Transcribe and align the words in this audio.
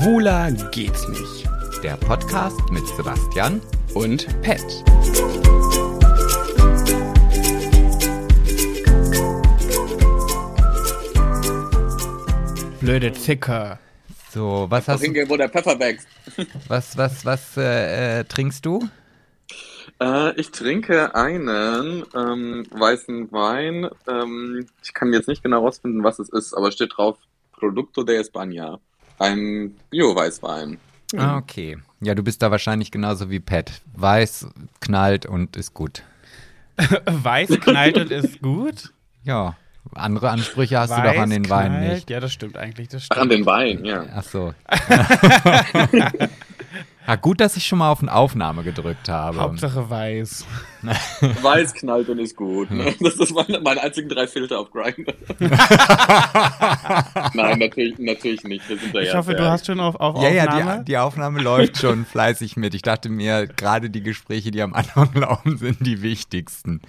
Schwuler 0.00 0.50
geht's 0.70 1.06
nicht. 1.08 1.46
Der 1.82 1.94
Podcast 1.98 2.58
mit 2.70 2.86
Sebastian 2.86 3.60
Und 3.92 4.26
Pet. 4.40 4.64
Blöde 12.80 13.12
Zicker. 13.12 13.78
So, 14.30 14.66
was 14.70 14.88
hast 14.88 15.06
du, 15.06 15.28
wo 15.28 15.36
der 15.36 15.50
Pfeffer 15.50 15.78
wächst. 15.78 16.08
was, 16.68 16.96
was, 16.96 17.26
was 17.26 17.58
äh, 17.58 18.20
äh, 18.20 18.24
trinkst 18.24 18.64
du? 18.64 18.88
Äh, 20.00 20.34
ich 20.40 20.50
trinke 20.50 21.14
einen 21.14 22.04
ähm, 22.16 22.66
weißen 22.70 23.30
Wein. 23.32 23.90
Ähm, 24.08 24.66
ich 24.82 24.94
kann 24.94 25.12
jetzt 25.12 25.28
nicht 25.28 25.42
genau 25.42 25.60
rausfinden, 25.60 26.02
was 26.02 26.18
es 26.18 26.30
ist, 26.30 26.54
aber 26.54 26.68
es 26.68 26.74
steht 26.74 26.96
drauf 26.96 27.18
Producto 27.52 28.02
de 28.02 28.18
España. 28.18 28.78
Ein 29.20 29.76
Bio-Weißwein. 29.90 30.78
Ah, 31.16 31.36
okay. 31.36 31.76
Ja, 32.00 32.14
du 32.14 32.22
bist 32.22 32.40
da 32.42 32.50
wahrscheinlich 32.50 32.90
genauso 32.90 33.30
wie 33.30 33.38
Pat. 33.38 33.70
Weiß, 33.94 34.46
knallt 34.80 35.26
und 35.26 35.56
ist 35.56 35.74
gut. 35.74 36.02
Weiß 37.06 37.50
knallt 37.60 37.98
und 37.98 38.10
ist 38.10 38.40
gut. 38.40 38.92
Ja, 39.22 39.56
andere 39.94 40.30
Ansprüche 40.30 40.78
hast 40.78 40.90
du 40.90 40.96
Weiß 40.96 41.14
doch 41.16 41.22
an 41.22 41.30
den 41.30 41.50
Wein 41.50 41.72
knallt. 41.72 41.92
nicht. 41.92 42.10
Ja, 42.10 42.20
das 42.20 42.32
stimmt 42.32 42.56
eigentlich. 42.56 42.88
Das 42.88 43.02
Ach, 43.10 43.16
stimmt. 43.16 43.20
an 43.20 43.28
den 43.28 43.44
Wein, 43.46 43.84
ja. 43.84 44.06
Ach 44.14 44.22
so. 44.22 44.54
ja, 47.10 47.16
gut, 47.16 47.40
dass 47.40 47.56
ich 47.56 47.66
schon 47.66 47.80
mal 47.80 47.90
auf 47.90 48.02
eine 48.02 48.14
Aufnahme 48.14 48.62
gedrückt 48.62 49.08
habe. 49.08 49.40
Hauptsache 49.40 49.90
weiß. 49.90 50.46
Weiß 51.42 51.74
knallt 51.74 52.08
und 52.08 52.20
ist 52.20 52.36
gut. 52.36 52.70
Ne? 52.70 52.94
Das 53.00 53.14
ist 53.16 53.34
meine, 53.34 53.60
meine 53.60 53.82
einzigen 53.82 54.08
drei 54.08 54.28
Filter 54.28 54.60
auf 54.60 54.70
Grindr. 54.70 55.12
Nein, 57.34 57.58
natürlich, 57.58 57.98
natürlich 57.98 58.44
nicht. 58.44 58.68
Wir 58.68 58.78
sind 58.78 58.94
da 58.94 59.00
Ich 59.00 59.08
ja 59.08 59.18
hoffe, 59.18 59.34
du 59.34 59.42
hast 59.44 59.66
schon 59.66 59.80
auf, 59.80 59.96
auf 59.96 60.22
Ja, 60.22 60.30
ja, 60.30 60.44
Aufnahme. 60.46 60.78
die, 60.78 60.84
die 60.84 60.98
Aufnahme 60.98 61.42
läuft 61.42 61.78
schon 61.78 62.04
fleißig 62.10 62.56
mit. 62.56 62.74
Ich 62.74 62.82
dachte 62.82 63.08
mir, 63.08 63.48
gerade 63.48 63.90
die 63.90 64.02
Gespräche, 64.04 64.52
die 64.52 64.62
am 64.62 64.72
Anfang 64.72 65.12
laufen, 65.14 65.56
sind 65.58 65.84
die 65.84 66.02
wichtigsten. 66.02 66.80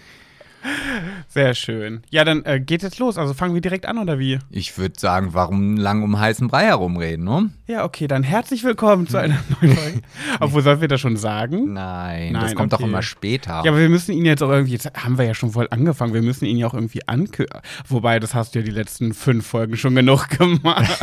Sehr 1.28 1.54
schön. 1.54 2.02
Ja, 2.09 2.23
dann 2.23 2.44
äh, 2.45 2.59
geht 2.59 2.84
jetzt 2.84 3.00
los. 3.00 3.17
Also 3.17 3.34
fangen 3.34 3.54
wir 3.54 3.62
direkt 3.62 3.86
an, 3.86 3.98
oder 3.98 4.20
wie? 4.20 4.40
Ich 4.50 4.78
würde 4.78 5.00
sagen, 5.00 5.34
warum 5.34 5.78
lang 5.78 6.04
um 6.04 6.20
heißen 6.20 6.48
Brei 6.48 6.66
herumreden, 6.66 7.26
ne? 7.26 7.52
Ja, 7.67 7.84
okay, 7.84 8.08
dann 8.08 8.23
herzlich 8.23 8.64
willkommen 8.64 9.08
zu 9.08 9.17
einer 9.17 9.39
neuen 9.62 9.76
Folge. 9.76 10.02
Obwohl, 10.39 10.62
sollen 10.62 10.82
wir 10.82 10.88
das 10.88 11.02
schon 11.02 11.17
sagen? 11.17 11.73
Nein, 11.73 12.34
das 12.34 12.44
Nein, 12.44 12.56
kommt 12.56 12.73
doch 12.73 12.80
okay. 12.80 12.89
immer 12.89 13.02
später. 13.02 13.62
Ja, 13.64 13.72
aber 13.72 13.80
wir 13.80 13.89
müssen 13.89 14.12
ihn 14.14 14.26
jetzt 14.26 14.44
auch 14.44 14.50
irgendwie, 14.50 14.73
jetzt 14.73 14.92
haben 14.94 15.17
wir 15.17 15.26
ja 15.26 15.34
schon 15.34 15.52
voll 15.52 15.67
angefangen, 15.72 16.14
wir 16.14 16.22
müssen 16.22 16.45
ihn 16.45 16.58
ja 16.58 16.67
auch 16.67 16.73
irgendwie 16.73 17.08
ankündigen. 17.08 17.62
Wobei, 17.88 18.20
das 18.20 18.36
hast 18.36 18.54
du 18.56 18.59
ja 18.59 18.66
die 18.66 18.72
letzten 18.72 19.14
fünf 19.14 19.48
Folgen 19.48 19.78
schon 19.78 19.95
genug 19.95 20.30
gemacht. 20.30 21.00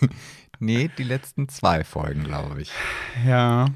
nee, 0.60 0.90
die 0.96 1.04
letzten 1.04 1.48
zwei 1.48 1.84
Folgen, 1.84 2.24
glaube 2.24 2.62
ich. 2.62 2.70
ja. 3.26 3.66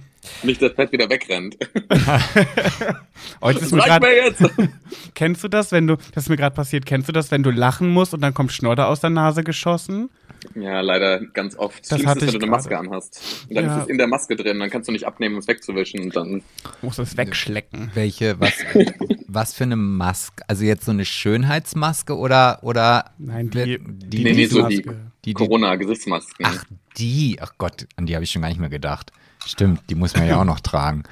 Nicht, 0.43 0.61
dass 0.63 0.75
Pet 0.75 0.93
wieder 0.93 1.09
wegrennt. 1.09 1.57
Heute 3.41 3.61
ist 3.61 3.73
mir 3.73 3.83
grad, 3.83 4.03
jetzt! 4.03 4.45
kennst 5.15 5.43
du 5.45 5.49
das, 5.49 5.73
wenn 5.73 5.87
du, 5.87 5.97
das 6.15 6.25
ist 6.25 6.29
mir 6.29 6.37
gerade 6.37 6.55
passiert, 6.55 6.87
kennst 6.87 7.09
du 7.09 7.13
das, 7.13 7.31
wenn 7.31 7.43
du 7.43 7.51
lachen 7.51 7.89
musst 7.89 8.15
und 8.15 8.21
dann 8.21 8.35
kommt 8.35 8.53
Schnodder 8.53 8.89
aus 8.89 9.01
der 9.01 9.11
Nase 9.11 9.43
geschossen? 9.45 10.11
Ja, 10.55 10.81
leider 10.81 11.21
ganz 11.21 11.57
oft. 11.57 11.81
Das 11.81 11.89
Schlimmste 11.89 12.09
hatte 12.09 12.19
ist, 12.21 12.27
ich 12.29 12.35
wenn 12.35 12.41
du 12.41 12.47
eine 12.47 12.51
Maske 12.53 12.79
anhast. 12.79 13.47
Und 13.49 13.57
dann 13.57 13.65
Ja. 13.65 13.77
ist 13.79 13.83
es 13.85 13.89
in 13.89 13.99
der 13.99 14.07
Maske 14.07 14.37
drin, 14.37 14.59
dann 14.61 14.71
kannst 14.71 14.89
du 14.89 14.93
nicht 14.93 15.05
abnehmen, 15.05 15.35
um 15.35 15.41
es 15.41 15.49
wegzuwischen 15.49 16.01
und 16.01 16.15
dann. 16.15 16.43
Musst 16.83 16.99
es 16.99 17.17
wegschlecken. 17.17 17.91
Welche, 17.95 18.39
was, 18.39 18.53
was 19.27 19.55
für 19.55 19.65
eine 19.65 19.77
Maske? 19.77 20.45
Also 20.47 20.65
jetzt 20.65 20.85
so 20.85 20.93
eine 20.93 21.05
Schönheitsmaske 21.05 22.17
oder, 22.17 22.61
oder 22.63 23.13
Nein, 23.19 23.51
die, 23.51 23.79
die, 23.81 24.25
Nee, 24.25 24.33
nee, 24.35 24.47
so 24.47 24.67
die, 24.69 24.87
die 25.25 25.33
Corona-Gesichtsmasken. 25.33 26.47
Ach, 26.47 26.65
die. 26.97 27.39
Ach 27.41 27.53
Gott, 27.59 27.87
an 27.97 28.07
die 28.07 28.15
habe 28.15 28.25
ich 28.25 28.31
schon 28.31 28.43
gar 28.43 28.49
nicht 28.49 28.61
mehr 28.61 28.69
gedacht. 28.71 29.11
Stimmt, 29.47 29.81
die 29.89 29.95
muss 29.95 30.15
man 30.17 30.27
ja 30.27 30.41
auch 30.41 30.45
noch 30.45 30.61
tragen. 30.61 31.05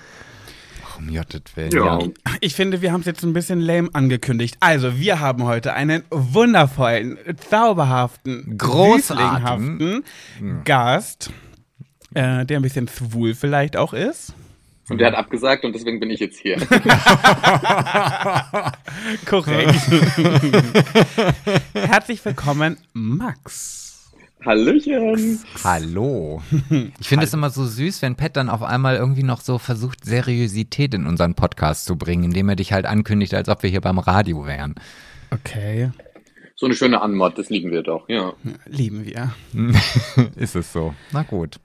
Um 0.99 1.13
Gottes 1.13 1.43
Willen. 1.55 1.73
Ja. 1.73 1.99
Ja. 1.99 2.09
Ich 2.41 2.55
finde, 2.55 2.81
wir 2.81 2.93
haben 2.93 3.01
es 3.01 3.07
jetzt 3.07 3.23
ein 3.25 3.33
bisschen 3.33 3.61
lame 3.61 3.91
angekündigt. 3.93 4.57
Also, 4.61 4.97
wir 4.99 5.21
haben 5.21 5.45
heute 5.45 5.75
einen 5.75 6.05
wundervollen, 6.11 7.19
zauberhaften, 7.51 8.57
Großartigen. 8.59 10.03
süßlinghaften 10.03 10.65
Gast, 10.65 11.31
äh, 12.15 12.47
der 12.47 12.59
ein 12.59 12.63
bisschen 12.63 12.89
schwul 12.89 13.35
vielleicht 13.35 13.77
auch 13.77 13.93
ist. 13.93 14.35
Und 14.89 14.99
der 14.99 15.09
hat 15.09 15.15
abgesagt 15.15 15.65
und 15.65 15.75
deswegen 15.75 15.99
bin 15.99 16.11
ich 16.11 16.21
jetzt 16.21 16.39
hier. 16.39 16.57
Korrekt. 19.25 19.75
Herzlich 21.75 22.25
willkommen, 22.25 22.77
Max. 22.93 23.84
Hallöchen! 24.45 25.41
Hallo. 25.63 26.43
Ich 27.01 27.09
finde 27.09 27.25
es 27.25 27.33
immer 27.33 27.51
so 27.51 27.65
süß, 27.65 28.03
wenn 28.03 28.17
Pat 28.17 28.37
dann 28.37 28.51
auf 28.51 28.63
einmal 28.63 28.97
irgendwie 28.97 29.23
noch 29.23 29.41
so 29.41 29.59
versucht, 29.59 30.05
Seriosität 30.05 30.95
in 30.95 31.07
unseren 31.07 31.35
Podcast 31.35 31.87
zu 31.87 31.97
bringen, 31.97 32.25
indem 32.25 32.49
er 32.49 32.57
dich 32.57 32.73
halt 32.73 32.87
ankündigt, 32.87 33.35
als 33.35 33.49
ob 33.49 33.63
wir 33.63 33.71
hier 33.71 33.81
beim 33.81 33.99
Radio 33.99 34.47
wären. 34.47 34.75
Okay, 35.31 35.91
So 36.57 36.67
eine 36.67 36.75
schöne 36.75 37.01
Anmod, 37.01 37.39
das 37.39 37.49
lieben 37.51 37.71
wir 37.71 37.83
doch, 37.83 38.09
ja. 38.09 38.33
lieben 38.67 39.05
wir. 39.05 39.35
Ist 40.37 40.57
es 40.57 40.73
so? 40.73 40.95
Na 41.13 41.23
gut. 41.23 41.57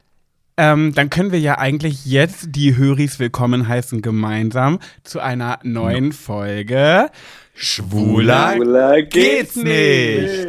Ähm, 0.58 0.94
dann 0.94 1.10
können 1.10 1.32
wir 1.32 1.40
ja 1.40 1.58
eigentlich 1.58 2.06
jetzt 2.06 2.48
die 2.50 2.76
Höris 2.76 3.20
willkommen 3.20 3.68
heißen 3.68 4.02
gemeinsam 4.02 4.80
zu 5.04 5.20
einer 5.20 5.60
neuen 5.64 6.12
Folge 6.12 7.10
Schwuler 7.54 8.56
Schwuler 8.56 9.02
geht's 9.04 9.56
nicht. 9.56 10.48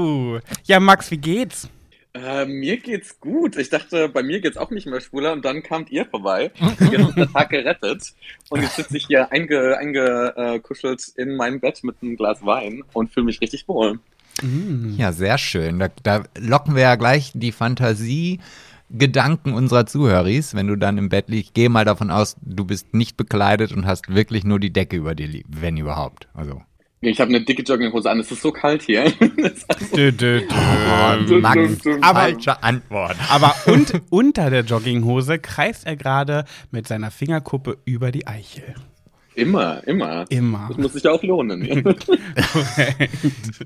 Uh. 0.00 0.40
Ja, 0.64 0.80
Max, 0.80 1.10
wie 1.10 1.18
geht's? 1.18 1.68
Äh, 2.12 2.44
mir 2.46 2.78
geht's 2.78 3.20
gut. 3.20 3.56
Ich 3.56 3.70
dachte, 3.70 4.08
bei 4.08 4.22
mir 4.22 4.40
geht's 4.40 4.56
auch 4.56 4.70
nicht 4.70 4.86
mehr 4.86 5.00
schwuler 5.00 5.32
und 5.32 5.44
dann 5.44 5.62
kamt 5.62 5.90
ihr 5.90 6.06
vorbei. 6.06 6.50
Ihr 6.60 6.98
habt 6.98 6.98
uns 7.06 7.14
den 7.14 7.32
Tag 7.32 7.50
gerettet. 7.50 8.02
Und 8.48 8.62
jetzt 8.62 8.76
sitze 8.76 8.96
ich 8.96 9.06
hier 9.06 9.30
eingekuschelt 9.30 9.78
einge, 9.78 10.34
äh, 10.36 10.58
kuschelt 10.58 11.06
in 11.16 11.36
meinem 11.36 11.60
Bett 11.60 11.84
mit 11.84 11.96
einem 12.02 12.16
Glas 12.16 12.44
Wein 12.44 12.82
und 12.94 13.12
fühle 13.12 13.26
mich 13.26 13.40
richtig 13.40 13.68
wohl. 13.68 14.00
Ja, 14.96 15.12
sehr 15.12 15.38
schön. 15.38 15.78
Da, 15.78 15.88
da 16.02 16.24
locken 16.38 16.74
wir 16.74 16.82
ja 16.82 16.96
gleich 16.96 17.30
die 17.34 17.52
Fantasie. 17.52 18.40
Gedanken 18.92 19.52
unserer 19.52 19.86
Zuhöris, 19.86 20.54
wenn 20.56 20.66
du 20.66 20.74
dann 20.74 20.98
im 20.98 21.10
Bett 21.10 21.28
liegst, 21.28 21.54
geh 21.54 21.68
mal 21.68 21.84
davon 21.84 22.10
aus, 22.10 22.34
du 22.40 22.64
bist 22.64 22.92
nicht 22.92 23.16
bekleidet 23.16 23.70
und 23.70 23.86
hast 23.86 24.12
wirklich 24.12 24.42
nur 24.42 24.58
die 24.58 24.72
Decke 24.72 24.96
über 24.96 25.14
dir, 25.14 25.28
li- 25.28 25.44
wenn 25.46 25.76
überhaupt. 25.76 26.26
Also. 26.34 26.62
Ich 27.02 27.18
habe 27.18 27.30
eine 27.30 27.42
dicke 27.42 27.62
Jogginghose 27.62 28.10
an. 28.10 28.20
Es 28.20 28.30
ist 28.30 28.42
so 28.42 28.52
kalt 28.52 28.82
hier. 28.82 29.04
Dö, 29.94 30.12
dö, 30.12 30.12
dö. 30.12 30.42
dum, 31.26 31.40
Max. 31.40 31.80
Aber- 32.02 32.20
falsche 32.20 32.62
Antwort. 32.62 33.16
Aber 33.30 33.54
und, 33.66 34.02
unter 34.10 34.50
der 34.50 34.64
Jogginghose 34.64 35.38
kreist 35.38 35.86
er 35.86 35.96
gerade 35.96 36.44
mit 36.70 36.86
seiner 36.86 37.10
Fingerkuppe 37.10 37.78
über 37.86 38.12
die 38.12 38.26
Eichel. 38.26 38.74
immer, 39.34 39.82
immer. 39.86 40.26
Immer. 40.28 40.66
Das 40.68 40.76
muss 40.76 40.92
sich 40.92 41.04
ja 41.04 41.12
auch 41.12 41.22
lohnen. 41.22 41.62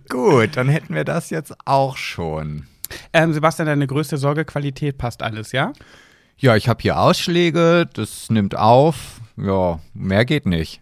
Gut, 0.09 0.51
dann 0.57 0.69
hätten 0.69 0.95
wir 0.95 1.05
das 1.05 1.31
jetzt 1.31 1.55
auch 1.65 1.97
schon. 1.97 2.69
Ähm, 3.13 3.33
Sebastian, 3.33 3.67
deine 3.67 3.89
größte 3.89 4.17
Sorge, 4.17 4.45
Qualität 4.45 4.97
passt 4.97 5.25
alles, 5.25 5.51
ja? 5.51 5.73
Ja, 6.37 6.55
ich 6.55 6.69
habe 6.69 6.83
hier 6.83 7.01
Ausschläge, 7.01 7.89
das 7.93 8.31
nimmt 8.31 8.57
auf. 8.57 9.21
Ja, 9.37 9.81
mehr 9.95 10.25
geht 10.25 10.47
nicht. 10.47 10.81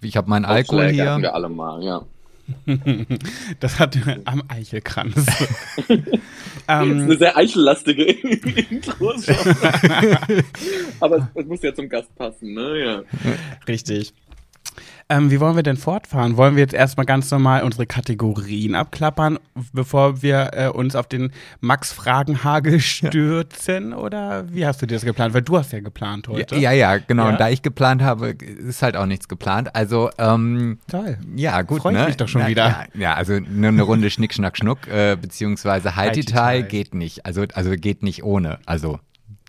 Ich 0.00 0.16
habe 0.16 0.28
meinen 0.28 0.44
Alkohol 0.44 0.86
Aufschläge 0.86 1.02
hatten 1.02 1.20
hier. 1.20 1.28
wir 1.28 1.34
alle 1.34 1.48
mal, 1.48 1.82
ja. 1.82 2.04
Das 3.60 3.78
hat 3.78 3.98
am 4.24 4.42
Eichelkranz. 4.48 5.14
Das 5.14 5.40
ist 5.88 6.20
ähm, 6.68 7.02
eine 7.02 7.16
sehr 7.16 7.36
eichellastige 7.36 8.04
Intro 8.12 9.12
schon. 9.20 9.36
Aber 11.00 11.16
es, 11.16 11.24
es 11.34 11.46
muss 11.46 11.62
ja 11.62 11.74
zum 11.74 11.88
Gast 11.88 12.14
passen, 12.16 12.54
ne? 12.54 12.84
Ja. 12.84 13.02
richtig. 13.66 14.14
Ähm, 15.10 15.30
wie 15.30 15.40
wollen 15.40 15.56
wir 15.56 15.62
denn 15.62 15.78
fortfahren? 15.78 16.36
Wollen 16.36 16.56
wir 16.56 16.62
jetzt 16.62 16.74
erstmal 16.74 17.06
ganz 17.06 17.30
normal 17.30 17.62
unsere 17.62 17.86
Kategorien 17.86 18.74
abklappern, 18.74 19.38
bevor 19.72 20.20
wir 20.20 20.50
äh, 20.52 20.68
uns 20.68 20.94
auf 20.94 21.06
den 21.06 21.32
Max-Fragenhagel 21.60 22.80
stürzen? 22.80 23.94
Oder 23.94 24.44
wie 24.52 24.66
hast 24.66 24.82
du 24.82 24.86
dir 24.86 24.96
das 24.96 25.04
geplant? 25.04 25.32
Weil 25.32 25.42
du 25.42 25.56
hast 25.56 25.72
ja 25.72 25.80
geplant 25.80 26.28
heute. 26.28 26.56
Ja, 26.56 26.72
ja, 26.72 26.98
genau. 26.98 27.24
Ja? 27.24 27.30
Und 27.30 27.40
da 27.40 27.48
ich 27.48 27.62
geplant 27.62 28.02
habe, 28.02 28.28
ist 28.30 28.82
halt 28.82 28.96
auch 28.96 29.06
nichts 29.06 29.28
geplant. 29.28 29.74
Also, 29.74 30.10
ähm, 30.18 30.78
Toll. 30.88 31.18
ja, 31.36 31.62
gut. 31.62 31.80
Freut 31.80 31.94
ne? 31.94 32.04
mich 32.06 32.16
doch 32.18 32.28
schon 32.28 32.42
Na, 32.42 32.48
wieder. 32.48 32.66
Ja, 32.66 32.86
ja, 32.94 33.14
also 33.14 33.38
nur 33.38 33.68
eine 33.68 33.82
Runde 33.82 34.10
Schnick, 34.10 34.34
Schnack, 34.34 34.58
Schnuck, 34.58 34.86
äh, 34.88 35.16
beziehungsweise 35.20 35.96
Haititai 35.96 36.58
Haititai. 36.58 36.68
geht 36.68 36.94
nicht. 36.94 37.24
Also, 37.24 37.44
also 37.54 37.70
geht 37.70 38.02
nicht 38.02 38.24
ohne. 38.24 38.58
Also, 38.66 39.00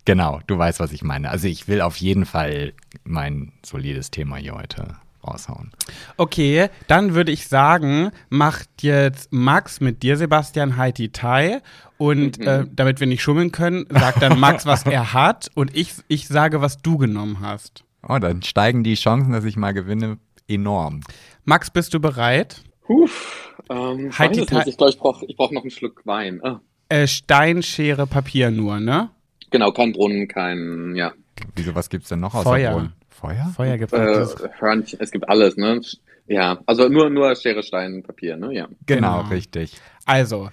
genau, 0.06 0.40
du 0.48 0.58
weißt, 0.58 0.80
was 0.80 0.94
ich 0.94 1.04
meine. 1.04 1.30
Also, 1.30 1.48
ich 1.48 1.68
will 1.68 1.82
auf 1.82 1.98
jeden 1.98 2.26
Fall 2.26 2.72
mein 3.04 3.52
solides 3.66 4.10
Thema 4.12 4.38
hier 4.38 4.56
heute 4.56 4.96
raushauen. 5.26 5.72
Okay, 6.18 6.70
dann 6.88 7.14
würde 7.14 7.32
ich 7.32 7.48
sagen, 7.48 8.12
macht 8.30 8.70
jetzt 8.82 9.32
Max 9.34 9.82
mit 9.82 10.04
dir, 10.04 10.18
Sebastian, 10.18 10.78
Haiti 10.78 11.10
Tai. 11.12 11.62
Und 11.98 12.40
äh, 12.40 12.66
damit 12.72 13.00
wir 13.02 13.08
nicht 13.08 13.22
schummeln 13.22 13.52
können, 13.52 13.86
sagt 13.90 14.22
dann 14.22 14.40
Max, 14.40 14.66
was 14.66 14.86
er 14.86 15.14
hat. 15.14 15.50
Und 15.56 15.76
ich, 15.76 15.94
ich 16.08 16.28
sage, 16.28 16.62
was 16.62 16.82
du 16.82 16.98
genommen 16.98 17.42
hast. 17.42 17.84
Oh, 18.08 18.18
dann 18.20 18.42
steigen 18.42 18.84
die 18.86 18.96
Chancen, 18.96 19.34
dass 19.34 19.44
ich 19.44 19.58
mal 19.58 19.74
gewinne, 19.74 20.18
enorm. 20.48 21.02
Max, 21.44 21.70
bist 21.70 21.94
du 21.94 22.00
bereit? 22.00 22.62
Huf, 22.88 23.54
ähm, 23.70 24.12
Halt 24.18 24.36
die 24.36 24.40
weiß 24.42 24.46
es 24.46 24.50
Ta- 24.50 24.58
nicht. 24.60 24.68
ich 24.70 24.78
glaube, 24.78 24.92
ich 24.92 24.98
brauche 24.98 25.26
ich 25.26 25.36
brauch 25.36 25.52
noch 25.52 25.62
einen 25.64 25.72
Schluck 25.72 26.06
Wein. 26.06 26.40
Ah. 26.44 26.62
Äh, 26.88 27.06
Stein, 27.08 27.62
Schere, 27.62 28.08
Papier 28.08 28.50
nur, 28.50 28.80
ne? 28.80 29.10
Genau, 29.52 29.72
kein 29.72 29.92
Brunnen, 29.92 30.28
kein, 30.28 30.96
ja. 30.96 31.12
Wieso, 31.56 31.76
was 31.76 31.90
gibt's 31.90 32.10
denn 32.10 32.20
noch 32.22 32.34
außer 32.34 32.50
Feuer. 32.50 32.72
Brunnen? 32.72 32.94
Feuer? 33.20 33.52
Feuer 33.56 33.78
gibt 33.78 33.94
Äh, 33.94 33.98
es. 33.98 34.36
Hörnchen, 34.60 35.00
es 35.02 35.12
gibt 35.12 35.28
alles, 35.30 35.58
ne? 35.58 35.82
Ja, 36.28 36.60
also 36.66 36.88
nur, 36.90 37.10
nur 37.10 37.36
Schere, 37.36 37.64
Stein, 37.64 38.04
Papier, 38.04 38.38
ne? 38.38 38.54
Ja. 38.54 38.68
Genau, 38.86 39.18
Genau. 39.20 39.30
richtig. 39.30 39.74
Also, 40.06 40.50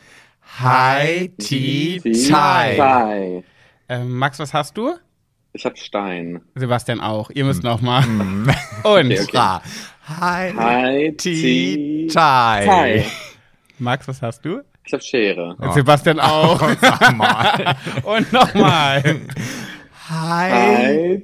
Hi, 0.58 1.28
Ti, 1.38 2.00
Tea, 2.02 2.12
Tie. 2.12 3.42
Ähm, 3.88 4.16
Max, 4.18 4.38
was 4.38 4.54
hast 4.54 4.76
du? 4.76 4.94
Ich 5.52 5.64
hab 5.64 5.76
Stein. 5.78 6.40
Sebastian 6.54 7.00
auch. 7.00 7.30
Ihr 7.30 7.44
müsst 7.44 7.62
noch 7.62 7.80
mal. 7.80 8.02
Mm. 8.02 8.48
Und 8.84 9.12
Okay, 9.12 9.20
okay. 9.20 9.58
Hi, 10.08 10.52
Hi, 10.56 11.12
Tea, 11.16 12.06
Ti, 12.06 12.08
Tie. 12.10 13.04
Max, 13.78 14.06
was 14.08 14.22
hast 14.22 14.44
du? 14.44 14.60
Ich 14.86 14.92
hab 14.92 15.02
Schere. 15.02 15.56
Oh. 15.60 15.72
Sebastian 15.72 16.20
auch. 16.20 16.60
Sag 16.80 17.16
mal. 17.16 17.76
Und 18.04 18.32
nochmal. 18.32 19.02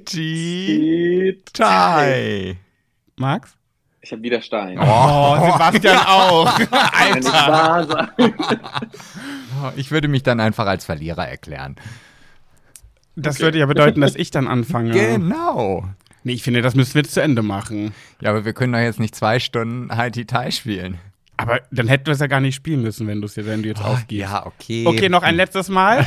Ti, 0.05 1.39
Tie. 1.53 2.57
Max? 3.17 3.55
Ich 4.01 4.11
hab 4.11 4.21
wieder 4.23 4.43
Stein. 4.43 4.77
Oh, 4.81 5.37
Sebastian 5.53 5.99
auch. 5.99 6.59
Sein. 7.21 7.23
Ich 9.77 9.93
würde 9.93 10.09
mich 10.09 10.25
dann 10.25 10.41
einfach 10.41 10.67
als 10.67 10.85
Verlierer 10.85 11.29
erklären. 11.29 11.77
Das 13.15 13.39
würde 13.39 13.59
ja 13.59 13.67
bedeuten, 13.67 14.01
dass 14.01 14.17
ich 14.17 14.33
dann 14.33 14.49
anfange. 14.49 14.91
Genau. 14.91 15.85
Nee, 16.25 16.33
ich 16.33 16.43
finde, 16.43 16.63
das 16.63 16.75
müssen 16.75 16.95
wir 16.95 17.03
jetzt 17.03 17.15
zu 17.15 17.23
Ende 17.23 17.43
machen. 17.43 17.95
Ja, 18.21 18.31
aber 18.31 18.45
wir 18.45 18.55
können 18.55 18.73
doch 18.73 18.81
jetzt 18.81 18.99
nicht 18.99 19.15
zwei 19.15 19.39
Stunden 19.39 19.97
Hi, 19.97 20.11
Tea, 20.11 20.25
Tie 20.25 20.51
spielen. 20.51 20.99
Aber 21.37 21.61
dann 21.71 21.87
hätten 21.87 22.07
wir 22.07 22.15
es 22.15 22.19
ja 22.19 22.27
gar 22.27 22.41
nicht 22.41 22.57
spielen 22.57 22.83
müssen, 22.83 23.07
wenn 23.07 23.21
du 23.21 23.27
es 23.27 23.37
wenn 23.37 23.63
du 23.63 23.69
jetzt 23.69 23.85
aufgibst. 23.85 24.11
Ja, 24.11 24.47
okay. 24.47 24.85
Okay, 24.87 25.09
noch 25.09 25.23
ein 25.23 25.37
letztes 25.37 25.69
Mal. 25.69 26.05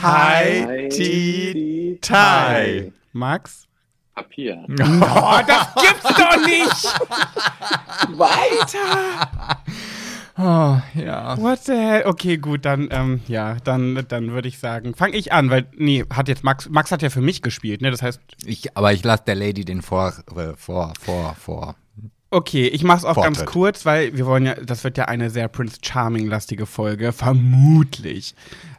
Hi, 0.00 0.88
Tea, 0.90 1.98
Tie. 2.00 2.92
Max? 3.12 3.66
Papier. 4.14 4.64
Oh, 4.70 5.38
das 5.46 5.68
gibt's 5.74 6.16
doch 6.16 6.36
nicht! 6.46 6.94
Oh, 10.38 10.78
ja. 10.94 11.36
What 11.38 11.64
the 11.64 11.72
hell? 11.72 12.02
Okay, 12.06 12.38
gut, 12.38 12.64
dann, 12.64 12.88
ähm, 12.90 13.20
ja, 13.28 13.56
dann, 13.64 14.02
dann 14.08 14.32
würde 14.32 14.48
ich 14.48 14.58
sagen, 14.58 14.94
fange 14.94 15.16
ich 15.16 15.32
an, 15.32 15.50
weil, 15.50 15.66
nee, 15.76 16.04
hat 16.12 16.28
jetzt 16.28 16.42
Max, 16.42 16.68
Max 16.70 16.90
hat 16.90 17.02
ja 17.02 17.10
für 17.10 17.20
mich 17.20 17.42
gespielt, 17.42 17.82
ne? 17.82 17.90
Das 17.90 18.00
heißt, 18.02 18.20
Ich, 18.46 18.74
aber 18.76 18.92
ich 18.94 19.04
lasse 19.04 19.24
der 19.26 19.34
Lady 19.34 19.64
den 19.64 19.82
vor, 19.82 20.12
äh, 20.34 20.54
vor, 20.56 20.94
vor, 21.00 21.34
vor. 21.38 21.74
okay, 22.30 22.66
ich 22.66 22.82
mach's 22.82 23.04
auch 23.04 23.22
ganz 23.22 23.38
Vortritt. 23.38 23.52
kurz, 23.52 23.84
weil 23.86 24.16
wir 24.16 24.24
wollen 24.24 24.46
ja, 24.46 24.54
das 24.54 24.84
wird 24.84 24.96
ja 24.96 25.04
eine 25.04 25.28
sehr 25.28 25.48
Prince 25.48 25.78
Charming-lastige 25.82 26.64
Folge, 26.64 27.12
vermutlich. 27.12 28.34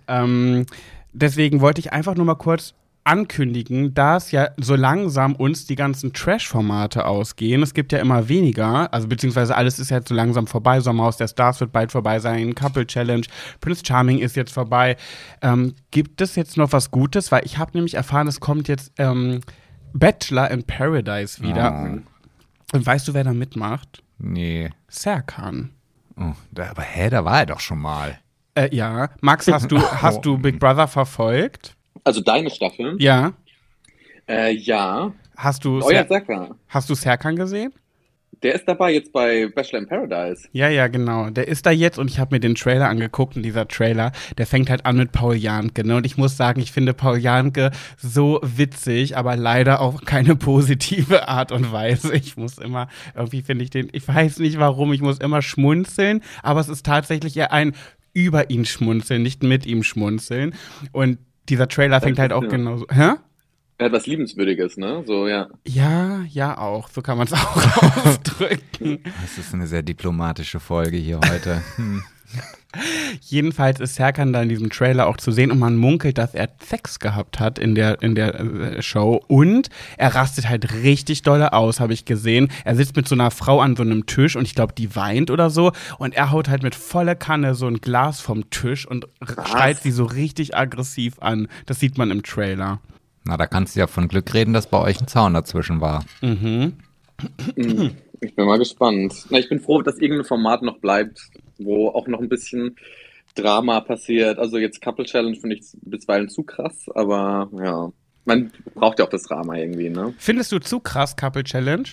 Ähm, 0.08 0.66
deswegen 1.14 1.62
wollte 1.62 1.80
ich 1.80 1.94
einfach 1.94 2.16
nur 2.16 2.26
mal 2.26 2.36
kurz 2.36 2.74
ankündigen, 3.06 3.94
dass 3.94 4.32
ja 4.32 4.50
so 4.58 4.76
langsam 4.76 5.36
uns 5.36 5.66
die 5.66 5.76
ganzen 5.76 6.14
Trash-Formate 6.14 7.06
ausgehen. 7.06 7.62
Es 7.62 7.74
gibt 7.74 7.92
ja 7.92 8.00
immer 8.00 8.30
weniger, 8.30 8.94
also 8.94 9.08
beziehungsweise 9.08 9.56
alles 9.56 9.80
ist 9.80 9.92
jetzt 9.92 10.08
so 10.08 10.16
langsam 10.16 10.48
vorbei. 10.48 10.80
Sommerhaus 10.80 11.18
der 11.18 11.28
Stars 11.28 11.60
wird 11.60 11.72
bald 11.72 11.92
vorbei 11.92 12.20
sein, 12.20 12.56
Couple 12.56 12.88
Challenge, 12.88 13.26
Prince 13.60 13.84
Charming 13.86 14.20
ist 14.20 14.36
jetzt 14.36 14.54
vorbei. 14.54 14.96
Ähm, 15.42 15.76
gibt 15.92 16.22
es 16.22 16.36
jetzt 16.36 16.56
noch 16.56 16.72
was 16.72 16.92
Gutes? 16.92 17.32
Weil 17.32 17.46
ich 17.46 17.58
habe 17.58 17.72
nämlich 17.74 17.96
erfahren, 17.96 18.28
es 18.28 18.40
kommt 18.40 18.68
jetzt 18.68 18.94
ähm, 18.98 19.42
Bachelor 19.94 20.50
in 20.52 20.64
Paradise 20.64 21.42
wieder. 21.42 22.02
Oh. 22.02 22.78
Und 22.78 22.86
weißt 22.86 23.08
du, 23.08 23.14
wer 23.14 23.24
da 23.24 23.34
mitmacht? 23.34 24.02
Nee. 24.18 24.70
Serkan. 24.88 25.72
Oh, 26.16 26.34
da, 26.52 26.70
aber 26.70 26.84
hä, 26.84 27.10
da 27.10 27.26
war 27.26 27.40
er 27.40 27.46
doch 27.48 27.60
schon 27.60 27.80
mal. 27.80 28.20
Äh, 28.56 28.76
ja. 28.76 29.10
Max, 29.22 29.48
hast 29.48 29.72
du, 29.72 29.82
hast 30.02 30.22
du 30.26 30.38
Big 30.38 30.60
Brother 30.60 30.88
verfolgt? 30.88 31.76
Also 32.04 32.22
deine 32.22 32.50
Staffel? 32.50 32.96
Ja. 33.00 33.34
Äh, 34.28 34.54
ja. 34.54 35.12
Hast 35.36 35.66
du, 35.66 35.82
Euer 35.84 36.06
Sacker. 36.08 36.56
hast 36.68 36.90
du 36.90 36.96
Serkan 36.96 37.36
gesehen? 37.36 37.74
Der 38.44 38.56
ist 38.56 38.68
dabei 38.68 38.92
jetzt 38.92 39.14
bei 39.14 39.48
Bachelor 39.48 39.80
in 39.80 39.88
Paradise. 39.88 40.50
Ja, 40.52 40.68
ja, 40.68 40.88
genau. 40.88 41.30
Der 41.30 41.48
ist 41.48 41.66
da 41.66 41.72
jetzt 41.72 41.98
und 41.98 42.12
ich 42.12 42.20
habe 42.20 42.36
mir 42.36 42.40
den 42.42 42.56
Trailer 42.56 42.90
angeguckt 42.90 43.38
und 43.38 43.44
dieser 43.44 43.70
Trailer, 43.70 44.12
der 44.38 44.46
fängt 44.46 44.70
halt 44.70 44.86
an 44.86 44.98
mit 44.98 45.14
Paul 45.14 45.36
Janke. 45.36 45.88
Ne? 45.88 45.96
Und 45.96 46.06
ich 46.06 46.18
muss 46.18 46.36
sagen, 46.36 46.60
ich 46.60 46.74
finde 46.74 46.94
Paul 46.94 47.18
Janke 47.20 47.72
so 47.98 48.42
witzig, 48.44 49.16
aber 49.16 49.38
leider 49.38 49.80
auf 49.80 50.02
keine 50.04 50.36
positive 50.38 51.30
Art 51.30 51.54
und 51.54 51.72
Weise. 51.72 52.14
Ich 52.14 52.36
muss 52.36 52.58
immer, 52.58 52.90
irgendwie 53.16 53.44
finde 53.44 53.64
ich 53.64 53.70
den, 53.70 53.88
ich 53.94 54.06
weiß 54.06 54.40
nicht 54.40 54.60
warum, 54.60 54.92
ich 54.92 55.02
muss 55.02 55.20
immer 55.20 55.42
schmunzeln, 55.42 56.22
aber 56.42 56.60
es 56.60 56.68
ist 56.68 56.86
tatsächlich 56.86 57.38
eher 57.38 57.54
ein 57.54 57.74
über 58.14 58.50
ihn 58.50 58.66
schmunzeln, 58.66 59.24
nicht 59.24 59.44
mit 59.44 59.66
ihm 59.66 59.84
schmunzeln. 59.84 60.56
Und 60.92 61.18
dieser 61.50 61.68
Trailer 61.68 62.00
fängt 62.02 62.20
halt 62.20 62.32
auch 62.34 62.44
Ja. 62.44 62.50
genauso. 62.50 62.86
Hä? 62.90 63.14
Er 63.80 63.86
hat 63.88 63.92
was 63.92 64.06
Liebenswürdiges, 64.06 64.78
ne? 64.78 65.04
So, 65.06 65.28
ja. 65.28 65.50
Ja, 65.68 66.22
ja 66.30 66.58
auch. 66.58 66.90
So 66.90 67.02
kann 67.02 67.18
man 67.18 67.28
es 67.28 67.34
auch 67.34 68.06
ausdrücken. 68.06 69.00
Das 69.22 69.38
ist 69.38 69.54
eine 69.54 69.68
sehr 69.68 69.82
diplomatische 69.82 70.60
Folge 70.60 70.98
hier 70.98 71.20
heute. 71.30 71.62
Hm. 71.76 72.04
Jedenfalls 73.22 73.80
ist 73.80 73.96
Serkan 73.96 74.34
da 74.34 74.42
in 74.42 74.50
diesem 74.50 74.72
Trailer 74.72 75.06
auch 75.08 75.18
zu 75.18 75.32
sehen 75.32 75.52
und 75.52 75.60
man 75.60 75.76
munkelt, 75.78 76.18
dass 76.18 76.34
er 76.34 76.50
Sex 76.60 77.00
gehabt 77.00 77.40
hat 77.40 77.60
in 77.60 77.76
der, 77.76 78.02
in 78.02 78.16
der 78.16 78.40
äh, 78.40 78.82
Show 78.82 79.24
und 79.28 79.70
er 79.98 80.16
rastet 80.16 80.50
halt 80.50 80.74
richtig 80.74 81.22
dolle 81.22 81.54
aus, 81.54 81.80
habe 81.80 81.94
ich 81.94 82.06
gesehen. 82.06 82.50
Er 82.66 82.76
sitzt 82.76 82.96
mit 82.96 83.08
so 83.08 83.14
einer 83.14 83.30
Frau 83.30 83.62
an 83.62 83.76
so 83.76 83.84
einem 83.84 84.08
Tisch 84.08 84.36
und 84.36 84.46
ich 84.46 84.56
glaube, 84.56 84.74
die 84.74 84.96
weint 84.96 85.30
oder 85.30 85.52
so 85.52 85.72
und 86.00 86.16
er 86.16 86.32
haut 86.32 86.50
halt 86.50 86.64
mit 86.64 86.74
voller 86.74 87.14
Kanne 87.16 87.54
so 87.54 87.68
ein 87.68 87.80
Glas 87.80 88.22
vom 88.22 88.50
Tisch 88.50 88.88
und 88.88 89.06
r- 89.22 89.46
schreit 89.46 89.80
sie 89.84 89.92
so 89.92 90.06
richtig 90.06 90.58
aggressiv 90.58 91.16
an. 91.20 91.48
Das 91.68 91.80
sieht 91.80 92.00
man 92.00 92.10
im 92.10 92.24
Trailer. 92.24 92.80
Na, 93.26 93.38
da 93.38 93.46
kannst 93.46 93.76
du 93.76 93.82
ja 93.82 93.88
von 93.88 94.08
Glück 94.08 94.34
reden, 94.34 94.54
dass 94.54 94.68
bei 94.68 94.80
euch 94.80 95.00
ein 95.00 95.08
Zaun 95.08 95.36
dazwischen 95.36 95.80
war. 95.80 96.04
Mhm. 96.22 96.74
Ich 98.20 98.36
bin 98.36 98.46
mal 98.46 98.58
gespannt. 98.58 99.14
Na, 99.30 99.38
ich 99.38 99.48
bin 99.48 99.60
froh, 99.60 99.82
dass 99.82 99.98
irgendein 100.00 100.26
Format 100.26 100.62
noch 100.62 100.80
bleibt, 100.80 101.22
wo 101.66 101.90
auch 101.90 102.08
noch 102.08 102.20
ein 102.20 102.30
bisschen 102.30 102.76
Drama 103.36 103.82
passiert. 103.82 104.38
Also 104.40 104.58
jetzt 104.58 104.82
Couple 104.82 105.06
Challenge 105.06 105.36
finde 105.36 105.56
ich 105.56 105.64
bisweilen 105.82 106.30
zu 106.30 106.44
krass, 106.44 106.86
aber 106.94 107.50
ja. 107.58 107.92
Man 108.26 108.54
braucht 108.74 109.00
ja 109.00 109.06
auch 109.06 109.10
das 109.10 109.24
Drama 109.24 109.58
irgendwie, 109.58 109.90
ne? 109.90 110.14
Findest 110.18 110.54
du 110.54 110.60
zu 110.60 110.80
krass 110.80 111.18
Couple 111.18 111.44
Challenge? 111.44 111.90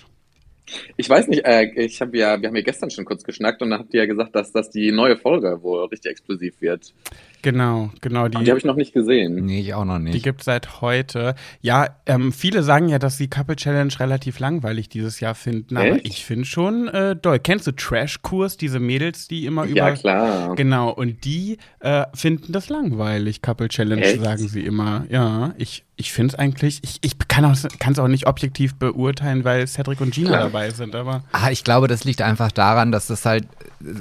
Ich 0.96 1.08
weiß 1.10 1.26
nicht, 1.28 1.44
äh, 1.44 1.70
ich 1.74 2.00
habe 2.00 2.16
ja, 2.16 2.40
wir 2.40 2.48
haben 2.48 2.56
ja 2.56 2.62
gestern 2.62 2.90
schon 2.90 3.04
kurz 3.04 3.24
geschnackt 3.24 3.60
und 3.62 3.70
dann 3.70 3.80
habt 3.80 3.94
ihr 3.94 4.00
ja 4.00 4.06
gesagt, 4.06 4.34
dass 4.36 4.52
das 4.52 4.70
die 4.70 4.92
neue 4.92 5.16
Folge 5.16 5.62
wohl 5.62 5.86
richtig 5.86 6.12
explosiv 6.12 6.60
wird. 6.60 6.94
Genau, 7.42 7.90
genau. 8.00 8.24
Und 8.24 8.34
die 8.38 8.48
habe 8.50 8.58
ich 8.58 8.64
noch 8.64 8.76
nicht 8.76 8.92
gesehen. 8.92 9.34
Nee, 9.44 9.60
ich 9.60 9.74
auch 9.74 9.84
noch 9.84 9.98
Die 9.98 10.04
nicht. 10.04 10.22
gibt 10.22 10.40
es 10.40 10.44
seit 10.44 10.80
heute. 10.80 11.34
Ja, 11.60 11.88
ähm, 12.06 12.32
viele 12.32 12.62
sagen 12.62 12.88
ja, 12.88 12.98
dass 12.98 13.16
die 13.16 13.28
Couple 13.28 13.56
Challenge 13.56 13.92
relativ 13.98 14.38
langweilig 14.38 14.88
dieses 14.88 15.20
Jahr 15.20 15.34
finden, 15.34 15.76
aber 15.76 15.96
Echt? 15.96 16.06
ich 16.06 16.24
finde 16.24 16.44
schon 16.44 16.88
äh, 16.88 17.16
doll. 17.16 17.38
Kennst 17.38 17.66
du 17.66 17.72
Trash-Kurs, 17.72 18.56
diese 18.56 18.80
Mädels, 18.80 19.28
die 19.28 19.46
immer 19.46 19.64
über. 19.64 19.76
Ja, 19.76 19.92
klar. 19.92 20.54
Genau, 20.56 20.90
und 20.90 21.24
die 21.24 21.58
äh, 21.80 22.04
finden 22.14 22.52
das 22.52 22.68
langweilig, 22.68 23.42
Couple 23.42 23.68
Challenge, 23.68 24.02
Echt? 24.02 24.20
sagen 24.22 24.48
sie 24.48 24.64
immer. 24.64 25.04
Ja, 25.08 25.54
ich, 25.58 25.84
ich 25.96 26.12
finde 26.12 26.34
es 26.34 26.38
eigentlich, 26.38 26.80
ich, 26.82 26.98
ich 27.02 27.16
kann 27.28 27.44
es 27.50 27.98
auch 27.98 28.08
nicht 28.08 28.26
objektiv 28.26 28.74
beurteilen, 28.74 29.44
weil 29.44 29.66
Cedric 29.66 30.00
und 30.00 30.12
Gina 30.12 30.32
Ja. 30.32 30.38
dabei 30.40 30.70
sind, 30.70 30.94
aber. 30.94 31.24
Ah, 31.32 31.50
ich 31.50 31.64
glaube, 31.64 31.88
das 31.88 32.04
liegt 32.04 32.22
einfach 32.22 32.52
daran, 32.52 32.92
dass 32.92 33.06
das 33.06 33.24
halt 33.24 33.46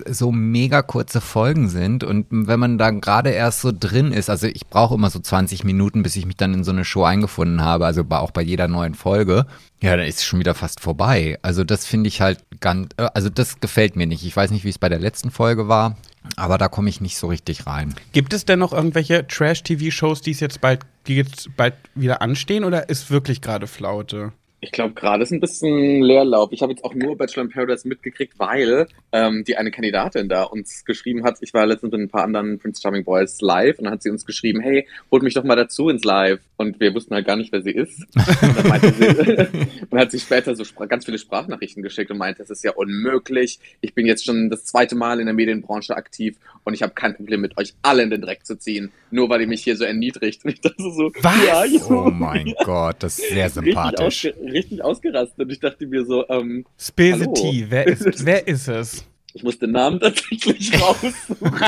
so 0.10 0.32
mega 0.32 0.82
kurze 0.82 1.22
Folgen 1.22 1.70
sind 1.70 2.04
und 2.04 2.26
wenn 2.30 2.60
man 2.60 2.78
da 2.78 2.90
gerade 2.92 3.29
erst 3.34 3.62
so 3.62 3.72
drin 3.78 4.12
ist, 4.12 4.30
also 4.30 4.48
ich 4.48 4.68
brauche 4.68 4.96
immer 4.96 5.10
so 5.10 5.20
20 5.20 5.64
Minuten, 5.64 6.04
bis 6.04 6.16
ich 6.16 6.26
mich 6.26 6.38
dann 6.38 6.54
in 6.54 6.64
so 6.64 6.72
eine 6.72 6.86
Show 6.86 7.04
eingefunden 7.04 7.62
habe, 7.62 7.86
also 7.86 8.04
auch 8.10 8.32
bei 8.32 8.42
jeder 8.42 8.68
neuen 8.68 8.96
Folge, 8.96 9.46
ja, 9.82 9.96
dann 9.96 10.06
ist 10.06 10.20
es 10.20 10.26
schon 10.26 10.40
wieder 10.40 10.56
fast 10.56 10.80
vorbei. 10.80 11.40
Also 11.42 11.64
das 11.64 11.86
finde 11.86 12.08
ich 12.08 12.22
halt 12.22 12.44
ganz, 12.60 12.90
äh, 12.98 13.08
also 13.14 13.30
das 13.30 13.60
gefällt 13.60 13.96
mir 13.96 14.08
nicht. 14.08 14.26
Ich 14.26 14.36
weiß 14.36 14.52
nicht, 14.52 14.66
wie 14.66 14.70
es 14.70 14.80
bei 14.80 14.90
der 14.90 15.00
letzten 15.00 15.32
Folge 15.32 15.68
war, 15.68 15.98
aber 16.36 16.58
da 16.58 16.68
komme 16.68 16.90
ich 16.90 17.02
nicht 17.02 17.18
so 17.18 17.28
richtig 17.28 17.66
rein. 17.66 17.96
Gibt 18.12 18.34
es 18.34 18.46
denn 18.46 18.60
noch 18.60 18.74
irgendwelche 18.74 19.26
Trash-TV-Shows, 19.26 20.22
die 20.22 20.32
es 20.32 20.40
jetzt 20.40 20.62
bald, 20.62 20.82
die 21.08 21.16
jetzt 21.16 21.56
bald 21.56 21.76
wieder 21.96 22.22
anstehen 22.22 22.64
oder 22.64 22.90
ist 22.90 23.10
wirklich 23.10 23.42
gerade 23.42 23.68
Flaute? 23.68 24.34
Ich 24.62 24.72
glaube, 24.72 24.94
gerade 24.94 25.24
ist 25.24 25.32
ein 25.32 25.40
bisschen 25.40 26.02
Leerlauf. 26.02 26.52
Ich 26.52 26.62
habe 26.62 26.74
jetzt 26.74 26.84
auch 26.84 26.94
nur 26.94 27.18
Bachelor 27.18 27.44
in 27.44 27.50
Paradise 27.50 27.88
mitgekriegt, 27.88 28.38
weil 28.38 28.88
ähm, 29.12 29.44
die 29.46 29.58
eine 29.58 29.72
Kandidatin 29.72 30.28
da 30.28 30.44
uns 30.44 30.84
geschrieben 30.84 31.24
hat. 31.24 31.38
Ich 31.42 31.54
war 31.54 31.66
letztens 31.66 31.92
mit 31.92 32.02
ein 32.02 32.10
paar 32.10 32.24
anderen 32.24 32.60
Prince 32.60 32.82
Charming 32.82 33.04
Boys 33.04 33.40
live 33.42 33.80
und 33.80 33.86
dann 33.86 33.94
hat 33.94 34.04
sie 34.04 34.10
uns 34.10 34.26
geschrieben, 34.26 34.60
hey, 34.60 34.88
holt 35.12 35.24
mich 35.24 35.34
doch 35.34 35.44
mal 35.44 35.56
dazu 35.56 35.90
ins 35.90 36.04
Live. 36.04 36.40
Und 36.58 36.80
wir 36.82 36.94
wussten 36.94 37.16
halt 37.16 37.26
gar 37.26 37.38
nicht, 37.38 37.54
wer 37.54 37.62
sie 37.62 37.72
ist. 37.72 38.02
Und 38.16 38.58
dann 38.58 38.68
meinte 38.68 38.94
sie, 38.94 39.86
und 39.90 39.98
hat 39.98 40.12
sie 40.12 40.20
später 40.20 40.56
so 40.56 40.64
ganz 40.88 41.06
viele 41.06 41.18
Sprachnachrichten 41.18 41.82
geschickt 41.82 42.12
und 42.12 42.18
meinte, 42.18 42.44
es 42.44 42.50
ist 42.50 42.64
ja 42.64 42.72
unmöglich. 42.72 43.60
Ich 43.80 43.94
bin 43.94 44.06
jetzt 44.06 44.26
schon 44.26 44.50
das 44.50 44.66
zweite 44.66 44.96
Mal 44.96 45.20
in 45.20 45.26
der 45.26 45.34
Medienbranche 45.34 45.96
aktiv 45.96 46.38
und 46.64 46.74
ich 46.74 46.84
habe 46.84 46.94
kein 46.94 47.16
Problem 47.16 47.42
mit 47.42 47.58
euch 47.58 47.74
alle 47.82 48.04
in 48.04 48.10
den 48.10 48.22
Dreck 48.22 48.46
zu 48.46 48.58
ziehen, 48.58 48.92
nur 49.12 49.30
weil 49.30 49.42
ihr 49.42 49.48
mich 49.48 49.64
hier 49.64 49.76
so 49.76 49.84
erniedrigt. 49.86 50.44
Und 50.50 50.52
ich 50.52 50.62
dachte 50.62 50.84
so, 50.84 51.12
Was? 51.22 51.46
ja. 51.46 51.64
Oh 51.90 52.12
mein 52.12 52.54
Gott, 52.64 52.98
das 53.00 53.20
ist 53.20 53.30
sehr 53.30 53.50
sympathisch. 53.50 54.32
Richtig 54.52 54.84
ausgerastet. 54.84 55.40
Und 55.40 55.52
ich 55.52 55.60
dachte 55.60 55.88
mir 55.88 56.06
so, 56.06 56.28
ähm, 56.30 56.66
tea. 56.78 57.66
Wer 57.70 57.88
ist, 57.88 58.06
wer 58.26 58.48
ist 58.48 58.68
es? 58.68 59.06
Ich 59.34 59.44
muss 59.44 59.60
den 59.60 59.72
Namen 59.72 60.00
tatsächlich 60.00 60.74
raussuchen. 60.82 61.60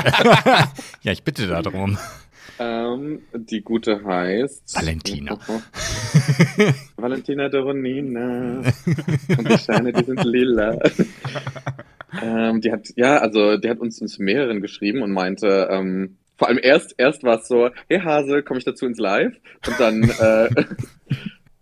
ja, 1.04 1.12
ich 1.12 1.24
bitte 1.24 1.48
darum. 1.48 1.98
ähm, 2.60 3.22
die 3.34 3.62
gute 3.62 4.04
heißt. 4.04 4.76
Valentina. 4.76 5.38
Valentina 6.98 7.50
Doronina. 7.50 8.62
Und 9.38 9.50
die 9.50 9.58
Steine, 9.58 9.94
die 9.94 10.04
sind 10.04 10.24
lila. 10.24 10.78
ähm, 12.22 12.62
die 12.62 12.72
hat, 12.72 12.88
ja, 12.96 13.18
also 13.20 13.58
die 13.58 13.70
hat 13.70 13.80
uns 13.80 14.02
ins 14.02 14.18
mehreren 14.20 14.62
geschrieben 14.62 15.02
und 15.04 15.12
meinte, 15.12 15.70
ähm, 15.72 16.18
vor 16.42 16.48
allem 16.48 16.60
erst, 16.62 16.96
erst 16.98 17.22
war 17.22 17.40
es 17.40 17.48
so, 17.48 17.70
hey 17.88 18.00
Hase, 18.00 18.42
komme 18.42 18.58
ich 18.58 18.66
dazu 18.66 18.88
ins 18.88 18.98
Live? 18.98 19.36
Und 19.68 19.80
dann 19.80 20.04
äh, 20.10 20.66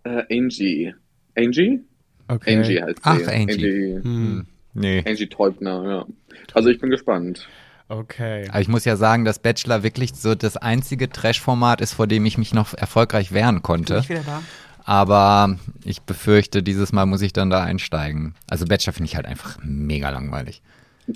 äh, 0.04 0.24
Angie. 0.30 0.94
Angie? 1.44 1.80
Okay. 2.28 2.56
Angie 2.56 2.80
heißt 2.82 2.96
sie. 2.96 3.02
Ach, 3.02 3.26
Angie. 3.28 3.52
Angie, 3.52 3.94
Hm. 4.02 4.46
Nee. 4.74 5.02
Angie 5.06 5.26
Teubner, 5.26 5.84
ja. 5.84 6.06
Also 6.54 6.68
ich 6.68 6.78
bin 6.80 6.90
gespannt. 6.90 7.48
Okay. 7.88 8.46
Aber 8.50 8.60
ich 8.60 8.68
muss 8.68 8.84
ja 8.84 8.96
sagen, 8.96 9.24
dass 9.24 9.40
Bachelor 9.40 9.82
wirklich 9.82 10.14
so 10.14 10.36
das 10.36 10.56
einzige 10.56 11.10
Trash-Format 11.10 11.80
ist, 11.80 11.94
vor 11.94 12.06
dem 12.06 12.24
ich 12.24 12.38
mich 12.38 12.54
noch 12.54 12.72
erfolgreich 12.74 13.32
wehren 13.32 13.62
konnte. 13.62 14.08
wieder 14.08 14.22
da? 14.24 14.42
Aber 14.84 15.56
ich 15.84 16.02
befürchte, 16.02 16.62
dieses 16.62 16.92
Mal 16.92 17.06
muss 17.06 17.20
ich 17.22 17.32
dann 17.32 17.50
da 17.50 17.62
einsteigen. 17.62 18.34
Also 18.48 18.64
Bachelor 18.66 18.92
finde 18.92 19.08
ich 19.08 19.16
halt 19.16 19.26
einfach 19.26 19.58
mega 19.62 20.10
langweilig. 20.10 20.62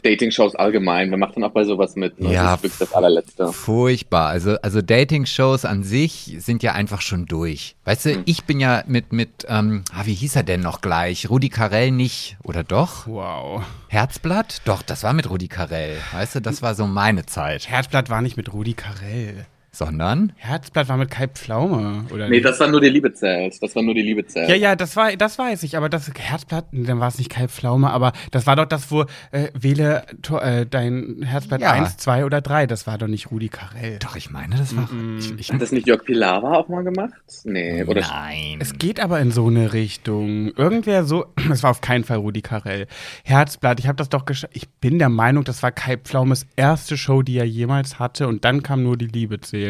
Dating-Shows 0.03 0.55
allgemein, 0.57 1.11
wer 1.11 1.19
macht 1.19 1.37
dann 1.37 1.45
auch 1.45 1.53
bei 1.53 1.65
sowas 1.65 1.97
mit? 1.97 2.21
Ne? 2.21 2.33
Ja, 2.33 2.57
Das 2.57 2.65
ist 2.65 2.81
das 2.81 2.93
allerletzte. 2.93 3.53
Furchtbar. 3.53 4.29
Also, 4.29 4.57
also 4.63 4.81
Dating-Shows 4.83 5.65
an 5.65 5.83
sich 5.83 6.37
sind 6.39 6.63
ja 6.63 6.73
einfach 6.73 7.01
schon 7.01 7.27
durch. 7.27 7.77
Weißt 7.85 8.07
du, 8.07 8.11
Hm. 8.15 8.23
ich 8.27 8.45
bin 8.45 8.61
ja 8.61 8.83
mit, 8.87 9.13
mit 9.13 9.47
ähm, 9.49 9.85
ah, 9.93 10.03
wie 10.05 10.15
hieß 10.15 10.37
er 10.37 10.43
denn 10.43 10.61
noch 10.61 10.81
gleich? 10.81 11.29
Rudi 11.31 11.49
Carell 11.49 11.91
nicht, 11.91 12.37
oder 12.43 12.65
doch? 12.65 13.07
Wow. 13.07 13.63
Herzblatt? 13.89 14.63
Doch, 14.65 14.83
das 14.83 15.03
war 15.05 15.13
mit 15.13 15.31
Rudi 15.31 15.49
Carell. 15.49 15.97
Weißt 16.13 16.35
du, 16.37 16.41
das 16.41 16.63
war 16.63 16.75
so 16.75 16.87
meine 16.87 17.27
Zeit. 17.27 17.69
Herzblatt 17.69 18.11
war 18.11 18.23
nicht 18.23 18.37
mit 18.37 18.53
Rudi 18.53 18.75
Carell. 18.75 19.47
Sondern? 19.75 20.33
Herzblatt 20.37 20.89
war 20.89 20.97
mit 20.97 21.11
Kai 21.11 21.27
Pflaume, 21.27 22.05
oder 22.13 22.29
Nee, 22.29 22.37
nicht? 22.37 22.45
das 22.45 22.61
war 22.61 22.69
nur 22.69 22.81
die 22.81 22.89
Liebe 22.91 23.13
zählt. 23.13 23.61
Das 23.61 23.75
war 23.75 23.83
nur 23.83 23.93
die 23.95 24.03
Liebe 24.03 24.25
zählt. 24.25 24.49
Ja, 24.49 24.55
ja, 24.55 24.77
das 24.77 24.95
war, 24.95 25.15
das 25.17 25.37
weiß 25.37 25.65
ich, 25.65 25.77
aber 25.77 25.89
das 25.89 26.09
Herzblatt, 26.17 26.67
nee, 26.73 26.87
dann 26.87 27.01
war 27.01 27.09
es 27.09 27.19
nicht 27.19 27.29
Kai 27.29 27.49
Pflaume, 27.49 27.91
aber 27.91 28.13
das 28.31 28.47
war 28.47 28.55
doch 28.55 28.67
das, 28.67 28.91
wo 28.93 29.03
äh, 29.33 29.49
wähle 29.53 30.05
äh, 30.41 30.65
dein 30.65 31.23
Herzblatt 31.25 31.61
Ja. 31.61 31.73
1, 31.73 31.97
2 31.97 32.25
oder 32.25 32.41
3, 32.41 32.69
das 32.69 32.87
war 32.87 32.99
doch 32.99 33.09
nicht 33.09 33.33
Rudi 33.33 33.49
Carell. 33.49 33.99
Doch, 33.99 34.15
ich 34.15 34.31
meine, 34.31 34.55
das 34.57 34.77
war. 34.77 34.89
Ich, 35.19 35.33
ich, 35.39 35.53
Hat 35.53 35.61
das 35.61 35.73
nicht 35.73 35.89
Jörg 35.89 36.05
Pilawa 36.05 36.55
auch 36.55 36.69
mal 36.69 36.85
gemacht? 36.85 37.13
Nee, 37.43 37.83
oder? 37.83 38.01
nein. 38.03 38.59
Es 38.61 38.79
geht 38.79 39.01
aber 39.01 39.19
in 39.19 39.33
so 39.33 39.49
eine 39.49 39.73
Richtung. 39.73 40.53
Irgendwer 40.57 41.03
so, 41.03 41.27
es 41.51 41.65
war 41.65 41.71
auf 41.73 41.81
keinen 41.81 42.05
Fall 42.05 42.19
Rudi 42.19 42.43
Carell. 42.43 42.87
Herzblatt, 43.25 43.81
ich 43.81 43.89
habe 43.89 43.97
das 43.97 44.09
doch 44.09 44.25
gesch 44.25 44.47
Ich 44.53 44.69
bin 44.69 45.01
der 45.01 45.09
Meinung, 45.09 45.43
das 45.43 45.65
war 45.65 45.73
Kai 45.73 45.97
Pflaumes 45.97 46.47
erste 46.55 46.97
Show, 46.97 47.23
die 47.23 47.39
er 47.39 47.45
jemals 47.47 47.99
hatte 47.99 48.29
und 48.29 48.45
dann 48.45 48.63
kam 48.63 48.85
nur 48.85 48.97
die 48.97 49.07
Liebe 49.07 49.41
zählt. 49.41 49.64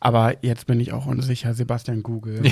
Aber 0.00 0.34
jetzt 0.42 0.66
bin 0.66 0.78
ich 0.78 0.92
auch 0.92 1.06
unsicher, 1.06 1.54
Sebastian 1.54 2.02
Google. 2.02 2.42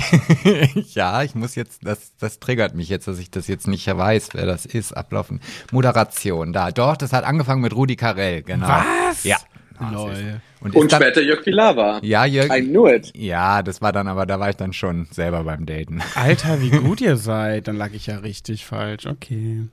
ja, 0.93 1.23
ich 1.23 1.33
muss 1.33 1.55
jetzt, 1.55 1.85
das, 1.85 2.13
das 2.19 2.39
triggert 2.39 2.75
mich 2.75 2.89
jetzt, 2.89 3.07
dass 3.07 3.19
ich 3.19 3.31
das 3.31 3.47
jetzt 3.47 3.67
nicht 3.67 3.87
weiß, 3.87 4.29
wer 4.33 4.45
das 4.45 4.65
ist. 4.65 4.91
Ablaufen. 4.91 5.39
Moderation, 5.71 6.51
da. 6.51 6.71
Doch, 6.71 6.97
das 6.97 7.13
hat 7.13 7.23
angefangen 7.23 7.61
mit 7.61 7.73
Rudi 7.73 7.95
Carell, 7.95 8.43
genau. 8.43 8.67
Was? 8.67 9.23
Ja. 9.23 9.37
Lol. 9.79 10.41
Und, 10.59 10.75
Und 10.75 10.91
dann, 10.91 11.01
später 11.01 11.21
Jörg 11.21 11.43
Pilawa. 11.43 11.99
Ja, 12.01 12.25
Jörg. 12.25 12.51
I 12.51 12.63
knew 12.63 12.87
it. 12.87 13.11
Ja, 13.15 13.61
das 13.61 13.79
war 13.81 13.91
dann 13.91 14.07
aber, 14.07 14.25
da 14.25 14.39
war 14.39 14.49
ich 14.49 14.55
dann 14.55 14.73
schon 14.73 15.07
selber 15.11 15.43
beim 15.43 15.67
Daten. 15.67 16.01
Alter, 16.15 16.61
wie 16.61 16.71
gut 16.71 16.99
ihr 17.01 17.15
seid. 17.15 17.67
Dann 17.67 17.77
lag 17.77 17.91
ich 17.93 18.07
ja 18.07 18.17
richtig 18.17 18.65
falsch. 18.65 19.05
Okay. 19.05 19.67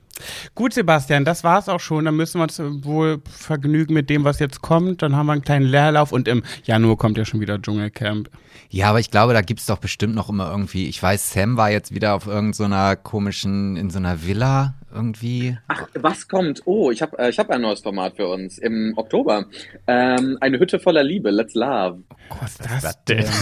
Gut, 0.55 0.73
Sebastian, 0.73 1.25
das 1.25 1.43
war's 1.43 1.67
auch 1.67 1.79
schon. 1.81 2.05
Dann 2.05 2.15
müssen 2.15 2.39
wir 2.39 2.43
uns 2.43 2.59
wohl 2.85 3.21
vergnügen 3.29 3.93
mit 3.93 4.09
dem, 4.09 4.23
was 4.23 4.39
jetzt 4.39 4.61
kommt. 4.61 5.01
Dann 5.01 5.15
haben 5.15 5.25
wir 5.25 5.33
einen 5.33 5.41
kleinen 5.41 5.65
Leerlauf 5.65 6.11
und 6.13 6.27
im 6.27 6.43
Januar 6.63 6.95
kommt 6.97 7.17
ja 7.17 7.25
schon 7.25 7.41
wieder 7.41 7.61
Dschungelcamp. 7.61 8.29
Ja, 8.69 8.89
aber 8.89 8.99
ich 8.99 9.11
glaube, 9.11 9.33
da 9.33 9.41
gibt's 9.41 9.65
doch 9.65 9.77
bestimmt 9.77 10.15
noch 10.15 10.29
immer 10.29 10.49
irgendwie, 10.49 10.87
ich 10.87 11.01
weiß, 11.01 11.31
Sam 11.33 11.57
war 11.57 11.69
jetzt 11.69 11.93
wieder 11.93 12.15
auf 12.15 12.27
irgendeiner 12.27 12.95
komischen, 12.95 13.75
in 13.75 13.89
so 13.89 13.99
einer 13.99 14.23
Villa 14.25 14.75
irgendwie. 14.93 15.57
Ach, 15.67 15.85
was 15.95 16.27
kommt? 16.29 16.61
Oh, 16.65 16.89
ich 16.91 17.01
habe 17.01 17.17
äh, 17.19 17.29
ich 17.29 17.37
hab 17.37 17.49
ein 17.49 17.61
neues 17.61 17.81
Format 17.81 18.15
für 18.15 18.27
uns 18.27 18.57
im 18.57 18.93
Oktober. 18.95 19.45
Ähm, 19.87 20.37
eine 20.39 20.59
Hütte 20.59 20.79
voller 20.79 21.03
Liebe, 21.03 21.29
Let's 21.29 21.53
Love. 21.53 22.03
Was 22.39 22.51
ist 22.59 22.83
das 22.83 23.03
denn? 23.05 23.25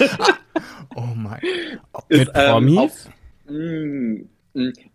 Oh 0.96 1.14
mein. 1.14 1.40
Mit 2.08 2.32
Promis? 2.32 2.72
ähm, 2.72 2.78
auf- 2.78 3.08
Mm, 3.48 3.52
mm. 3.54 4.28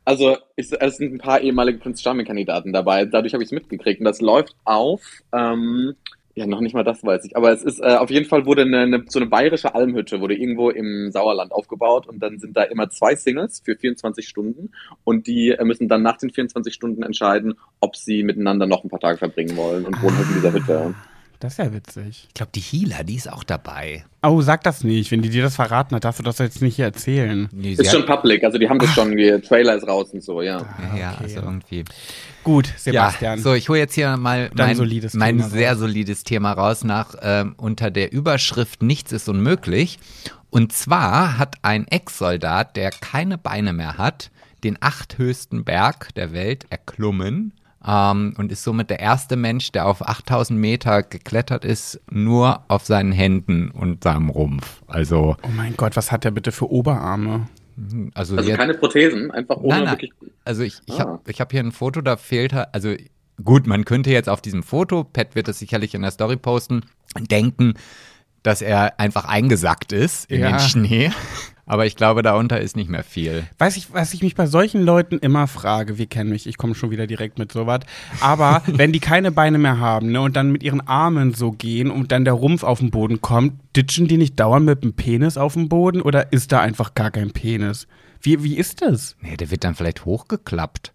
Also 0.03 0.37
ich, 0.55 0.71
es 0.71 0.97
sind 0.97 1.13
ein 1.13 1.17
paar 1.19 1.41
ehemalige 1.41 1.79
Prinz 1.79 2.01
Charming-Kandidaten 2.01 2.73
dabei. 2.73 3.05
Dadurch 3.05 3.33
habe 3.33 3.43
ich 3.43 3.47
es 3.47 3.53
mitgekriegt. 3.53 3.99
Und 3.99 4.05
das 4.05 4.21
läuft 4.21 4.55
auf. 4.63 5.01
Ähm, 5.33 5.95
ja, 6.35 6.45
noch 6.45 6.59
nicht 6.59 6.73
mal 6.73 6.83
das 6.83 7.01
weiß 7.01 7.23
ich. 7.23 7.37
Aber 7.37 7.51
es 7.51 7.63
ist 7.63 7.79
äh, 7.79 7.95
auf 7.95 8.09
jeden 8.09 8.25
Fall 8.25 8.45
wurde 8.45 8.63
eine, 8.63 8.79
eine, 8.79 9.05
so 9.07 9.19
eine 9.19 9.29
bayerische 9.29 9.73
Almhütte 9.73 10.19
wurde 10.19 10.35
irgendwo 10.35 10.69
im 10.69 11.09
Sauerland 11.11 11.53
aufgebaut 11.53 12.07
und 12.07 12.19
dann 12.19 12.39
sind 12.39 12.57
da 12.57 12.63
immer 12.63 12.89
zwei 12.89 13.15
Singles 13.15 13.61
für 13.63 13.77
24 13.77 14.27
Stunden 14.27 14.71
und 15.05 15.27
die 15.27 15.51
äh, 15.51 15.63
müssen 15.63 15.87
dann 15.87 16.03
nach 16.03 16.17
den 16.17 16.31
24 16.31 16.73
Stunden 16.73 17.03
entscheiden, 17.03 17.55
ob 17.79 17.95
sie 17.95 18.23
miteinander 18.23 18.67
noch 18.67 18.83
ein 18.83 18.89
paar 18.89 18.99
Tage 18.99 19.17
verbringen 19.17 19.55
wollen 19.55 19.85
und 19.85 20.01
wohnen 20.03 20.17
halt 20.17 20.27
in 20.27 20.33
dieser 20.35 20.51
Hütte. 20.51 20.95
Das 21.39 21.53
ist 21.53 21.57
ja 21.59 21.73
witzig. 21.73 22.25
Ich 22.27 22.33
glaube, 22.33 22.51
die 22.55 22.59
Healer, 22.59 23.03
die 23.03 23.15
ist 23.15 23.31
auch 23.31 23.43
dabei. 23.43 24.05
Oh, 24.23 24.41
sag 24.41 24.63
das 24.63 24.83
nicht. 24.83 25.11
Wenn 25.11 25.21
die 25.21 25.29
dir 25.29 25.43
das 25.43 25.55
verraten 25.55 25.95
hat, 25.95 26.03
darfst 26.03 26.19
du 26.19 26.23
das 26.23 26.37
jetzt 26.39 26.61
nicht 26.61 26.77
hier 26.77 26.85
erzählen. 26.85 27.49
Nee, 27.51 27.75
sie 27.75 27.83
Ist 27.83 27.91
schon 27.91 28.05
public, 28.05 28.43
also 28.43 28.57
die 28.57 28.69
haben 28.69 28.79
das 28.79 28.89
schon, 28.91 29.15
der 29.15 29.41
Trailer 29.41 29.75
ist 29.75 29.87
raus 29.87 30.09
und 30.11 30.23
so, 30.23 30.41
ja. 30.41 30.59
ja, 30.59 30.97
ja, 30.97 31.11
okay. 31.13 31.23
also 31.23 31.41
irgendwie. 31.41 31.85
Gut, 32.43 32.69
Sebastian. 32.77 33.37
Ja, 33.37 33.43
so, 33.43 33.53
ich 33.53 33.69
hole 33.69 33.79
jetzt 33.79 33.95
hier 33.95 34.15
mal 34.17 34.49
mein, 34.55 34.75
solides 34.75 35.13
mein 35.13 35.41
sehr 35.41 35.71
raus. 35.71 35.79
solides 35.79 36.23
Thema 36.23 36.53
raus 36.53 36.83
nach 36.83 37.15
ähm, 37.21 37.55
unter 37.57 37.91
der 37.91 38.11
Überschrift 38.11 38.81
Nichts 38.81 39.11
ist 39.11 39.27
unmöglich. 39.27 39.99
Und 40.49 40.71
zwar 40.71 41.37
hat 41.37 41.55
ein 41.63 41.87
Ex-Soldat, 41.87 42.77
der 42.77 42.91
keine 42.91 43.37
Beine 43.37 43.73
mehr 43.73 43.97
hat, 43.97 44.31
den 44.63 44.77
achthöchsten 44.79 45.65
Berg 45.65 46.13
der 46.15 46.31
Welt 46.31 46.65
erklommen 46.69 47.53
ähm, 47.87 48.33
und 48.37 48.51
ist 48.51 48.63
somit 48.63 48.89
der 48.89 48.99
erste 48.99 49.35
Mensch, 49.35 49.71
der 49.71 49.85
auf 49.87 50.07
8000 50.07 50.59
Meter 50.59 51.03
geklettert 51.03 51.63
ist, 51.65 51.99
nur 52.09 52.61
auf 52.67 52.85
seinen 52.85 53.11
Händen 53.11 53.69
und 53.71 54.03
seinem 54.03 54.29
Rumpf. 54.29 54.81
Also, 54.87 55.35
oh 55.43 55.47
mein 55.55 55.75
Gott, 55.77 55.95
was 55.95 56.11
hat 56.11 56.23
der 56.23 56.31
bitte 56.31 56.51
für 56.51 56.69
Oberarme? 56.71 57.47
also, 58.13 58.37
Also 58.37 58.49
jetzt- 58.49 58.57
keine 58.57 58.73
Prothesen, 58.73 59.31
einfach 59.31 59.57
ohne 59.57 59.67
Nein, 59.69 59.83
nein. 59.83 59.91
wirklich. 59.93 60.11
Also 60.45 60.63
ich, 60.63 60.79
ich 60.85 60.95
Ah. 60.95 60.99
habe 60.99 61.19
ich 61.31 61.41
hab 61.41 61.51
hier 61.51 61.59
ein 61.61 61.71
Foto, 61.71 62.01
da 62.01 62.15
fehlt 62.17 62.53
halt, 62.53 62.69
also 62.73 62.93
gut, 63.43 63.67
man 63.67 63.83
könnte 63.85 64.11
jetzt 64.11 64.29
auf 64.29 64.41
diesem 64.41 64.63
Foto, 64.63 65.03
Pat 65.03 65.35
wird 65.35 65.47
das 65.47 65.59
sicherlich 65.59 65.93
in 65.93 66.01
der 66.01 66.11
Story 66.11 66.37
posten, 66.37 66.81
denken, 67.19 67.73
dass 68.43 68.61
er 68.61 68.99
einfach 68.99 69.25
eingesackt 69.25 69.91
ist 69.91 70.29
in 70.31 70.41
Ja. 70.41 70.51
den 70.51 70.59
Schnee. 70.59 71.11
Aber 71.65 71.85
ich 71.85 71.95
glaube, 71.95 72.21
darunter 72.21 72.61
ist 72.61 72.75
nicht 72.75 72.89
mehr 72.89 73.03
viel. 73.03 73.43
Weiß 73.57 73.75
ich, 73.77 73.91
was 73.93 74.13
ich 74.13 74.21
mich 74.21 74.35
bei 74.35 74.45
solchen 74.45 74.81
Leuten 74.83 75.17
immer 75.17 75.47
frage, 75.47 75.97
wir 75.97 76.05
kennen 76.05 76.29
mich, 76.29 76.45
ich 76.47 76.57
komme 76.57 76.75
schon 76.75 76.91
wieder 76.91 77.07
direkt 77.07 77.39
mit 77.39 77.51
sowas, 77.51 77.81
aber 78.21 78.61
wenn 78.67 78.91
die 78.91 78.99
keine 78.99 79.31
Beine 79.31 79.57
mehr 79.57 79.79
haben 79.79 80.11
ne, 80.11 80.21
und 80.21 80.35
dann 80.35 80.51
mit 80.51 80.63
ihren 80.63 80.81
Armen 80.87 81.33
so 81.33 81.51
gehen 81.51 81.89
und 81.89 82.11
dann 82.11 82.23
der 82.23 82.33
Rumpf 82.33 82.63
auf 82.63 82.79
den 82.79 82.91
Boden 82.91 83.21
kommt, 83.21 83.53
ditchen 83.75 84.07
die 84.07 84.17
nicht 84.17 84.39
dauernd 84.39 84.65
mit 84.65 84.83
dem 84.83 84.93
Penis 84.93 85.37
auf 85.37 85.53
dem 85.53 85.69
Boden 85.69 86.01
oder 86.01 86.31
ist 86.31 86.51
da 86.51 86.61
einfach 86.61 86.93
gar 86.93 87.11
kein 87.11 87.31
Penis? 87.31 87.87
Wie, 88.21 88.43
wie 88.43 88.57
ist 88.57 88.81
das? 88.81 89.15
Nee, 89.21 89.37
der 89.37 89.51
wird 89.51 89.63
dann 89.63 89.75
vielleicht 89.75 90.05
hochgeklappt. 90.05 90.93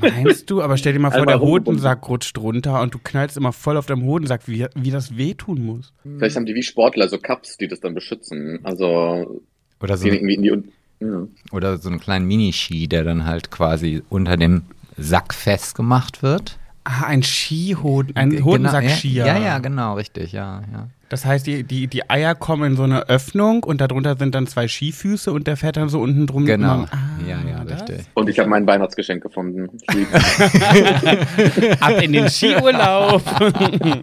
Meinst 0.00 0.48
du? 0.50 0.62
Aber 0.62 0.76
stell 0.76 0.92
dir 0.92 0.98
mal 0.98 1.10
vor, 1.10 1.20
Einmal 1.20 1.38
der. 1.38 1.46
Hodensack 1.46 2.08
rutscht 2.08 2.38
runter 2.38 2.80
und 2.82 2.94
du 2.94 2.98
knallst 3.02 3.36
immer 3.36 3.52
voll 3.52 3.76
auf 3.76 3.86
deinem 3.86 4.04
Hodensack, 4.04 4.42
wie, 4.46 4.66
wie 4.74 4.90
das 4.90 5.16
wehtun 5.16 5.64
muss. 5.64 5.92
Vielleicht 6.02 6.36
haben 6.36 6.46
die 6.46 6.54
wie 6.54 6.62
Sportler 6.62 7.08
so 7.08 7.18
Cups, 7.18 7.56
die 7.56 7.66
das 7.66 7.80
dann 7.80 7.94
beschützen. 7.94 8.60
Also 8.62 9.42
Oder 9.80 9.96
so, 9.96 10.04
die 10.08 10.16
irgendwie 10.16 10.34
in 10.34 10.42
die. 10.42 10.62
Ja. 10.98 11.26
oder 11.52 11.76
so 11.76 11.90
einen 11.90 12.00
kleinen 12.00 12.26
Miniski, 12.26 12.88
der 12.88 13.04
dann 13.04 13.26
halt 13.26 13.50
quasi 13.50 14.02
unter 14.08 14.36
dem 14.38 14.62
Sack 14.96 15.34
festgemacht 15.34 16.22
wird. 16.22 16.58
Ah, 16.84 17.04
ein 17.06 17.22
Skihoden, 17.22 18.16
ein 18.16 18.30
Genau, 18.30 18.44
Hodensack-Skier. 18.46 19.26
Ja, 19.26 19.36
ja, 19.38 19.58
genau, 19.58 19.94
richtig, 19.94 20.32
ja, 20.32 20.62
ja. 20.72 20.86
Das 21.08 21.24
heißt, 21.26 21.46
die, 21.46 21.62
die, 21.64 21.86
die 21.86 22.08
Eier 22.10 22.34
kommen 22.34 22.72
in 22.72 22.76
so 22.76 22.82
eine 22.84 23.08
Öffnung 23.08 23.62
und 23.62 23.80
darunter 23.80 24.16
sind 24.16 24.34
dann 24.34 24.46
zwei 24.46 24.66
Skifüße 24.68 25.30
und 25.32 25.46
der 25.46 25.56
fährt 25.56 25.76
dann 25.76 25.88
so 25.88 26.00
unten 26.00 26.26
drum. 26.26 26.46
Genau. 26.46 26.74
immer- 26.76 26.88
Ah, 26.90 27.20
ja, 27.28 27.38
ja, 27.48 27.64
das? 27.64 27.82
richtig. 27.82 28.06
Und 28.14 28.28
ich 28.30 28.38
habe 28.38 28.48
mein 28.48 28.66
Weihnachtsgeschenk 28.66 29.22
gefunden. 29.22 29.68
Ab 31.80 32.00
in 32.02 32.12
den 32.12 32.28
Skiurlaub. 32.30 33.22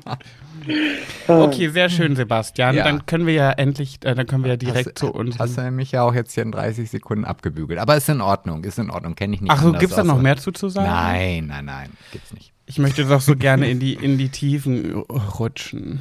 okay, 1.27 1.69
sehr 1.69 1.89
schön, 1.89 2.15
Sebastian. 2.15 2.75
Ja. 2.75 2.83
Dann 2.83 3.05
können 3.05 3.25
wir 3.25 3.33
ja 3.33 3.51
endlich, 3.51 3.99
äh, 4.03 4.15
dann 4.15 4.25
können 4.27 4.43
wir 4.43 4.51
ja 4.51 4.57
direkt 4.57 4.87
hast, 4.87 4.97
zu 4.99 5.11
uns. 5.11 5.39
Hast 5.39 5.57
du 5.57 5.71
mich 5.71 5.91
ja 5.91 6.03
auch 6.03 6.13
jetzt 6.13 6.33
hier 6.33 6.43
in 6.43 6.51
30 6.51 6.89
Sekunden 6.89 7.25
abgebügelt. 7.25 7.79
Aber 7.79 7.95
ist 7.95 8.09
in 8.09 8.21
Ordnung, 8.21 8.63
ist 8.63 8.79
in 8.79 8.89
Ordnung, 8.89 9.15
kenne 9.15 9.35
ich 9.35 9.41
nicht. 9.41 9.51
Ach 9.51 9.61
so, 9.61 9.67
anders 9.67 9.79
gibt's 9.79 9.95
da 9.95 10.03
noch 10.03 10.21
mehr 10.21 10.37
zu, 10.37 10.51
zu 10.51 10.69
sagen? 10.69 10.87
Nein, 10.89 11.47
nein, 11.47 11.65
nein, 11.65 11.89
gibt's 12.11 12.33
nicht. 12.33 12.51
Ich 12.65 12.79
möchte 12.79 13.05
doch 13.05 13.21
so 13.21 13.35
gerne 13.35 13.69
in 13.69 13.79
die, 13.79 13.93
in 13.93 14.17
die 14.17 14.29
Tiefen 14.29 14.93
rutschen. 14.93 15.99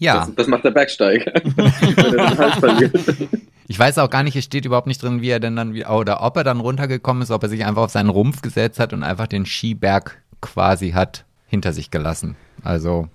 Ja, 0.00 0.18
Das, 0.20 0.34
das 0.36 0.46
macht 0.46 0.64
der 0.64 0.70
Bergsteiger. 0.70 1.32
Er 1.34 1.42
ich 3.68 3.78
weiß 3.78 3.98
auch 3.98 4.10
gar 4.10 4.22
nicht, 4.22 4.36
es 4.36 4.44
steht 4.44 4.64
überhaupt 4.64 4.86
nicht 4.86 5.02
drin, 5.02 5.20
wie 5.20 5.30
er 5.30 5.40
denn 5.40 5.56
dann, 5.56 5.74
wie- 5.74 5.84
oder 5.84 6.22
ob 6.22 6.36
er 6.36 6.44
dann 6.44 6.60
runtergekommen 6.60 7.22
ist, 7.22 7.30
ob 7.30 7.42
er 7.42 7.48
sich 7.48 7.64
einfach 7.64 7.82
auf 7.82 7.90
seinen 7.90 8.08
Rumpf 8.08 8.40
gesetzt 8.40 8.78
hat 8.78 8.92
und 8.92 9.02
einfach 9.02 9.26
den 9.26 9.44
Skiberg 9.44 10.22
quasi 10.40 10.92
hat 10.92 11.24
hinter 11.46 11.72
sich 11.72 11.90
gelassen. 11.90 12.36
Also, 12.62 13.08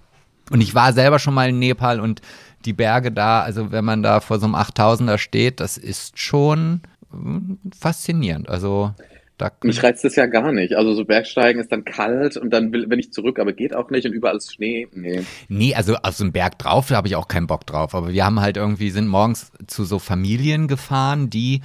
und 0.51 0.61
ich 0.61 0.75
war 0.75 0.93
selber 0.93 1.19
schon 1.19 1.33
mal 1.33 1.49
in 1.49 1.59
Nepal 1.59 1.99
und 1.99 2.21
die 2.65 2.73
Berge 2.73 3.11
da, 3.11 3.41
also 3.41 3.71
wenn 3.71 3.85
man 3.85 4.03
da 4.03 4.19
vor 4.19 4.39
so 4.39 4.45
einem 4.45 4.55
8000er 4.55 5.17
steht, 5.17 5.59
das 5.59 5.77
ist 5.77 6.19
schon 6.19 6.81
mm, 7.11 7.55
faszinierend. 7.77 8.49
Also, 8.49 8.93
da 9.37 9.51
Mich 9.63 9.81
reizt 9.83 10.03
das 10.03 10.15
ja 10.15 10.27
gar 10.27 10.51
nicht. 10.51 10.73
Also 10.75 10.93
so 10.93 11.05
Bergsteigen 11.05 11.59
ist 11.59 11.71
dann 11.71 11.83
kalt 11.83 12.37
und 12.37 12.51
dann 12.51 12.71
will, 12.71 12.89
will 12.89 12.99
ich 12.99 13.11
zurück, 13.11 13.39
aber 13.39 13.51
geht 13.51 13.75
auch 13.75 13.89
nicht 13.89 14.05
und 14.05 14.13
überall 14.13 14.37
ist 14.37 14.53
Schnee. 14.53 14.87
Nee. 14.93 15.23
Nee, 15.49 15.73
also 15.75 15.95
auf 15.95 16.15
so 16.15 16.23
einem 16.23 16.31
Berg 16.31 16.59
drauf 16.59 16.91
habe 16.91 17.07
ich 17.07 17.15
auch 17.15 17.27
keinen 17.27 17.47
Bock 17.47 17.65
drauf. 17.65 17.95
Aber 17.95 18.13
wir 18.13 18.25
haben 18.25 18.39
halt 18.39 18.57
irgendwie, 18.57 18.91
sind 18.91 19.07
morgens 19.07 19.51
zu 19.67 19.85
so 19.85 19.97
Familien 19.99 20.67
gefahren, 20.67 21.29
die 21.29 21.61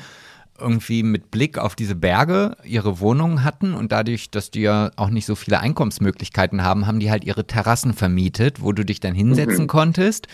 irgendwie 0.59 1.03
mit 1.03 1.31
Blick 1.31 1.59
auf 1.59 1.75
diese 1.77 1.95
Berge 1.95 2.57
ihre 2.65 3.01
Wohnungen 3.01 3.45
hatten 3.45 3.75
und 3.75 3.93
dadurch, 3.93 4.31
dass 4.31 4.51
die 4.51 4.63
ja 4.63 4.91
auch 4.97 5.11
nicht 5.11 5.27
so 5.27 5.35
viele 5.35 5.61
Einkommensmöglichkeiten 5.61 6.63
haben, 6.63 6.87
haben 6.87 7.01
die 7.01 7.11
halt 7.11 7.25
ihre 7.25 7.47
Terrassen 7.47 7.95
vermietet, 7.95 8.61
wo 8.63 8.73
du 8.73 8.85
dich 8.85 9.01
dann 9.01 9.15
hinsetzen 9.15 9.65
Mhm. 9.65 9.69
konntest 9.69 10.27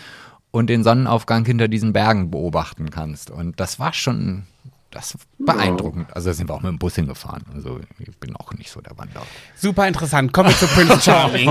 und 0.51 0.69
den 0.69 0.83
Sonnenaufgang 0.83 1.45
hinter 1.45 1.67
diesen 1.67 1.93
Bergen 1.93 2.31
beobachten 2.31 2.89
kannst. 2.89 3.29
Und 3.29 3.59
das 3.59 3.79
war 3.79 3.93
schon, 3.93 4.43
das 4.95 5.17
beeindruckend. 5.37 6.15
Also 6.15 6.29
da 6.29 6.33
sind 6.33 6.49
wir 6.49 6.53
auch 6.53 6.61
mit 6.61 6.71
dem 6.71 6.79
Bus 6.79 6.95
hingefahren. 6.95 7.43
Also 7.53 7.79
ich 7.99 8.17
bin 8.17 8.35
auch 8.35 8.53
nicht 8.53 8.71
so 8.71 8.79
der 8.81 8.97
Wanderer. 8.97 9.25
Super 9.55 9.87
interessant. 9.87 10.31
Kommen 10.31 10.49
wir 10.49 10.57
zu 10.57 10.67
Prince 10.67 11.01
Charming. 11.01 11.49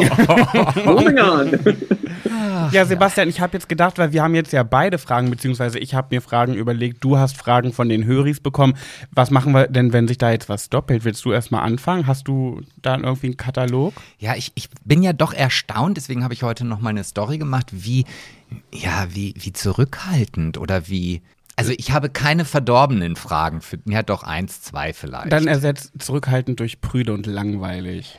Moving 0.85 1.19
on. 1.19 2.71
ja, 2.73 2.87
Sebastian, 2.87 3.29
ich 3.29 3.41
habe 3.41 3.53
jetzt 3.53 3.69
gedacht, 3.69 3.99
weil 3.99 4.13
wir 4.13 4.23
haben 4.23 4.35
jetzt 4.35 4.53
ja 4.53 4.63
beide 4.63 4.99
Fragen, 4.99 5.31
beziehungsweise 5.31 5.79
ich 5.79 5.95
habe 5.95 6.09
mir 6.11 6.23
Fragen 6.23 6.55
überlegt, 6.55 7.05
du 7.05 7.19
hast 7.19 7.37
Fragen 7.37 7.73
von 7.73 7.89
den 7.89 8.05
Höris 8.05 8.41
bekommen. 8.41 8.75
Was 9.13 9.31
machen 9.31 9.53
wir 9.53 9.69
denn, 9.69 9.93
wenn 9.93 10.09
sich 10.09 10.19
da 10.19 10.31
jetzt 10.31 10.49
was 10.49 10.71
doppelt? 10.71 11.05
Willst 11.05 11.25
du 11.25 11.33
erstmal 11.33 11.63
anfangen? 11.63 12.07
Hast 12.07 12.27
du 12.27 12.63
da 12.81 12.97
irgendwie 12.97 13.27
einen 13.27 13.37
Katalog? 13.37 13.93
Ja, 14.19 14.35
ich, 14.37 14.53
ich 14.55 14.71
bin 14.85 15.03
ja 15.03 15.13
doch 15.13 15.35
erstaunt, 15.35 15.99
deswegen 15.99 16.25
habe 16.25 16.33
ich 16.35 16.43
heute 16.43 16.65
noch 16.65 16.81
mal 16.81 16.91
eine 16.91 17.05
Story 17.05 17.37
gemacht, 17.39 17.67
wie, 17.73 18.07
ja, 18.73 19.07
wie, 19.11 19.35
wie 19.37 19.53
zurückhaltend 19.53 20.57
oder 20.57 20.89
wie. 20.89 21.21
Also 21.57 21.73
ich 21.77 21.93
habe 21.93 22.11
keine 22.11 22.45
verdorbenen 22.45 23.17
Fragen 23.17 23.61
für. 23.61 23.79
Ja, 23.87 24.03
doch 24.03 24.23
eins, 24.23 24.63
zwei 24.63 24.93
vielleicht. 24.93 25.33
Dann 25.33 25.47
ersetzt 25.47 25.93
zurückhaltend 25.99 26.61
durch 26.61 26.81
prüde 26.81 27.13
und 27.13 27.27
langweilig. 27.27 28.19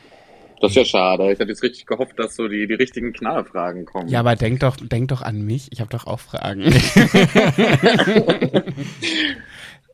Das 0.60 0.70
ist 0.70 0.76
ja 0.76 0.84
schade. 0.86 1.32
Ich 1.32 1.38
hatte 1.38 1.50
jetzt 1.50 1.62
richtig 1.62 1.84
gehofft, 1.86 2.18
dass 2.18 2.34
so 2.34 2.48
die, 2.48 2.66
die 2.66 2.74
richtigen 2.74 3.12
Knallfragen 3.12 3.84
kommen. 3.84 4.08
Ja, 4.08 4.20
aber 4.20 4.36
denk 4.36 4.60
doch, 4.60 4.76
denk 4.76 5.08
doch 5.08 5.20
an 5.20 5.42
mich. 5.42 5.70
Ich 5.70 5.80
habe 5.80 5.90
doch 5.90 6.06
auch 6.06 6.20
Fragen. 6.20 6.62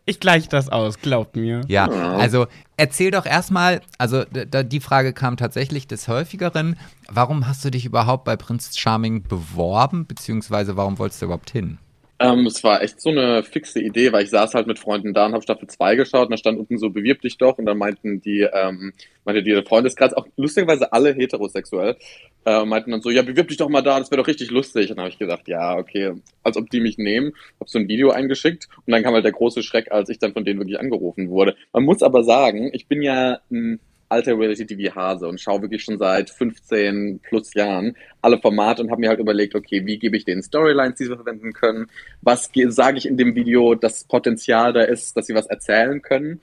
ich 0.07 0.21
gleiche 0.21 0.49
das 0.49 0.69
aus, 0.69 1.01
glaubt 1.01 1.35
mir. 1.35 1.63
ja, 1.67 1.87
also 1.87 2.47
erzähl 2.77 3.11
doch 3.11 3.27
erstmal, 3.27 3.81
also 3.99 4.23
die 4.25 4.81
Frage 4.81 5.13
kam 5.13 5.37
tatsächlich 5.37 5.89
des 5.89 6.07
häufigeren. 6.07 6.77
Warum 7.11 7.49
hast 7.49 7.65
du 7.65 7.71
dich 7.71 7.85
überhaupt 7.85 8.23
bei 8.25 8.37
Prinz 8.37 8.79
Charming 8.79 9.25
beworben, 9.25 10.07
beziehungsweise 10.07 10.77
warum 10.77 11.01
wolltest 11.01 11.23
du 11.23 11.27
überhaupt 11.27 11.51
hin? 11.51 11.79
Ähm, 12.23 12.47
es 12.47 12.63
war 12.63 12.83
echt 12.83 13.01
so 13.01 13.11
eine 13.11 13.43
fixe 13.43 13.81
Idee, 13.81 14.13
weil 14.13 14.23
ich 14.23 14.31
saß 14.31 14.55
halt 14.55 14.69
mit 14.69 14.79
Freunden 14.79 15.13
da 15.13 15.27
und 15.27 15.33
habe 15.33 15.43
Staffel 15.43 15.69
2 15.69 15.97
geschaut 15.97 16.27
und 16.27 16.31
da 16.31 16.37
stand 16.37 16.59
unten 16.59 16.79
so, 16.79 16.91
bewirb 16.91 17.21
dich 17.21 17.37
doch 17.37 17.59
und 17.59 17.67
dann 17.67 17.79
meinten 17.79 18.21
die, 18.21 18.43
ähm, 18.53 18.93
meinte 19.25 19.43
die 19.43 19.61
Freundeskreis, 19.63 20.13
auch 20.15 20.27
lustigerweise 20.37 20.93
alle 20.93 21.13
heterosexuell, 21.15 21.97
äh, 22.45 22.65
meinten 22.65 22.93
dann 22.93 23.03
so, 23.03 23.11
ja, 23.11 23.23
bewirb 23.23 23.49
dich 23.49 23.57
doch 23.57 23.69
mal 23.69 23.83
da, 23.83 23.99
das 23.99 24.11
wäre 24.11 24.23
doch 24.23 24.29
richtig 24.29 24.51
lustig. 24.51 24.91
Und 24.91 24.99
dann 24.99 25.05
habe 25.05 25.13
ich 25.13 25.19
gedacht, 25.19 25.49
ja, 25.49 25.77
okay, 25.77 26.13
als 26.45 26.57
ob 26.57 26.71
die 26.71 26.81
mich 26.81 26.97
nehmen, 26.97 27.33
habe 27.59 27.69
so 27.69 27.79
ein 27.79 27.89
Video 27.89 28.11
eingeschickt 28.11 28.69
und 28.87 28.93
dann 28.93 29.03
kam 29.03 29.15
halt 29.15 29.25
der 29.25 29.33
große 29.33 29.63
Schreck, 29.65 29.91
als 29.91 30.09
ich 30.09 30.19
dann 30.19 30.33
von 30.33 30.45
denen 30.45 30.61
wirklich 30.61 30.79
angerufen 30.79 31.29
wurde. 31.29 31.57
Man 31.73 31.83
muss 31.83 32.03
aber 32.03 32.23
sagen, 32.23 32.71
ich 32.73 32.87
bin 32.87 33.03
ja 33.03 33.41
ein 33.51 33.81
alter 34.13 34.39
Reality-TV-Hase 34.39 35.27
und 35.27 35.41
schaue 35.41 35.63
wirklich 35.63 35.83
schon 35.83 35.99
seit 35.99 36.31
15 36.31 37.21
plus 37.21 37.55
Jahren 37.55 37.97
alle 38.21 38.39
Formate 38.39 38.83
und 38.83 38.91
habe 38.91 39.01
mir 39.01 39.09
halt 39.09 39.21
überlegt, 39.21 39.55
okay, 39.55 39.85
wie 39.87 39.99
gebe 39.99 40.17
ich 40.17 40.25
denen 40.25 40.43
Storylines, 40.43 40.97
die 40.99 41.05
sie 41.05 41.17
verwenden 41.17 41.53
können? 41.53 41.87
Was 42.21 42.53
ge- 42.53 42.71
sage 42.71 42.99
ich 42.99 43.07
in 43.07 43.17
dem 43.17 43.35
Video, 43.35 43.75
dass 43.75 44.05
Potenzial 44.05 44.73
da 44.73 44.83
ist, 44.83 45.17
dass 45.17 45.27
sie 45.27 45.35
was 45.35 45.47
erzählen 45.47 46.01
können? 46.03 46.41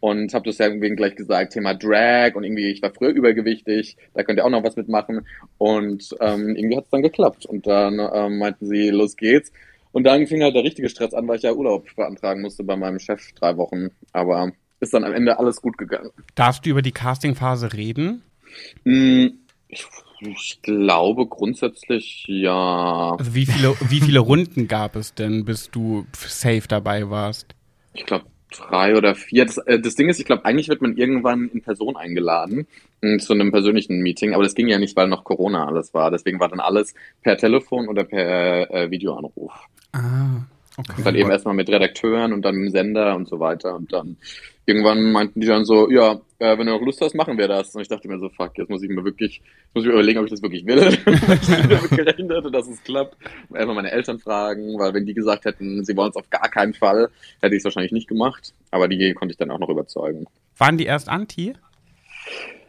Und 0.00 0.32
habe 0.32 0.46
das 0.48 0.56
ja 0.56 0.66
irgendwie 0.66 0.88
gleich 0.96 1.14
gesagt, 1.14 1.52
Thema 1.52 1.74
Drag 1.74 2.34
und 2.34 2.42
irgendwie, 2.42 2.70
ich 2.70 2.80
war 2.80 2.90
früher 2.90 3.10
übergewichtig, 3.10 3.98
da 4.14 4.22
könnt 4.22 4.38
ihr 4.38 4.46
auch 4.46 4.50
noch 4.50 4.64
was 4.64 4.76
mitmachen. 4.76 5.26
Und 5.58 6.16
ähm, 6.20 6.56
irgendwie 6.56 6.78
hat 6.78 6.84
es 6.84 6.90
dann 6.90 7.02
geklappt. 7.02 7.44
Und 7.44 7.66
dann 7.66 8.00
ähm, 8.14 8.38
meinten 8.38 8.66
sie, 8.66 8.88
los 8.88 9.16
geht's. 9.16 9.52
Und 9.92 10.04
dann 10.04 10.26
fing 10.26 10.42
halt 10.42 10.54
der 10.54 10.64
richtige 10.64 10.88
Stress 10.88 11.12
an, 11.12 11.28
weil 11.28 11.36
ich 11.36 11.42
ja 11.42 11.52
Urlaub 11.52 11.84
beantragen 11.96 12.40
musste 12.40 12.64
bei 12.64 12.76
meinem 12.76 12.98
Chef 12.98 13.32
drei 13.32 13.58
Wochen. 13.58 13.88
Aber 14.12 14.52
ist 14.80 14.94
dann 14.94 15.04
am 15.04 15.12
Ende 15.14 15.38
alles 15.38 15.60
gut 15.62 15.78
gegangen. 15.78 16.10
Darfst 16.34 16.66
du 16.66 16.70
über 16.70 16.82
die 16.82 16.90
Castingphase 16.92 17.72
reden? 17.72 18.24
Hm, 18.84 19.38
Ich, 19.68 19.86
ich 20.20 20.62
glaube 20.62 21.26
grundsätzlich 21.26 22.24
ja. 22.28 23.18
Also 23.18 23.34
wie 23.34 23.46
viele, 23.46 23.76
wie 23.80 24.00
viele 24.00 24.18
Runden 24.20 24.66
gab 24.66 24.96
es 24.96 25.14
denn, 25.14 25.44
bis 25.44 25.70
du 25.70 26.06
safe 26.12 26.66
dabei 26.68 27.08
warst? 27.10 27.54
Ich 27.92 28.06
glaube 28.06 28.26
drei 28.50 28.96
oder 28.96 29.14
vier. 29.14 29.44
Das, 29.46 29.58
äh, 29.58 29.80
das 29.80 29.94
Ding 29.94 30.08
ist, 30.08 30.18
ich 30.18 30.26
glaube, 30.26 30.44
eigentlich 30.44 30.68
wird 30.68 30.82
man 30.82 30.96
irgendwann 30.96 31.48
in 31.50 31.62
Person 31.62 31.96
eingeladen 31.96 32.66
mh, 33.00 33.18
zu 33.18 33.32
einem 33.32 33.52
persönlichen 33.52 34.00
Meeting, 34.00 34.34
aber 34.34 34.42
das 34.42 34.54
ging 34.54 34.68
ja 34.68 34.78
nicht, 34.78 34.96
weil 34.96 35.08
noch 35.08 35.24
Corona 35.24 35.66
alles 35.66 35.94
war. 35.94 36.10
Deswegen 36.10 36.40
war 36.40 36.48
dann 36.48 36.60
alles 36.60 36.94
per 37.22 37.36
Telefon 37.36 37.88
oder 37.88 38.04
per 38.04 38.70
äh, 38.70 38.90
Videoanruf. 38.90 39.52
Ah, 39.92 40.46
Und 40.88 40.88
okay. 40.90 41.02
dann 41.04 41.14
eben 41.14 41.30
erstmal 41.30 41.54
mit 41.54 41.68
Redakteuren 41.68 42.32
und 42.32 42.42
dann 42.42 42.56
mit 42.56 42.66
dem 42.68 42.70
Sender 42.72 43.14
und 43.16 43.28
so 43.28 43.40
weiter. 43.40 43.74
Und 43.76 43.92
dann 43.92 44.16
irgendwann 44.70 45.12
meinten 45.12 45.40
die 45.40 45.46
dann 45.46 45.64
so, 45.64 45.90
ja, 45.90 46.20
äh, 46.38 46.56
wenn 46.56 46.66
du 46.66 46.72
noch 46.72 46.80
Lust 46.80 47.00
hast, 47.00 47.14
machen 47.14 47.36
wir 47.36 47.48
das. 47.48 47.74
Und 47.74 47.82
ich 47.82 47.88
dachte 47.88 48.08
mir 48.08 48.18
so, 48.18 48.28
fuck, 48.28 48.56
jetzt 48.56 48.70
muss 48.70 48.82
ich 48.82 48.88
mir 48.88 49.04
wirklich, 49.04 49.36
jetzt 49.36 49.74
muss 49.74 49.84
ich 49.84 49.88
mir 49.88 49.94
überlegen, 49.94 50.18
ob 50.20 50.26
ich 50.26 50.30
das 50.30 50.42
wirklich 50.42 50.64
will. 50.66 50.78
Ich 51.00 51.68
damit 51.68 51.90
gerechnet 51.90 52.54
dass 52.54 52.68
es 52.68 52.82
klappt. 52.82 53.16
Einfach 53.52 53.74
meine 53.74 53.90
Eltern 53.90 54.18
fragen, 54.18 54.78
weil 54.78 54.94
wenn 54.94 55.06
die 55.06 55.14
gesagt 55.14 55.44
hätten, 55.44 55.84
sie 55.84 55.96
wollen 55.96 56.10
es 56.10 56.16
auf 56.16 56.30
gar 56.30 56.48
keinen 56.48 56.72
Fall, 56.72 57.10
hätte 57.40 57.54
ich 57.54 57.60
es 57.60 57.64
wahrscheinlich 57.64 57.92
nicht 57.92 58.08
gemacht. 58.08 58.54
Aber 58.70 58.88
die 58.88 59.12
konnte 59.14 59.32
ich 59.32 59.38
dann 59.38 59.50
auch 59.50 59.58
noch 59.58 59.68
überzeugen. 59.68 60.26
Waren 60.56 60.78
die 60.78 60.86
erst 60.86 61.08
anti? 61.08 61.54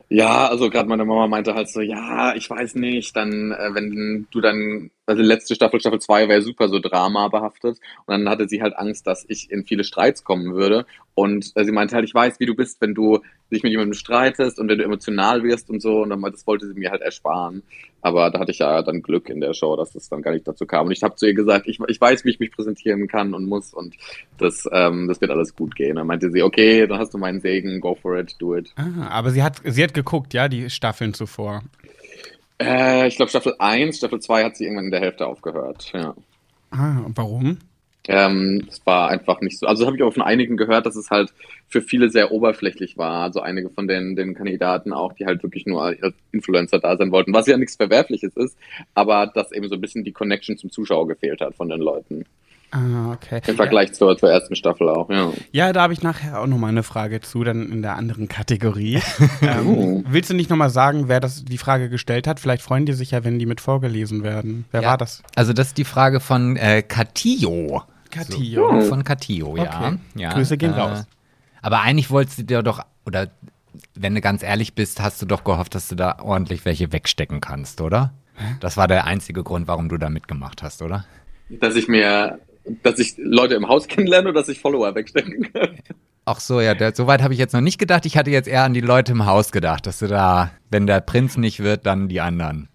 Ja, 0.09 0.49
also 0.49 0.69
gerade 0.69 0.89
meine 0.89 1.05
Mama 1.05 1.27
meinte 1.27 1.53
halt 1.53 1.69
so, 1.69 1.79
ja, 1.79 2.35
ich 2.35 2.49
weiß 2.49 2.75
nicht, 2.75 3.15
dann, 3.15 3.51
äh, 3.51 3.73
wenn 3.73 4.27
du 4.29 4.41
dann, 4.41 4.91
also 5.11 5.23
letzte 5.23 5.55
Staffel, 5.55 5.79
Staffel 5.79 5.99
2 5.99 6.27
war 6.27 6.35
ja 6.35 6.41
super 6.41 6.69
so 6.69 6.79
Drama 6.79 7.27
behaftet 7.27 7.79
und 8.05 8.11
dann 8.13 8.29
hatte 8.29 8.47
sie 8.47 8.61
halt 8.61 8.77
Angst, 8.77 9.05
dass 9.07 9.25
ich 9.27 9.51
in 9.51 9.65
viele 9.65 9.83
Streits 9.83 10.23
kommen 10.23 10.55
würde. 10.55 10.85
Und 11.13 11.51
äh, 11.55 11.65
sie 11.65 11.73
meinte 11.73 11.95
halt, 11.95 12.05
ich 12.05 12.13
weiß, 12.13 12.39
wie 12.39 12.45
du 12.45 12.55
bist, 12.55 12.79
wenn 12.79 12.93
du 12.93 13.19
dich 13.51 13.63
mit 13.63 13.71
jemandem 13.71 13.93
streitest 13.93 14.57
und 14.59 14.69
wenn 14.69 14.77
du 14.77 14.85
emotional 14.85 15.43
wirst 15.43 15.69
und 15.69 15.81
so. 15.81 16.01
Und 16.01 16.09
dann 16.09 16.21
das 16.21 16.47
wollte 16.47 16.65
sie 16.65 16.79
mir 16.79 16.91
halt 16.91 17.01
ersparen, 17.01 17.63
aber 18.01 18.29
da 18.29 18.39
hatte 18.39 18.51
ich 18.51 18.59
ja 18.59 18.81
dann 18.81 19.01
Glück 19.01 19.27
in 19.27 19.41
der 19.41 19.53
Show, 19.53 19.75
dass 19.75 19.91
das 19.91 20.07
dann 20.07 20.21
gar 20.21 20.31
nicht 20.31 20.47
dazu 20.47 20.65
kam. 20.65 20.85
Und 20.85 20.93
ich 20.93 21.03
habe 21.03 21.15
zu 21.15 21.27
ihr 21.27 21.33
gesagt, 21.33 21.67
ich, 21.67 21.79
ich 21.87 21.99
weiß, 21.99 22.23
wie 22.23 22.29
ich 22.29 22.39
mich 22.39 22.51
präsentieren 22.51 23.07
kann 23.07 23.33
und 23.33 23.45
muss. 23.45 23.73
Und 23.73 23.95
das, 24.37 24.67
ähm, 24.71 25.09
das 25.09 25.19
wird 25.19 25.31
alles 25.31 25.53
gut 25.55 25.75
gehen. 25.75 25.97
Dann 25.97 26.07
meinte 26.07 26.31
sie, 26.31 26.41
okay, 26.41 26.87
dann 26.87 26.99
hast 26.99 27.13
du 27.13 27.17
meinen 27.17 27.41
Segen, 27.41 27.81
go 27.81 27.95
for 27.95 28.17
it, 28.17 28.35
do 28.39 28.55
it. 28.55 28.71
Ah, 28.77 29.09
aber 29.09 29.31
sie 29.31 29.43
hat, 29.43 29.61
sie 29.65 29.83
hat 29.83 29.93
geguckt, 29.93 30.33
ja, 30.33 30.47
die 30.47 30.69
Staffeln 30.69 31.13
zuvor. 31.13 31.63
Äh, 32.61 33.07
ich 33.07 33.15
glaube 33.15 33.29
Staffel 33.29 33.55
1, 33.57 33.97
Staffel 33.97 34.19
2 34.19 34.43
hat 34.43 34.55
sie 34.55 34.65
irgendwann 34.65 34.85
in 34.85 34.91
der 34.91 34.99
Hälfte 34.99 35.25
aufgehört. 35.25 35.91
Ja. 35.93 36.13
Ah, 36.69 37.01
warum? 37.15 37.57
Ähm, 38.07 38.67
es 38.67 38.83
war 38.85 39.09
einfach 39.09 39.41
nicht 39.41 39.59
so. 39.59 39.67
Also 39.67 39.85
habe 39.85 39.95
ich 39.95 40.03
auch 40.03 40.13
von 40.13 40.23
einigen 40.23 40.57
gehört, 40.57 40.85
dass 40.85 40.95
es 40.95 41.11
halt 41.11 41.33
für 41.67 41.81
viele 41.81 42.09
sehr 42.09 42.31
oberflächlich 42.31 42.97
war. 42.97 43.23
Also 43.23 43.41
einige 43.41 43.69
von 43.69 43.87
den, 43.87 44.15
den 44.15 44.33
Kandidaten 44.33 44.91
auch, 44.91 45.13
die 45.13 45.25
halt 45.25 45.43
wirklich 45.43 45.65
nur 45.65 45.83
als 45.83 46.15
Influencer 46.31 46.79
da 46.79 46.97
sein 46.97 47.11
wollten, 47.11 47.33
was 47.33 47.47
ja 47.47 47.57
nichts 47.57 47.75
Verwerfliches 47.75 48.35
ist, 48.35 48.57
aber 48.95 49.27
dass 49.27 49.51
eben 49.51 49.69
so 49.69 49.75
ein 49.75 49.81
bisschen 49.81 50.03
die 50.03 50.13
Connection 50.13 50.57
zum 50.57 50.71
Zuschauer 50.71 51.07
gefehlt 51.07 51.41
hat 51.41 51.55
von 51.55 51.69
den 51.69 51.79
Leuten. 51.79 52.25
Ah, 52.71 53.11
okay. 53.11 53.41
Im 53.47 53.55
Vergleich 53.57 53.93
zur, 53.93 54.17
zur 54.17 54.31
ersten 54.31 54.55
Staffel 54.55 54.87
auch, 54.89 55.09
ja. 55.09 55.31
Ja, 55.51 55.73
da 55.73 55.81
habe 55.81 55.93
ich 55.93 56.01
nachher 56.03 56.39
auch 56.39 56.47
nochmal 56.47 56.69
eine 56.69 56.83
Frage 56.83 57.19
zu, 57.19 57.43
dann 57.43 57.69
in 57.69 57.81
der 57.81 57.97
anderen 57.97 58.27
Kategorie. 58.29 59.01
ähm, 59.41 59.67
Oh. 59.67 60.03
willst 60.07 60.29
du 60.29 60.33
nicht 60.33 60.49
nochmal 60.49 60.69
sagen, 60.69 61.09
wer 61.09 61.19
das 61.19 61.43
die 61.43 61.57
Frage 61.57 61.89
gestellt 61.89 62.27
hat? 62.27 62.39
Vielleicht 62.39 62.63
freuen 62.63 62.85
die 62.85 62.93
sich 62.93 63.11
ja, 63.11 63.23
wenn 63.25 63.39
die 63.39 63.45
mit 63.45 63.59
vorgelesen 63.61 64.23
werden. 64.23 64.65
Wer 64.71 64.83
Ja. 64.83 64.89
war 64.91 64.97
das? 64.97 65.21
Also 65.35 65.51
das 65.53 65.67
ist 65.67 65.77
die 65.77 65.83
Frage 65.83 66.19
von 66.21 66.55
äh, 66.55 66.81
Katillo. 66.81 67.83
Katillo. 68.09 68.81
So, 68.81 68.87
von 68.89 69.03
Katillo, 69.03 69.57
ja. 69.57 69.63
Okay. 69.63 69.97
ja. 70.15 70.33
Grüße 70.33 70.57
gehen 70.57 70.71
raus. 70.73 71.05
Aber 71.61 71.81
eigentlich 71.81 72.09
wolltest 72.09 72.39
du 72.39 72.43
dir 72.43 72.63
doch, 72.63 72.81
oder 73.05 73.27
wenn 73.95 74.15
du 74.15 74.21
ganz 74.21 74.43
ehrlich 74.43 74.75
bist, 74.75 75.01
hast 75.01 75.21
du 75.21 75.25
doch 75.25 75.43
gehofft, 75.43 75.75
dass 75.75 75.87
du 75.89 75.95
da 75.95 76.19
ordentlich 76.21 76.65
welche 76.65 76.91
wegstecken 76.91 77.41
kannst, 77.41 77.81
oder? 77.81 78.13
Das 78.59 78.75
war 78.77 78.87
der 78.87 79.05
einzige 79.05 79.43
Grund, 79.43 79.67
warum 79.67 79.87
du 79.89 79.97
da 79.97 80.09
mitgemacht 80.09 80.63
hast, 80.63 80.81
oder? 80.81 81.05
Dass 81.49 81.75
ich 81.75 81.87
mir, 81.87 82.39
dass 82.83 82.99
ich 82.99 83.15
Leute 83.17 83.55
im 83.55 83.67
Haus 83.67 83.87
kennenlerne 83.87 84.29
oder 84.29 84.39
dass 84.39 84.49
ich 84.49 84.59
Follower 84.59 84.93
wegstecken 84.95 85.51
kann. 85.51 85.77
Ach 86.25 86.39
so, 86.39 86.61
ja, 86.61 86.75
der, 86.75 86.95
so 86.95 87.07
weit 87.07 87.23
habe 87.23 87.33
ich 87.33 87.39
jetzt 87.39 87.53
noch 87.53 87.61
nicht 87.61 87.79
gedacht. 87.79 88.05
Ich 88.05 88.15
hatte 88.15 88.29
jetzt 88.29 88.47
eher 88.47 88.63
an 88.63 88.73
die 88.73 88.81
Leute 88.81 89.13
im 89.13 89.25
Haus 89.25 89.51
gedacht, 89.51 89.87
dass 89.87 89.99
du 89.99 90.07
da, 90.07 90.51
wenn 90.69 90.85
der 90.85 91.01
Prinz 91.01 91.37
nicht 91.37 91.61
wird, 91.61 91.85
dann 91.85 92.09
die 92.09 92.21
anderen. 92.21 92.69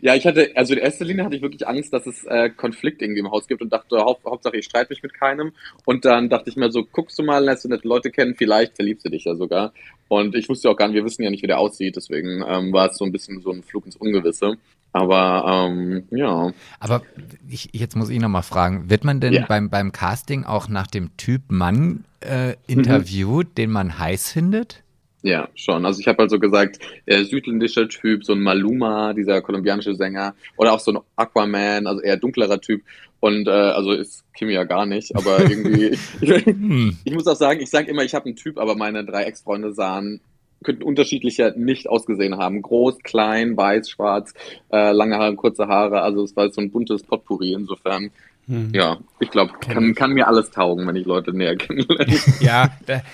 Ja, 0.00 0.14
ich 0.14 0.26
hatte, 0.26 0.50
also 0.54 0.74
in 0.74 0.80
erster 0.80 1.04
Linie 1.04 1.24
hatte 1.24 1.36
ich 1.36 1.42
wirklich 1.42 1.66
Angst, 1.66 1.92
dass 1.92 2.06
es 2.06 2.24
äh, 2.24 2.50
Konflikt 2.50 3.02
irgendwie 3.02 3.20
im 3.20 3.30
Haus 3.30 3.46
gibt 3.46 3.62
und 3.62 3.72
dachte, 3.72 3.98
Haupt, 3.98 4.24
Hauptsache 4.24 4.56
ich 4.56 4.64
streite 4.64 4.92
mich 4.92 5.02
mit 5.02 5.14
keinem. 5.14 5.52
Und 5.84 6.04
dann 6.04 6.28
dachte 6.28 6.50
ich 6.50 6.56
mir 6.56 6.70
so, 6.70 6.84
guckst 6.84 7.18
du 7.18 7.22
mal, 7.22 7.44
lässt 7.44 7.64
du 7.64 7.68
nette 7.68 7.86
Leute 7.86 8.10
kennen, 8.10 8.34
vielleicht 8.34 8.76
verliebst 8.76 9.04
du 9.04 9.10
dich 9.10 9.24
ja 9.24 9.34
sogar. 9.34 9.72
Und 10.08 10.34
ich 10.34 10.48
wusste 10.48 10.70
auch 10.70 10.76
gar 10.76 10.88
nicht, 10.88 10.96
wir 10.96 11.04
wissen 11.04 11.22
ja 11.22 11.30
nicht, 11.30 11.42
wie 11.42 11.48
der 11.48 11.58
aussieht, 11.58 11.96
deswegen 11.96 12.44
ähm, 12.46 12.72
war 12.72 12.90
es 12.90 12.96
so 12.96 13.04
ein 13.04 13.12
bisschen 13.12 13.40
so 13.40 13.50
ein 13.50 13.62
Flug 13.62 13.86
ins 13.86 13.96
Ungewisse. 13.96 14.56
Aber 14.94 15.68
ähm, 15.68 16.04
ja. 16.12 16.52
Aber 16.78 17.02
ich, 17.48 17.70
jetzt 17.72 17.96
muss 17.96 18.10
ich 18.10 18.20
nochmal 18.20 18.44
fragen, 18.44 18.88
wird 18.88 19.02
man 19.04 19.18
denn 19.20 19.32
Ja. 19.32 19.44
beim, 19.46 19.68
beim 19.68 19.90
Casting 19.90 20.44
auch 20.44 20.68
nach 20.68 20.86
dem 20.86 21.16
Typ 21.16 21.42
Mann 21.48 22.04
äh, 22.20 22.54
interviewt, 22.68 23.58
den 23.58 23.70
man 23.72 23.98
heiß 23.98 24.30
findet? 24.30 24.84
Ja, 25.22 25.48
schon. 25.56 25.84
Also 25.84 25.98
ich 26.00 26.06
habe 26.06 26.20
also 26.22 26.38
gesagt, 26.38 26.78
äh, 27.06 27.24
südländischer 27.24 27.88
Typ, 27.88 28.24
so 28.24 28.34
ein 28.34 28.40
Maluma, 28.40 29.14
dieser 29.14 29.42
kolumbianische 29.42 29.96
Sänger, 29.96 30.34
oder 30.58 30.72
auch 30.72 30.80
so 30.80 30.92
ein 30.92 30.98
Aquaman, 31.16 31.88
also 31.88 32.00
eher 32.00 32.16
dunklerer 32.16 32.60
Typ. 32.60 32.82
Und 33.18 33.48
äh, 33.48 33.50
also 33.50 33.92
ist 33.92 34.22
Kim 34.34 34.48
ja 34.50 34.62
gar 34.62 34.86
nicht, 34.86 35.16
aber 35.16 35.40
irgendwie, 35.50 35.96
ich, 36.20 36.46
Hm. 36.46 36.98
ich 37.02 37.14
muss 37.14 37.26
auch 37.26 37.36
sagen, 37.36 37.60
ich 37.60 37.70
sage 37.70 37.90
immer, 37.90 38.04
ich 38.04 38.14
habe 38.14 38.26
einen 38.26 38.36
Typ, 38.36 38.58
aber 38.58 38.76
meine 38.76 39.04
drei 39.04 39.24
Ex-Freunde 39.24 39.72
sahen, 39.72 40.20
könnten 40.64 40.82
unterschiedlicher 40.82 41.52
nicht 41.56 41.88
ausgesehen 41.88 42.38
haben. 42.38 42.62
Groß, 42.62 42.98
klein, 43.00 43.56
weiß, 43.56 43.88
schwarz, 43.88 44.34
äh, 44.72 44.92
lange 44.92 45.18
Haare, 45.18 45.36
kurze 45.36 45.68
Haare. 45.68 46.02
Also 46.02 46.24
es 46.24 46.34
war 46.34 46.50
so 46.50 46.60
ein 46.60 46.70
buntes 46.72 47.02
Potpourri 47.04 47.52
insofern. 47.52 48.10
Hm. 48.46 48.72
Ja, 48.74 48.98
ich 49.20 49.30
glaube, 49.30 49.52
kann, 49.60 49.94
kann 49.94 50.12
mir 50.12 50.28
alles 50.28 50.50
taugen, 50.50 50.86
wenn 50.86 50.96
ich 50.96 51.06
Leute 51.06 51.32
näher 51.34 51.56
kennenlerne. 51.56 52.14
Ja, 52.40 52.70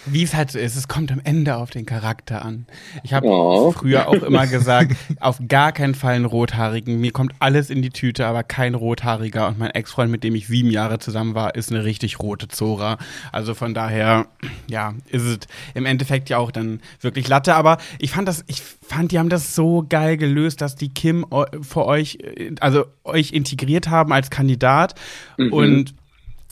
wie 0.07 0.25
es 0.25 0.35
halt 0.35 0.51
so 0.51 0.59
ist, 0.59 0.75
es 0.77 0.89
kommt 0.89 1.13
am 1.13 1.21
Ende 1.23 1.57
auf 1.57 1.71
den 1.71 1.87
Charakter 1.87 2.45
an. 2.45 2.67
Ich 3.05 3.13
habe 3.13 3.27
Oh. 3.29 3.71
früher 3.71 4.09
auch 4.09 4.23
immer 4.23 4.47
gesagt, 4.49 4.97
auf 5.21 5.39
gar 5.49 5.71
keinen 5.73 5.95
Fall 5.95 6.15
einen 6.15 6.25
Rothaarigen. 6.25 7.01
Mir 7.01 7.13
kommt 7.13 7.33
alles 7.39 7.71
in 7.71 7.81
die 7.83 7.91
Tüte, 7.91 8.27
aber 8.27 8.43
kein 8.43 8.75
Rothaariger. 8.75 9.47
Und 9.49 9.59
mein 9.59 9.71
Ex-Freund, 9.71 10.11
mit 10.11 10.25
dem 10.25 10.35
ich 10.35 10.49
sieben 10.49 10.71
Jahre 10.71 10.99
zusammen 10.99 11.35
war, 11.35 11.55
ist 11.55 11.71
eine 11.71 11.85
richtig 11.85 12.19
rote 12.19 12.49
Zora. 12.49 12.99
Also 13.31 13.55
von 13.55 13.73
daher, 13.73 14.27
ja, 14.69 14.95
ist 15.11 15.23
es 15.23 15.39
im 15.75 15.87
Endeffekt 15.87 16.29
ja 16.29 16.39
auch 16.39 16.51
dann 16.51 16.81
wirklich 17.01 17.29
Latte. 17.29 17.55
Aber 17.55 17.79
ich 18.01 18.11
fand 18.11 18.27
das, 18.27 18.43
ich 18.49 18.63
fand, 18.63 19.13
die 19.13 19.19
haben 19.21 19.29
das 19.29 19.55
so 19.55 19.85
geil 19.89 20.17
gelöst, 20.17 20.61
dass 20.61 20.75
die 20.75 20.89
Kim 20.93 21.25
eu- 21.31 21.47
vor 21.63 21.87
euch, 21.87 22.19
äh, 22.23 22.53
also 22.61 22.85
euch 23.05 23.33
integriert 23.33 23.89
haben 23.89 24.13
als 24.13 24.31
Kandidat. 24.31 24.95
Mhm. 25.37 25.53
Und 25.53 25.95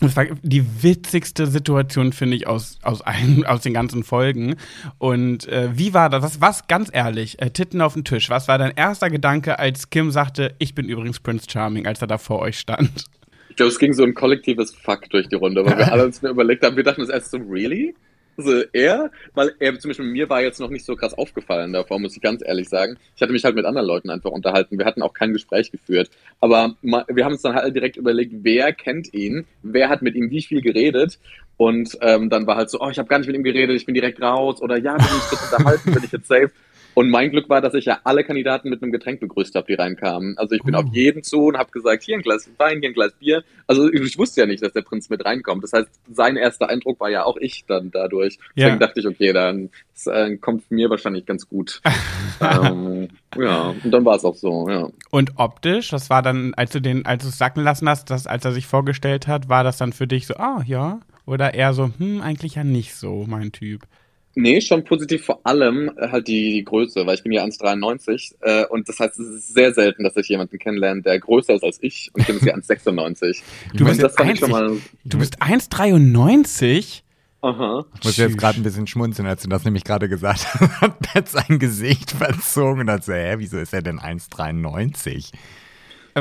das 0.01 0.17
war 0.17 0.27
die 0.43 0.83
witzigste 0.83 1.47
Situation, 1.47 2.13
finde 2.13 2.37
ich, 2.37 2.47
aus, 2.47 2.79
aus, 2.83 3.03
allen, 3.03 3.45
aus 3.47 3.63
den 3.63 3.75
ganzen 3.75 4.05
Folgen. 4.05 4.57
Und 4.99 5.49
äh, 5.49 5.71
wie 5.75 5.95
war 5.95 6.09
das? 6.09 6.23
Was, 6.23 6.41
was 6.41 6.67
ganz 6.69 6.91
ehrlich, 6.93 7.41
äh, 7.43 7.51
Titten 7.51 7.81
auf 7.81 7.95
den 7.95 8.05
Tisch, 8.05 8.31
was 8.31 8.49
war 8.49 8.59
dein 8.59 8.73
erster 8.77 9.11
Gedanke, 9.11 9.59
als 9.59 9.91
Kim 9.91 10.11
sagte, 10.11 10.55
ich 10.59 10.75
bin 10.75 10.89
übrigens 10.89 11.21
Prince 11.21 11.47
Charming, 11.51 11.87
als 11.87 12.01
er 12.01 12.07
da 12.07 12.19
vor 12.19 12.39
euch 12.41 12.59
stand? 12.59 13.07
Ich 13.51 13.57
glaube, 13.57 13.71
es 13.71 13.79
ging 13.79 13.93
so 13.93 14.05
ein 14.05 14.15
kollektives 14.15 14.73
Fuck 14.73 15.11
durch 15.11 15.29
die 15.29 15.35
Runde, 15.35 15.65
weil 15.67 15.79
wir 15.79 15.93
alle 15.93 16.05
uns 16.05 16.23
mir 16.23 16.29
überlegt 16.29 16.65
haben, 16.65 16.77
wir 16.77 16.85
dachten 16.85 17.01
uns 17.01 17.11
erst 17.11 17.33
so, 17.33 17.39
really? 17.39 17.95
Also 18.38 18.62
er, 18.72 19.11
weil 19.35 19.53
er 19.59 19.77
zum 19.81 19.88
Beispiel 19.88 20.07
mir 20.07 20.31
war 20.31 20.40
jetzt 20.40 20.61
noch 20.61 20.70
nicht 20.70 20.85
so 20.85 20.94
krass 20.94 21.12
aufgefallen 21.12 21.72
davor, 21.72 21.98
muss 21.98 22.14
ich 22.14 22.22
ganz 22.22 22.40
ehrlich 22.46 22.68
sagen. 22.68 22.96
Ich 23.16 23.20
hatte 23.20 23.33
mich 23.33 23.44
halt 23.44 23.57
mit 23.57 23.64
anderen 23.64 23.87
Leuten 23.87 24.11
einfach 24.11 24.31
unterhalten. 24.31 24.79
Wir 24.79 24.87
hatten 24.87 25.03
auch 25.03 25.12
kein 25.12 25.33
Gespräch 25.33 25.72
geführt. 25.72 26.09
Aber 26.40 26.77
wir 26.81 27.24
haben 27.24 27.33
uns 27.33 27.42
dann 27.42 27.57
halt 27.57 27.74
direkt 27.74 27.96
überlegt, 27.96 28.33
wer 28.44 28.72
kennt 28.72 29.12
ihn, 29.12 29.44
wer 29.64 29.88
hat 29.88 30.03
mit 30.03 30.14
ihm 30.14 30.31
wie 30.31 30.40
viel 30.40 30.62
geredet. 30.62 31.18
Und 31.57 31.98
ähm, 32.01 32.31
dann 32.31 32.46
war 32.46 32.55
halt 32.55 32.70
so, 32.70 32.81
oh, 32.81 32.88
ich 32.88 33.01
habe 33.01 33.09
gar 33.09 33.18
nicht 33.18 33.27
mit 33.27 33.35
ihm 33.35 33.42
geredet, 33.42 33.74
ich 33.74 33.87
bin 33.87 33.94
direkt 33.96 34.22
raus. 34.22 34.62
Oder 34.62 34.79
ja, 34.79 34.92
haben 34.92 35.14
uns 35.14 35.29
kurz 35.29 35.42
unterhalten, 35.53 35.92
bin 35.92 36.05
ich 36.05 36.12
jetzt 36.12 36.29
safe. 36.29 36.53
Und 36.99 37.11
mein 37.11 37.31
Glück 37.31 37.49
war, 37.49 37.61
dass 37.61 37.75
ich 37.75 37.85
ja 37.85 38.01
alle 38.03 38.25
Kandidaten 38.25 38.71
mit 38.71 38.83
einem 38.83 38.91
Getränk 38.91 39.21
begrüßt 39.21 39.55
habe, 39.55 39.69
die 39.69 39.75
reinkamen. 39.75 40.37
Also 40.37 40.57
ich 40.57 40.65
bin 40.65 40.75
Uh. 40.75 40.79
auf 40.79 40.87
jeden 40.91 41.23
zu 41.23 41.45
und 41.45 41.57
habe 41.57 41.71
gesagt, 41.71 42.03
hier 42.03 42.17
ein 42.17 42.23
Glas 42.23 42.51
Wein, 42.59 42.81
hier 42.81 42.91
ein 42.91 42.93
Glas 42.93 43.13
Bier. 43.13 43.45
Also 43.69 43.89
ich 43.93 44.19
wusste 44.19 44.41
ja 44.41 44.49
nicht, 44.49 44.65
dass 44.65 44.73
der 44.73 44.83
Prinz 44.83 45.09
mit 45.09 45.25
reinkommt. 45.25 45.63
Das 45.63 45.73
heißt, 45.73 45.89
sein 46.13 46.35
erster 46.37 46.69
Eindruck 46.69 46.99
war 46.99 47.09
ja 47.09 47.23
auch 47.23 47.37
ich 47.37 47.65
dann 47.69 47.93
dadurch. 47.93 48.41
Deswegen 48.57 48.81
Ja. 48.81 48.85
dachte 48.85 48.99
ich, 48.99 49.07
okay, 49.07 49.33
dann 49.33 49.71
das, 49.95 50.09
äh, 50.09 50.39
kommt 50.39 50.69
mir 50.73 50.91
wahrscheinlich 50.91 51.25
ganz 51.25 51.49
gut. 51.49 51.81
ähm, 52.41 53.07
ja, 53.37 53.77
und 53.85 53.93
dann 53.93 54.05
war 54.05 54.17
es 54.17 54.25
auch 54.25 54.35
so, 54.35 54.69
ja. 54.69 54.89
Und 55.13 55.35
optisch, 55.37 55.91
das 55.91 56.11
war 56.11 56.23
dann, 56.23 56.53
als 56.55 56.73
du 56.73 56.81
den, 56.81 57.07
als 57.07 57.23
du 57.23 57.29
es 57.29 57.39
sacken 57.39 57.63
lassen 57.63 57.89
hast, 57.89 58.11
dass, 58.11 58.27
als 58.27 58.45
er 58.45 58.51
sich 58.51 58.67
vorgestellt 58.67 59.29
hat, 59.29 59.49
war 59.49 59.63
das 59.63 59.79
dann 59.79 59.93
für 59.93 60.09
dich 60.09 60.27
so, 60.27 60.35
ah, 60.35 60.65
ja? 60.67 60.99
Oder 61.27 61.55
eher 61.55 61.75
so, 61.75 61.93
hm, 61.97 62.23
eigentlich 62.23 62.57
ja 62.57 62.65
nicht 62.65 62.97
so, 62.97 63.25
mein 63.29 63.53
Typ. 63.53 63.83
Nee, 64.35 64.61
schon 64.61 64.85
positiv 64.85 65.25
vor 65.25 65.41
allem 65.45 65.91
äh, 65.97 66.09
halt 66.09 66.29
die, 66.29 66.53
die 66.53 66.64
Größe, 66.64 67.07
weil 67.07 67.14
ich 67.17 67.23
bin 67.23 67.33
ja 67.33 67.45
1,93 67.45 68.35
äh, 68.41 68.67
und 68.67 68.88
das 68.88 69.01
heißt, 69.01 69.19
es 69.19 69.29
ist 69.29 69.55
sehr 69.55 69.73
selten, 69.73 70.05
dass 70.05 70.17
ich 70.17 70.29
jemanden 70.29 70.59
kennenlerne, 70.59 71.03
der 71.03 71.19
größer 71.19 71.55
ist 71.55 71.64
als 71.64 71.79
ich 71.83 72.11
und 72.12 72.21
ich 72.21 72.27
bin 72.27 72.37
jetzt 72.37 72.47
ja 72.47 72.55
1,96. 72.79 73.43
Du 73.75 73.85
bist 73.85 74.03
das 74.03 74.14
schon 74.38 74.51
mal. 74.51 74.77
Du 75.05 75.19
bist 75.19 75.43
1,93? 75.43 77.03
Aha. 77.41 77.85
Ich 77.99 78.05
muss 78.05 78.17
jetzt 78.17 78.37
gerade 78.37 78.61
ein 78.61 78.64
bisschen 78.64 78.87
schmunzeln, 78.87 79.29
als 79.29 79.43
du 79.43 79.49
das 79.49 79.64
nämlich 79.64 79.85
gerade 79.85 80.09
gesagt 80.09 80.47
hast. 80.55 80.81
Hat 80.81 80.99
Bert 81.12 81.29
sein 81.29 81.59
Gesicht 81.59 82.11
verzogen 82.11 82.81
und 82.81 82.91
hat 82.91 83.05
so, 83.05 83.12
hä, 83.12 83.37
wieso 83.38 83.59
ist 83.59 83.73
er 83.73 83.83
denn 83.83 84.01
1,93? 84.01 85.33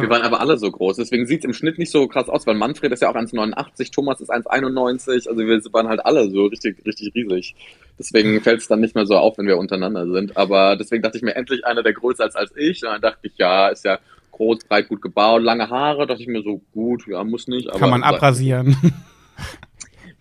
Wir 0.02 0.10
waren 0.10 0.22
aber 0.22 0.40
alle 0.40 0.58
so 0.58 0.72
groß, 0.72 0.98
deswegen 0.98 1.26
sieht 1.28 1.40
es 1.40 1.46
im 1.46 1.54
Schnitt 1.54 1.78
nicht 1.78 1.92
so 1.92 2.08
krass 2.08 2.30
aus, 2.30 2.48
weil 2.48 2.56
Manfred 2.56 2.92
ist 2.92 3.02
ja 3.02 3.10
auch 3.10 3.16
1,89, 3.16 3.92
Thomas 3.92 4.22
ist 4.22 4.32
1,91, 4.32 5.28
also 5.28 5.38
wir 5.38 5.62
waren 5.74 5.88
halt 5.88 6.06
alle 6.06 6.30
so 6.30 6.46
richtig, 6.46 6.86
richtig 6.86 7.14
riesig. 7.16 7.56
Deswegen 8.00 8.42
fällt 8.42 8.62
es 8.62 8.68
dann 8.68 8.80
nicht 8.80 8.96
mehr 8.96 9.06
so 9.06 9.18
auf, 9.18 9.38
wenn 9.38 9.48
wir 9.48 9.58
untereinander 9.58 10.06
sind. 10.12 10.38
Aber 10.38 10.76
deswegen 10.76 11.02
dachte 11.02 11.18
ich 11.18 11.24
mir, 11.24 11.36
endlich 11.36 11.66
einer, 11.66 11.82
der 11.82 11.94
größer 11.94 12.28
ist 12.28 12.36
als 12.36 12.56
ich. 12.56 12.84
Und 12.84 12.92
dann 12.92 13.02
dachte 13.02 13.20
ich, 13.24 13.34
ja, 13.38 13.70
ist 13.70 13.86
ja 13.86 13.98
groß, 14.32 14.66
breit, 14.66 14.88
gut 14.88 15.02
gebaut, 15.02 15.42
lange 15.42 15.70
Haare, 15.70 16.06
dachte 16.06 16.22
ich 16.22 16.28
mir 16.28 16.44
so, 16.44 16.62
gut, 16.74 17.08
ja, 17.08 17.24
muss 17.24 17.48
nicht. 17.48 17.72
Kann 17.72 17.90
man 17.90 18.04
abrasieren. 18.04 18.78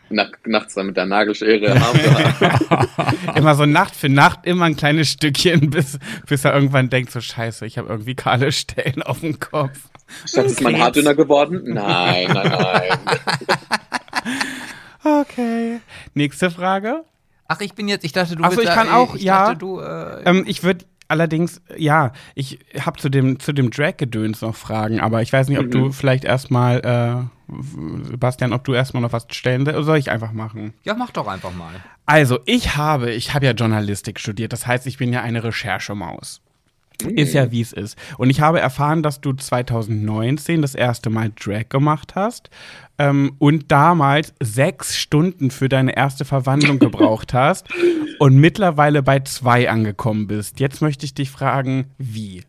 Nach, 0.09 0.29
nachts 0.45 0.75
dann 0.75 0.87
mit 0.87 0.97
der 0.97 1.07
Nagelschere. 1.07 1.67
Immer 3.35 3.55
so 3.57 3.67
Nacht 3.67 3.97
für 3.97 4.09
Nacht, 4.09 4.47
immer 4.47 4.67
ein 4.67 4.77
kleines 4.77 5.11
Stückchen, 5.11 5.71
bis, 5.71 5.99
bis 6.29 6.45
er 6.45 6.55
irgendwann 6.55 6.89
denkt, 6.91 7.11
so 7.11 7.21
scheiße, 7.21 7.67
ich 7.67 7.77
habe 7.77 7.89
irgendwie 7.89 8.15
kahle 8.15 8.53
Stellen 8.53 9.03
auf 9.03 9.21
dem 9.21 9.41
Kopf. 9.41 9.79
Schatz, 10.25 10.53
ist 10.53 10.61
mein. 10.63 10.81
Haar 10.81 10.93
dünner 10.93 11.15
geworden? 11.17 11.63
Nein, 11.65 12.29
nein, 12.33 12.49
nein. 12.49 12.99
Okay. 15.05 15.81
Nächste 16.15 16.51
Frage. 16.51 17.05
Ach, 17.49 17.61
ich 17.61 17.75
bin 17.75 17.87
jetzt, 17.87 18.05
ich 18.05 18.13
dachte, 18.13 18.35
du 18.35 18.43
Ach 18.43 18.51
so, 18.51 18.57
willst 18.59 18.71
ich 18.71 18.75
kann 18.77 18.89
äh, 18.89 18.93
auch, 18.93 19.15
ich 19.15 19.23
ja. 19.23 19.47
Dachte, 19.47 19.59
du, 19.59 19.79
äh, 19.81 20.23
Ähm, 20.25 20.45
ich 20.49 20.65
würde 20.65 20.85
allerdings, 21.07 21.61
ja, 21.77 22.13
ich 22.35 22.59
habe 22.81 22.99
zu 22.99 23.09
dem, 23.09 23.39
zu 23.39 23.53
dem 23.53 23.71
Drag-Gedöns 23.71 24.41
noch 24.43 24.57
Fragen, 24.57 24.99
aber 25.01 25.23
ich 25.23 25.33
weiß 25.33 25.47
nicht, 25.49 25.61
ob 25.61 25.67
Mhm. 25.67 25.71
du 25.71 25.93
vielleicht 25.93 26.25
erstmal, 26.25 26.81
äh, 26.81 27.36
Sebastian, 27.49 28.53
ob 28.53 28.65
du 28.65 28.75
erstmal 28.75 29.03
noch 29.03 29.13
was 29.13 29.27
stellen 29.31 29.67
willst, 29.67 29.77
oder 29.77 29.85
soll 29.85 29.99
ich 29.99 30.11
einfach 30.11 30.33
machen? 30.33 30.75
ja, 30.85 30.95
mach 30.95 31.11
doch 31.11 31.27
einfach 31.27 31.55
mal. 31.55 31.75
Also, 32.05 32.41
ich 32.47 32.77
habe, 32.77 33.13
ich 33.13 33.35
habe 33.35 33.47
ja 33.47 33.53
Journalistik 33.53 34.21
studiert, 34.21 34.53
das 34.53 34.67
heißt, 34.67 34.87
ich 34.87 34.99
bin 34.99 35.13
ja 35.13 35.23
eine 35.23 35.45
Recherchemaus. 35.45 36.41
Ist 37.05 37.35
ja 37.35 37.51
wie 37.51 37.61
es 37.61 37.73
ist. 37.73 37.99
Und 38.17 38.31
ich 38.31 38.41
habe 38.41 38.59
erfahren, 38.59 39.03
dass 39.03 39.21
du 39.21 39.35
2019 39.35 40.63
das 40.63 40.75
erste 40.75 41.11
Mal 41.11 41.31
Drag 41.39 41.69
gemacht 41.69 42.15
hast 42.15 42.49
ähm, 42.99 43.35
und 43.39 43.71
damals 43.71 44.33
sechs 44.43 44.97
Stunden 44.97 45.51
für 45.51 45.69
deine 45.69 45.95
erste 45.95 46.25
Verwandlung 46.25 46.79
gebraucht 46.79 47.35
hast 47.35 47.69
und 48.19 48.37
mittlerweile 48.37 49.03
bei 49.03 49.21
zwei 49.21 49.69
angekommen 49.69 50.27
bist. 50.27 50.59
Jetzt 50.59 50.81
möchte 50.81 51.05
ich 51.05 51.13
dich 51.13 51.31
fragen, 51.31 51.91
wie? 51.99 52.45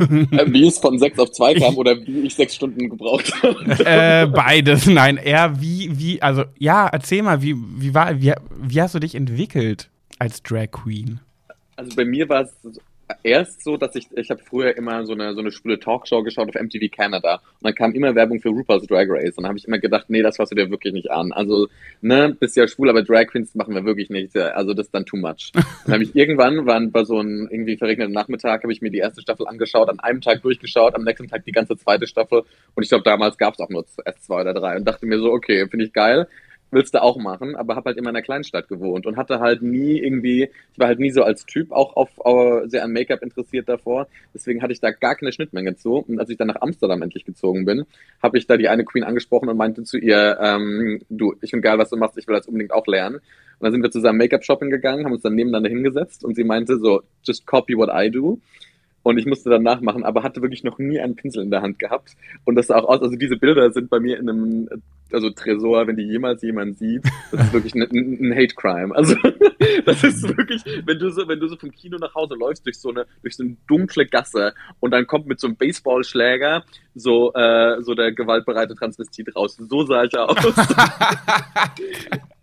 Äh, 0.00 0.46
Wie 0.46 0.66
es 0.66 0.78
von 0.78 0.98
sechs 0.98 1.18
auf 1.18 1.32
zwei 1.32 1.54
kam 1.54 1.76
oder 1.76 1.96
wie 2.06 2.20
ich 2.20 2.34
sechs 2.34 2.54
Stunden 2.54 2.88
gebraucht 2.88 3.32
habe. 3.42 3.84
äh, 3.84 4.26
beides, 4.26 4.86
nein, 4.86 5.16
eher 5.16 5.60
wie, 5.60 5.90
wie, 5.98 6.22
also 6.22 6.44
ja, 6.58 6.86
erzähl 6.86 7.22
mal, 7.22 7.42
wie, 7.42 7.54
wie 7.56 7.94
war, 7.94 8.20
wie, 8.20 8.32
wie 8.62 8.80
hast 8.80 8.94
du 8.94 8.98
dich 8.98 9.14
entwickelt 9.14 9.90
als 10.18 10.42
Drag 10.42 10.70
Queen? 10.70 11.20
Also 11.76 11.94
bei 11.96 12.04
mir 12.04 12.28
war 12.28 12.42
es 12.42 12.80
erst 13.22 13.62
so, 13.62 13.76
dass 13.76 13.94
ich, 13.94 14.08
ich 14.16 14.30
habe 14.30 14.40
früher 14.42 14.76
immer 14.76 15.04
so 15.04 15.12
eine, 15.12 15.34
so 15.34 15.40
eine 15.40 15.50
schwule 15.50 15.78
Talkshow 15.78 16.22
geschaut 16.22 16.48
auf 16.48 16.60
MTV 16.60 16.90
Canada 16.90 17.34
und 17.34 17.42
dann 17.62 17.74
kam 17.74 17.92
immer 17.92 18.14
Werbung 18.14 18.40
für 18.40 18.50
RuPaul's 18.50 18.86
Drag 18.86 19.06
Race 19.08 19.36
und 19.36 19.42
dann 19.42 19.48
habe 19.48 19.58
ich 19.58 19.66
immer 19.66 19.78
gedacht, 19.78 20.06
nee, 20.08 20.22
das 20.22 20.36
fasst 20.36 20.52
du 20.52 20.56
dir 20.56 20.70
wirklich 20.70 20.92
nicht 20.92 21.10
an. 21.10 21.32
Also, 21.32 21.68
ne, 22.00 22.36
bist 22.38 22.56
ja 22.56 22.66
schwul, 22.66 22.90
aber 22.90 23.02
Drag 23.02 23.26
Queens 23.26 23.54
machen 23.54 23.74
wir 23.74 23.84
wirklich 23.84 24.10
nicht. 24.10 24.36
Also 24.36 24.74
das 24.74 24.86
ist 24.86 24.94
dann 24.94 25.06
too 25.06 25.16
much. 25.16 25.52
Dann 25.84 25.94
habe 25.94 26.02
ich 26.02 26.14
irgendwann, 26.14 26.66
waren 26.66 26.92
bei 26.92 27.04
so 27.04 27.18
einem 27.18 27.48
irgendwie 27.50 27.76
verregneten 27.76 28.12
Nachmittag, 28.12 28.62
habe 28.62 28.72
ich 28.72 28.80
mir 28.80 28.90
die 28.90 28.98
erste 28.98 29.20
Staffel 29.20 29.46
angeschaut, 29.46 29.88
an 29.88 29.98
einem 30.00 30.20
Tag 30.20 30.42
durchgeschaut, 30.42 30.94
am 30.94 31.04
nächsten 31.04 31.28
Tag 31.28 31.44
die 31.44 31.52
ganze 31.52 31.76
zweite 31.76 32.06
Staffel 32.06 32.42
und 32.74 32.82
ich 32.82 32.88
glaube, 32.88 33.04
damals 33.04 33.38
gab 33.38 33.54
es 33.54 33.60
auch 33.60 33.68
nur 33.68 33.84
erst 34.04 34.24
zwei 34.24 34.42
oder 34.42 34.54
drei 34.54 34.76
und 34.76 34.86
dachte 34.86 35.06
mir 35.06 35.18
so, 35.18 35.32
okay, 35.32 35.66
finde 35.68 35.86
ich 35.86 35.92
geil 35.92 36.26
willst 36.70 36.94
du 36.94 37.02
auch 37.02 37.16
machen, 37.16 37.56
aber 37.56 37.76
habe 37.76 37.88
halt 37.88 37.98
immer 37.98 38.10
in 38.10 38.16
einer 38.16 38.24
Kleinstadt 38.24 38.68
gewohnt 38.68 39.06
und 39.06 39.16
hatte 39.16 39.40
halt 39.40 39.62
nie 39.62 39.98
irgendwie, 39.98 40.50
ich 40.72 40.78
war 40.78 40.86
halt 40.86 41.00
nie 41.00 41.10
so 41.10 41.22
als 41.22 41.46
Typ 41.46 41.72
auch 41.72 41.96
auf, 41.96 42.10
äh, 42.24 42.68
sehr 42.68 42.84
an 42.84 42.92
Make-up 42.92 43.22
interessiert 43.22 43.68
davor, 43.68 44.06
deswegen 44.34 44.62
hatte 44.62 44.72
ich 44.72 44.80
da 44.80 44.90
gar 44.90 45.14
keine 45.14 45.32
Schnittmenge 45.32 45.76
zu. 45.76 45.96
Und 45.96 46.18
als 46.18 46.30
ich 46.30 46.36
dann 46.36 46.48
nach 46.48 46.60
Amsterdam 46.60 47.02
endlich 47.02 47.24
gezogen 47.24 47.64
bin, 47.64 47.84
habe 48.22 48.38
ich 48.38 48.46
da 48.46 48.56
die 48.56 48.68
eine 48.68 48.84
Queen 48.84 49.04
angesprochen 49.04 49.48
und 49.48 49.56
meinte 49.56 49.82
zu 49.82 49.98
ihr, 49.98 50.38
ähm, 50.40 51.00
du, 51.08 51.34
ich 51.40 51.50
finde 51.50 51.62
geil, 51.62 51.78
was 51.78 51.90
du 51.90 51.96
machst, 51.96 52.16
ich 52.18 52.26
will 52.26 52.36
das 52.36 52.46
unbedingt 52.46 52.72
auch 52.72 52.86
lernen. 52.86 53.16
Und 53.16 53.64
dann 53.64 53.72
sind 53.72 53.82
wir 53.82 53.90
zusammen 53.90 54.18
Make-up-Shopping 54.18 54.70
gegangen, 54.70 55.04
haben 55.04 55.12
uns 55.12 55.22
dann 55.22 55.34
nebeneinander 55.34 55.68
hingesetzt 55.68 56.24
und 56.24 56.34
sie 56.34 56.44
meinte 56.44 56.78
so, 56.78 57.02
just 57.24 57.46
copy 57.46 57.76
what 57.76 57.90
I 57.92 58.10
do 58.10 58.38
Und 59.02 59.18
ich 59.18 59.26
musste 59.26 59.48
dann 59.48 59.62
nachmachen, 59.62 60.04
aber 60.04 60.22
hatte 60.22 60.42
wirklich 60.42 60.62
noch 60.62 60.78
nie 60.78 61.00
einen 61.00 61.16
Pinsel 61.16 61.42
in 61.42 61.50
der 61.50 61.62
Hand 61.62 61.78
gehabt. 61.78 62.16
Und 62.44 62.54
das 62.56 62.66
sah 62.66 62.78
auch 62.78 62.88
aus, 62.88 63.00
also 63.00 63.16
diese 63.16 63.36
Bilder 63.36 63.70
sind 63.72 63.88
bei 63.88 63.98
mir 63.98 64.18
in 64.18 64.28
einem, 64.28 64.68
also 65.10 65.30
Tresor, 65.30 65.86
wenn 65.86 65.96
die 65.96 66.02
jemals 66.02 66.42
jemand 66.42 66.78
sieht, 66.78 67.02
das 67.32 67.46
ist 67.46 67.52
wirklich 67.52 67.74
ein, 67.74 67.82
ein 67.82 68.34
Hate 68.34 68.54
Crime. 68.54 68.94
Also 68.94 69.14
das 69.86 70.04
ist 70.04 70.22
wirklich, 70.36 70.62
wenn 70.84 70.98
du 70.98 71.10
so, 71.10 71.26
wenn 71.28 71.40
du 71.40 71.48
so 71.48 71.56
vom 71.56 71.70
Kino 71.70 71.96
nach 71.98 72.14
Hause 72.14 72.34
läufst 72.34 72.66
durch 72.66 72.78
so 72.78 72.90
eine, 72.90 73.06
durch 73.22 73.36
so 73.36 73.42
eine 73.42 73.56
dunkle 73.66 74.06
Gasse 74.06 74.52
und 74.80 74.90
dann 74.90 75.06
kommt 75.06 75.26
mit 75.26 75.40
so 75.40 75.46
einem 75.46 75.56
Baseballschläger 75.56 76.64
so, 76.94 77.32
äh, 77.32 77.80
so 77.82 77.94
der 77.94 78.12
gewaltbereite 78.12 78.74
Transvestit 78.74 79.34
raus. 79.34 79.56
So 79.56 79.84
sah 79.84 80.04
ich 80.04 80.16
aus. 80.18 80.36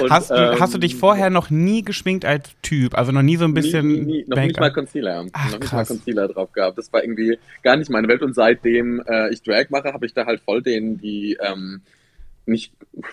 Und, 0.00 0.10
hast, 0.10 0.30
du, 0.30 0.34
ähm, 0.34 0.60
hast 0.60 0.74
du 0.74 0.78
dich 0.78 0.96
vorher 0.96 1.30
noch 1.30 1.50
nie 1.50 1.82
geschminkt 1.82 2.24
als 2.24 2.50
Typ? 2.62 2.96
Also 2.96 3.12
noch 3.12 3.22
nie 3.22 3.36
so 3.36 3.44
ein 3.44 3.54
bisschen. 3.54 3.86
Nie, 3.86 4.00
nie, 4.00 4.24
noch 4.26 4.38
nicht 4.38 4.58
mal 4.58 4.72
Concealer. 4.72 5.26
Ach, 5.32 5.52
noch 5.52 5.60
nicht 5.60 5.72
mal 5.72 5.86
Concealer 5.86 6.28
drauf 6.28 6.52
gehabt. 6.52 6.78
Das 6.78 6.92
war 6.92 7.02
irgendwie 7.02 7.38
gar 7.62 7.76
nicht 7.76 7.90
meine 7.90 8.08
Welt. 8.08 8.22
Und 8.22 8.34
seitdem 8.34 9.02
äh, 9.06 9.32
ich 9.32 9.42
Drag 9.42 9.70
mache, 9.70 9.92
habe 9.92 10.06
ich 10.06 10.14
da 10.14 10.26
halt 10.26 10.40
voll 10.40 10.62
den, 10.62 10.98
die, 10.98 11.36
ähm, 11.40 11.82
nicht 12.46 12.72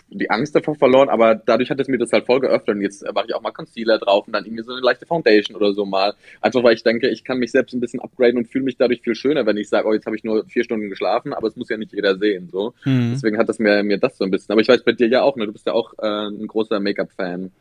die 0.09 0.29
Angst 0.29 0.55
davor 0.55 0.75
verloren, 0.75 1.09
aber 1.09 1.35
dadurch 1.35 1.69
hat 1.69 1.79
es 1.79 1.87
mir 1.87 1.97
das 1.97 2.11
halt 2.11 2.25
voll 2.25 2.39
geöffnet 2.39 2.77
und 2.77 2.81
jetzt 2.81 3.05
mache 3.13 3.25
ich 3.27 3.35
auch 3.35 3.41
mal 3.41 3.51
Concealer 3.51 3.99
drauf 3.99 4.27
und 4.27 4.33
dann 4.33 4.45
irgendwie 4.45 4.63
so 4.63 4.71
eine 4.71 4.81
leichte 4.81 5.05
Foundation 5.05 5.55
oder 5.55 5.73
so 5.73 5.85
mal. 5.85 6.13
Einfach 6.41 6.63
weil 6.63 6.73
ich 6.73 6.83
denke, 6.83 7.07
ich 7.09 7.23
kann 7.23 7.37
mich 7.37 7.51
selbst 7.51 7.73
ein 7.73 7.79
bisschen 7.79 8.01
upgraden 8.01 8.37
und 8.37 8.47
fühle 8.47 8.65
mich 8.65 8.77
dadurch 8.77 9.01
viel 9.01 9.15
schöner, 9.15 9.45
wenn 9.45 9.57
ich 9.57 9.69
sage, 9.69 9.87
oh, 9.87 9.93
jetzt 9.93 10.05
habe 10.05 10.15
ich 10.15 10.23
nur 10.23 10.45
vier 10.45 10.63
Stunden 10.63 10.89
geschlafen, 10.89 11.33
aber 11.33 11.47
es 11.47 11.55
muss 11.55 11.69
ja 11.69 11.77
nicht 11.77 11.93
jeder 11.93 12.17
sehen. 12.17 12.49
so. 12.51 12.73
Mhm. 12.85 13.11
Deswegen 13.13 13.37
hat 13.37 13.49
das 13.49 13.59
mir, 13.59 13.83
mir 13.83 13.97
das 13.97 14.17
so 14.17 14.25
ein 14.25 14.31
bisschen. 14.31 14.51
Aber 14.51 14.61
ich 14.61 14.67
weiß 14.67 14.83
bei 14.83 14.93
dir 14.93 15.07
ja 15.07 15.21
auch, 15.21 15.35
ne? 15.35 15.45
Du 15.45 15.53
bist 15.53 15.65
ja 15.65 15.73
auch 15.73 15.93
äh, 15.99 16.27
ein 16.27 16.47
großer 16.47 16.79
Make-up-Fan. 16.79 17.51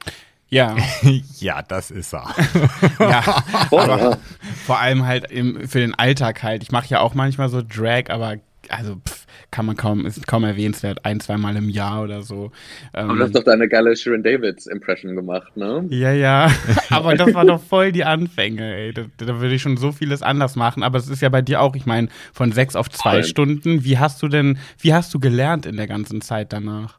Ja. 0.51 0.77
ja, 1.39 1.63
das 1.63 1.91
ist 1.91 2.15
er. 2.15 2.35
ja, 3.01 3.45
aber 3.71 4.19
vor 4.65 4.79
allem 4.79 5.07
halt 5.07 5.31
im, 5.31 5.69
für 5.69 5.81
den 5.81 5.95
Alltag 5.95 6.43
halt. 6.43 6.63
Ich 6.63 6.73
mache 6.73 6.89
ja 6.89 7.01
auch 7.01 7.15
manchmal 7.15 7.49
so 7.49 7.63
Drag, 7.63 8.05
aber 8.09 8.37
also 8.69 8.97
pff, 8.97 9.18
kann 9.51 9.67
man 9.67 9.77
kaum, 9.77 10.05
ist 10.05 10.27
kaum 10.27 10.45
erwähnenswert, 10.45 11.05
ein, 11.05 11.21
zweimal 11.21 11.57
im 11.57 11.69
Jahr 11.69 12.03
oder 12.03 12.23
so. 12.23 12.53
Ähm, 12.95 13.11
aber 13.11 13.19
du 13.19 13.25
hast 13.25 13.35
doch 13.35 13.45
deine 13.45 13.69
geile 13.69 13.97
Sharon 13.97 14.23
Davids 14.23 14.67
Impression 14.67 15.17
gemacht, 15.17 15.57
ne? 15.57 15.87
Ja, 15.89 16.13
ja, 16.13 16.51
aber 16.91 17.15
das 17.15 17.33
war 17.33 17.47
doch 17.47 17.63
voll 17.63 17.93
die 17.93 18.05
Anfänge, 18.05 18.75
ey. 18.75 18.93
Da, 18.93 19.05
da, 19.17 19.41
würde 19.41 19.55
ich 19.55 19.63
schon 19.63 19.77
so 19.77 19.93
vieles 19.93 20.23
anders 20.23 20.55
machen, 20.55 20.83
aber 20.83 20.99
es 20.99 21.09
ist 21.09 21.23
ja 21.23 21.31
bei 21.31 21.43
dir 21.43 21.63
auch, 21.63 21.75
ich 21.77 21.87
meine, 21.87 22.09
von 22.33 22.53
sechs 22.53 22.77
auf 22.77 22.91
zwei 22.91 23.23
voll. 23.23 23.25
Stunden. 23.25 23.85
Wie 23.85 23.99
hast 23.99 24.23
du 24.23 24.29
denn, 24.29 24.59
wie 24.81 24.93
hast 24.93 25.15
du 25.15 25.21
gelernt 25.21 25.65
in 25.65 25.77
der 25.77 25.87
ganzen 25.87 26.21
Zeit 26.21 26.53
danach? 26.53 26.99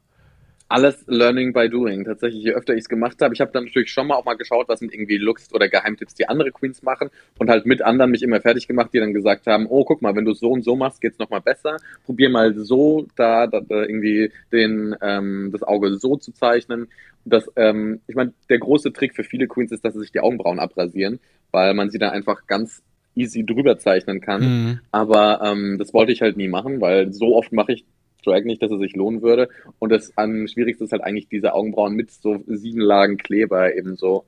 Alles 0.69 1.03
Learning 1.07 1.51
by 1.51 1.67
Doing. 1.67 2.05
Tatsächlich, 2.05 2.43
je 2.43 2.53
öfter 2.53 2.73
ich 2.73 2.81
es 2.81 2.89
gemacht 2.89 3.21
habe, 3.21 3.33
ich 3.33 3.41
habe 3.41 3.51
dann 3.51 3.65
natürlich 3.65 3.91
schon 3.91 4.07
mal 4.07 4.15
auch 4.15 4.25
mal 4.25 4.37
geschaut, 4.37 4.69
was 4.69 4.79
sind 4.79 4.93
irgendwie 4.93 5.17
Looks 5.17 5.51
oder 5.51 5.67
Geheimtipps, 5.67 6.13
die 6.13 6.29
andere 6.29 6.51
Queens 6.51 6.83
machen 6.83 7.09
und 7.39 7.49
halt 7.49 7.65
mit 7.65 7.81
anderen 7.81 8.11
mich 8.11 8.21
immer 8.21 8.39
fertig 8.39 8.67
gemacht, 8.67 8.91
die 8.93 8.99
dann 8.99 9.13
gesagt 9.13 9.47
haben, 9.47 9.65
oh, 9.67 9.83
guck 9.83 10.01
mal, 10.01 10.15
wenn 10.15 10.25
du 10.25 10.33
so 10.33 10.51
und 10.51 10.63
so 10.63 10.75
machst, 10.75 11.01
geht's 11.01 11.17
noch 11.17 11.31
mal 11.31 11.41
besser. 11.41 11.77
Probier 12.05 12.29
mal 12.29 12.53
so 12.53 13.07
da, 13.15 13.47
da, 13.47 13.61
da 13.61 13.81
irgendwie 13.81 14.31
den 14.51 14.95
ähm, 15.01 15.49
das 15.51 15.63
Auge 15.63 15.95
so 15.95 16.15
zu 16.15 16.31
zeichnen. 16.31 16.87
Das, 17.25 17.49
ähm, 17.55 18.01
ich 18.07 18.15
meine, 18.15 18.33
der 18.49 18.59
große 18.59 18.93
Trick 18.93 19.15
für 19.15 19.23
viele 19.23 19.47
Queens 19.47 19.71
ist, 19.71 19.83
dass 19.83 19.93
sie 19.95 20.01
sich 20.01 20.11
die 20.11 20.19
Augenbrauen 20.19 20.59
abrasieren, 20.59 21.19
weil 21.51 21.73
man 21.73 21.89
sie 21.89 21.97
dann 21.97 22.11
einfach 22.11 22.45
ganz 22.45 22.83
easy 23.15 23.43
drüber 23.43 23.79
zeichnen 23.79 24.21
kann. 24.21 24.41
Mhm. 24.41 24.79
Aber 24.91 25.41
ähm, 25.43 25.77
das 25.79 25.93
wollte 25.93 26.11
ich 26.11 26.21
halt 26.21 26.37
nie 26.37 26.47
machen, 26.47 26.79
weil 26.79 27.11
so 27.11 27.35
oft 27.35 27.51
mache 27.51 27.73
ich 27.73 27.85
Drag 28.25 28.43
nicht, 28.43 28.61
dass 28.61 28.71
es 28.71 28.79
sich 28.79 28.95
lohnen 28.95 29.21
würde. 29.21 29.49
Und 29.79 29.91
das 29.91 30.17
am 30.17 30.47
schwierigsten 30.47 30.85
ist 30.85 30.91
halt 30.91 31.03
eigentlich 31.03 31.27
diese 31.29 31.53
Augenbrauen 31.53 31.95
mit 31.95 32.11
so 32.11 32.43
sieben 32.47 32.81
Lagen 32.81 33.17
Kleber 33.17 33.75
eben 33.75 33.95
so 33.95 34.25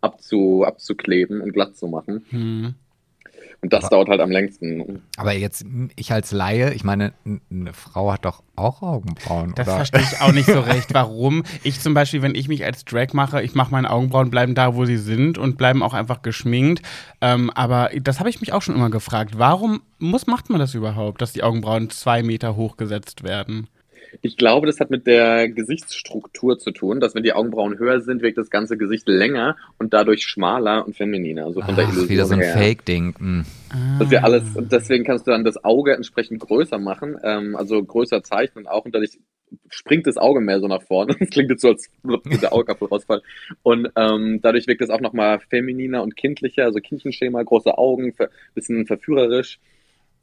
abzu, 0.00 0.64
abzukleben 0.64 1.40
und 1.40 1.52
glatt 1.52 1.76
zu 1.76 1.86
machen. 1.86 2.24
Hm. 2.30 2.74
Und 3.62 3.72
das 3.72 3.84
aber, 3.84 3.96
dauert 3.96 4.08
halt 4.08 4.20
am 4.20 4.30
längsten. 4.32 5.02
Aber 5.16 5.32
jetzt, 5.32 5.64
ich 5.94 6.12
als 6.12 6.32
Laie, 6.32 6.74
ich 6.74 6.82
meine, 6.82 7.12
eine 7.48 7.72
Frau 7.72 8.12
hat 8.12 8.24
doch 8.24 8.42
auch 8.56 8.82
Augenbrauen. 8.82 9.52
Das 9.54 9.68
oder? 9.68 9.76
verstehe 9.76 10.02
ich 10.02 10.20
auch 10.20 10.32
nicht 10.32 10.46
so 10.46 10.58
recht. 10.58 10.88
Warum? 10.94 11.44
Ich 11.62 11.80
zum 11.80 11.94
Beispiel, 11.94 12.22
wenn 12.22 12.34
ich 12.34 12.48
mich 12.48 12.64
als 12.64 12.84
Drag 12.84 13.12
mache, 13.12 13.40
ich 13.40 13.54
mache 13.54 13.70
meine 13.70 13.88
Augenbrauen, 13.90 14.30
bleiben 14.30 14.56
da, 14.56 14.74
wo 14.74 14.84
sie 14.84 14.96
sind 14.96 15.38
und 15.38 15.58
bleiben 15.58 15.84
auch 15.84 15.94
einfach 15.94 16.22
geschminkt. 16.22 16.82
Ähm, 17.20 17.50
aber 17.50 17.90
das 17.94 18.18
habe 18.18 18.28
ich 18.30 18.40
mich 18.40 18.52
auch 18.52 18.62
schon 18.62 18.74
immer 18.74 18.90
gefragt. 18.90 19.38
Warum 19.38 19.80
muss, 20.00 20.26
macht 20.26 20.50
man 20.50 20.58
das 20.58 20.74
überhaupt, 20.74 21.22
dass 21.22 21.32
die 21.32 21.44
Augenbrauen 21.44 21.88
zwei 21.88 22.24
Meter 22.24 22.56
hochgesetzt 22.56 23.22
werden? 23.22 23.68
Ich 24.20 24.36
glaube, 24.36 24.66
das 24.66 24.80
hat 24.80 24.90
mit 24.90 25.06
der 25.06 25.48
Gesichtsstruktur 25.48 26.58
zu 26.58 26.70
tun, 26.70 27.00
dass 27.00 27.14
wenn 27.14 27.22
die 27.22 27.32
Augenbrauen 27.32 27.78
höher 27.78 28.00
sind, 28.00 28.22
wirkt 28.22 28.38
das 28.38 28.50
ganze 28.50 28.76
Gesicht 28.76 29.08
länger 29.08 29.56
und 29.78 29.94
dadurch 29.94 30.24
schmaler 30.24 30.86
und 30.86 30.96
femininer. 30.96 31.46
Also 31.46 31.60
von 31.60 31.70
Ach, 31.70 31.76
der 31.76 31.84
Illusion 31.84 32.08
wieder 32.08 32.26
so 32.26 32.34
ein 32.34 32.42
Fake-Ding. 32.42 33.14
Mhm. 33.18 33.44
Das 33.98 34.08
ist 34.08 34.12
ja 34.12 34.22
alles, 34.22 34.44
deswegen 34.56 35.04
kannst 35.04 35.26
du 35.26 35.30
dann 35.30 35.44
das 35.44 35.64
Auge 35.64 35.94
entsprechend 35.94 36.40
größer 36.40 36.78
machen, 36.78 37.16
ähm, 37.22 37.56
also 37.56 37.82
größer 37.82 38.22
zeichnen 38.22 38.66
auch 38.66 38.84
und 38.84 38.94
dadurch 38.94 39.18
springt 39.68 40.06
das 40.06 40.16
Auge 40.16 40.40
mehr 40.40 40.60
so 40.60 40.68
nach 40.68 40.82
vorne. 40.82 41.14
Das 41.22 41.30
klingt 41.30 41.50
jetzt 41.50 41.62
so, 41.62 41.68
als 41.68 41.88
würde 42.02 42.38
der 42.38 42.52
Augapfel 42.52 42.88
rausfallen. 42.88 43.22
Und 43.62 43.88
ähm, 43.96 44.40
dadurch 44.42 44.66
wirkt 44.66 44.82
es 44.82 44.90
auch 44.90 45.00
nochmal 45.00 45.40
femininer 45.40 46.02
und 46.02 46.16
kindlicher, 46.16 46.64
also 46.64 46.80
Kindchenschema, 46.80 47.42
große 47.42 47.76
Augen, 47.78 48.12
ver 48.12 48.28
bisschen 48.54 48.86
verführerisch. 48.86 49.60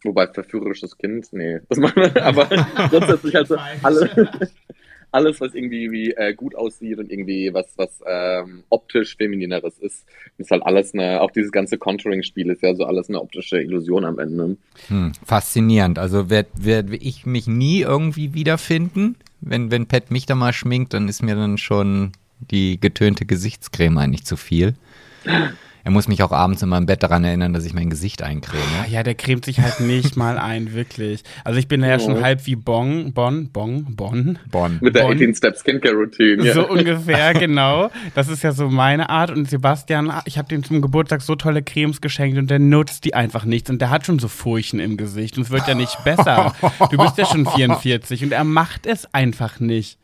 Wobei 0.04 0.28
verführerisches 0.28 0.98
Kind, 0.98 1.28
nee, 1.34 1.60
das 1.68 1.78
machen 1.78 2.04
wir, 2.04 2.24
aber 2.26 2.46
grundsätzlich 2.90 3.36
halt 3.36 3.48
so 3.48 3.58
alle, 3.84 4.32
alles, 5.12 5.42
was 5.42 5.54
irgendwie 5.54 5.92
wie, 5.92 6.12
äh, 6.12 6.34
gut 6.34 6.56
aussieht 6.56 7.00
und 7.00 7.12
irgendwie 7.12 7.54
was, 7.54 7.74
was 7.76 8.02
ähm, 8.06 8.64
optisch 8.70 9.18
feminineres 9.18 9.78
ist, 9.80 10.06
ist 10.38 10.52
halt 10.52 10.64
alles 10.64 10.94
eine, 10.94 11.22
auch 11.22 11.32
dieses 11.32 11.52
ganze 11.52 11.78
Contouring-Spiel 11.78 12.50
ist 12.50 12.62
ja 12.62 12.76
so 12.76 12.86
alles 12.86 13.10
eine 13.10 13.22
optische 13.22 13.62
Illusion 13.62 14.06
am 14.06 14.20
Ende. 14.20 14.58
Hm, 14.88 15.12
faszinierend. 15.26 16.00
Also 16.00 16.30
werde 16.30 16.50
werd 16.60 16.94
ich 16.94 17.26
mich 17.26 17.48
nie 17.48 17.82
irgendwie 17.82 18.34
wiederfinden. 18.34 19.16
Wenn, 19.42 19.72
wenn 19.72 19.88
Pat 19.88 20.12
mich 20.12 20.26
da 20.26 20.36
mal 20.36 20.54
schminkt, 20.54 20.94
dann 20.94 21.08
ist 21.08 21.24
mir 21.24 21.36
dann 21.36 21.58
schon 21.58 22.12
die 22.40 22.80
getönte 22.80 23.26
Gesichtscreme 23.26 23.98
eigentlich 23.98 24.26
zu 24.26 24.38
viel. 24.38 24.76
Er 25.84 25.92
muss 25.92 26.08
mich 26.08 26.24
auch 26.24 26.32
abends 26.32 26.62
in 26.62 26.70
meinem 26.70 26.86
Bett 26.86 27.04
daran 27.04 27.24
erinnern, 27.24 27.54
dass 27.54 27.66
ich 27.66 27.74
mein 27.74 27.90
Gesicht 27.90 28.22
eincreme. 28.22 28.62
Ah, 28.82 28.88
ja, 28.90 29.04
der 29.04 29.16
cremt 29.16 29.46
sich 29.46 29.60
halt 29.62 29.80
nicht 29.80 30.18
mal 30.18 30.38
ein, 30.38 30.74
wirklich. 30.74 31.24
Also 31.44 31.60
ich 31.60 31.68
bin 31.68 31.84
ja 31.84 31.96
oh. 31.96 32.00
schon 32.00 32.22
halb 32.22 32.46
wie 32.46 32.56
Bon, 32.56 33.14
Bon, 33.14 33.50
Bon, 33.52 33.86
Bon. 33.96 34.38
Bon. 34.52 34.78
Mit 34.82 34.96
der 34.96 35.08
18-Step 35.08 35.58
Skincare 35.58 35.96
Routine. 35.96 36.46
Ja. 36.46 36.54
So 36.54 36.68
ungefähr, 36.68 37.34
genau. 37.34 37.90
Das 38.16 38.28
ist 38.28 38.44
ja 38.44 38.52
so 38.52 38.70
meine 38.70 39.10
Art. 39.10 39.32
Und 39.32 39.50
Sebastian, 39.50 40.12
ich 40.26 40.38
habe 40.38 40.48
dem 40.50 40.64
zum 40.64 40.82
Geburtstag 40.82 41.22
so 41.22 41.36
tolle 41.36 41.64
Cremes 41.64 42.02
geschenkt 42.02 42.38
und 42.38 42.50
der 42.50 42.60
nutzt 42.60 43.06
die 43.06 43.14
einfach 43.14 43.46
nichts. 43.46 43.70
Und 43.70 43.80
der 43.80 43.90
hat 43.90 44.06
schon 44.06 44.20
so 44.20 44.28
Furchen 44.28 44.80
im 44.80 44.98
Gesicht 44.98 45.38
und 45.38 45.44
es 45.44 45.50
wird 45.50 45.68
ja 45.68 45.76
nicht 45.76 46.04
besser. 46.04 46.54
Du 46.92 46.98
bist 46.98 47.18
ja 47.18 47.26
schon 47.26 47.46
44 47.56 48.24
und 48.24 48.32
er 48.32 48.44
macht 48.44 48.86
es 48.86 49.14
einfach 49.14 49.60
nicht. 49.60 49.99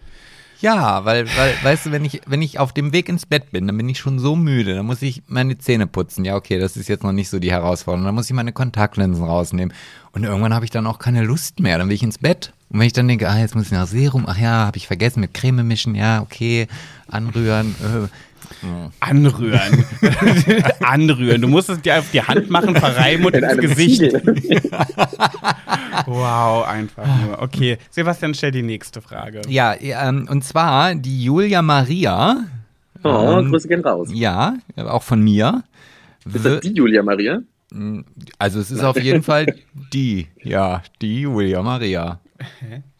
Ja, 0.62 1.04
weil, 1.06 1.28
weil, 1.28 1.54
weißt 1.64 1.88
du, 1.88 1.92
wenn 1.92 2.06
ich, 2.06 2.22
wenn 2.26 2.42
ich 2.42 2.60
auf 2.60 2.74
dem 2.74 2.94
Weg 2.94 3.10
ins 3.10 3.26
Bett 3.26 3.52
bin, 3.52 3.68
dann 3.68 3.78
bin 3.78 3.90
ich 3.90 4.00
schon 4.00 4.20
so 4.20 4.36
müde, 4.36 4.76
dann 4.76 4.86
muss 4.86 5.02
ich 5.02 5.24
meine 5.28 5.58
Zähne 5.58 5.88
putzen. 5.88 6.24
Ja, 6.26 6.36
okay, 6.36 6.60
das 6.60 6.78
ist 6.78 6.88
jetzt 6.88 7.04
noch 7.04 7.12
nicht 7.12 7.30
so 7.30 7.40
die 7.40 7.52
Herausforderung. 7.52 8.06
Dann 8.06 8.16
muss 8.16 8.30
ich 8.30 8.36
meine 8.36 8.54
Kontaktlinsen 8.54 9.24
rausnehmen. 9.24 9.74
Und 10.14 10.24
irgendwann 10.24 10.54
habe 10.54 10.66
ich 10.66 10.72
dann 10.72 10.88
auch 10.88 11.00
keine 11.00 11.24
Lust 11.24 11.60
mehr. 11.60 11.78
Dann 11.78 11.90
will 11.90 11.96
ich 11.96 12.04
ins 12.04 12.18
Bett. 12.18 12.54
Und 12.70 12.80
wenn 12.80 12.88
ich 12.88 12.94
dann 12.94 13.08
denke, 13.08 13.30
ah, 13.30 13.38
jetzt 13.38 13.56
muss 13.56 13.66
ich 13.66 13.72
nach 13.72 13.88
Serum, 13.88 14.26
ach 14.28 14.38
ja, 14.38 14.66
habe 14.66 14.78
ich 14.78 14.88
vergessen, 14.88 15.20
mit 15.20 15.34
Creme 15.34 15.68
mischen, 15.68 15.94
ja, 15.94 16.22
okay, 16.22 16.68
anrühren. 17.08 17.76
Äh, 17.82 18.08
Anrühren. 19.00 19.86
Anrühren. 20.82 21.42
Du 21.42 21.48
musst 21.48 21.70
es 21.70 21.82
dir 21.82 22.00
auf 22.00 22.10
die 22.12 22.22
Hand 22.22 22.50
machen, 22.50 22.76
verreiben 22.80 23.26
und 23.26 23.36
In 23.36 23.44
ins 23.44 23.58
Gesicht. 23.58 24.02
wow, 26.06 26.68
einfach 26.68 27.06
nur. 27.26 27.42
Okay, 27.42 27.78
Sebastian, 27.90 28.34
stell 28.34 28.52
die 28.52 28.64
nächste 28.64 29.02
Frage. 29.02 29.42
Ja, 29.48 29.76
ähm, 29.80 30.28
und 30.30 30.44
zwar 30.44 30.96
die 30.96 31.24
Julia 31.24 31.62
Maria. 31.62 32.46
Oh, 33.04 33.38
ähm, 33.40 33.52
Grüße 33.52 33.68
gehen 33.68 33.82
raus. 33.82 34.10
Ja, 34.12 34.58
auch 34.78 35.04
von 35.04 35.22
mir. 35.22 35.64
Ist 36.26 36.46
das 36.46 36.62
die 36.62 36.74
Julia 36.74 37.04
Maria? 37.04 37.42
Also 38.40 38.60
es 38.60 38.72
ist 38.72 38.84
auf 38.84 39.00
jeden 39.00 39.24
Fall 39.24 39.46
die, 39.94 40.28
ja, 40.42 40.82
die 41.02 41.22
Julia 41.22 41.62
Maria. 41.62 42.20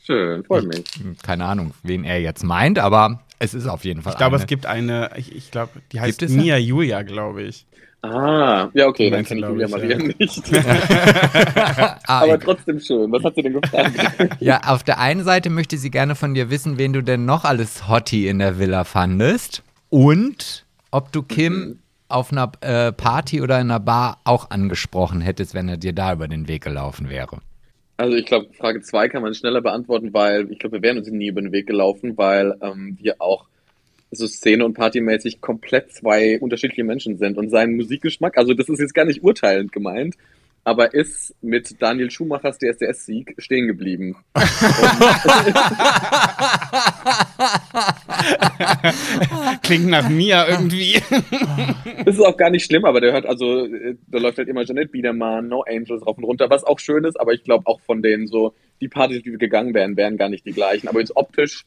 Schön, 0.06 0.44
freut 0.44 0.66
mich. 0.66 0.84
Keine 1.24 1.46
Ahnung, 1.46 1.72
wen 1.82 2.04
er 2.04 2.22
jetzt 2.22 2.44
meint, 2.44 2.78
aber 2.78 3.22
es 3.40 3.54
ist 3.54 3.68
auf 3.68 3.84
jeden 3.84 4.02
Fall 4.02 4.14
Ich 4.14 4.18
glaube, 4.18 4.36
es 4.38 4.48
gibt 4.48 4.66
eine, 4.66 5.12
ich, 5.18 5.36
ich 5.36 5.52
glaube, 5.52 5.72
die 5.92 6.00
heißt 6.00 6.28
Mia 6.30 6.58
Julia, 6.58 7.04
glaube 7.04 7.44
ich. 7.44 7.66
Ah, 8.12 8.70
ja, 8.74 8.88
okay, 8.88 9.10
dann 9.10 9.26
kenne 9.26 9.42
ich 9.42 9.48
Julia 9.48 9.68
Maria 9.68 9.98
ja. 9.98 10.12
nicht. 10.20 10.44
Ah, 10.58 11.98
Aber 12.22 12.40
trotzdem 12.40 12.80
schön. 12.80 13.12
Was 13.12 13.24
hat 13.24 13.36
sie 13.36 13.42
denn 13.42 13.60
gefragt? 13.60 14.38
ja, 14.40 14.62
auf 14.66 14.84
der 14.84 15.00
einen 15.00 15.24
Seite 15.24 15.50
möchte 15.50 15.78
sie 15.78 15.90
gerne 15.90 16.16
von 16.16 16.34
dir 16.34 16.50
wissen, 16.50 16.78
wen 16.78 16.94
du 16.94 17.02
denn 17.02 17.26
noch 17.26 17.46
alles 17.46 17.88
Hottie 17.88 18.28
in 18.28 18.40
der 18.40 18.60
Villa 18.60 18.84
fandest. 18.84 19.64
Und 19.90 20.66
ob 20.92 21.12
du 21.12 21.24
Kim 21.24 21.54
mhm. 21.54 21.80
auf 22.08 22.32
einer 22.32 22.52
äh, 22.62 22.92
Party 22.92 23.42
oder 23.42 23.60
in 23.60 23.72
einer 23.72 23.80
Bar 23.80 24.20
auch 24.24 24.52
angesprochen 24.52 25.22
hättest, 25.22 25.54
wenn 25.54 25.68
er 25.68 25.78
dir 25.78 25.94
da 25.94 26.14
über 26.14 26.28
den 26.28 26.48
Weg 26.48 26.64
gelaufen 26.64 27.10
wäre. 27.10 27.40
Also 27.98 28.16
ich 28.18 28.26
glaube, 28.26 28.54
Frage 28.54 28.82
2 28.82 29.08
kann 29.08 29.22
man 29.22 29.34
schneller 29.34 29.62
beantworten, 29.62 30.14
weil 30.14 30.52
ich 30.52 30.60
glaube, 30.60 30.78
wir 30.78 30.82
wären 30.82 30.98
uns 30.98 31.10
nie 31.10 31.28
über 31.28 31.42
den 31.42 31.54
Weg 31.54 31.68
gelaufen, 31.68 32.18
weil 32.18 32.56
ähm, 32.62 32.98
wir 33.02 33.22
auch 33.22 33.46
so 34.12 34.28
Szene- 34.28 34.66
und 34.66 34.74
Partymäßig 34.74 35.42
komplett 35.42 35.92
zwei 35.94 36.40
unterschiedliche 36.40 36.84
Menschen 36.84 37.18
sind 37.18 37.38
und 37.38 37.50
sein 37.50 37.76
Musikgeschmack, 37.76 38.38
also 38.38 38.54
das 38.54 38.70
ist 38.70 38.80
jetzt 38.80 38.94
gar 38.94 39.06
nicht 39.06 39.24
urteilend 39.24 39.72
gemeint, 39.72 40.16
aber 40.66 40.94
ist 40.96 41.34
mit 41.42 41.82
Daniel 41.82 42.10
Schumachers 42.10 42.58
DSDS-Sieg 42.58 43.36
stehen 43.38 43.68
geblieben. 43.68 44.18
Klingt 49.62 49.86
nach 49.86 50.10
mir 50.10 50.48
irgendwie. 50.50 51.00
Das 52.04 52.08
ist 52.16 52.20
auch 52.20 52.36
gar 52.36 52.50
nicht 52.50 52.66
schlimm, 52.66 52.84
aber 52.84 53.00
der 53.00 53.14
hört 53.14 53.28
also, 53.28 53.66
äh, 53.66 53.96
da 54.08 54.18
läuft 54.18 54.40
halt 54.40 54.50
immer 54.50 54.64
Janet 54.64 54.92
Biedermann, 54.92 55.48
No 55.48 55.62
Angels 55.62 56.04
rauf 56.06 56.18
und 56.18 56.24
runter, 56.24 56.50
was 56.50 56.64
auch 56.64 56.80
schön 56.80 57.06
ist, 57.06 57.20
aber 57.20 57.34
ich 57.34 57.44
glaube 57.44 57.68
auch 57.68 57.80
von 57.82 58.02
denen 58.02 58.26
so, 58.26 58.56
die 58.82 58.88
Partys, 58.88 59.22
die 59.22 59.32
wir 59.32 59.38
gegangen 59.38 59.76
wären, 59.76 59.96
wären 59.96 60.18
gar 60.18 60.30
nicht 60.30 60.48
die 60.48 60.52
gleichen. 60.52 60.88
Aber 60.88 61.00
jetzt 61.00 61.16
optisch 61.16 61.66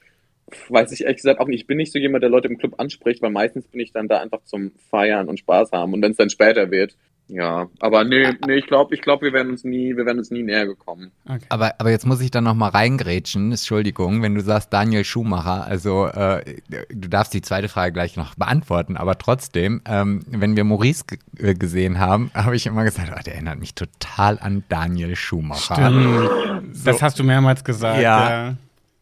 weiß 0.68 0.92
ich 0.92 1.02
ehrlich 1.02 1.18
gesagt 1.18 1.40
auch 1.40 1.46
nicht. 1.46 1.60
Ich 1.60 1.66
bin 1.66 1.76
nicht 1.76 1.92
so 1.92 1.98
jemand, 1.98 2.22
der 2.22 2.30
Leute 2.30 2.48
im 2.48 2.58
Club 2.58 2.74
anspricht, 2.78 3.22
weil 3.22 3.30
meistens 3.30 3.68
bin 3.68 3.80
ich 3.80 3.92
dann 3.92 4.08
da 4.08 4.20
einfach 4.20 4.42
zum 4.44 4.72
Feiern 4.90 5.28
und 5.28 5.38
Spaß 5.38 5.72
haben. 5.72 5.92
Und 5.92 6.02
wenn 6.02 6.12
es 6.12 6.16
dann 6.16 6.30
später 6.30 6.70
wird, 6.70 6.96
ja, 7.28 7.68
aber 7.80 8.04
nee, 8.04 8.32
nee, 8.46 8.54
ich 8.54 8.66
glaube, 8.66 8.94
ich 8.94 9.02
glaube, 9.02 9.26
wir 9.26 9.32
werden 9.34 9.50
uns 9.50 9.62
nie, 9.62 9.94
wir 9.96 10.06
werden 10.06 10.18
uns 10.18 10.30
nie 10.30 10.42
näher 10.42 10.66
gekommen. 10.66 11.12
Okay. 11.26 11.44
Aber, 11.50 11.74
aber 11.78 11.90
jetzt 11.90 12.06
muss 12.06 12.22
ich 12.22 12.30
da 12.30 12.40
noch 12.40 12.54
mal 12.54 12.70
reingrätschen. 12.70 13.50
Entschuldigung, 13.50 14.22
wenn 14.22 14.34
du 14.34 14.40
sagst 14.40 14.72
Daniel 14.72 15.04
Schumacher, 15.04 15.66
also 15.66 16.06
äh, 16.06 16.42
du 16.88 17.08
darfst 17.08 17.34
die 17.34 17.42
zweite 17.42 17.68
Frage 17.68 17.92
gleich 17.92 18.16
noch 18.16 18.34
beantworten, 18.34 18.96
aber 18.96 19.18
trotzdem, 19.18 19.82
ähm, 19.84 20.22
wenn 20.26 20.56
wir 20.56 20.64
Maurice 20.64 21.04
äh, 21.36 21.54
gesehen 21.54 21.98
haben, 21.98 22.30
habe 22.34 22.56
ich 22.56 22.66
immer 22.66 22.84
gesagt, 22.84 23.12
oh, 23.14 23.22
der 23.22 23.34
erinnert 23.34 23.58
mich 23.58 23.74
total 23.74 24.38
an 24.38 24.64
Daniel 24.70 25.14
Schumacher. 25.14 25.74
Stimmt. 25.74 26.74
So. 26.76 26.90
Das 26.90 27.02
hast 27.02 27.18
du 27.18 27.24
mehrmals 27.24 27.62
gesagt. 27.62 28.00
Ja. 28.00 28.30
ja. 28.30 28.56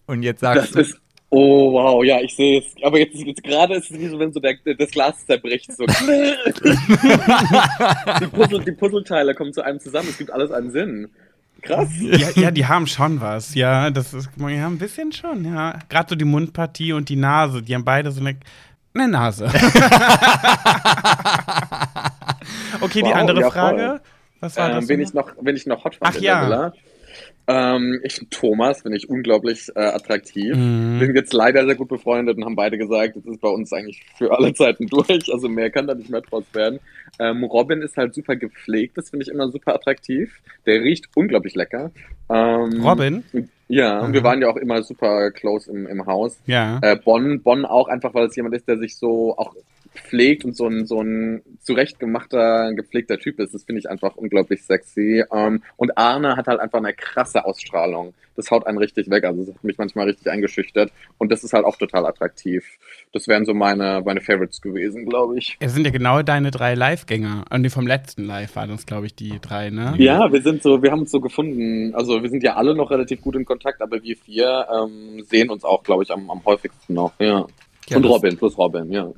Und 0.07 0.25
jetzt 0.25 0.41
sagst 0.41 0.75
das 0.75 0.91
du. 0.91 0.97
Oh, 1.29 1.73
wow, 1.73 2.05
ja, 2.05 2.21
ich 2.21 2.37
sehe 2.37 2.61
es. 2.61 2.67
Aber 2.83 2.99
jetzt, 2.99 3.17
jetzt 3.17 3.43
gerade 3.43 3.75
ist 3.75 3.91
es 3.91 3.99
wie 3.99 4.07
so, 4.07 4.19
wenn 4.19 4.33
so 4.33 4.39
der, 4.39 4.55
das 4.79 4.91
Glas 4.91 5.27
zerbricht. 5.27 5.77
So. 5.77 5.85
die, 8.21 8.27
Puzzle, 8.29 8.61
die 8.61 8.73
Puzzleteile 8.73 9.35
kommen 9.35 9.53
zu 9.53 9.63
einem 9.63 9.81
zusammen. 9.81 10.09
Es 10.09 10.19
gibt 10.19 10.31
alles 10.31 10.53
einen 10.53 10.71
Sinn. 10.71 11.09
Krass. 11.63 11.89
Ja, 12.01 12.31
ja, 12.37 12.51
die 12.53 12.67
haben 12.67 12.87
schon 12.87 13.21
was. 13.21 13.57
Ja, 13.57 13.91
das 13.91 14.15
ist, 14.15 14.29
ja, 14.39 14.67
ein 14.67 14.79
bisschen 14.79 15.11
schon, 15.11 15.45
ja. 15.45 15.81
Gerade 15.89 16.11
so 16.11 16.15
die 16.15 16.25
Mundpartie 16.25 16.93
und 16.93 17.09
die 17.09 17.17
Nase, 17.17 17.61
die 17.61 17.75
haben 17.75 17.85
beide 17.85 18.13
so 18.13 18.21
eine, 18.21 18.37
eine 18.95 19.09
Nase. 19.09 19.47
okay, 22.81 23.03
die 23.03 23.11
wow, 23.11 23.17
andere 23.17 23.41
ja, 23.41 23.51
Frage. 23.51 24.01
Was 24.39 24.57
war 24.57 24.69
ähm, 24.69 24.77
das? 24.77 24.89
Wenn 24.89 25.01
ich 25.01 25.13
noch, 25.13 25.33
wenn 25.41 25.57
ich 25.57 25.67
noch 25.67 25.83
Hot 25.85 25.97
Ach 26.01 26.15
ja. 26.15 26.73
Ähm, 27.49 28.01
ich 28.03 28.21
Thomas 28.31 28.83
finde 28.83 28.97
ich 28.97 29.09
unglaublich 29.09 29.69
äh, 29.77 29.81
attraktiv. 29.81 30.57
Mhm. 30.57 30.99
Bin 30.99 31.15
jetzt 31.15 31.33
leider 31.33 31.65
sehr 31.65 31.77
gut 31.77 31.89
befreundet 31.89 32.37
und 32.37 32.45
haben 32.45 32.57
beide 32.57 32.77
gesagt, 32.77 33.17
das 33.17 33.25
ist 33.25 33.41
bei 33.41 33.49
uns 33.49 33.73
eigentlich 33.73 34.03
für 34.17 34.37
alle 34.37 34.53
Zeiten 34.53 34.87
durch. 34.89 35.33
Also 35.33 35.49
mehr 35.49 35.71
kann 35.71 35.87
da 35.87 35.95
nicht 35.95 36.11
mehr 36.11 36.23
draus 36.23 36.45
werden. 36.53 36.81
Ähm, 37.21 37.45
Robin 37.45 37.83
ist 37.83 37.97
halt 37.97 38.15
super 38.15 38.35
gepflegt, 38.35 38.99
das 38.99 39.11
finde 39.11 39.25
ich 39.25 39.31
immer 39.31 39.49
super 39.51 39.75
attraktiv. 39.75 40.41
Der 40.67 40.83
riecht 40.83 41.07
unglaublich 41.15 41.55
lecker. 41.55 41.93
Ähm, 42.29 42.85
Robin? 42.85 43.23
Ja, 43.69 44.03
mhm. 44.03 44.13
wir 44.13 44.25
waren 44.25 44.43
ja 44.43 44.49
auch 44.49 44.57
immer 44.57 44.83
super 44.83 45.31
close 45.31 45.71
im, 45.71 45.87
im 45.87 46.05
Haus. 46.07 46.41
Ja. 46.47 46.81
Äh, 46.83 46.97
Bonn, 46.97 47.43
Bonn 47.43 47.65
auch 47.65 47.89
einfach, 47.89 48.13
weil 48.15 48.27
es 48.27 48.35
jemand 48.35 48.57
ist, 48.57 48.67
der 48.67 48.79
sich 48.79 48.97
so 48.97 49.37
auch 49.37 49.55
pflegt 49.99 50.45
und 50.45 50.57
so 50.57 50.67
ein, 50.67 50.87
so 50.87 51.01
ein 51.01 51.43
zurechtgemachter, 51.61 52.73
gepflegter 52.75 53.19
Typ 53.19 53.39
ist. 53.41 53.55
Das 53.55 53.65
finde 53.65 53.81
ich 53.81 53.91
einfach 53.91 54.17
unglaublich 54.17 54.63
sexy. 54.65 55.25
Ähm, 55.33 55.63
und 55.77 55.97
Arne 55.99 56.37
hat 56.37 56.47
halt 56.47 56.61
einfach 56.61 56.79
eine 56.79 56.95
krasse 56.95 57.45
Ausstrahlung. 57.45 58.15
Das 58.37 58.51
haut 58.51 58.67
einen 58.67 58.79
richtig 58.79 59.11
weg. 59.11 59.25
Also 59.25 59.45
das 59.45 59.55
hat 59.55 59.65
mich 59.65 59.79
manchmal 59.79 60.07
richtig 60.07 60.31
eingeschüchtert. 60.31 60.93
Und 61.19 61.33
das 61.33 61.43
ist 61.43 61.53
halt 61.53 61.65
auch 61.65 61.77
total 61.77 62.07
attraktiv. 62.07 62.65
Das 63.13 63.29
wären 63.29 63.45
so 63.47 63.55
meine, 63.55 64.03
meine 64.05 64.21
Favorites 64.21 64.61
gewesen, 64.61 65.07
glaube 65.07 65.39
ich. 65.39 65.57
Es 65.59 65.73
sind 65.75 65.87
ja 65.87 65.91
genau 65.91 66.23
deine 66.23 66.51
drei 66.51 66.75
Live-Gänger. 66.75 67.47
Und 67.51 67.63
die 67.63 67.71
vom 67.71 67.87
letzten 67.87 68.25
Live 68.25 68.55
waren 68.57 68.71
das, 68.71 68.87
glaube 68.87 69.07
ich, 69.07 69.15
die 69.15 69.41
drei, 69.41 69.71
ne? 69.71 69.95
Ja, 69.97 70.31
wir 70.31 70.43
sind 70.43 70.63
so, 70.63 70.83
wir 70.83 70.91
haben 70.93 71.01
uns 71.01 71.11
so 71.11 71.21
gefunden. 71.21 71.95
Also 71.95 72.23
wir 72.23 72.29
sind 72.29 72.43
ja 72.43 72.57
alle 72.57 72.75
noch 72.75 72.91
relativ 72.91 73.23
gut 73.23 73.37
in 73.37 73.45
Kontakt, 73.45 73.81
aber 73.81 74.03
wir 74.03 74.17
vier 74.17 74.67
ähm, 74.73 75.25
sehen 75.25 75.51
uns 75.51 75.65
auch, 75.65 75.83
glaube 75.83 76.03
ich, 76.03 76.11
am, 76.11 76.31
am 76.31 76.45
häufigsten 76.45 76.95
noch, 76.95 77.13
ja. 77.19 77.47
ja 77.89 77.97
und 77.97 78.05
Robin, 78.05 78.37
plus 78.37 78.59
Robin, 78.59 78.91
ja. 78.93 79.11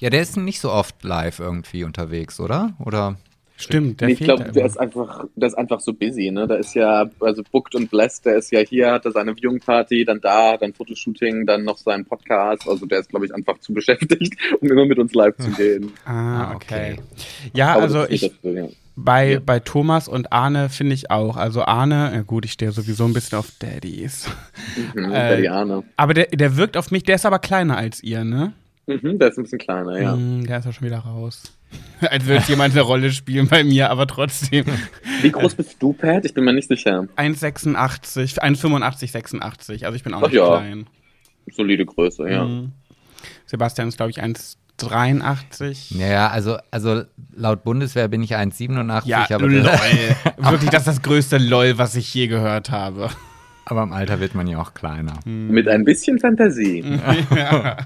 Ja, 0.00 0.08
der 0.08 0.22
ist 0.22 0.36
nicht 0.36 0.60
so 0.60 0.72
oft 0.72 1.04
live 1.04 1.40
irgendwie 1.40 1.84
unterwegs, 1.84 2.40
oder? 2.40 2.72
Oder? 2.78 3.16
Stimmt, 3.58 4.00
der 4.00 4.08
nee, 4.08 4.14
Ich 4.14 4.20
glaube, 4.20 4.50
der 4.50 4.64
ist 4.64 4.80
einfach, 4.80 5.26
der 5.36 5.48
ist 5.48 5.54
einfach 5.54 5.80
so 5.80 5.92
busy, 5.92 6.30
ne? 6.30 6.46
Da 6.46 6.54
ist 6.54 6.74
ja, 6.74 7.10
also 7.20 7.42
Booked 7.52 7.74
und 7.74 7.90
Blessed, 7.90 8.24
der 8.24 8.36
ist 8.36 8.50
ja 8.50 8.60
hier, 8.60 8.92
hat 8.92 9.04
er 9.04 9.12
seine 9.12 9.36
Viewing-Party, 9.36 10.06
dann 10.06 10.22
da, 10.22 10.56
dann 10.56 10.72
Fotoshooting, 10.72 11.44
dann 11.44 11.64
noch 11.64 11.76
seinen 11.76 12.06
Podcast. 12.06 12.66
Also 12.66 12.86
der 12.86 13.00
ist, 13.00 13.10
glaube 13.10 13.26
ich, 13.26 13.34
einfach 13.34 13.58
zu 13.58 13.74
beschäftigt, 13.74 14.34
um 14.62 14.70
immer 14.70 14.86
mit 14.86 14.98
uns 14.98 15.12
live 15.12 15.36
zu 15.36 15.50
gehen. 15.50 15.92
ah, 16.06 16.54
okay. 16.54 16.96
Ja, 17.52 17.74
Aber 17.74 17.82
also 17.82 18.08
ich. 18.08 18.22
Dazu, 18.22 18.48
ja. 18.48 18.68
Bei, 18.96 19.32
ja. 19.32 19.40
bei 19.40 19.60
Thomas 19.60 20.08
und 20.08 20.32
Arne 20.32 20.68
finde 20.70 20.94
ich 20.94 21.10
auch. 21.10 21.36
Also 21.36 21.62
Arne, 21.62 22.12
ja 22.14 22.22
gut, 22.22 22.46
ich 22.46 22.52
stehe 22.52 22.72
sowieso 22.72 23.04
ein 23.04 23.12
bisschen 23.12 23.38
auf 23.38 23.50
Daddys. 23.58 24.26
Mhm, 24.94 25.04
äh, 25.12 25.30
Daddy 25.30 25.48
Arne. 25.48 25.84
Aber 25.96 26.14
der, 26.14 26.26
der 26.26 26.56
wirkt 26.56 26.78
auf 26.78 26.90
mich, 26.90 27.02
der 27.02 27.16
ist 27.16 27.26
aber 27.26 27.38
kleiner 27.38 27.76
als 27.76 28.02
ihr, 28.02 28.24
ne? 28.24 28.54
Mhm, 28.90 29.18
der 29.18 29.28
ist 29.28 29.38
ein 29.38 29.44
bisschen 29.44 29.58
kleiner, 29.58 30.00
ja. 30.00 30.16
Mm, 30.16 30.46
der 30.46 30.58
ist 30.58 30.66
auch 30.66 30.72
schon 30.72 30.86
wieder 30.86 30.98
raus. 30.98 31.42
Als 32.00 32.26
würde 32.26 32.44
jemand 32.48 32.74
eine 32.74 32.82
Rolle 32.82 33.10
spielen 33.12 33.48
bei 33.48 33.62
mir, 33.62 33.90
aber 33.90 34.06
trotzdem. 34.06 34.64
Wie 35.22 35.30
groß 35.30 35.54
bist 35.54 35.76
du, 35.80 35.92
Pat? 35.92 36.24
Ich 36.24 36.34
bin 36.34 36.44
mir 36.44 36.52
nicht 36.52 36.68
sicher. 36.68 37.06
1,86, 37.16 38.40
1,85, 38.40 39.10
86. 39.10 39.86
Also 39.86 39.96
ich 39.96 40.02
bin 40.02 40.14
auch 40.14 40.22
Ach 40.22 40.26
nicht 40.26 40.36
ja. 40.36 40.46
klein. 40.46 40.86
Solide 41.52 41.86
Größe, 41.86 42.28
ja. 42.28 42.44
Mhm. 42.44 42.72
Sebastian 43.46 43.88
ist, 43.88 43.96
glaube 43.96 44.10
ich, 44.10 44.22
1,83. 44.22 45.96
Ja, 45.96 46.28
also, 46.28 46.58
also 46.70 47.02
laut 47.34 47.64
Bundeswehr 47.64 48.08
bin 48.08 48.22
ich 48.22 48.36
1,87. 48.36 49.06
Ja, 49.06 49.26
aber 49.30 49.46
lol. 49.46 49.64
Wirklich, 50.38 50.70
das 50.70 50.82
ist 50.82 50.88
das 50.88 51.02
größte 51.02 51.38
LOL, 51.38 51.78
was 51.78 51.96
ich 51.96 52.12
je 52.14 52.26
gehört 52.26 52.70
habe. 52.70 53.10
Aber 53.70 53.84
im 53.84 53.92
Alter 53.92 54.18
wird 54.18 54.34
man 54.34 54.48
ja 54.48 54.58
auch 54.58 54.74
kleiner. 54.74 55.20
Hm. 55.24 55.48
Mit 55.48 55.68
ein 55.68 55.84
bisschen 55.84 56.18
Fantasie. 56.18 56.80
ja. 57.36 57.76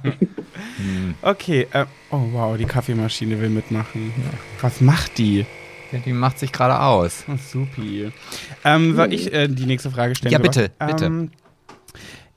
Okay, 1.21 1.67
äh, 1.73 1.85
oh 2.11 2.23
wow, 2.33 2.57
die 2.57 2.65
Kaffeemaschine 2.65 3.39
will 3.39 3.51
mitmachen. 3.51 4.11
Was 4.63 4.81
macht 4.81 5.19
die? 5.19 5.45
Ja, 5.93 5.99
die 5.99 6.15
macht 6.15 6.39
sich 6.39 6.53
gerade 6.53 6.81
aus. 6.81 7.25
Oh, 7.29 7.37
supi. 7.37 8.11
Ähm, 8.65 8.97
soll 8.97 9.13
ich 9.13 9.31
äh, 9.31 9.47
die 9.47 9.67
nächste 9.67 9.91
Frage 9.91 10.15
stellen? 10.15 10.33
Ja, 10.33 10.39
bitte, 10.39 10.71
bitte. 10.87 11.05
Ähm, 11.05 11.31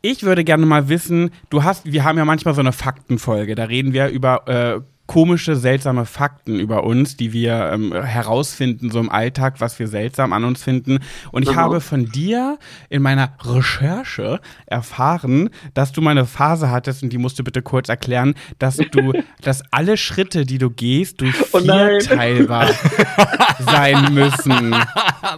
ich 0.01 0.23
würde 0.23 0.43
gerne 0.43 0.65
mal 0.65 0.89
wissen, 0.89 1.31
du 1.49 1.63
hast, 1.63 1.89
wir 1.89 2.03
haben 2.03 2.17
ja 2.17 2.25
manchmal 2.25 2.53
so 2.53 2.59
eine 2.59 2.73
Faktenfolge, 2.73 3.55
da 3.55 3.63
reden 3.63 3.93
wir 3.93 4.09
über 4.09 4.47
äh, 4.47 4.81
komische, 5.07 5.55
seltsame 5.55 6.05
Fakten 6.05 6.59
über 6.59 6.83
uns, 6.83 7.17
die 7.17 7.33
wir 7.33 7.71
ähm, 7.73 7.93
herausfinden, 7.93 8.91
so 8.91 8.99
im 8.99 9.09
Alltag, 9.09 9.55
was 9.59 9.79
wir 9.79 9.87
seltsam 9.87 10.33
an 10.33 10.43
uns 10.43 10.63
finden. 10.63 10.99
Und 11.31 11.43
ich 11.43 11.51
mhm. 11.51 11.55
habe 11.55 11.81
von 11.81 12.05
dir 12.05 12.59
in 12.89 13.01
meiner 13.01 13.31
Recherche 13.41 14.39
erfahren, 14.65 15.49
dass 15.73 15.93
du 15.93 16.01
mal 16.01 16.11
eine 16.11 16.25
Phase 16.25 16.69
hattest, 16.69 17.03
und 17.03 17.11
die 17.11 17.17
musst 17.17 17.39
du 17.39 17.43
bitte 17.43 17.61
kurz 17.61 17.89
erklären, 17.89 18.35
dass 18.59 18.77
du, 18.77 19.13
dass 19.41 19.63
alle 19.71 19.97
Schritte, 19.97 20.45
die 20.45 20.57
du 20.57 20.69
gehst, 20.69 21.21
durch 21.21 21.35
oh 21.53 21.59
vier 21.59 21.99
oh 22.01 22.05
teilbar 22.05 22.69
sein 23.59 24.13
müssen. 24.13 24.71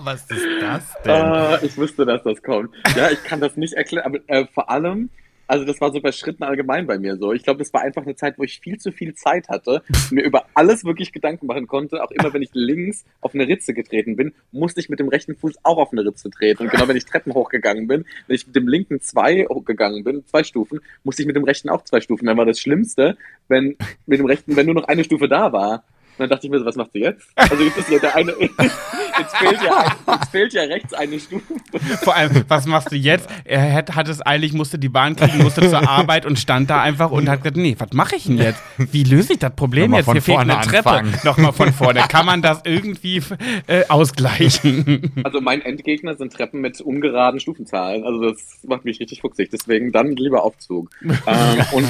Was 0.01 0.21
ist 0.29 0.45
das 0.62 0.84
denn? 1.05 1.25
Uh, 1.25 1.65
ich 1.65 1.77
wusste, 1.77 2.05
dass 2.05 2.23
das 2.23 2.41
kommt. 2.41 2.71
Ja, 2.95 3.10
ich 3.12 3.23
kann 3.23 3.39
das 3.39 3.55
nicht 3.55 3.73
erklären, 3.73 4.05
aber 4.05 4.19
äh, 4.27 4.45
vor 4.53 4.69
allem, 4.69 5.10
also 5.50 5.66
das 5.66 5.82
war 5.82 5.92
so 5.92 6.00
bei 6.00 6.12
Schritten 6.12 6.44
allgemein 6.44 6.86
bei 6.86 7.00
mir 7.00 7.18
so. 7.18 7.34
Ich 7.34 7.44
glaube, 7.44 7.58
das 7.58 7.74
war 7.74 7.82
einfach 7.82 8.04
eine 8.04 8.16
Zeit, 8.16 8.38
wo 8.38 8.44
ich 8.44 8.60
viel 8.60 8.78
zu 8.78 8.92
viel 8.92 9.16
Zeit 9.16 9.50
hatte, 9.50 9.82
mir 10.12 10.24
über 10.24 10.46
alles 10.54 10.86
wirklich 10.86 11.12
Gedanken 11.12 11.48
machen 11.48 11.68
konnte. 11.68 12.04
Auch 12.04 12.12
immer, 12.12 12.32
wenn 12.34 12.44
ich 12.44 12.52
links 12.54 13.04
auf 13.20 13.34
eine 13.34 13.48
Ritze 13.48 13.74
getreten 13.74 14.16
bin, 14.16 14.34
musste 14.52 14.80
ich 14.80 14.90
mit 14.90 15.00
dem 15.00 15.10
rechten 15.10 15.36
Fuß 15.36 15.56
auch 15.64 15.78
auf 15.78 15.92
eine 15.92 16.06
Ritze 16.06 16.30
treten. 16.30 16.64
Und 16.64 16.72
genau, 16.72 16.88
wenn 16.88 16.96
ich 16.96 17.06
Treppen 17.06 17.34
hochgegangen 17.34 17.88
bin, 17.88 18.06
wenn 18.28 18.36
ich 18.36 18.46
mit 18.46 18.56
dem 18.56 18.68
linken 18.68 19.02
zwei 19.02 19.46
hochgegangen 19.50 20.04
bin, 20.04 20.24
zwei 20.28 20.44
Stufen, 20.44 20.82
musste 21.04 21.24
ich 21.24 21.28
mit 21.28 21.36
dem 21.36 21.44
rechten 21.44 21.70
auch 21.70 21.84
zwei 21.84 22.00
Stufen. 22.00 22.28
Dann 22.28 22.38
war 22.38 22.46
das 22.46 22.60
Schlimmste, 22.60 23.18
wenn 23.48 23.76
mit 24.06 24.20
dem 24.20 24.28
rechten, 24.28 24.56
wenn 24.56 24.68
nur 24.68 24.76
noch 24.76 24.88
eine 24.88 25.04
Stufe 25.04 25.28
da 25.28 25.52
war, 25.52 25.84
und 26.20 26.24
dann 26.24 26.30
dachte 26.32 26.48
ich 26.48 26.52
mir 26.52 26.60
so, 26.60 26.66
was 26.66 26.76
macht 26.76 26.92
sie 26.92 27.00
jetzt? 27.00 27.30
Also 27.34 27.64
jetzt 27.64 27.78
ist 27.78 27.90
ja 27.90 27.98
der 27.98 28.14
eine, 28.14 28.34
jetzt 29.19 29.36
fehlt 29.38 29.62
ja, 29.62 29.86
jetzt 30.13 30.32
fehlt 30.32 30.53
ja 30.53 30.63
rechts 30.63 30.93
eine 30.93 31.19
Stufe. 31.19 31.53
Vor 32.03 32.15
allem, 32.15 32.43
was 32.47 32.65
machst 32.65 32.91
du 32.91 32.95
jetzt? 32.95 33.29
Er 33.45 33.73
hat, 33.73 33.95
hat 33.95 34.08
es 34.08 34.25
eilig, 34.25 34.53
musste 34.53 34.79
die 34.79 34.89
Bahn 34.89 35.15
kriegen, 35.15 35.43
musste 35.43 35.67
zur 35.69 35.88
Arbeit 35.88 36.25
und 36.25 36.39
stand 36.39 36.69
da 36.69 36.82
einfach 36.82 37.11
und 37.11 37.30
hat 37.30 37.43
gesagt, 37.43 37.57
nee, 37.57 37.76
was 37.78 37.91
mache 37.93 38.15
ich 38.15 38.26
denn 38.26 38.38
jetzt? 38.38 38.61
Wie 38.78 39.03
löse 39.03 39.34
ich 39.34 39.39
das 39.39 39.55
Problem 39.55 39.93
jetzt? 39.93 40.11
Hier 40.11 40.22
fehlt 40.22 40.39
eine 40.39 40.61
Treppe. 40.61 41.03
Nochmal 41.24 41.53
von 41.53 41.74
vorne. 41.74 42.01
Kann 42.09 42.26
man 42.26 42.41
das 42.41 42.61
irgendwie 42.63 43.22
äh, 43.67 43.86
ausgleichen? 43.88 45.11
Also 45.24 45.41
mein 45.41 45.61
Endgegner 45.61 46.15
sind 46.15 46.34
Treppen 46.34 46.61
mit 46.61 46.80
ungeraden 46.82 47.39
Stufenzahlen. 47.39 48.03
Also 48.03 48.32
das 48.32 48.59
macht 48.67 48.86
mich 48.86 48.99
richtig 48.99 49.22
fuchsig. 49.22 49.49
Deswegen 49.51 49.91
dann 49.91 50.15
lieber 50.15 50.43
Aufzug. 50.43 50.89
ähm, 51.01 51.65
und 51.72 51.88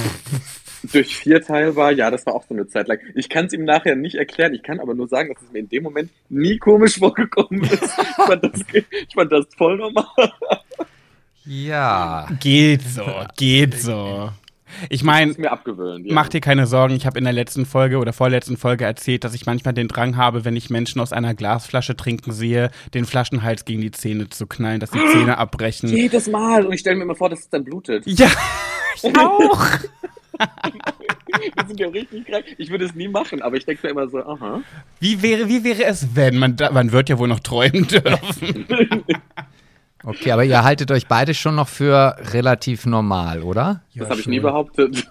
durch 0.84 1.16
vier 1.16 1.42
teilbar, 1.42 1.92
ja, 1.92 2.12
das 2.12 2.26
war 2.26 2.36
auch 2.36 2.44
so 2.48 2.54
eine 2.54 2.68
Zeit 2.68 2.88
lang. 2.88 3.00
Ich 3.16 3.30
kann 3.30 3.46
es 3.46 3.54
ihm 3.54 3.66
nachher 3.66 3.96
nicht 3.96 4.16
erklären, 4.16 4.54
ich 4.54 4.64
kann 4.64 4.80
aber 4.80 4.94
nur 4.94 5.08
sagen, 5.08 5.34
dass 5.34 5.44
es 5.44 5.52
mir 5.52 5.60
in 5.60 5.70
dem 5.70 5.84
Moment 5.84 6.12
nie 6.30 6.58
komisch 6.58 7.00
vorgekommen 7.00 7.64
ist. 7.64 7.84
Ich 7.84 8.26
fand 8.26 8.44
das, 8.44 8.62
ich 8.74 9.14
fand 9.14 9.32
das 9.32 9.46
voll 9.58 9.78
normal. 9.78 10.06
Ja. 11.46 12.28
Geht 12.40 12.84
so, 12.84 13.06
geht 13.36 13.80
so. 13.80 14.30
Ich 14.90 15.04
meine. 15.04 15.36
Mach 16.10 16.30
dir 16.30 16.42
keine 16.42 16.68
Sorgen, 16.68 16.94
ich 16.96 17.06
habe 17.06 17.18
in 17.18 17.24
der 17.24 17.34
letzten 17.34 17.66
Folge 17.66 17.98
oder 17.98 18.14
vorletzten 18.14 18.58
Folge 18.58 18.86
erzählt, 18.86 19.24
dass 19.24 19.34
ich 19.34 19.46
manchmal 19.46 19.74
den 19.74 19.88
Drang 19.88 20.16
habe, 20.16 20.46
wenn 20.46 20.56
ich 20.56 20.70
Menschen 20.70 21.02
aus 21.02 21.12
einer 21.12 21.34
Glasflasche 21.34 21.98
trinken 21.98 22.32
sehe, 22.32 22.70
den 22.94 23.06
Flaschenhals 23.06 23.66
gegen 23.66 23.82
die 23.82 23.92
Zähne 23.92 24.30
zu 24.30 24.48
knallen, 24.48 24.80
dass 24.80 24.92
die 24.92 25.00
Zähne 25.12 25.38
abbrechen. 25.38 25.90
Jedes 25.90 26.28
Mal. 26.28 26.66
Und 26.66 26.74
ich 26.74 26.82
stelle 26.82 26.98
mir 26.98 27.04
immer 27.04 27.16
vor, 27.16 27.30
dass 27.30 27.40
es 27.40 27.50
dann 27.50 27.64
blutet. 27.64 28.06
Ja, 28.06 28.30
ich 28.96 29.18
auch. 29.18 29.68
Das 31.56 31.68
sind 31.68 31.80
ja 31.80 31.88
richtig 31.88 32.26
krank. 32.26 32.44
Ich 32.58 32.70
würde 32.70 32.86
es 32.86 32.96
nie 32.96 33.08
machen, 33.08 33.42
aber 33.42 33.56
ich 33.56 33.66
denke 33.66 33.86
mir 33.86 33.92
immer 33.92 34.10
so, 34.10 34.18
aha. 34.18 34.62
Wie 35.00 35.22
wäre, 35.22 35.48
wie 35.48 35.64
wäre 35.64 35.86
es, 35.86 36.16
wenn? 36.16 36.38
Man, 36.38 36.56
da, 36.56 36.72
man 36.72 36.92
wird 36.92 37.08
ja 37.08 37.18
wohl 37.18 37.28
noch 37.28 37.40
träumen 37.40 37.88
dürfen. 37.88 38.66
Okay, 40.04 40.32
aber 40.32 40.46
ihr 40.46 40.64
haltet 40.64 40.92
euch 40.92 41.08
beide 41.08 41.34
schon 41.34 41.56
noch 41.56 41.68
für 41.68 42.16
relativ 42.32 42.86
normal, 42.86 43.44
oder? 43.44 43.84
Das 43.96 44.10
habe 44.10 44.22
ich 44.22 44.28
nie 44.28 44.40
behauptet. 44.40 45.06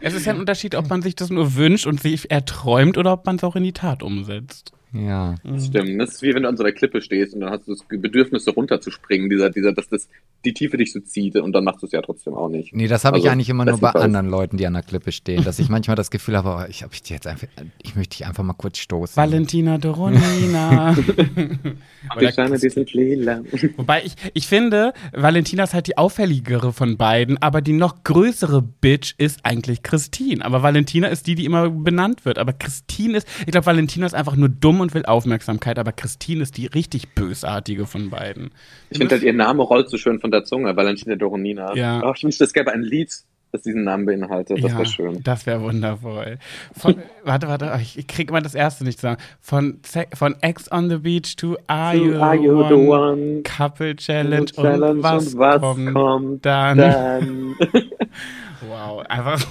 Es 0.00 0.14
ist 0.14 0.24
ja 0.24 0.32
ein 0.32 0.40
Unterschied, 0.40 0.74
ob 0.74 0.88
man 0.88 1.02
sich 1.02 1.14
das 1.14 1.28
nur 1.28 1.56
wünscht 1.56 1.86
und 1.86 2.00
sich 2.00 2.30
erträumt 2.30 2.96
oder 2.96 3.12
ob 3.12 3.26
man 3.26 3.36
es 3.36 3.44
auch 3.44 3.54
in 3.54 3.64
die 3.64 3.74
Tat 3.74 4.02
umsetzt. 4.02 4.72
Ja. 4.92 5.36
Das 5.44 5.66
stimmt. 5.66 6.00
Das 6.00 6.14
ist 6.14 6.22
wie 6.22 6.34
wenn 6.34 6.42
du 6.42 6.48
an 6.48 6.56
so 6.56 6.62
einer 6.62 6.72
Klippe 6.72 7.00
stehst 7.00 7.34
und 7.34 7.40
dann 7.40 7.50
hast 7.50 7.66
du 7.66 7.72
das 7.72 7.84
Bedürfnis, 7.88 8.44
so 8.44 8.50
runterzuspringen, 8.50 9.30
dieser, 9.30 9.50
dieser, 9.50 9.72
dass 9.72 9.88
das 9.88 10.08
die 10.44 10.52
Tiefe 10.52 10.76
dich 10.76 10.92
so 10.92 11.00
zieht 11.00 11.36
und 11.36 11.52
dann 11.52 11.64
machst 11.64 11.82
du 11.82 11.86
es 11.86 11.92
ja 11.92 12.02
trotzdem 12.02 12.34
auch 12.34 12.48
nicht. 12.48 12.74
Nee, 12.74 12.88
das 12.88 13.04
habe 13.04 13.16
ich 13.16 13.24
Also, 13.24 13.32
eigentlich 13.32 13.48
immer 13.48 13.64
nur 13.64 13.78
bei 13.78 13.90
anderen 13.90 14.28
Leuten, 14.28 14.56
die 14.56 14.66
an 14.66 14.74
der 14.74 14.82
Klippe 14.82 15.12
stehen, 15.12 15.44
dass 15.44 15.58
ich 15.58 15.68
manchmal 15.70 15.96
das 15.96 16.10
Gefühl 16.10 16.36
habe, 16.36 16.64
oh, 16.64 16.68
ich, 16.68 16.82
hab 16.82 16.92
ich, 16.92 17.08
jetzt 17.08 17.26
einfach, 17.26 17.48
ich 17.82 17.96
möchte 17.96 18.18
dich 18.18 18.26
einfach 18.26 18.44
mal 18.44 18.52
kurz 18.54 18.78
stoßen. 18.78 19.16
Valentina 19.16 19.78
Doronina. 19.78 20.94
Die 22.20 22.28
Steine, 22.28 22.58
die 22.58 22.68
sind 22.68 22.92
lila. 22.92 23.42
Wobei 23.76 24.02
ich, 24.04 24.14
ich 24.34 24.46
finde, 24.46 24.92
Valentina 25.12 25.64
ist 25.64 25.74
halt 25.74 25.86
die 25.86 25.96
auffälligere 25.96 26.72
von 26.72 26.96
beiden, 26.96 27.40
aber 27.40 27.62
die 27.62 27.72
noch 27.72 28.02
größere 28.04 28.60
Bitch 28.60 29.14
ist 29.18 29.40
eigentlich 29.44 29.82
Christine. 29.82 30.44
Aber 30.44 30.62
Valentina 30.62 31.08
ist 31.08 31.26
die, 31.26 31.34
die 31.34 31.44
immer 31.44 31.70
benannt 31.70 32.24
wird. 32.24 32.38
Aber 32.38 32.52
Christine 32.52 33.18
ist, 33.18 33.28
ich 33.40 33.52
glaube, 33.52 33.66
Valentina 33.66 34.04
ist 34.06 34.14
einfach 34.14 34.36
nur 34.36 34.48
dumm 34.48 34.80
und 34.82 34.94
will 34.94 35.04
Aufmerksamkeit, 35.04 35.78
aber 35.78 35.92
Christine 35.92 36.42
ist 36.42 36.56
die 36.56 36.66
richtig 36.66 37.14
bösartige 37.14 37.86
von 37.86 38.10
beiden. 38.10 38.50
Ich 38.90 38.98
finde 38.98 39.14
halt, 39.14 39.22
ihr 39.22 39.32
Name 39.32 39.62
rollt 39.62 39.88
so 39.88 39.96
schön 39.96 40.20
von 40.20 40.30
der 40.30 40.44
Zunge, 40.44 40.76
Valentina 40.76 41.16
Doronina. 41.16 41.74
Ja. 41.74 42.02
Oh, 42.04 42.12
ich 42.14 42.22
wünschte, 42.22 42.44
es 42.44 42.52
gäbe 42.52 42.72
ein 42.72 42.82
Lied, 42.82 43.12
das 43.52 43.62
diesen 43.62 43.84
Namen 43.84 44.06
beinhaltet. 44.06 44.62
Das 44.62 44.72
ja, 44.72 44.78
wäre 44.78 44.86
schön. 44.86 45.22
Das 45.22 45.46
wäre 45.46 45.60
wundervoll. 45.60 46.38
Von, 46.76 46.96
warte, 47.24 47.48
warte, 47.48 47.80
ich 47.80 48.06
krieg 48.06 48.30
immer 48.30 48.40
das 48.40 48.54
erste 48.54 48.84
nicht 48.84 48.98
zusammen. 48.98 49.18
Von, 49.40 49.80
von 50.14 50.36
Ex 50.40 50.70
on 50.72 50.88
the 50.88 50.96
Beach 50.96 51.36
to 51.36 51.56
Are 51.66 51.94
You, 51.94 52.18
Are 52.18 52.36
the, 52.36 52.44
you 52.44 52.58
one? 52.58 52.68
the 52.68 52.88
one? 52.88 53.42
Couple 53.42 53.94
Challenge, 53.96 54.46
Challenge 54.46 54.86
und 54.86 55.02
was, 55.02 55.32
und 55.34 55.38
was 55.38 55.60
kommt, 55.60 55.94
kommt 55.94 56.46
dann? 56.46 56.78
Dann. 56.78 57.56
Wow, 58.68 59.04
einfach 59.08 59.44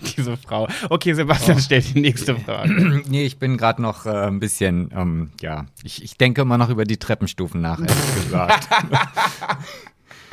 diese 0.16 0.36
Frau. 0.36 0.68
Okay, 0.88 1.12
Sebastian 1.14 1.60
stellt 1.60 1.94
die 1.94 2.00
nächste 2.00 2.36
Frage. 2.36 3.02
Nee, 3.10 3.24
ich 3.24 3.38
bin 3.38 3.56
gerade 3.56 3.82
noch 3.82 4.06
äh, 4.06 4.10
ein 4.10 4.40
bisschen, 4.40 4.90
ähm, 4.94 5.30
ja, 5.40 5.66
ich, 5.82 6.02
ich 6.04 6.16
denke 6.16 6.42
immer 6.42 6.58
noch 6.58 6.68
über 6.68 6.84
die 6.84 6.96
Treppenstufen 6.96 7.60
nach, 7.60 7.80
ehrlich 7.80 8.14
gesagt. 8.14 8.68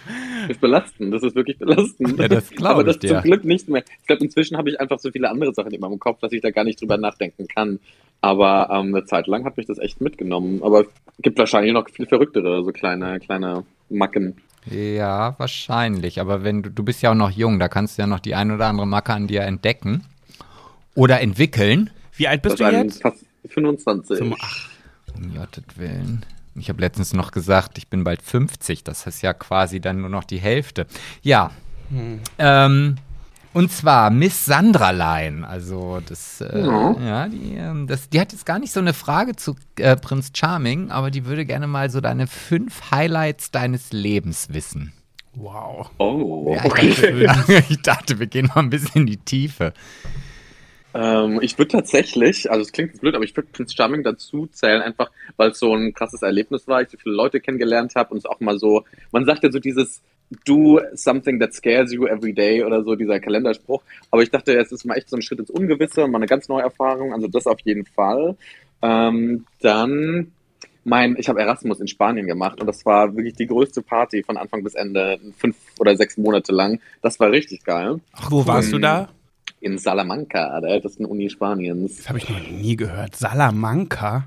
ist 0.50 0.62
belastend, 0.62 1.14
das 1.14 1.24
ist 1.24 1.36
wirklich 1.36 1.58
belastend. 1.60 2.18
Ja, 2.20 2.28
das 2.28 2.50
glaub 2.50 2.72
Aber 2.74 2.82
ich 2.82 2.88
das 2.88 3.00
dir. 3.00 3.08
zum 3.10 3.22
Glück 3.22 3.44
nicht 3.44 3.68
mehr. 3.70 3.84
Ich 4.02 4.08
glaube, 4.08 4.24
inzwischen 4.24 4.58
habe 4.58 4.70
ich 4.70 4.80
einfach 4.80 5.00
so 5.00 5.12
viele 5.12 5.30
andere 5.30 5.54
Sachen 5.54 5.72
in 5.72 5.80
meinem 5.82 6.00
Kopf, 6.00 6.20
dass 6.20 6.32
ich 6.32 6.42
da 6.42 6.52
gar 6.52 6.64
nicht 6.64 6.80
drüber 6.82 6.98
nachdenken 6.98 7.48
kann. 7.48 7.80
Aber 8.22 8.70
ähm, 8.72 8.96
eine 8.96 9.06
Zeit 9.06 9.28
lang 9.28 9.46
hat 9.46 9.58
mich 9.58 9.66
das 9.68 9.78
echt 9.78 10.02
mitgenommen. 10.02 10.64
Aber 10.64 10.82
es 10.82 10.88
gibt 11.22 11.38
wahrscheinlich 11.38 11.74
noch 11.74 11.90
viel 11.90 12.08
verrücktere, 12.08 12.64
so 12.64 12.72
kleine, 12.72 13.20
kleine 13.20 13.64
Macken. 13.90 14.38
ja, 14.66 15.36
wahrscheinlich. 15.38 16.20
Aber 16.20 16.44
wenn 16.44 16.64
du, 16.64 16.72
du 16.72 16.84
bist 16.84 17.02
ja 17.02 17.12
auch 17.12 17.16
noch 17.16 17.30
jung, 17.32 17.60
da 17.60 17.68
kannst 17.68 17.98
du 17.98 18.02
ja 18.02 18.08
noch 18.08 18.20
die 18.20 18.34
ein 18.36 18.52
oder 18.52 18.66
andere 18.68 18.88
Macke 18.88 19.14
an 19.14 19.28
dir 19.28 19.42
entdecken 19.42 20.04
oder 20.96 21.22
entwickeln. 21.22 21.90
Wie 22.16 22.28
alt 22.28 22.42
bist 22.42 22.60
du 22.60 22.64
Wahrscheinlich 22.64 22.94
jetzt? 22.96 23.02
fast 23.04 23.24
25. 23.50 24.18
Zum- 24.18 24.36
ach, 24.42 24.70
Um 25.16 25.36
Gottes 25.36 25.64
Willen. 25.76 26.26
Ich 26.58 26.70
habe 26.70 26.82
letztens 26.82 27.14
noch 27.14 27.32
gesagt, 27.32 27.78
ich 27.78 27.88
bin 27.88 28.04
bald 28.04 28.22
50. 28.22 28.84
Das 28.84 29.06
ist 29.08 29.22
ja 29.22 29.34
quasi 29.34 29.80
dann 29.80 30.02
nur 30.02 30.10
noch 30.10 30.24
die 30.24 30.40
Hälfte. 30.40 30.88
Ja. 31.22 31.52
Ähm, 32.38 32.96
und 33.54 33.72
zwar 33.72 34.10
Miss 34.10 34.46
Sandralein. 34.46 35.44
Also 35.46 36.02
das, 36.06 36.42
äh, 36.42 36.60
Ja. 36.60 36.92
ja, 37.00 37.28
die, 37.28 37.56
ähm, 37.56 37.88
das, 37.88 38.10
die 38.10 38.20
hat 38.20 38.32
jetzt 38.32 38.46
gar 38.46 38.60
nicht 38.60 38.72
so 38.74 38.80
eine 38.80 38.94
Frage 38.94 39.36
zu 39.36 39.56
äh, 39.78 39.96
Prinz 39.96 40.32
Charming, 40.36 40.92
aber 40.92 41.12
die 41.12 41.26
würde 41.26 41.46
gerne 41.46 41.68
mal 41.68 41.90
so 41.90 42.02
deine 42.02 42.28
fünf 42.28 42.92
Highlights 42.92 43.52
deines 43.52 43.92
Lebens 43.94 44.50
wissen. 44.52 44.94
wow. 45.34 45.90
Oh, 45.98 46.54
Ja, 46.56 46.66
ich, 46.66 46.72
okay. 47.00 47.24
dachte, 47.26 47.64
ich 47.70 47.82
dachte, 47.82 48.20
wir 48.20 48.28
gehen 48.28 48.48
mal 48.54 48.62
ein 48.62 48.70
bisschen 48.70 49.02
in 49.02 49.08
die 49.08 49.18
Tiefe. 49.18 49.74
Ähm, 50.94 51.40
ich 51.42 51.58
würde 51.58 51.70
tatsächlich, 51.70 52.50
also 52.50 52.62
es 52.62 52.72
klingt 52.72 53.00
blöd, 53.00 53.16
aber 53.16 53.24
ich 53.24 53.36
würde 53.36 53.50
Prince 53.52 53.76
Charming 53.76 54.04
dazu 54.04 54.48
zählen, 54.48 54.82
einfach 54.82 55.12
weil 55.36 55.52
es 55.52 55.60
so 55.60 55.74
ein 55.74 55.94
krasses 55.94 56.22
Erlebnis 56.22 56.68
war, 56.68 56.82
ich 56.82 56.90
so 56.90 56.98
viele 56.98 57.16
Leute 57.16 57.40
kennengelernt 57.40 57.94
habe 57.96 58.12
und 58.12 58.18
es 58.18 58.26
auch 58.26 58.40
mal 58.40 58.58
so, 58.58 58.84
man 59.12 59.26
sagt 59.26 59.44
ja 59.44 59.52
so 59.52 59.60
dieses 59.60 60.02
Do 60.46 60.82
something 60.94 61.40
that 61.40 61.54
scares 61.54 61.94
you 61.94 62.06
every 62.06 62.34
day 62.34 62.64
oder 62.64 62.84
so, 62.84 62.96
dieser 62.96 63.20
Kalenderspruch. 63.20 63.82
Aber 64.12 64.24
ich 64.24 64.30
dachte, 64.30 64.58
es 64.58 64.72
ist 64.72 64.86
mal 64.86 64.96
echt 64.96 65.10
so 65.10 65.16
ein 65.16 65.22
Schritt 65.22 65.40
ins 65.40 65.50
Ungewisse 65.50 66.04
und 66.04 66.12
mal 66.12 66.18
eine 66.18 66.26
ganz 66.26 66.50
neue 66.50 66.64
Erfahrung, 66.64 67.14
also 67.14 67.28
das 67.28 67.48
auf 67.48 67.60
jeden 67.62 67.86
Fall. 67.86 68.36
Ähm, 68.82 69.46
dann 69.62 70.32
mein, 70.84 71.18
ich 71.18 71.28
habe 71.28 71.42
Erasmus 71.42 71.82
in 71.82 71.88
Spanien 71.88 72.28
gemacht 72.28 72.62
und 72.62 72.68
das 72.68 72.86
war 72.86 73.16
wirklich 73.16 73.36
die 73.36 73.48
größte 73.48 73.82
Party 73.82 74.24
von 74.24 74.38
Anfang 74.38 74.64
bis 74.64 74.74
Ende, 74.74 75.20
fünf 75.38 75.58
oder 75.80 75.96
sechs 75.98 76.18
Monate 76.18 76.54
lang. 76.54 76.80
Das 77.02 77.20
war 77.20 77.30
richtig 77.30 77.64
geil. 77.64 78.00
Ach, 78.14 78.32
wo 78.32 78.46
warst 78.48 78.72
du 78.72 78.80
da? 78.80 79.10
In 79.60 79.78
Salamanca, 79.78 80.62
der 80.62 80.70
ältesten 80.72 81.06
Uni 81.06 81.30
Spaniens. 81.30 81.98
Das 81.98 82.10
habe 82.10 82.20
ich 82.20 82.30
noch 82.30 82.40
nie 82.40 82.76
gehört. 82.76 83.16
Salamanca? 83.16 84.26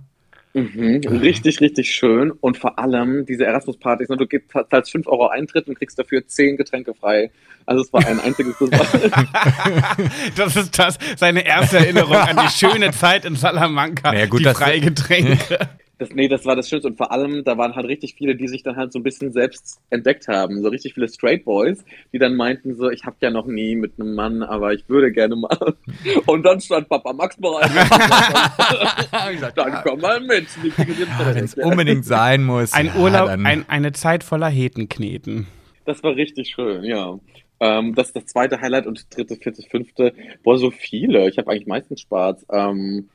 Mhm. 0.55 1.01
Richtig, 1.09 1.61
richtig 1.61 1.93
schön. 1.93 2.33
Und 2.33 2.59
vor 2.59 2.77
allem 2.81 3.25
diese 3.25 3.45
Erasmus-Partys, 3.47 4.09
ne, 4.09 4.17
du 4.17 4.27
gibst, 4.27 4.51
zahlst 4.69 4.91
5 4.91 5.07
Euro 5.07 5.29
Eintritt 5.29 5.69
und 5.69 5.77
kriegst 5.79 5.97
dafür 5.99 6.27
10 6.27 6.57
Getränke 6.57 6.93
frei. 6.95 7.31
Also 7.67 7.83
es 7.83 7.93
war 7.93 8.05
ein 8.05 8.19
einziges 8.19 8.57
Das 10.37 10.57
ist 10.57 10.77
das, 10.77 10.99
seine 11.17 11.47
erste 11.47 11.79
Erinnerung 11.79 12.17
an 12.17 12.37
die 12.45 12.51
schöne 12.53 12.91
Zeit 12.91 13.25
in 13.25 13.37
Salamanca. 13.37 14.11
Naja, 14.11 14.27
gut, 14.27 14.41
die 14.41 14.45
das- 14.45 14.59
Freigetränke. 14.59 15.69
das, 16.01 16.11
Nee, 16.15 16.29
das 16.29 16.47
war 16.47 16.57
das 16.57 16.69
Schönste. 16.69 16.89
Und 16.89 16.97
vor 16.97 17.13
allem, 17.13 17.45
da 17.45 17.59
waren 17.59 17.75
halt 17.75 17.87
richtig 17.87 18.15
viele, 18.15 18.35
die 18.35 18.49
sich 18.49 18.63
dann 18.63 18.77
halt 18.77 18.91
so 18.91 18.99
ein 18.99 19.03
bisschen 19.03 19.33
selbst 19.33 19.81
entdeckt 19.91 20.29
haben. 20.29 20.63
So 20.63 20.69
richtig 20.69 20.95
viele 20.95 21.09
Straight 21.09 21.45
Boys, 21.45 21.85
die 22.13 22.19
dann 22.19 22.37
meinten 22.37 22.75
so, 22.75 22.89
ich 22.89 23.05
habe 23.05 23.17
ja 23.21 23.31
noch 23.31 23.47
nie 23.47 23.77
mit 23.77 24.01
einem 24.01 24.15
Mann, 24.15 24.43
aber 24.43 24.73
ich 24.73 24.89
würde 24.89 25.13
gerne 25.13 25.37
mal. 25.37 25.75
Und 26.27 26.43
dann 26.45 26.59
stand 26.61 26.89
Papa 26.89 27.13
Max 27.13 27.37
bereit. 27.37 27.71
dann 29.55 29.83
komm 29.85 30.01
mal 30.01 30.21
mit. 30.21 30.47
Wenn 30.77 31.45
es 31.45 31.53
Vertrag. 31.53 31.71
unbedingt 31.71 32.07
sein 32.07 32.45
muss. 32.45 32.73
Ein 32.73 32.87
ja, 32.87 32.97
Urlaub, 32.97 33.29
ein, 33.29 33.69
eine 33.69 33.93
Zeit 33.93 34.25
voller 34.25 34.49
Hetenkneten. 34.49 35.49
Das 35.85 36.03
war 36.03 36.17
richtig 36.17 36.49
schön, 36.49 36.83
ja. 36.85 37.19
Ähm, 37.61 37.95
das 37.95 38.07
ist 38.09 38.17
das 38.17 38.25
zweite 38.25 38.63
Highlight 38.63 38.87
und 38.87 39.15
dritte, 39.15 39.37
vierte, 39.37 39.63
fünfte. 39.63 40.15
Boah, 40.43 40.57
so 40.57 40.71
viele. 40.71 41.29
Ich 41.29 41.37
habe 41.37 41.51
eigentlich 41.51 41.67
meistens 41.67 42.01
Spaß. 42.01 42.47
Ähm, 42.51 43.11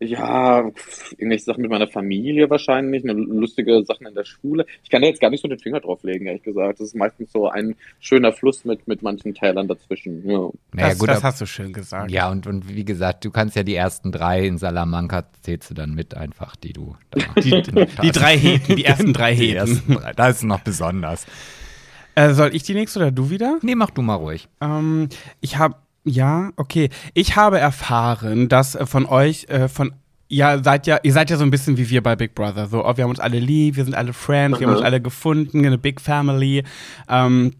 ja, 0.00 0.70
irgendwelche 1.16 1.44
Sachen 1.44 1.62
mit 1.62 1.70
meiner 1.70 1.88
Familie 1.88 2.50
wahrscheinlich, 2.50 3.02
eine 3.02 3.14
lustige 3.14 3.82
Sachen 3.84 4.06
in 4.06 4.14
der 4.14 4.24
Schule. 4.24 4.66
Ich 4.82 4.90
kann 4.90 5.00
da 5.00 5.08
jetzt 5.08 5.20
gar 5.20 5.30
nicht 5.30 5.40
so 5.42 5.48
den 5.48 5.58
Finger 5.58 5.80
drauf 5.80 6.02
legen, 6.02 6.26
ehrlich 6.26 6.42
gesagt. 6.42 6.80
Das 6.80 6.88
ist 6.88 6.94
meistens 6.96 7.32
so 7.32 7.48
ein 7.48 7.76
schöner 8.00 8.32
Fluss 8.32 8.64
mit, 8.64 8.86
mit 8.86 9.02
manchen 9.02 9.34
Tälern 9.34 9.68
dazwischen. 9.68 10.28
Ja. 10.28 10.50
Naja, 10.72 10.88
das 10.90 10.98
gut, 10.98 11.08
das 11.08 11.24
hast 11.24 11.40
du 11.40 11.46
schön 11.46 11.72
gesagt. 11.72 12.10
Ja, 12.10 12.30
und, 12.30 12.46
und 12.46 12.74
wie 12.74 12.84
gesagt, 12.84 13.24
du 13.24 13.30
kannst 13.30 13.56
ja 13.56 13.62
die 13.62 13.74
ersten 13.74 14.12
drei 14.12 14.46
in 14.46 14.58
Salamanca 14.58 15.24
zählst 15.42 15.70
du 15.70 15.74
dann 15.74 15.94
mit 15.94 16.14
einfach, 16.14 16.56
die 16.56 16.72
du 16.72 16.96
da 17.10 17.20
Die, 17.40 17.62
die 18.02 18.10
drei 18.10 18.36
Heten, 18.36 18.76
die 18.76 18.84
ersten 18.84 19.12
drei 19.12 19.34
Die 19.34 19.46
Heten. 19.46 19.56
ersten 19.56 19.94
drei. 19.94 20.12
Das 20.12 20.36
ist 20.36 20.42
noch 20.44 20.60
besonders. 20.60 21.26
Äh, 22.14 22.32
soll 22.32 22.54
ich 22.54 22.62
die 22.62 22.72
nächste 22.74 22.98
oder 22.98 23.10
du 23.10 23.28
wieder? 23.30 23.58
Nee, 23.62 23.74
mach 23.74 23.90
du 23.90 24.00
mal 24.00 24.14
ruhig. 24.14 24.48
Ähm, 24.62 25.10
ich 25.40 25.58
habe, 25.58 25.76
ja, 26.06 26.50
okay. 26.56 26.88
Ich 27.14 27.36
habe 27.36 27.58
erfahren, 27.58 28.48
dass 28.48 28.74
äh, 28.74 28.86
von 28.86 29.06
euch, 29.06 29.46
äh, 29.48 29.68
von, 29.68 29.92
ja, 30.28 30.62
seid 30.62 30.86
ja, 30.86 30.98
ihr 31.02 31.12
seid 31.12 31.30
ja 31.30 31.36
so 31.36 31.44
ein 31.44 31.50
bisschen 31.50 31.76
wie 31.76 31.88
wir 31.90 32.02
bei 32.02 32.16
Big 32.16 32.34
Brother. 32.34 32.66
So, 32.68 32.84
oh, 32.84 32.96
wir 32.96 33.04
haben 33.04 33.10
uns 33.10 33.20
alle 33.20 33.38
lieb, 33.38 33.76
wir 33.76 33.84
sind 33.84 33.94
alle 33.94 34.12
Friends, 34.12 34.58
wir 34.60 34.66
haben 34.66 34.72
Mhm. 34.72 34.78
uns 34.78 34.84
alle 34.86 35.00
gefunden, 35.00 35.66
eine 35.66 35.78
Big 35.78 36.00
Family. 36.00 36.62
Ähm, 37.08 37.52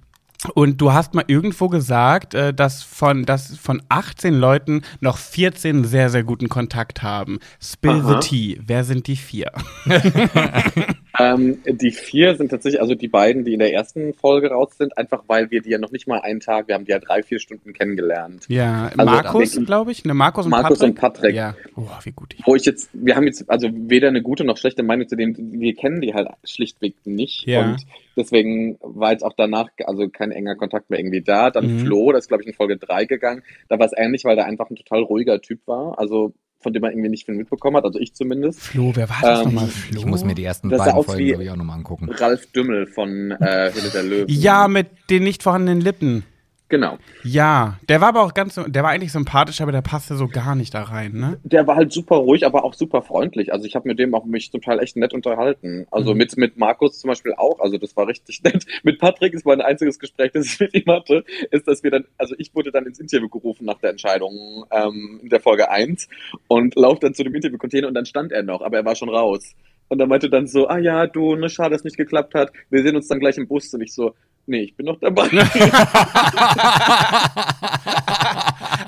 und 0.55 0.81
du 0.81 0.93
hast 0.93 1.15
mal 1.15 1.25
irgendwo 1.29 1.69
gesagt, 1.69 2.35
äh, 2.35 2.53
dass 2.53 2.83
von, 2.83 3.25
dass 3.25 3.57
von 3.57 3.83
18 3.89 4.35
Leuten 4.35 4.83
noch 5.01 5.17
14 5.19 5.85
sehr, 5.85 6.11
sehr 6.11 6.25
guten 6.25 6.49
Kontakt 6.49 7.03
haben. 7.03 7.39
Spill 7.61 8.03
Aha. 8.05 8.21
the 8.21 8.29
tea. 8.29 8.61
Wer 8.65 8.85
sind 8.85 9.07
die 9.07 9.17
vier? 9.17 9.51
Ähm, 11.19 11.63
die 11.67 11.91
vier 11.91 12.35
sind 12.37 12.51
tatsächlich, 12.51 12.81
also 12.81 12.95
die 12.95 13.09
beiden, 13.09 13.45
die 13.45 13.53
in 13.55 13.59
der 13.59 13.73
ersten 13.73 14.13
Folge 14.15 14.51
raus 14.51 14.77
sind, 14.77 14.97
einfach 14.99 15.25
weil 15.27 15.51
wir 15.51 15.63
die 15.63 15.71
ja 15.71 15.79
noch 15.79 15.91
nicht 15.91 16.07
mal 16.07 16.21
einen 16.21 16.41
Tag, 16.41 16.69
wir 16.69 16.75
haben 16.75 16.85
die 16.85 16.91
ja 16.91 16.99
drei, 16.99 17.23
vier 17.23 17.39
Stunden 17.39 17.73
kennengelernt. 17.73 18.45
Ja, 18.49 18.91
Also, 18.97 19.05
Markus, 19.05 19.61
glaube 19.65 19.93
ich. 19.93 20.05
Ne, 20.05 20.15
Markus 20.15 20.45
und 20.47 20.51
Markus 20.51 20.79
Patrick. 20.79 20.89
und 20.89 20.95
Patrick. 21.01 21.35
Ja. 21.35 21.57
Oh, 21.77 21.83
wie 22.03 22.13
gut 22.13 22.35
ich. 22.37 22.47
Wo 22.47 22.55
ich 22.55 22.65
jetzt, 22.65 22.91
wir 22.93 23.17
haben 23.17 23.27
jetzt 23.27 23.49
also 23.49 23.69
weder 23.73 24.09
eine 24.09 24.23
gute 24.23 24.45
noch 24.45 24.57
schlechte 24.57 24.83
Meinung 24.83 25.09
zu 25.09 25.17
denen, 25.17 25.35
wir 25.61 25.75
kennen 25.75 26.01
die 26.01 26.15
halt 26.15 26.29
schlichtweg 26.45 26.95
nicht. 27.05 27.47
Ja. 27.47 27.63
Und 27.63 27.87
deswegen 28.17 28.79
war 28.81 29.13
jetzt 29.13 29.25
auch 29.25 29.35
danach 29.37 29.69
also 29.85 30.09
kein 30.09 30.33
enger 30.33 30.57
Kontakt 30.57 30.91
mehr 30.91 30.99
irgendwie 30.99 31.23
da. 31.23 31.51
Dann 31.51 31.67
Mhm. 31.67 31.81
Flo, 31.81 32.13
das 32.13 32.25
ist 32.25 32.29
glaube 32.29 32.43
ich 32.43 32.49
in 32.49 32.55
Folge 32.55 32.77
drei 32.77 33.05
gegangen. 33.07 33.43
Da 33.69 33.79
war 33.79 33.87
es 33.87 33.93
ähnlich, 33.97 34.25
weil 34.25 34.37
der 34.37 34.47
einfach 34.47 34.71
ein 34.71 34.77
total 34.77 35.03
ruhiger 35.03 35.41
Typ 35.41 35.61
war. 35.67 35.99
Also 35.99 36.33
von 36.59 36.73
dem 36.73 36.81
man 36.83 36.91
irgendwie 36.93 37.11
nicht 37.11 37.27
viel 37.27 37.35
mitbekommen 37.35 37.77
hat, 37.77 37.85
also 37.85 37.99
ich 37.99 38.15
zumindest. 38.15 38.61
Flo, 38.61 38.91
wer 38.95 39.09
war 39.09 39.19
das 39.23 39.41
Ähm, 39.41 39.45
nochmal? 39.47 39.67
Flo? 39.69 39.99
Ich 40.01 40.07
muss 40.07 40.25
mir 40.25 40.35
die 40.35 40.45
ersten 40.45 40.69
Das 40.69 40.79
beiden 40.79 40.95
aus 40.95 41.07
Folgen, 41.07 41.21
wie- 41.21 41.29
glaube 41.29 41.45
ich, 41.45 41.51
auch 41.51 41.57
nochmal 41.57 41.77
angucken. 41.79 42.09
Ralf 42.11 42.47
Dümmel 42.53 42.87
von 42.87 43.31
äh, 43.33 43.71
Höhle 43.75 43.91
der 43.93 44.03
Löwen. 44.03 44.27
Ja, 44.29 44.67
mit 44.69 44.89
den 45.11 45.23
nicht 45.25 45.43
vorhandenen 45.43 45.81
Lippen. 45.81 46.25
Genau. 46.69 46.99
Ja, 47.23 47.79
der 47.89 48.01
war 48.01 48.09
aber 48.09 48.23
auch 48.23 48.35
ganz, 48.35 48.57
der 48.57 48.83
war 48.83 48.91
eigentlich 48.91 49.13
sympathisch, 49.13 49.61
aber 49.61 49.71
der 49.71 49.83
passte 49.83 50.17
so 50.17 50.27
gar 50.27 50.57
nicht 50.57 50.75
da 50.75 50.83
rein, 50.83 51.13
ne? 51.13 51.39
Der 51.45 51.65
war 51.69 51.77
halt 51.77 51.93
super 51.93 52.17
ruhig, 52.17 52.45
aber 52.45 52.65
auch 52.65 52.75
super 52.75 53.03
freundlich. 53.03 53.53
Also 53.53 53.67
ich 53.67 53.77
habe 53.77 53.87
mit 53.89 54.01
dem 54.01 54.13
auch 54.17 54.25
mich 54.25 54.51
zum 54.51 54.61
Teil 54.61 54.81
echt 54.81 54.97
nett 54.97 55.15
unterhalten. 55.15 55.87
Also 55.93 56.11
Mhm. 56.13 56.19
mit, 56.19 56.37
mit 56.37 56.57
Markus 56.57 56.99
zum 56.99 57.07
Beispiel 57.09 57.35
auch. 57.35 57.61
Also 57.61 57.79
das 57.79 57.97
war 57.97 58.09
richtig 58.09 58.43
nett. 58.45 58.67
Mit 58.83 58.99
Patrick 58.99 59.33
ist 59.35 59.47
mein 59.47 59.61
einziges 59.61 60.01
Gespräch, 60.01 60.33
das 60.33 60.47
ich 60.47 60.59
mit 60.59 60.75
ihm 60.75 60.93
hatte, 60.93 61.25
ist, 61.53 61.69
dass 61.69 61.85
wir 61.85 61.93
dann, 61.93 62.05
also 62.19 62.35
ich 62.39 62.53
wurde 62.53 62.73
dann 62.73 62.85
ins 62.87 62.99
Interview 62.99 63.29
gerufen 63.29 63.65
nach 63.65 63.79
der 63.79 63.91
Entscheidung 63.91 64.65
ähm, 64.73 65.21
in 65.23 65.29
der 65.29 65.41
Folge 65.41 65.71
1 65.71 66.09
und 66.49 66.75
lauf 66.75 66.99
dann 66.99 67.15
zu 67.15 67.23
dem 67.23 67.35
Interviewcontainer 67.35 67.87
und 67.87 67.95
dann 67.95 68.07
stand 68.07 68.33
er 68.33 68.43
noch, 68.43 68.61
aber 68.63 68.79
er 68.79 68.85
war 68.85 68.97
schon 68.97 69.09
raus. 69.09 69.55
Und 69.89 70.01
er 70.01 70.09
meinte 70.09 70.29
dann 70.29 70.49
so, 70.49 70.67
ah 70.67 70.79
ja, 70.79 71.07
du, 71.07 71.37
ne, 71.37 71.49
schade, 71.49 71.71
dass 71.71 71.83
es 71.83 71.85
nicht 71.85 71.97
geklappt 71.97 72.35
hat. 72.35 72.51
Wir 72.71 72.83
sehen 72.83 72.97
uns 72.97 73.07
dann 73.07 73.21
gleich 73.21 73.37
im 73.39 73.47
Bus. 73.47 73.73
Und 73.73 73.83
ich 73.83 73.95
so, 73.95 74.15
nee, 74.47 74.61
ich 74.63 74.75
bin 74.77 74.87
noch 74.87 74.99
dabei. 75.01 75.29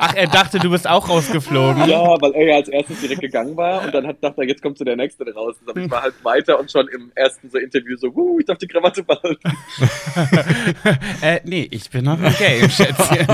Ach, 0.01 0.15
er 0.15 0.27
dachte, 0.29 0.59
du 0.59 0.71
bist 0.71 0.89
auch 0.89 1.09
rausgeflogen. 1.09 1.89
Ja, 1.89 2.01
weil 2.21 2.33
er 2.35 2.47
ja 2.47 2.55
als 2.57 2.69
erstes 2.69 3.01
direkt 3.01 3.21
gegangen 3.21 3.57
war 3.57 3.85
und 3.85 3.93
dann 3.93 4.07
hat 4.07 4.23
dachte 4.23 4.43
er, 4.43 4.49
jetzt 4.49 4.63
kommt 4.63 4.79
so 4.79 4.85
der 4.85 4.97
nächste 4.97 5.25
raus. 5.35 5.57
Aber 5.67 5.81
ich 5.81 5.91
war 5.91 6.03
halt 6.03 6.15
weiter 6.25 6.59
und 6.61 6.71
schon 6.71 6.87
im 6.89 7.11
ersten 7.15 7.51
so 7.51 7.59
Interview 7.59 7.97
so, 7.97 8.09
uh, 8.09 8.39
ich 8.39 8.47
darf 8.47 8.59
die 8.59 8.67
Krawatte 8.69 9.03
behalten. 9.03 9.41
äh, 11.23 11.41
nee, 11.45 11.67
ich 11.71 11.91
bin 11.91 12.05
noch 12.05 12.19
im 12.23 12.33
Game, 12.35 12.71
Schätzchen. 12.71 13.27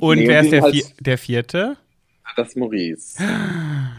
Und 0.00 0.18
Nee, 0.18 0.28
wer 0.28 0.40
ist 0.40 0.52
der, 0.52 0.62
halt- 0.62 0.74
vier, 0.74 0.84
der 1.00 1.18
vierte? 1.18 1.76
Das 2.36 2.48
ist 2.48 2.56
Maurice. 2.56 3.22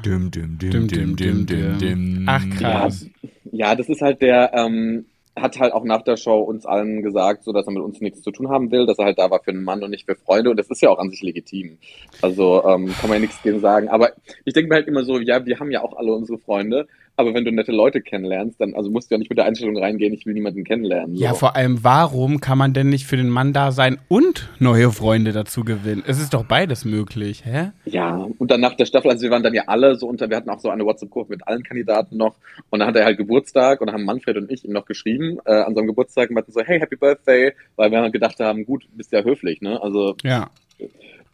Düm, 0.06 0.30
düm, 0.30 0.58
Düm, 0.60 0.70
düm, 0.72 0.88
düm, 0.88 1.16
düm, 1.16 1.16
düm, 1.16 1.48
düm, 1.48 1.78
düm. 1.80 2.24
Ach, 2.28 2.44
Ja, 2.44 2.56
krass. 2.82 3.06
ja, 3.52 3.76
das 3.76 3.88
ist 3.90 4.02
halt 4.02 4.22
der, 4.22 4.52
ähm, 4.54 5.06
hat 5.42 5.60
halt 5.60 5.74
auch 5.74 5.84
nach 5.84 6.02
der 6.02 6.18
Show 6.18 6.40
uns 6.40 6.66
allen 6.66 7.02
gesagt, 7.02 7.44
so 7.44 7.52
dass 7.52 7.68
er 7.68 7.74
mit 7.74 7.84
uns 7.84 8.02
nichts 8.02 8.22
zu 8.22 8.32
tun 8.32 8.50
haben 8.50 8.72
will, 8.72 8.86
dass 8.86 8.98
er 8.98 9.06
halt 9.06 9.20
da 9.20 9.30
war 9.30 9.42
für 9.44 9.52
einen 9.52 9.64
Mann 9.64 9.84
und 9.84 9.92
nicht 9.92 10.06
für 10.06 10.16
Freunde 10.16 10.50
und 10.50 10.58
das 10.58 10.70
ist 10.70 10.82
ja 10.82 10.90
auch 10.90 11.00
an 11.00 11.10
sich 11.10 11.22
legitim. 11.22 11.78
Also 12.22 12.64
ähm, 12.66 12.94
kann 13.00 13.10
man 13.10 13.14
ja 13.14 13.20
nichts 13.20 13.42
gegen 13.42 13.60
sagen. 13.60 13.90
Aber 13.90 14.12
ich 14.46 14.54
denke 14.54 14.70
mir 14.70 14.76
halt 14.76 14.88
immer 14.88 15.04
so, 15.04 15.20
ja, 15.20 15.46
wir 15.46 15.60
haben 15.60 15.72
ja 15.72 15.82
auch 15.84 15.96
alle 15.96 16.14
unsere 16.14 16.38
Freunde, 16.40 16.88
aber 17.18 17.34
wenn 17.34 17.44
du 17.44 17.52
nette 17.52 17.72
Leute 17.72 18.02
kennenlernst, 18.02 18.62
dann 18.62 18.76
also 18.76 18.92
musst 18.92 19.10
du 19.10 19.16
ja 19.16 19.20
nicht 19.20 19.30
mit 19.30 19.40
der 19.40 19.46
Einstellung 19.46 19.78
reingehen, 19.78 20.14
ich 20.14 20.26
will 20.28 20.36
niemanden 20.36 20.64
kennenlernen. 20.64 21.16
So. 21.16 21.24
Ja, 21.24 21.34
vor 21.34 21.56
allem, 21.56 21.84
warum 21.84 22.40
kann 22.40 22.60
man 22.60 22.74
denn 22.74 22.90
nicht 22.90 23.08
für 23.08 23.18
den 23.18 23.30
Mann 23.30 23.54
da 23.54 23.72
sein 23.72 23.98
und 24.08 24.50
neue 24.60 24.92
Freunde 24.92 25.32
dazu 25.32 25.64
gewinnen? 25.64 26.04
Es 26.06 26.22
ist 26.22 26.36
doch 26.36 26.46
beides 26.46 26.86
möglich, 26.86 27.44
hä? 27.44 27.72
Ja, 27.86 28.28
und 28.38 28.52
dann 28.52 28.62
nach 28.62 28.76
der 28.76 28.86
Staffel, 28.86 29.10
also 29.10 29.24
wir 29.24 29.32
waren 29.32 29.42
dann 29.42 29.56
ja 29.56 29.64
alle 29.66 29.96
so 29.96 30.08
unter, 30.08 30.30
wir 30.30 30.38
hatten 30.38 30.50
auch 30.52 30.60
so 30.60 30.70
eine 30.70 30.86
WhatsApp-Gruppe 30.86 31.32
mit 31.32 31.48
allen 31.48 31.64
Kandidaten 31.64 32.18
noch 32.18 32.36
und 32.70 32.80
dann 32.80 32.88
hatte 32.88 33.00
er 33.00 33.06
halt 33.06 33.18
Geburtstag 33.18 33.82
und 33.82 33.88
dann 33.88 33.96
haben 33.96 34.06
Manfred 34.06 34.38
und 34.38 34.52
ich 34.52 34.64
ihm 34.64 34.72
noch 34.72 34.86
geschrieben 34.86 35.40
äh, 35.46 35.54
an 35.54 35.74
seinem 35.74 35.88
Geburtstag 35.88 36.30
und 36.30 36.36
meinten 36.36 36.52
so, 36.52 36.62
hey, 36.62 36.80
Happy 36.80 36.96
Birthday, 36.96 37.54
weil 37.76 37.90
wir 37.90 38.00
halt 38.00 38.14
gedacht 38.14 38.40
haben, 38.40 38.64
gut, 38.64 38.88
bist 38.94 39.12
ja 39.12 39.24
höflich, 39.24 39.62
ne? 39.62 39.82
Also 39.82 40.16
Ja. 40.24 40.52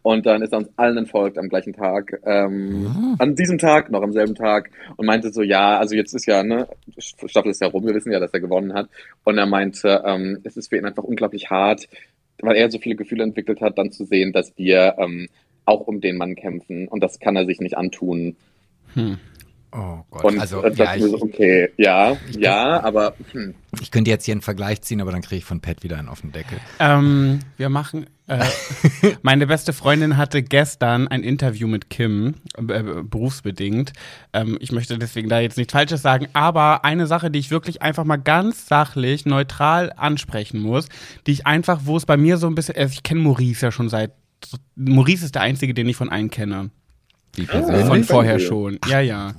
Und 0.03 0.25
dann 0.25 0.41
ist 0.43 0.51
er 0.51 0.59
uns 0.59 0.69
allen 0.75 0.97
entfolgt 0.97 1.37
am 1.37 1.49
gleichen 1.49 1.73
Tag, 1.73 2.21
ähm, 2.25 2.85
Ah. 2.87 3.15
an 3.19 3.35
diesem 3.35 3.57
Tag 3.57 3.89
noch, 3.89 4.03
am 4.03 4.11
selben 4.11 4.35
Tag 4.35 4.69
und 4.97 5.05
meinte 5.05 5.31
so, 5.31 5.41
ja, 5.41 5.79
also 5.79 5.95
jetzt 5.95 6.13
ist 6.13 6.27
ja, 6.27 6.43
ne, 6.43 6.67
Staffel 6.97 7.51
ist 7.51 7.61
ja 7.61 7.67
rum, 7.67 7.85
wir 7.87 7.95
wissen 7.95 8.11
ja, 8.11 8.19
dass 8.19 8.33
er 8.33 8.41
gewonnen 8.41 8.73
hat 8.73 8.89
und 9.23 9.37
er 9.37 9.45
meinte, 9.47 10.03
ähm, 10.05 10.39
es 10.43 10.57
ist 10.57 10.67
für 10.69 10.77
ihn 10.77 10.85
einfach 10.85 11.03
unglaublich 11.03 11.49
hart, 11.49 11.87
weil 12.41 12.55
er 12.57 12.69
so 12.69 12.77
viele 12.79 12.95
Gefühle 12.95 13.23
entwickelt 13.23 13.61
hat, 13.61 13.77
dann 13.77 13.91
zu 13.91 14.05
sehen, 14.05 14.33
dass 14.33 14.53
wir 14.57 14.95
ähm, 14.99 15.29
auch 15.65 15.87
um 15.87 16.01
den 16.01 16.17
Mann 16.17 16.35
kämpfen 16.35 16.87
und 16.89 17.01
das 17.01 17.19
kann 17.19 17.35
er 17.37 17.45
sich 17.45 17.61
nicht 17.61 17.77
antun. 17.77 18.35
Hm. 18.95 19.17
Oh 19.75 20.03
Gott, 20.11 20.25
Und 20.25 20.39
also 20.39 20.63
äh, 20.63 20.71
ja, 20.73 20.95
mir 20.95 21.01
so, 21.09 21.15
ich, 21.15 21.21
okay, 21.23 21.69
ja, 21.77 22.15
ja, 22.37 22.83
aber 22.83 23.15
hm, 23.31 23.55
ich 23.81 23.89
könnte 23.89 24.11
jetzt 24.11 24.23
hier 24.25 24.33
einen 24.33 24.41
Vergleich 24.41 24.81
ziehen, 24.83 25.01
aber 25.01 25.11
dann 25.11 25.21
kriege 25.21 25.37
ich 25.37 25.45
von 25.45 25.61
Pat 25.61 25.81
wieder 25.81 25.97
einen 25.97 26.09
auf 26.09 26.21
den 26.21 26.31
Deckel. 26.31 26.59
Ähm, 26.79 27.39
wir 27.57 27.69
machen. 27.69 28.05
Äh, 28.27 28.45
meine 29.23 29.47
beste 29.47 29.73
Freundin 29.73 30.15
hatte 30.15 30.43
gestern 30.43 31.07
ein 31.07 31.23
Interview 31.23 31.67
mit 31.67 31.89
Kim, 31.89 32.35
äh, 32.55 32.83
berufsbedingt. 33.03 33.93
Ähm, 34.31 34.57
ich 34.61 34.71
möchte 34.71 34.97
deswegen 34.99 35.27
da 35.27 35.39
jetzt 35.39 35.57
nichts 35.57 35.73
Falsches 35.73 36.03
sagen, 36.03 36.27
aber 36.33 36.85
eine 36.85 37.07
Sache, 37.07 37.31
die 37.31 37.39
ich 37.39 37.49
wirklich 37.49 37.81
einfach 37.81 38.03
mal 38.03 38.17
ganz 38.17 38.67
sachlich, 38.67 39.25
neutral 39.25 39.91
ansprechen 39.97 40.59
muss, 40.61 40.87
die 41.25 41.31
ich 41.31 41.47
einfach, 41.47 41.81
wo 41.85 41.97
es 41.97 42.05
bei 42.05 42.15
mir 42.15 42.37
so 42.37 42.45
ein 42.47 42.53
bisschen, 42.55 42.75
also 42.77 42.91
ich 42.93 43.01
kenne 43.03 43.21
Maurice 43.21 43.65
ja 43.65 43.71
schon 43.71 43.89
seit. 43.89 44.11
Maurice 44.75 45.25
ist 45.25 45.33
der 45.35 45.41
einzige, 45.41 45.73
den 45.73 45.89
ich 45.89 45.95
von 45.95 46.09
allen 46.09 46.29
kenne. 46.29 46.69
Wie 47.35 47.43
Ah. 47.47 47.51
persönlich? 47.51 47.87
Von 47.87 48.03
vorher 48.03 48.39
schon. 48.39 48.77
Ja, 48.87 48.99
ja. 48.99 49.33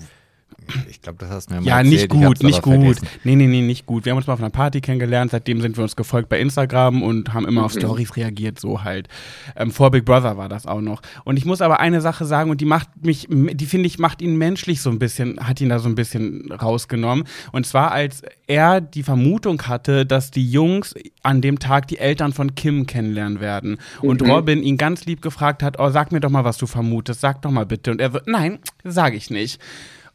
Ich 0.89 1.03
glaube, 1.03 1.19
das 1.21 1.31
hast 1.31 1.51
du 1.51 1.55
mir 1.55 1.61
mal 1.61 1.67
Ja, 1.67 1.79
erzählt. 1.79 1.93
nicht 1.95 2.09
gut, 2.09 2.43
nicht 2.43 2.63
gut. 2.63 2.75
vergessen. 2.75 3.09
Nee, 3.25 3.37
nee, 3.37 3.47
nee, 3.47 3.61
nicht 3.63 3.87
gut. 3.87 4.05
Wir 4.05 4.11
haben 4.13 4.17
uns 4.19 4.27
mal 4.27 4.33
auf 4.35 4.41
einer 4.41 4.51
Party 4.51 4.81
kennengelernt, 4.81 5.31
seitdem 5.33 5.61
sind 5.61 5.77
wir 5.77 5.83
uns 5.85 5.97
gefolgt 5.97 6.29
bei 6.29 6.41
Instagram 6.41 7.03
und 7.03 7.33
haben 7.35 7.47
immer 7.47 7.65
auf 7.65 7.75
Mhm. 7.75 7.81
Stories 7.81 8.17
reagiert, 8.17 8.59
so 8.59 8.83
halt. 8.85 9.09
Ähm, 9.57 9.71
vor 9.71 9.91
Big 9.91 10.05
Brother 10.05 10.37
war 10.37 10.49
das 10.49 10.67
auch 10.67 10.81
noch. 10.81 11.03
Und 11.25 11.37
ich 11.37 11.45
muss 11.45 11.61
aber 11.61 11.81
eine 11.81 12.01
Sache 12.01 12.25
sagen, 12.25 12.51
und 12.51 12.61
die 12.61 12.65
macht 12.65 12.89
mich, 13.05 13.27
die 13.31 13.67
finde 13.67 13.87
ich, 13.87 13.99
macht 13.99 14.23
ihn 14.23 14.37
menschlich 14.37 14.81
so 14.81 14.91
ein 14.91 14.99
bisschen, 14.99 15.39
hat 15.47 15.61
ihn 15.61 15.69
da 15.69 15.79
so 15.79 15.89
ein 15.89 15.95
bisschen 15.95 16.51
rausgenommen. 16.53 17.25
Und 17.53 17.67
zwar, 17.67 17.93
als 17.93 18.23
er 18.47 18.81
die 18.81 19.03
Vermutung 19.03 19.63
hatte, 19.63 20.07
dass 20.07 20.31
die 20.31 20.51
Jungs 20.51 20.95
an 21.23 21.41
dem 21.41 21.59
Tag 21.59 21.89
die 21.89 21.99
Eltern 21.99 22.33
von 22.33 22.55
Kim 22.55 22.87
kennenlernen 22.87 23.41
werden. 23.41 23.79
Und 24.01 24.21
Mhm. 24.23 24.31
Robin 24.31 24.63
ihn 24.63 24.77
ganz 24.77 25.05
lieb 25.05 25.23
gefragt 25.23 25.63
hat, 25.63 25.79
oh, 25.79 25.91
sag 25.91 26.13
mir 26.13 26.21
doch 26.21 26.31
mal, 26.31 26.45
was 26.45 26.59
du 26.59 26.67
vermutest, 26.67 27.21
sag 27.21 27.43
doch 27.43 27.51
mal 27.51 27.67
bitte. 27.67 27.91
Und 27.91 28.01
er 28.01 28.11
so, 28.11 28.19
nein, 28.27 28.59
sage 28.85 29.17
ich 29.17 29.31
nicht. 29.31 29.61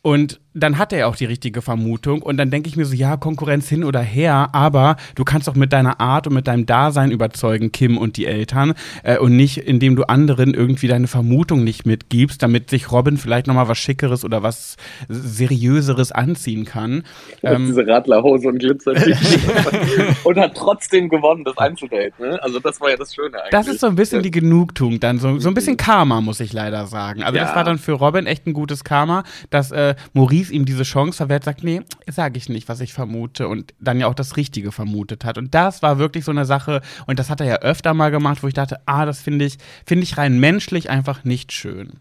Und 0.01 0.39
dann 0.53 0.77
hat 0.77 0.91
er 0.93 1.07
auch 1.07 1.15
die 1.15 1.25
richtige 1.25 1.61
Vermutung. 1.61 2.21
Und 2.21 2.37
dann 2.37 2.49
denke 2.51 2.69
ich 2.69 2.75
mir 2.75 2.85
so, 2.85 2.95
ja, 2.95 3.17
Konkurrenz 3.17 3.69
hin 3.69 3.83
oder 3.83 4.01
her, 4.01 4.49
aber 4.53 4.95
du 5.15 5.23
kannst 5.23 5.47
doch 5.47 5.55
mit 5.55 5.71
deiner 5.73 5.99
Art 5.99 6.27
und 6.27 6.33
mit 6.33 6.47
deinem 6.47 6.65
Dasein 6.65 7.11
überzeugen, 7.11 7.71
Kim 7.71 7.97
und 7.97 8.17
die 8.17 8.25
Eltern. 8.25 8.73
Äh, 9.03 9.17
und 9.19 9.35
nicht, 9.35 9.57
indem 9.57 9.95
du 9.95 10.03
anderen 10.09 10.53
irgendwie 10.53 10.87
deine 10.87 11.07
Vermutung 11.07 11.63
nicht 11.63 11.85
mitgibst, 11.85 12.41
damit 12.41 12.69
sich 12.69 12.91
Robin 12.91 13.17
vielleicht 13.17 13.47
nochmal 13.47 13.67
was 13.67 13.77
Schickeres 13.77 14.25
oder 14.25 14.41
was 14.43 14.75
Seriöseres 15.07 16.11
anziehen 16.11 16.65
kann. 16.65 17.03
ähm, 17.43 17.67
diese 17.67 17.85
Radlerhose 17.85 18.47
und 18.47 18.59
Glitzer 18.59 18.93
und 20.23 20.37
hat 20.39 20.55
trotzdem 20.55 21.09
gewonnen, 21.09 21.43
das 21.43 21.57
Einzeldate, 21.57 22.13
ne? 22.19 22.41
Also 22.41 22.59
das 22.59 22.81
war 22.81 22.89
ja 22.89 22.97
das 22.97 23.13
Schöne 23.13 23.37
eigentlich. 23.37 23.51
Das 23.51 23.67
ist 23.67 23.81
so 23.81 23.87
ein 23.87 23.95
bisschen 23.95 24.23
die 24.23 24.31
Genugtuung 24.31 24.99
dann, 24.99 25.19
so, 25.19 25.37
so 25.39 25.47
ein 25.49 25.53
bisschen 25.53 25.69
Mhm. 25.69 25.77
Karma, 25.77 26.21
muss 26.21 26.39
ich 26.39 26.51
leider 26.51 26.87
sagen. 26.87 27.21
Also 27.21 27.37
das 27.37 27.49
Ja. 27.49 27.55
war 27.55 27.63
dann 27.63 27.77
für 27.77 27.91
Robin 27.91 28.25
echt 28.25 28.47
ein 28.47 28.53
gutes 28.53 28.83
Karma, 28.83 29.23
dass 29.51 29.71
äh, 29.71 29.93
Maurice 30.13 30.38
ihm 30.51 30.65
diese 30.65 30.83
Chance 30.83 31.17
verwehrt, 31.17 31.43
sagt, 31.43 31.63
nee, 31.63 31.81
sage 32.07 32.37
ich 32.37 32.49
nicht, 32.49 32.69
was 32.69 32.81
ich 32.81 32.93
vermute 32.93 33.47
und 33.47 33.73
dann 33.79 33.99
ja 33.99 34.07
auch 34.07 34.13
das 34.13 34.37
Richtige 34.37 34.71
vermutet 34.71 35.25
hat. 35.25 35.37
Und 35.37 35.53
das 35.53 35.81
war 35.81 35.99
wirklich 35.99 36.25
so 36.25 36.31
eine 36.31 36.45
Sache 36.45 36.81
und 37.07 37.19
das 37.19 37.29
hat 37.29 37.41
er 37.41 37.47
ja 37.47 37.59
öfter 37.59 37.93
mal 37.93 38.11
gemacht, 38.11 38.43
wo 38.43 38.47
ich 38.47 38.53
dachte, 38.53 38.79
ah, 38.85 39.05
das 39.05 39.21
finde 39.21 39.45
ich, 39.45 39.57
finde 39.85 40.03
ich 40.03 40.17
rein 40.17 40.39
menschlich 40.39 40.89
einfach 40.89 41.23
nicht 41.23 41.51
schön. 41.51 41.99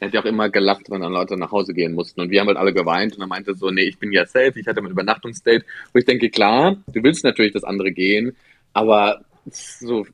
Er 0.00 0.08
hat 0.08 0.14
ja 0.14 0.20
auch 0.20 0.24
immer 0.24 0.50
gelacht, 0.50 0.90
wenn 0.90 1.00
dann 1.00 1.12
Leute 1.12 1.36
nach 1.36 1.52
Hause 1.52 1.74
gehen 1.74 1.94
mussten. 1.94 2.20
Und 2.20 2.30
wir 2.30 2.40
haben 2.40 2.48
halt 2.48 2.56
alle 2.56 2.72
geweint 2.72 3.14
und 3.14 3.20
er 3.20 3.28
meinte 3.28 3.54
so, 3.54 3.70
nee, 3.70 3.82
ich 3.82 3.98
bin 3.98 4.10
ja 4.10 4.26
safe, 4.26 4.52
ich 4.56 4.66
hatte 4.66 4.82
mein 4.82 4.90
Übernachtungsdate. 4.90 5.64
Wo 5.92 5.98
ich 5.98 6.04
denke, 6.04 6.28
klar, 6.28 6.76
du 6.88 7.02
willst 7.04 7.22
natürlich, 7.22 7.52
dass 7.52 7.62
andere 7.62 7.92
gehen, 7.92 8.36
aber 8.72 9.20
so, 9.50 10.04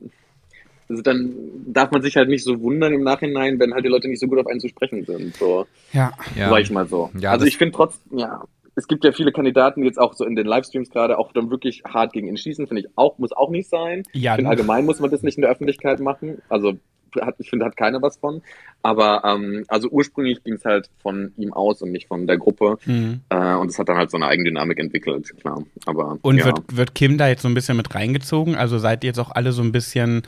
also 0.89 1.03
dann 1.03 1.33
darf 1.67 1.91
man 1.91 2.01
sich 2.01 2.17
halt 2.17 2.29
nicht 2.29 2.43
so 2.43 2.59
wundern 2.61 2.93
im 2.93 3.03
Nachhinein, 3.03 3.59
wenn 3.59 3.73
halt 3.73 3.85
die 3.85 3.89
Leute 3.89 4.07
nicht 4.07 4.19
so 4.19 4.27
gut 4.27 4.39
auf 4.39 4.47
einen 4.47 4.59
zu 4.59 4.67
sprechen 4.67 5.05
sind. 5.05 5.35
So, 5.35 5.67
Ja. 5.93 6.11
Ja. 6.35 6.49
sag 6.49 6.61
ich 6.61 6.71
mal 6.71 6.87
so. 6.87 7.11
Ja, 7.19 7.31
also 7.31 7.45
ich 7.45 7.57
finde 7.57 7.75
trotzdem, 7.75 8.17
ja, 8.17 8.43
es 8.75 8.87
gibt 8.87 9.03
ja 9.03 9.11
viele 9.11 9.31
Kandidaten, 9.31 9.81
die 9.81 9.87
jetzt 9.87 9.99
auch 9.99 10.13
so 10.13 10.25
in 10.25 10.35
den 10.35 10.47
Livestreams 10.47 10.89
gerade 10.89 11.17
auch 11.19 11.31
dann 11.31 11.51
wirklich 11.51 11.83
hart 11.85 12.13
gegen 12.13 12.27
ihn 12.27 12.37
schießen, 12.37 12.67
finde 12.67 12.81
ich 12.81 12.87
auch, 12.95 13.19
muss 13.19 13.31
auch 13.33 13.49
nicht 13.49 13.69
sein. 13.69 14.03
Ja, 14.13 14.31
Ich 14.31 14.35
finde, 14.37 14.49
allgemein 14.49 14.85
muss 14.85 14.99
man 14.99 15.11
das 15.11 15.21
nicht 15.21 15.37
in 15.37 15.41
der 15.41 15.51
Öffentlichkeit 15.51 15.99
machen. 15.99 16.41
Also 16.49 16.73
hat, 17.21 17.35
ich 17.39 17.49
finde, 17.49 17.65
hat 17.65 17.77
keiner 17.77 18.01
was 18.01 18.17
von. 18.17 18.41
Aber 18.81 19.23
ähm, 19.25 19.65
also 19.67 19.89
ursprünglich 19.89 20.43
ging 20.43 20.53
es 20.53 20.65
halt 20.65 20.89
von 21.01 21.33
ihm 21.37 21.53
aus 21.53 21.81
und 21.81 21.91
nicht 21.91 22.07
von 22.07 22.27
der 22.27 22.37
Gruppe. 22.37 22.77
Mhm. 22.85 23.21
Äh, 23.29 23.55
und 23.55 23.69
es 23.69 23.77
hat 23.77 23.89
dann 23.89 23.97
halt 23.97 24.11
so 24.11 24.17
eine 24.17 24.27
Eigendynamik 24.27 24.79
entwickelt, 24.79 25.31
klar. 25.41 25.63
Aber 25.85 26.17
Und 26.21 26.37
ja. 26.37 26.45
wird, 26.45 26.75
wird 26.75 26.95
Kim 26.95 27.17
da 27.17 27.27
jetzt 27.27 27.41
so 27.41 27.47
ein 27.47 27.53
bisschen 27.53 27.77
mit 27.77 27.93
reingezogen? 27.93 28.55
Also 28.55 28.77
seid 28.77 29.03
ihr 29.03 29.09
jetzt 29.09 29.19
auch 29.19 29.31
alle 29.31 29.51
so 29.51 29.61
ein 29.61 29.71
bisschen 29.71 30.23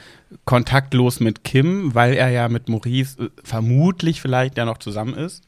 kontaktlos 0.45 1.19
mit 1.19 1.43
Kim, 1.43 1.95
weil 1.95 2.13
er 2.13 2.29
ja 2.29 2.49
mit 2.49 2.69
Maurice 2.69 3.23
äh, 3.23 3.29
vermutlich 3.43 4.21
vielleicht 4.21 4.57
ja 4.57 4.65
noch 4.65 4.77
zusammen 4.77 5.13
ist? 5.13 5.43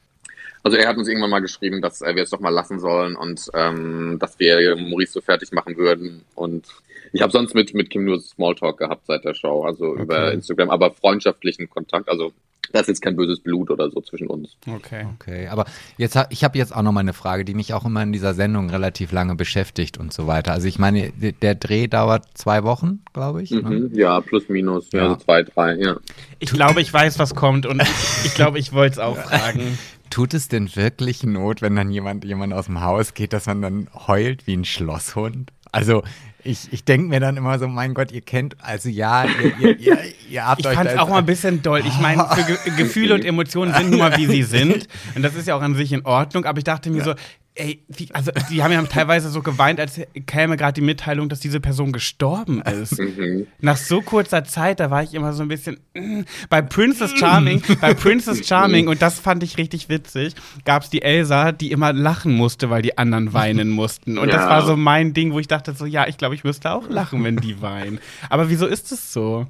Also 0.64 0.78
er 0.78 0.88
hat 0.88 0.98
uns 0.98 1.10
irgendwann 1.10 1.30
mal 1.30 1.42
geschrieben, 1.42 1.82
dass 1.82 2.00
wir 2.00 2.16
es 2.16 2.30
doch 2.30 2.40
mal 2.40 2.50
lassen 2.50 2.80
sollen 2.80 3.18
und 3.18 3.50
ähm, 3.54 4.18
dass 4.20 4.40
wir 4.40 4.78
Maurice 4.78 5.12
so 5.12 5.22
fertig 5.22 5.52
machen 5.52 5.76
würden. 5.76 6.24
Und 6.36 6.66
ich 7.14 7.22
habe 7.22 7.32
sonst 7.32 7.54
mit, 7.54 7.74
mit 7.74 7.90
Kim 7.90 8.06
nur 8.06 8.20
Smalltalk 8.20 8.78
gehabt 8.78 9.06
seit 9.06 9.24
der 9.24 9.36
Show, 9.36 9.64
also 9.64 9.86
okay. 9.86 10.02
über 10.02 10.32
Instagram, 10.34 10.72
aber 10.72 10.92
freundschaftlichen 10.92 11.70
Kontakt. 11.70 12.10
Also 12.10 12.34
da 12.72 12.80
ist 12.80 12.88
jetzt 12.88 13.04
kein 13.04 13.16
böses 13.16 13.40
Blut 13.40 13.70
oder 13.70 13.92
so 13.92 14.02
zwischen 14.02 14.28
uns. 14.28 14.58
Okay. 14.68 15.06
Okay, 15.20 15.48
aber 15.48 15.66
jetzt 15.98 16.18
ich 16.32 16.44
habe 16.44 16.58
jetzt 16.58 16.76
auch 16.76 16.82
noch 16.82 16.92
mal 16.92 17.02
eine 17.02 17.14
Frage, 17.14 17.46
die 17.46 17.54
mich 17.54 17.72
auch 17.74 17.86
immer 17.86 18.02
in 18.02 18.12
dieser 18.12 18.34
Sendung 18.34 18.72
relativ 18.72 19.12
lange 19.12 19.36
beschäftigt 19.36 20.00
und 20.00 20.12
so 20.12 20.26
weiter. 20.26 20.54
Also 20.54 20.68
ich 20.68 20.80
meine, 20.80 21.12
der 21.12 21.54
Dreh 21.54 21.88
dauert 21.88 22.26
zwei 22.34 22.64
Wochen, 22.64 23.04
glaube 23.14 23.44
ich. 23.44 23.52
Ne? 23.52 23.62
Mhm, 23.62 23.92
ja, 23.94 24.20
plus 24.22 24.50
minus, 24.50 24.92
ja, 24.92 25.04
ja, 25.04 25.10
so 25.10 25.16
zwei, 25.18 25.44
drei, 25.44 25.76
ja. 25.76 25.98
Ich 26.40 26.52
glaube, 26.52 26.82
ich 26.82 26.92
weiß, 26.92 27.20
was 27.20 27.36
kommt 27.36 27.68
und 27.68 27.80
ich, 27.80 28.26
ich 28.26 28.34
glaube, 28.34 28.58
ich 28.58 28.74
wollte 28.74 28.94
es 28.94 29.00
auch 29.00 29.18
fragen. 29.18 29.78
Tut 30.10 30.34
es 30.34 30.48
denn 30.48 30.76
wirklich 30.76 31.24
Not, 31.24 31.62
wenn 31.62 31.76
dann 31.76 31.92
jemand, 31.92 32.26
jemand 32.26 32.54
aus 32.54 32.66
dem 32.66 32.82
Haus 32.82 33.14
geht, 33.14 33.34
dass 33.34 33.46
man 33.46 33.62
dann 33.62 33.90
heult 34.08 34.48
wie 34.48 34.56
ein 34.56 34.66
Schlosshund? 34.66 35.52
Also 35.72 36.04
ich, 36.44 36.72
ich 36.72 36.84
denke 36.84 37.08
mir 37.08 37.20
dann 37.20 37.38
immer 37.38 37.58
so, 37.58 37.68
mein 37.68 37.94
Gott, 37.94 38.12
ihr 38.12 38.22
kennt, 38.22 38.56
also 38.62 38.90
ja, 38.90 39.26
ihr, 39.26 39.58
ihr, 39.60 39.80
ihr, 39.80 39.98
ihr 40.30 40.46
habt 40.48 40.62
ich 40.62 40.68
euch. 40.68 40.74
Ich 40.74 40.78
fand 40.78 40.90
es 40.90 40.98
auch 40.98 41.10
mal 41.10 41.20
ein 41.20 41.26
bisschen 41.26 41.62
doll. 41.62 41.82
Ich 41.86 42.00
meine, 42.00 42.28
Ge 42.48 42.58
Gefühle 42.78 43.16
und 43.16 43.24
Emotionen 43.24 43.74
sind 43.74 43.92
nun 43.92 44.00
mal, 44.00 44.18
wie 44.18 44.28
sie 44.28 44.44
sind. 44.44 44.88
Und 45.16 45.22
das 45.22 45.36
ist 45.36 45.48
ja 45.48 45.56
auch 45.56 45.62
an 45.62 45.76
sich 45.76 45.94
in 45.94 46.06
Ordnung. 46.06 46.46
Aber 46.46 46.58
ich 46.58 46.64
dachte 46.64 46.90
mir 46.90 47.00
ja. 47.00 47.04
so, 47.06 47.14
Ey, 47.56 47.84
wie, 47.88 48.08
also 48.14 48.32
die 48.50 48.64
haben 48.64 48.72
ja 48.72 48.82
teilweise 48.84 49.30
so 49.30 49.44
geweint, 49.44 49.80
als 49.80 50.02
käme 50.26 50.58
gerade 50.58 50.74
die 50.74 50.82
Mitteilung, 50.82 51.30
dass 51.30 51.40
diese 51.40 51.60
Person 51.60 51.92
gestorben 51.92 52.64
ist. 52.64 52.98
Mhm. 52.98 53.46
Nach 53.62 53.78
so 53.78 54.02
kurzer 54.02 54.44
Zeit, 54.44 54.80
da 54.80 54.90
war 54.90 55.04
ich 55.04 55.14
immer 55.14 55.34
so 55.34 55.44
ein 55.44 55.50
bisschen 55.50 55.80
mm, 55.94 56.22
bei 56.50 56.64
Princess 56.64 57.12
Charming, 57.16 57.62
bei 57.80 57.94
Princess 57.94 58.48
Charming 58.48 58.88
und 58.88 59.04
das 59.04 59.20
fand 59.20 59.44
ich 59.44 59.58
richtig 59.58 59.88
witzig. 59.88 60.34
Gab 60.66 60.82
es 60.82 60.90
die 60.90 61.04
Elsa, 61.04 61.52
die 61.52 61.72
immer 61.72 61.94
lachen 61.94 62.34
musste, 62.34 62.72
weil 62.72 62.82
die 62.82 62.98
anderen 62.98 63.34
weinen 63.34 63.70
mussten. 63.70 64.18
Und 64.18 64.30
ja. 64.30 64.38
das 64.38 64.50
war 64.50 64.66
so 64.66 64.76
mein 64.76 65.14
Ding, 65.14 65.34
wo 65.34 65.40
ich 65.40 65.48
dachte 65.48 65.74
so, 65.74 65.86
ja, 65.86 66.08
ich 66.08 66.18
glaube, 66.18 66.34
ich 66.34 66.44
müsste 66.44 66.72
auch 66.72 66.90
lachen, 66.90 67.24
wenn 67.24 67.38
die 67.38 67.62
weinen. 67.62 68.00
Aber 68.30 68.50
wieso 68.50 68.66
ist 68.66 68.92
es 68.92 69.14
so? 69.14 69.46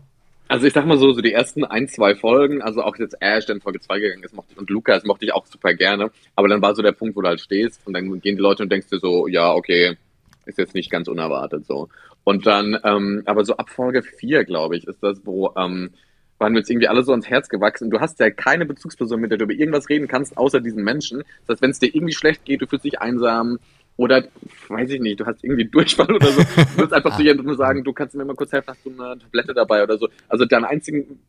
Also 0.47 0.67
ich 0.67 0.73
sag 0.73 0.85
mal 0.85 0.97
so, 0.97 1.11
so 1.13 1.21
die 1.21 1.33
ersten 1.33 1.63
ein, 1.63 1.87
zwei 1.87 2.15
Folgen, 2.15 2.61
also 2.61 2.83
auch 2.83 2.97
jetzt 2.97 3.15
Ash, 3.21 3.45
der 3.45 3.55
in 3.55 3.61
Folge 3.61 3.79
2 3.79 3.99
gegangen 3.99 4.23
ist, 4.23 4.35
mochte 4.35 4.51
ich, 4.51 4.57
und 4.57 4.69
Lukas 4.69 5.03
mochte 5.03 5.25
ich 5.25 5.33
auch 5.33 5.45
super 5.45 5.73
gerne. 5.73 6.11
Aber 6.35 6.47
dann 6.47 6.61
war 6.61 6.75
so 6.75 6.81
der 6.81 6.91
Punkt, 6.91 7.15
wo 7.15 7.21
du 7.21 7.27
halt 7.27 7.39
stehst 7.39 7.81
und 7.85 7.93
dann 7.93 8.19
gehen 8.21 8.35
die 8.35 8.41
Leute 8.41 8.63
und 8.63 8.71
denkst 8.71 8.89
dir 8.89 8.99
so, 8.99 9.27
ja, 9.27 9.53
okay, 9.53 9.97
ist 10.45 10.57
jetzt 10.57 10.75
nicht 10.75 10.91
ganz 10.91 11.07
unerwartet 11.07 11.65
so. 11.65 11.89
Und 12.23 12.45
dann, 12.45 12.77
ähm, 12.83 13.23
aber 13.25 13.45
so 13.45 13.57
ab 13.57 13.69
Folge 13.69 14.03
4, 14.03 14.45
glaube 14.45 14.77
ich, 14.77 14.87
ist 14.87 15.01
das, 15.01 15.21
wo 15.25 15.53
ähm, 15.57 15.91
waren 16.39 16.53
wir 16.53 16.59
jetzt 16.59 16.69
irgendwie 16.69 16.87
alle 16.87 17.03
so 17.03 17.11
ans 17.11 17.29
Herz 17.29 17.49
gewachsen. 17.49 17.89
Du 17.89 17.99
hast 17.99 18.19
ja 18.19 18.29
keine 18.29 18.65
Bezugsperson, 18.65 19.19
mit 19.19 19.31
der 19.31 19.37
du 19.37 19.45
über 19.45 19.53
irgendwas 19.53 19.89
reden 19.89 20.07
kannst, 20.07 20.37
außer 20.37 20.59
diesen 20.59 20.83
Menschen. 20.83 21.23
Das 21.47 21.55
heißt, 21.55 21.61
wenn 21.61 21.71
es 21.71 21.79
dir 21.79 21.93
irgendwie 21.93 22.13
schlecht 22.13 22.45
geht, 22.45 22.61
du 22.61 22.67
fühlst 22.67 22.85
dich 22.85 22.99
einsam, 22.99 23.59
oder, 23.95 24.23
weiß 24.69 24.89
ich 24.89 25.01
nicht, 25.01 25.19
du 25.19 25.25
hast 25.25 25.43
irgendwie 25.43 25.65
Durchfall 25.65 26.11
oder 26.11 26.27
so. 26.27 26.41
Du 26.55 26.77
willst 26.77 26.93
einfach 26.93 27.15
zu 27.15 27.23
jemandem 27.23 27.55
sagen, 27.55 27.83
du 27.83 27.93
kannst 27.93 28.15
mir 28.15 28.25
mal 28.25 28.35
kurz 28.35 28.51
helfen, 28.51 28.69
hast 28.69 28.85
du 28.85 28.89
eine 28.89 29.19
Tablette 29.19 29.53
dabei 29.53 29.83
oder 29.83 29.97
so. 29.97 30.07
Also 30.27 30.45
deine 30.45 30.67
einzigen 30.67 31.19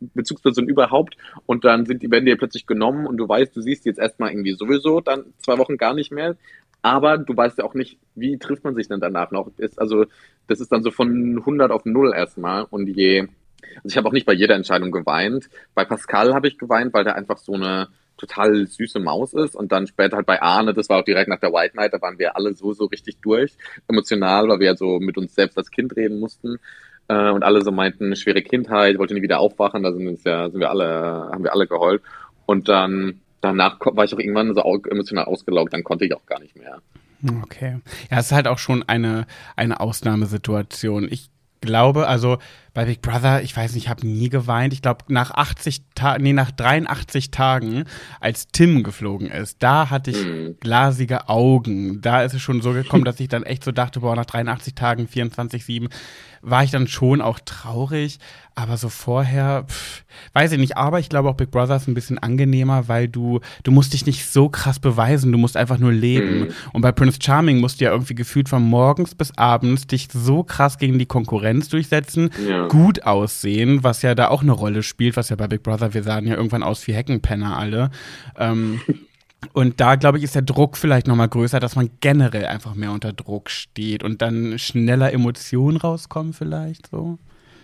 Bezugsperson 0.00 0.68
überhaupt. 0.68 1.16
Und 1.46 1.64
dann 1.64 1.84
sind 1.86 2.02
die, 2.02 2.10
werden 2.10 2.26
dir 2.26 2.36
plötzlich 2.36 2.66
genommen 2.66 3.06
und 3.06 3.16
du 3.16 3.28
weißt, 3.28 3.54
du 3.56 3.60
siehst 3.60 3.84
jetzt 3.86 3.98
erstmal 3.98 4.30
irgendwie 4.30 4.52
sowieso 4.52 5.00
dann 5.00 5.24
zwei 5.38 5.58
Wochen 5.58 5.76
gar 5.76 5.94
nicht 5.94 6.12
mehr. 6.12 6.36
Aber 6.82 7.18
du 7.18 7.36
weißt 7.36 7.58
ja 7.58 7.64
auch 7.64 7.74
nicht, 7.74 7.98
wie 8.14 8.38
trifft 8.38 8.64
man 8.64 8.74
sich 8.74 8.88
denn 8.88 9.00
danach 9.00 9.30
noch. 9.30 9.50
Ist, 9.56 9.80
also, 9.80 10.04
das 10.48 10.60
ist 10.60 10.72
dann 10.72 10.82
so 10.82 10.90
von 10.90 11.38
100 11.38 11.70
auf 11.70 11.84
0 11.84 12.12
erstmal. 12.14 12.66
Und 12.70 12.88
je, 12.88 13.28
also 13.76 13.86
ich 13.86 13.96
habe 13.96 14.08
auch 14.08 14.12
nicht 14.12 14.26
bei 14.26 14.32
jeder 14.32 14.56
Entscheidung 14.56 14.90
geweint. 14.90 15.48
Bei 15.74 15.84
Pascal 15.84 16.34
habe 16.34 16.48
ich 16.48 16.58
geweint, 16.58 16.92
weil 16.92 17.04
der 17.04 17.14
einfach 17.16 17.38
so 17.38 17.54
eine, 17.54 17.88
total 18.22 18.66
süße 18.66 19.00
Maus 19.00 19.34
ist. 19.34 19.54
Und 19.54 19.72
dann 19.72 19.86
später 19.86 20.16
halt 20.16 20.26
bei 20.26 20.40
Arne, 20.40 20.74
das 20.74 20.88
war 20.88 21.00
auch 21.00 21.04
direkt 21.04 21.28
nach 21.28 21.40
der 21.40 21.52
White 21.52 21.76
Night, 21.76 21.92
da 21.92 22.00
waren 22.00 22.18
wir 22.18 22.36
alle 22.36 22.54
so, 22.54 22.72
so 22.72 22.86
richtig 22.86 23.18
durch, 23.20 23.56
emotional, 23.88 24.48
weil 24.48 24.60
wir 24.60 24.66
ja 24.66 24.76
so 24.76 25.00
mit 25.00 25.18
uns 25.18 25.34
selbst 25.34 25.58
als 25.58 25.70
Kind 25.70 25.94
reden 25.96 26.20
mussten. 26.20 26.58
Äh, 27.08 27.30
und 27.30 27.42
alle 27.42 27.62
so 27.62 27.72
meinten, 27.72 28.14
schwere 28.16 28.42
Kindheit, 28.42 28.98
wollte 28.98 29.14
nie 29.14 29.22
wieder 29.22 29.40
aufwachen, 29.40 29.82
da 29.82 29.92
sind 29.92 30.06
uns 30.06 30.24
ja, 30.24 30.48
sind 30.50 30.60
wir 30.60 30.70
alle, 30.70 31.30
haben 31.32 31.44
wir 31.44 31.52
alle 31.52 31.66
geheult. 31.66 32.02
Und 32.46 32.68
dann, 32.68 33.20
danach 33.40 33.78
war 33.80 34.04
ich 34.04 34.14
auch 34.14 34.18
irgendwann 34.18 34.54
so 34.54 34.62
emotional 34.88 35.24
ausgelaugt, 35.24 35.72
dann 35.72 35.84
konnte 35.84 36.04
ich 36.04 36.14
auch 36.14 36.26
gar 36.26 36.40
nicht 36.40 36.56
mehr. 36.56 36.80
Okay. 37.42 37.78
Ja, 38.10 38.18
es 38.18 38.26
ist 38.26 38.32
halt 38.32 38.48
auch 38.48 38.58
schon 38.58 38.82
eine, 38.86 39.26
eine 39.56 39.80
Ausnahmesituation. 39.80 41.06
Ich 41.10 41.30
glaube, 41.60 42.08
also 42.08 42.38
bei 42.74 42.86
Big 42.86 43.02
Brother, 43.02 43.42
ich 43.42 43.54
weiß 43.54 43.74
nicht, 43.74 43.84
ich 43.84 43.90
habe 43.90 44.06
nie 44.06 44.30
geweint. 44.30 44.72
Ich 44.72 44.80
glaube, 44.80 45.04
nach 45.08 45.30
80 45.30 45.82
Tagen, 45.94 46.22
nee, 46.22 46.32
nach 46.32 46.50
83 46.50 47.30
Tagen, 47.30 47.84
als 48.20 48.48
Tim 48.48 48.82
geflogen 48.82 49.28
ist, 49.28 49.62
da 49.62 49.90
hatte 49.90 50.10
ich 50.12 50.24
mhm. 50.24 50.56
glasige 50.58 51.28
Augen. 51.28 52.00
Da 52.00 52.22
ist 52.22 52.32
es 52.32 52.40
schon 52.40 52.62
so 52.62 52.72
gekommen, 52.72 53.04
dass 53.04 53.20
ich 53.20 53.28
dann 53.28 53.42
echt 53.42 53.64
so 53.64 53.72
dachte, 53.72 54.00
boah, 54.00 54.16
nach 54.16 54.24
83 54.24 54.74
Tagen, 54.74 55.06
24-7, 55.06 55.90
war 56.40 56.64
ich 56.64 56.70
dann 56.70 56.88
schon 56.88 57.20
auch 57.20 57.40
traurig. 57.40 58.18
Aber 58.54 58.76
so 58.76 58.90
vorher, 58.90 59.64
pff, 59.66 60.04
weiß 60.34 60.52
ich 60.52 60.58
nicht, 60.58 60.76
aber 60.76 60.98
ich 60.98 61.08
glaube 61.08 61.30
auch 61.30 61.36
Big 61.36 61.50
Brother 61.50 61.76
ist 61.76 61.88
ein 61.88 61.94
bisschen 61.94 62.18
angenehmer, 62.18 62.86
weil 62.86 63.08
du, 63.08 63.40
du 63.62 63.70
musst 63.70 63.94
dich 63.94 64.04
nicht 64.04 64.26
so 64.26 64.50
krass 64.50 64.78
beweisen, 64.78 65.32
du 65.32 65.38
musst 65.38 65.56
einfach 65.56 65.78
nur 65.78 65.92
leben. 65.92 66.40
Mhm. 66.40 66.48
Und 66.72 66.82
bei 66.82 66.92
Prince 66.92 67.18
Charming 67.22 67.60
musst 67.60 67.80
du 67.80 67.86
ja 67.86 67.92
irgendwie 67.92 68.14
gefühlt 68.14 68.50
von 68.50 68.62
morgens 68.62 69.14
bis 69.14 69.36
abends 69.38 69.86
dich 69.86 70.08
so 70.12 70.42
krass 70.42 70.76
gegen 70.76 70.98
die 70.98 71.06
Konkurrenz 71.06 71.70
durchsetzen, 71.70 72.30
ja. 72.46 72.61
Gut 72.68 73.04
aussehen, 73.04 73.82
was 73.84 74.02
ja 74.02 74.14
da 74.14 74.28
auch 74.28 74.42
eine 74.42 74.52
Rolle 74.52 74.82
spielt, 74.82 75.16
was 75.16 75.28
ja 75.28 75.36
bei 75.36 75.48
Big 75.48 75.62
Brother, 75.62 75.94
wir 75.94 76.02
sahen 76.02 76.26
ja 76.26 76.34
irgendwann 76.34 76.62
aus 76.62 76.86
wie 76.86 76.94
Heckenpenner 76.94 77.56
alle. 77.56 77.90
Ähm, 78.36 78.80
Und 79.52 79.80
da, 79.80 79.96
glaube 79.96 80.18
ich, 80.18 80.24
ist 80.24 80.34
der 80.34 80.42
Druck 80.42 80.76
vielleicht 80.76 81.06
nochmal 81.08 81.28
größer, 81.28 81.58
dass 81.58 81.74
man 81.74 81.90
generell 82.00 82.46
einfach 82.46 82.74
mehr 82.74 82.92
unter 82.92 83.12
Druck 83.12 83.50
steht 83.50 84.04
und 84.04 84.22
dann 84.22 84.58
schneller 84.58 85.12
Emotionen 85.12 85.76
rauskommen 85.76 86.32
vielleicht 86.32 86.86
so. 86.86 87.18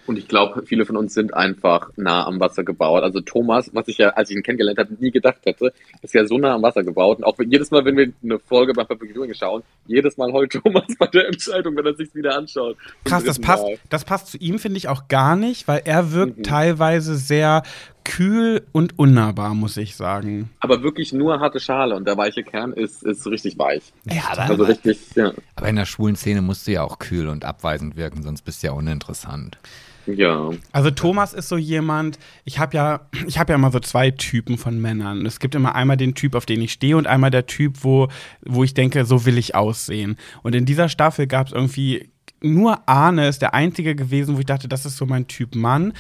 Und 0.09 0.16
ich 0.16 0.26
glaube, 0.26 0.62
viele 0.64 0.86
von 0.86 0.96
uns 0.96 1.12
sind 1.12 1.34
einfach 1.34 1.90
nah 1.96 2.26
am 2.26 2.40
Wasser 2.40 2.64
gebaut. 2.64 3.02
Also 3.02 3.20
Thomas, 3.20 3.70
was 3.74 3.88
ich 3.88 3.98
ja, 3.98 4.09
als 4.09 4.30
ich 4.30 4.36
ihn 4.36 4.42
kennengelernt 4.42 4.78
habe, 4.78 4.94
nie 4.98 5.11
gedacht 5.11 5.40
hätte, 5.44 5.74
ist 6.00 6.14
ja 6.14 6.24
so 6.24 6.38
nah 6.38 6.54
am 6.54 6.62
Wasser 6.62 6.82
gebaut. 6.82 7.18
Und 7.18 7.24
auch 7.24 7.36
jedes 7.38 7.70
Mal, 7.70 7.84
wenn 7.84 7.94
wir 7.94 8.11
eine 8.24 8.38
Folge 8.38 8.72
bei 8.72 8.84
Public 8.84 9.12
Viewing 9.12 9.34
schauen, 9.34 9.62
jedes 9.86 10.16
Mal 10.16 10.32
heult 10.32 10.52
Thomas 10.64 10.86
bei 10.98 11.09
der 11.09 11.26
Entscheidung, 11.26 11.76
wenn 11.76 11.84
er 11.84 11.94
sich 11.94 12.14
wieder 12.14 12.34
anschaut. 12.38 12.78
Krass, 13.04 13.22
das 13.22 13.38
passt, 13.38 13.66
das 13.90 14.06
passt 14.06 14.28
zu 14.28 14.38
ihm, 14.38 14.59
finde 14.59 14.78
ich, 14.78 14.88
auch 14.88 15.09
gar 15.09 15.36
nicht, 15.36 15.68
weil 15.68 15.82
er 15.84 16.11
wirkt 16.12 16.38
mhm. 16.38 16.42
teilweise 16.42 17.14
sehr 17.16 17.62
kühl 18.05 18.66
und 18.72 18.99
unnahbar, 18.99 19.55
muss 19.55 19.76
ich 19.76 19.96
sagen. 19.96 20.51
Aber 20.61 20.82
wirklich 20.82 21.12
nur 21.12 21.40
harte 21.40 21.61
Schale 21.61 21.94
und 21.94 22.07
der 22.07 22.16
weiche 22.16 22.42
Kern 22.42 22.72
ist, 22.72 23.03
ist 23.03 23.26
richtig 23.26 23.59
weich. 23.59 23.92
Ja, 24.05 24.22
aber, 24.30 24.42
also 24.42 24.64
richtig, 24.64 24.99
ja. 25.14 25.32
aber 25.57 25.68
in 25.68 25.76
der 25.76 25.86
schwulen 25.86 26.16
Szene 26.16 26.42
musst 26.42 26.66
du 26.66 26.72
ja 26.72 26.82
auch 26.82 26.99
kühl 26.99 27.28
und 27.28 27.44
abweisend 27.44 27.96
wirken, 27.96 28.22
sonst 28.22 28.42
bist 28.42 28.62
du 28.62 28.68
ja 28.68 28.72
uninteressant. 28.72 29.59
Ja. 30.07 30.51
Also 30.72 30.90
Thomas 30.90 31.34
ist 31.34 31.49
so 31.49 31.57
jemand, 31.57 32.18
ich 32.44 32.59
habe 32.59 32.76
ja, 32.76 33.01
ich 33.26 33.38
habe 33.38 33.53
ja 33.53 33.57
immer 33.57 33.70
so 33.70 33.80
zwei 33.80 34.11
Typen 34.11 34.57
von 34.57 34.80
Männern. 34.80 35.26
Es 35.26 35.38
gibt 35.38 35.55
immer 35.55 35.74
einmal 35.74 35.96
den 35.96 36.14
Typ, 36.14 36.34
auf 36.34 36.46
den 36.46 36.62
ich 36.62 36.72
stehe 36.72 36.96
und 36.96 37.07
einmal 37.07 37.30
der 37.30 37.46
Typ, 37.46 37.84
wo, 37.84 38.09
wo 38.40 38.64
ich 38.64 38.74
denke, 38.74 39.05
so 39.05 39.26
will 39.26 39.36
ich 39.36 39.55
aussehen. 39.55 40.16
Und 40.42 40.55
in 40.55 40.64
dieser 40.64 40.88
Staffel 40.88 41.26
gab 41.26 41.49
es 41.49 41.53
irgendwie 41.53 42.11
nur 42.40 42.88
Arne 42.88 43.28
ist 43.28 43.42
der 43.42 43.55
einzige 43.55 43.96
gewesen, 43.96 44.36
wo 44.36 44.40
ich 44.40 44.46
dachte, 44.46 44.68
das 44.68 44.86
ist 44.86 44.96
so 44.96 45.07
mein 45.07 45.26
Typ 45.26 45.55
Mann. 45.55 45.92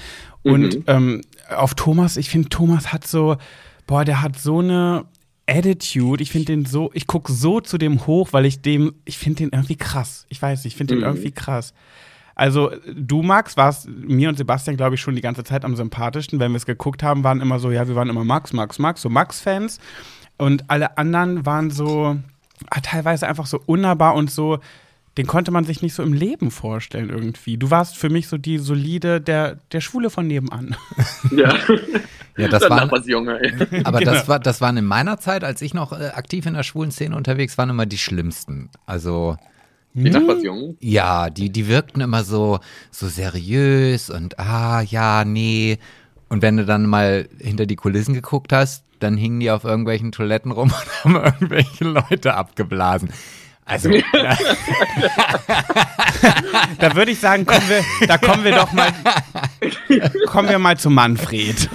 Und 0.42 0.76
mhm. 0.76 0.84
ähm, 0.86 1.20
auf 1.48 1.74
Thomas, 1.74 2.16
ich 2.16 2.30
finde, 2.30 2.48
Thomas 2.48 2.92
hat 2.92 3.06
so, 3.06 3.36
boah, 3.86 4.04
der 4.04 4.22
hat 4.22 4.38
so 4.38 4.58
eine 4.58 5.06
Attitude. 5.46 6.22
Ich 6.22 6.30
finde 6.30 6.46
den 6.46 6.64
so, 6.64 6.90
ich 6.94 7.06
gucke 7.06 7.32
so 7.32 7.60
zu 7.60 7.78
dem 7.78 8.06
hoch, 8.06 8.28
weil 8.32 8.46
ich 8.46 8.60
dem, 8.60 8.94
ich 9.04 9.18
finde 9.18 9.44
den 9.44 9.50
irgendwie 9.50 9.76
krass. 9.76 10.26
Ich 10.28 10.40
weiß 10.40 10.64
nicht, 10.64 10.74
ich 10.74 10.76
finde 10.76 10.94
mhm. 10.94 11.00
den 11.00 11.06
irgendwie 11.08 11.32
krass. 11.32 11.72
Also 12.34 12.70
du, 12.94 13.22
Max, 13.22 13.56
warst 13.56 13.88
mir 13.88 14.28
und 14.28 14.38
Sebastian, 14.38 14.76
glaube 14.76 14.94
ich, 14.94 15.00
schon 15.00 15.16
die 15.16 15.22
ganze 15.22 15.42
Zeit 15.42 15.64
am 15.64 15.74
sympathischsten. 15.74 16.38
Wenn 16.38 16.52
wir 16.52 16.58
es 16.58 16.66
geguckt 16.66 17.02
haben, 17.02 17.24
waren 17.24 17.40
immer 17.40 17.58
so, 17.58 17.70
ja, 17.70 17.88
wir 17.88 17.96
waren 17.96 18.08
immer 18.08 18.24
Max, 18.24 18.52
Max, 18.52 18.78
Max, 18.78 19.02
so 19.02 19.08
Max-Fans. 19.08 19.80
Und 20.36 20.70
alle 20.70 20.98
anderen 20.98 21.44
waren 21.44 21.70
so 21.70 22.16
ah, 22.70 22.80
teilweise 22.80 23.26
einfach 23.26 23.46
so 23.46 23.60
unnahbar 23.66 24.14
und 24.14 24.30
so, 24.30 24.58
den 25.18 25.26
konnte 25.26 25.50
man 25.50 25.64
sich 25.64 25.82
nicht 25.82 25.94
so 25.94 26.04
im 26.04 26.12
Leben 26.12 26.52
vorstellen 26.52 27.10
irgendwie. 27.10 27.56
Du 27.56 27.70
warst 27.72 27.98
für 27.98 28.08
mich 28.08 28.28
so 28.28 28.38
die 28.38 28.58
solide, 28.58 29.20
der, 29.20 29.58
der 29.72 29.80
Schwule 29.80 30.10
von 30.10 30.26
nebenan. 30.26 30.76
Ja. 31.36 31.54
Ja, 32.36 32.46
das 32.46 32.70
war, 32.70 32.82
aber 33.84 33.98
genau. 33.98 34.12
das 34.12 34.28
war, 34.28 34.38
das 34.38 34.60
waren 34.60 34.76
in 34.76 34.84
meiner 34.84 35.18
Zeit, 35.18 35.42
als 35.42 35.60
ich 35.60 35.74
noch 35.74 35.92
äh, 35.92 36.10
aktiv 36.14 36.46
in 36.46 36.54
der 36.54 36.62
schwulen 36.62 36.92
Szene 36.92 37.16
unterwegs 37.16 37.58
war, 37.58 37.68
immer 37.68 37.84
die 37.84 37.98
schlimmsten. 37.98 38.70
Also 38.86 39.36
die 39.94 40.10
Nachbarsjungen? 40.10 40.76
Ja, 40.78 41.30
die, 41.30 41.50
die 41.50 41.66
wirkten 41.66 42.00
immer 42.00 42.22
so, 42.22 42.60
so 42.92 43.08
seriös 43.08 44.08
und 44.08 44.38
ah, 44.38 44.82
ja, 44.82 45.24
nee. 45.24 45.78
Und 46.28 46.42
wenn 46.42 46.56
du 46.56 46.64
dann 46.64 46.86
mal 46.86 47.28
hinter 47.40 47.66
die 47.66 47.76
Kulissen 47.76 48.14
geguckt 48.14 48.52
hast, 48.52 48.84
dann 49.00 49.16
hingen 49.16 49.40
die 49.40 49.50
auf 49.50 49.64
irgendwelchen 49.64 50.12
Toiletten 50.12 50.52
rum 50.52 50.72
und 51.04 51.16
haben 51.16 51.24
irgendwelche 51.24 51.84
Leute 51.84 52.34
abgeblasen. 52.34 53.10
Also, 53.68 53.90
da 56.78 56.94
würde 56.96 57.10
ich 57.12 57.20
sagen, 57.20 57.44
kommen 57.46 57.68
wir, 57.68 57.84
da 58.06 58.16
kommen 58.18 58.42
wir 58.44 58.52
doch 58.52 58.72
mal, 58.72 58.92
kommen 60.26 60.48
wir 60.48 60.58
mal 60.58 60.76
zu 60.78 60.88
Manfred. 60.90 61.68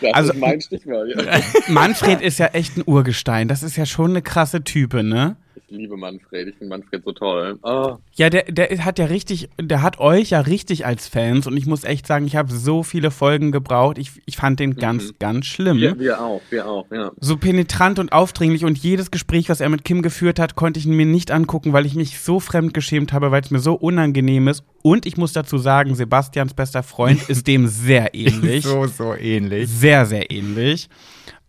Das 0.00 0.14
Also- 0.14 0.32
ist 0.32 0.38
mein 0.40 0.60
Stichwort. 0.60 1.08
Ja. 1.16 1.40
Manfred 1.68 2.20
ist 2.20 2.38
ja 2.38 2.46
echt 2.46 2.76
ein 2.76 2.82
Urgestein. 2.86 3.46
Das 3.48 3.62
ist 3.62 3.76
ja 3.76 3.86
schon 3.86 4.10
eine 4.10 4.22
krasse 4.22 4.64
Type, 4.64 5.02
ne? 5.04 5.36
Ich 5.70 5.76
liebe 5.76 5.96
Manfred. 5.96 6.48
Ich 6.48 6.56
finde 6.56 6.76
Manfred 6.76 7.04
so 7.04 7.12
toll. 7.12 7.58
Ah, 7.62 7.98
Ja, 8.14 8.28
der, 8.28 8.42
der 8.44 8.84
hat 8.84 8.98
ja 8.98 9.04
richtig, 9.04 9.50
der 9.60 9.82
hat 9.82 10.00
euch 10.00 10.30
ja 10.30 10.40
richtig 10.40 10.84
als 10.84 11.06
Fans 11.06 11.46
und 11.46 11.56
ich 11.56 11.66
muss 11.66 11.84
echt 11.84 12.08
sagen, 12.08 12.26
ich 12.26 12.34
habe 12.34 12.52
so 12.52 12.82
viele 12.82 13.12
Folgen 13.12 13.52
gebraucht. 13.52 13.96
Ich, 13.98 14.10
ich 14.26 14.36
fand 14.36 14.58
den 14.58 14.74
ganz, 14.74 15.14
ganz 15.20 15.46
schlimm. 15.46 15.78
wir, 15.78 15.96
wir 15.98 16.20
auch, 16.20 16.40
wir 16.50 16.66
auch, 16.66 16.90
ja. 16.90 17.12
So 17.20 17.36
penetrant 17.36 18.00
und 18.00 18.12
aufdringlich 18.12 18.64
und 18.64 18.78
jedes 18.78 19.12
Gespräch, 19.12 19.48
was 19.48 19.60
er 19.60 19.68
mit 19.68 19.84
Kim 19.84 20.02
geführt 20.02 20.40
hat, 20.40 20.56
konnte 20.56 20.80
ich 20.80 20.86
mir 20.86 21.06
nicht 21.06 21.30
angucken, 21.30 21.72
weil 21.72 21.86
ich 21.86 21.94
mich 21.94 22.18
so 22.18 22.40
fremdgeschämt 22.40 23.12
habe, 23.12 23.30
weil 23.30 23.42
es 23.42 23.52
mir 23.52 23.60
so 23.60 23.74
unangenehm 23.74 24.48
ist. 24.48 24.64
Und 24.82 25.06
ich 25.06 25.16
muss 25.16 25.32
dazu 25.32 25.56
sagen, 25.58 25.94
Sebastians 25.94 26.52
bester 26.52 26.82
Freund 26.82 27.22
ist 27.28 27.46
dem 27.46 27.68
sehr 27.68 28.12
ähnlich. 28.14 28.64
So, 28.64 28.86
so 28.88 29.14
ähnlich. 29.14 29.70
Sehr, 29.70 30.04
sehr 30.04 30.32
ähnlich. 30.32 30.88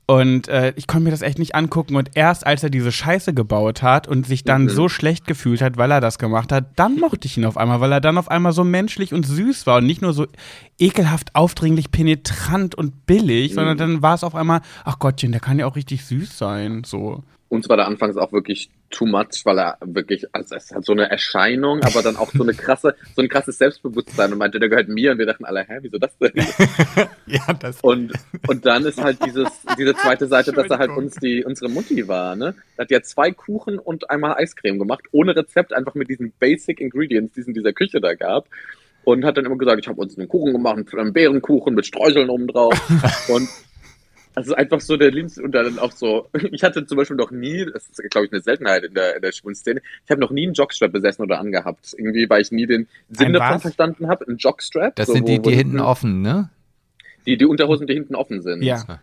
Und 0.07 0.49
äh, 0.49 0.73
ich 0.75 0.87
konnte 0.87 1.05
mir 1.05 1.11
das 1.11 1.21
echt 1.21 1.39
nicht 1.39 1.55
angucken. 1.55 1.95
Und 1.95 2.11
erst 2.15 2.45
als 2.45 2.63
er 2.63 2.69
diese 2.69 2.91
Scheiße 2.91 3.33
gebaut 3.33 3.81
hat 3.81 4.07
und 4.09 4.25
sich 4.27 4.43
dann 4.43 4.63
Mhm. 4.63 4.69
so 4.69 4.89
schlecht 4.89 5.25
gefühlt 5.25 5.61
hat, 5.61 5.77
weil 5.77 5.89
er 5.91 6.01
das 6.01 6.17
gemacht 6.19 6.51
hat, 6.51 6.65
dann 6.75 6.99
mochte 6.99 7.27
ich 7.27 7.37
ihn 7.37 7.45
auf 7.45 7.55
einmal, 7.55 7.79
weil 7.79 7.91
er 7.93 8.01
dann 8.01 8.17
auf 8.17 8.29
einmal 8.29 8.51
so 8.51 8.63
menschlich 8.65 9.13
und 9.13 9.25
süß 9.25 9.65
war 9.67 9.77
und 9.77 9.85
nicht 9.85 10.01
nur 10.01 10.11
so 10.11 10.27
ekelhaft, 10.77 11.33
aufdringlich, 11.35 11.91
penetrant 11.91 12.75
und 12.75 13.05
billig, 13.05 13.53
sondern 13.53 13.77
dann 13.77 14.01
war 14.01 14.15
es 14.15 14.23
auf 14.25 14.35
einmal, 14.35 14.61
ach 14.83 14.99
Gottchen, 14.99 15.31
der 15.31 15.39
kann 15.41 15.59
ja 15.59 15.65
auch 15.65 15.75
richtig 15.77 16.03
süß 16.05 16.37
sein. 16.37 16.83
So. 16.85 17.23
Uns 17.51 17.67
war 17.67 17.75
der 17.75 17.85
anfangs 17.85 18.15
auch 18.15 18.31
wirklich 18.31 18.69
too 18.91 19.05
much, 19.05 19.41
weil 19.43 19.59
er 19.59 19.77
wirklich, 19.83 20.25
also 20.31 20.55
es 20.55 20.71
hat 20.71 20.85
so 20.85 20.93
eine 20.93 21.11
Erscheinung, 21.11 21.81
aber 21.83 22.01
dann 22.01 22.15
auch 22.15 22.31
so 22.31 22.43
eine 22.43 22.53
krasse, 22.53 22.95
so 23.13 23.21
ein 23.21 23.27
krasses 23.27 23.57
Selbstbewusstsein 23.57 24.31
und 24.31 24.37
meinte, 24.37 24.57
der 24.57 24.69
gehört 24.69 24.87
mir 24.87 25.11
und 25.11 25.17
wir 25.17 25.25
dachten 25.25 25.43
alle, 25.43 25.65
hä, 25.67 25.79
wieso 25.81 25.97
das 25.97 26.17
denn? 26.17 26.31
Ja, 27.25 27.51
das. 27.53 27.81
Und, 27.81 28.13
und 28.47 28.65
dann 28.65 28.85
ist 28.85 29.03
halt 29.03 29.17
dieses, 29.25 29.49
diese 29.77 29.93
zweite 29.95 30.27
Seite, 30.27 30.53
dass 30.53 30.69
er 30.69 30.77
halt 30.77 30.91
uns 30.91 31.15
die, 31.15 31.43
unsere 31.43 31.69
Mutti 31.69 32.07
war, 32.07 32.37
ne? 32.37 32.55
Er 32.77 32.83
hat 32.83 32.91
ja 32.91 33.01
zwei 33.01 33.31
Kuchen 33.31 33.79
und 33.79 34.09
einmal 34.09 34.35
Eiscreme 34.35 34.79
gemacht, 34.79 35.03
ohne 35.11 35.35
Rezept, 35.35 35.73
einfach 35.73 35.93
mit 35.93 36.09
diesen 36.09 36.31
Basic 36.39 36.79
Ingredients, 36.79 37.33
die 37.33 37.41
es 37.41 37.47
in 37.47 37.53
dieser 37.53 37.73
Küche 37.73 37.99
da 37.99 38.13
gab. 38.13 38.47
Und 39.03 39.25
hat 39.25 39.35
dann 39.35 39.45
immer 39.45 39.57
gesagt, 39.57 39.79
ich 39.81 39.89
habe 39.89 39.99
uns 39.99 40.17
einen 40.17 40.29
Kuchen 40.29 40.53
gemacht, 40.53 40.77
einen 40.95 41.11
Beerenkuchen 41.11 41.75
mit 41.75 41.85
Streuseln 41.85 42.29
oben 42.29 42.47
drauf. 42.47 42.79
und 43.29 43.49
also 44.35 44.55
einfach 44.55 44.79
so 44.81 44.97
der 44.97 45.11
liebste 45.11 45.41
und 45.43 45.51
dann 45.53 45.79
auch 45.79 45.91
so, 45.91 46.29
ich 46.51 46.63
hatte 46.63 46.85
zum 46.85 46.97
Beispiel 46.97 47.17
noch 47.17 47.31
nie, 47.31 47.65
das 47.65 47.87
ist 47.87 48.01
glaube 48.09 48.27
ich 48.27 48.31
eine 48.31 48.41
Seltenheit 48.41 48.83
in 48.83 48.93
der, 48.93 49.15
in 49.15 49.21
der 49.21 49.31
schwulen 49.31 49.55
Szene, 49.55 49.81
ich 50.05 50.11
habe 50.11 50.21
noch 50.21 50.31
nie 50.31 50.45
einen 50.45 50.53
Jockstrap 50.53 50.91
besessen 50.91 51.23
oder 51.23 51.39
angehabt. 51.39 51.93
Irgendwie, 51.97 52.29
weil 52.29 52.41
ich 52.41 52.51
nie 52.51 52.65
den 52.65 52.87
Sinn 53.09 53.33
davon 53.33 53.59
verstanden 53.59 54.07
habe. 54.07 54.27
Ein 54.27 54.37
Jockstrap. 54.37 54.95
Das 54.95 55.07
so, 55.07 55.13
sind 55.13 55.23
wo- 55.23 55.27
die, 55.27 55.37
wo 55.39 55.49
die 55.49 55.55
hinten 55.55 55.79
offen, 55.79 56.21
ne? 56.21 56.49
Die, 57.25 57.37
die 57.37 57.45
Unterhosen, 57.45 57.85
die 57.87 57.93
hinten 57.93 58.15
offen 58.15 58.41
sind. 58.41 58.63
Ja. 58.63 58.99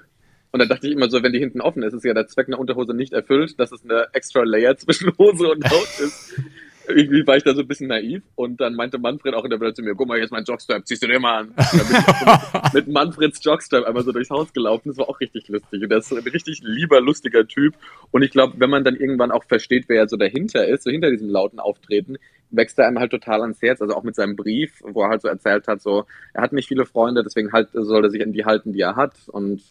Und 0.51 0.61
dann 0.61 0.69
dachte 0.69 0.87
ich 0.89 0.95
immer 0.95 1.11
so, 1.11 1.23
wenn 1.23 1.33
die 1.33 1.39
hinten 1.39 1.61
offen 1.61 1.83
ist, 1.83 1.93
ist 1.93 2.05
ja 2.05 2.15
der 2.15 2.27
Zweck 2.27 2.49
einer 2.49 2.59
Unterhose 2.59 2.95
nicht 2.95 3.13
erfüllt, 3.13 3.61
dass 3.61 3.71
es 3.71 3.85
eine 3.85 4.07
extra 4.13 4.43
Layer 4.43 4.77
zwischen 4.77 5.13
Hose 5.19 5.49
und 5.51 5.65
Haut 5.71 6.01
ist. 6.01 6.41
Irgendwie 6.89 7.27
war 7.27 7.37
ich 7.37 7.43
da 7.43 7.55
so 7.55 7.61
ein 7.61 7.69
bisschen 7.69 7.89
naiv 7.89 8.23
und 8.35 8.61
dann 8.61 8.75
meinte 8.75 8.99
Manfred 8.99 9.35
auch 9.35 9.45
in 9.45 9.51
der 9.51 9.61
Welt 9.61 9.77
zu 9.77 9.83
mir, 9.83 9.95
guck 9.95 10.09
mal, 10.09 10.19
ist 10.19 10.31
mein 10.31 10.45
Jockstrap, 10.45 10.87
ziehst 10.87 11.03
du 11.03 11.07
dir 11.07 11.21
mal 11.21 11.41
an. 11.41 11.55
Mit, 11.55 12.75
mit 12.75 12.89
Manfreds 12.89 13.43
Jockstrap 13.43 13.85
einmal 13.85 14.05
so 14.05 14.13
durchs 14.13 14.31
Haus 14.31 14.53
gelaufen, 14.53 14.89
das 14.89 14.99
war 14.99 15.09
auch 15.09 15.21
richtig 15.21 15.49
lustig. 15.49 15.83
Und 15.83 15.89
der 15.91 15.99
ist 15.99 16.13
ein 16.13 16.19
richtig 16.19 16.61
lieber, 16.63 17.01
lustiger 17.01 17.47
Typ. 17.47 17.75
Und 18.11 18.23
ich 18.23 18.31
glaube, 18.31 18.55
wenn 18.59 18.71
man 18.71 18.85
dann 18.85 18.97
irgendwann 18.97 19.31
auch 19.31 19.45
versteht, 19.45 19.85
wer 19.89 20.09
so 20.09 20.17
dahinter 20.17 20.67
ist, 20.67 20.85
so 20.85 20.91
hinter 20.91 21.11
diesem 21.11 21.29
lauten 21.29 21.61
Auftreten, 21.61 22.17
wächst 22.51 22.79
er 22.79 22.87
einem 22.87 22.99
halt 22.99 23.11
total 23.11 23.43
ans 23.43 23.61
Herz. 23.63 23.81
Also 23.81 23.95
auch 23.95 24.03
mit 24.03 24.15
seinem 24.15 24.37
Brief, 24.37 24.83
wo 24.83 25.03
er 25.03 25.11
halt 25.11 25.23
so 25.23 25.29
erzählt 25.29 25.69
hat, 25.69 25.83
so, 25.83 26.05
er 26.35 26.43
hat 26.43 26.53
nicht 26.53 26.69
viele 26.69 26.87
Freunde, 26.87 27.23
deswegen 27.23 27.53
halt 27.53 27.69
soll 27.73 28.05
er 28.05 28.11
sich 28.11 28.23
an 28.23 28.33
die 28.33 28.45
halten, 28.45 28.73
die 28.73 28.81
er 28.81 28.97
hat. 28.97 29.15
Und 29.29 29.63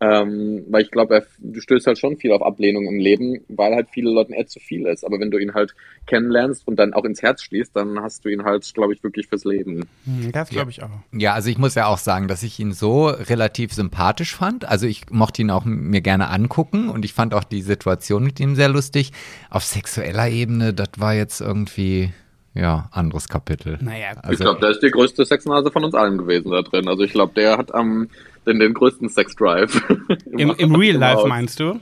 ähm, 0.00 0.64
weil 0.68 0.82
ich 0.82 0.90
glaube, 0.90 1.24
du 1.38 1.60
stößt 1.60 1.86
halt 1.86 1.98
schon 1.98 2.16
viel 2.16 2.32
auf 2.32 2.42
Ablehnung 2.42 2.86
im 2.86 2.98
Leben, 2.98 3.40
weil 3.48 3.74
halt 3.74 3.88
viele 3.92 4.10
Leuten 4.10 4.32
er 4.32 4.46
zu 4.46 4.58
viel 4.60 4.86
ist. 4.86 5.04
Aber 5.04 5.20
wenn 5.20 5.30
du 5.30 5.38
ihn 5.38 5.54
halt 5.54 5.74
kennenlernst 6.06 6.66
und 6.66 6.76
dann 6.76 6.92
auch 6.92 7.04
ins 7.04 7.22
Herz 7.22 7.42
schließt, 7.42 7.74
dann 7.74 8.00
hast 8.00 8.24
du 8.24 8.28
ihn 8.28 8.44
halt, 8.44 8.70
glaube 8.74 8.92
ich, 8.92 9.02
wirklich 9.02 9.28
fürs 9.28 9.44
Leben. 9.44 9.86
Hm, 10.04 10.32
Das 10.32 10.50
glaube 10.50 10.70
ich 10.70 10.82
auch. 10.82 10.90
Ja, 11.12 11.32
also 11.32 11.48
ich 11.48 11.58
muss 11.58 11.74
ja 11.74 11.86
auch 11.86 11.98
sagen, 11.98 12.28
dass 12.28 12.42
ich 12.42 12.58
ihn 12.58 12.72
so 12.72 13.06
relativ 13.06 13.72
sympathisch 13.72 14.34
fand. 14.34 14.68
Also 14.68 14.86
ich 14.86 15.10
mochte 15.10 15.42
ihn 15.42 15.50
auch 15.50 15.64
mir 15.64 16.00
gerne 16.00 16.28
angucken 16.28 16.88
und 16.88 17.04
ich 17.04 17.12
fand 17.14 17.32
auch 17.32 17.44
die 17.44 17.62
Situation 17.62 18.24
mit 18.24 18.40
ihm 18.40 18.56
sehr 18.56 18.68
lustig. 18.68 19.12
Auf 19.48 19.64
sexueller 19.64 20.28
Ebene, 20.28 20.74
das 20.74 20.88
war 20.98 21.14
jetzt 21.14 21.40
irgendwie, 21.40 22.12
ja, 22.54 22.88
anderes 22.92 23.28
Kapitel. 23.28 23.78
Naja, 23.80 24.12
ich 24.12 24.24
Also, 24.24 24.44
glaube, 24.44 24.60
der 24.60 24.70
ist 24.70 24.82
die 24.82 24.90
größte 24.90 25.24
Sexnase 25.24 25.70
von 25.70 25.84
uns 25.84 25.94
allen 25.94 26.18
gewesen 26.18 26.50
da 26.52 26.62
drin. 26.62 26.88
Also 26.88 27.02
ich 27.02 27.12
glaube, 27.12 27.32
der 27.34 27.58
hat 27.58 27.74
am 27.74 28.08
den, 28.46 28.58
den 28.60 28.74
größten 28.74 29.08
Sex-Drive. 29.08 29.82
im, 30.26 30.50
im 30.56 30.74
Real 30.74 30.96
Life 30.96 31.20
Haus. 31.22 31.28
meinst 31.28 31.60
du? 31.60 31.80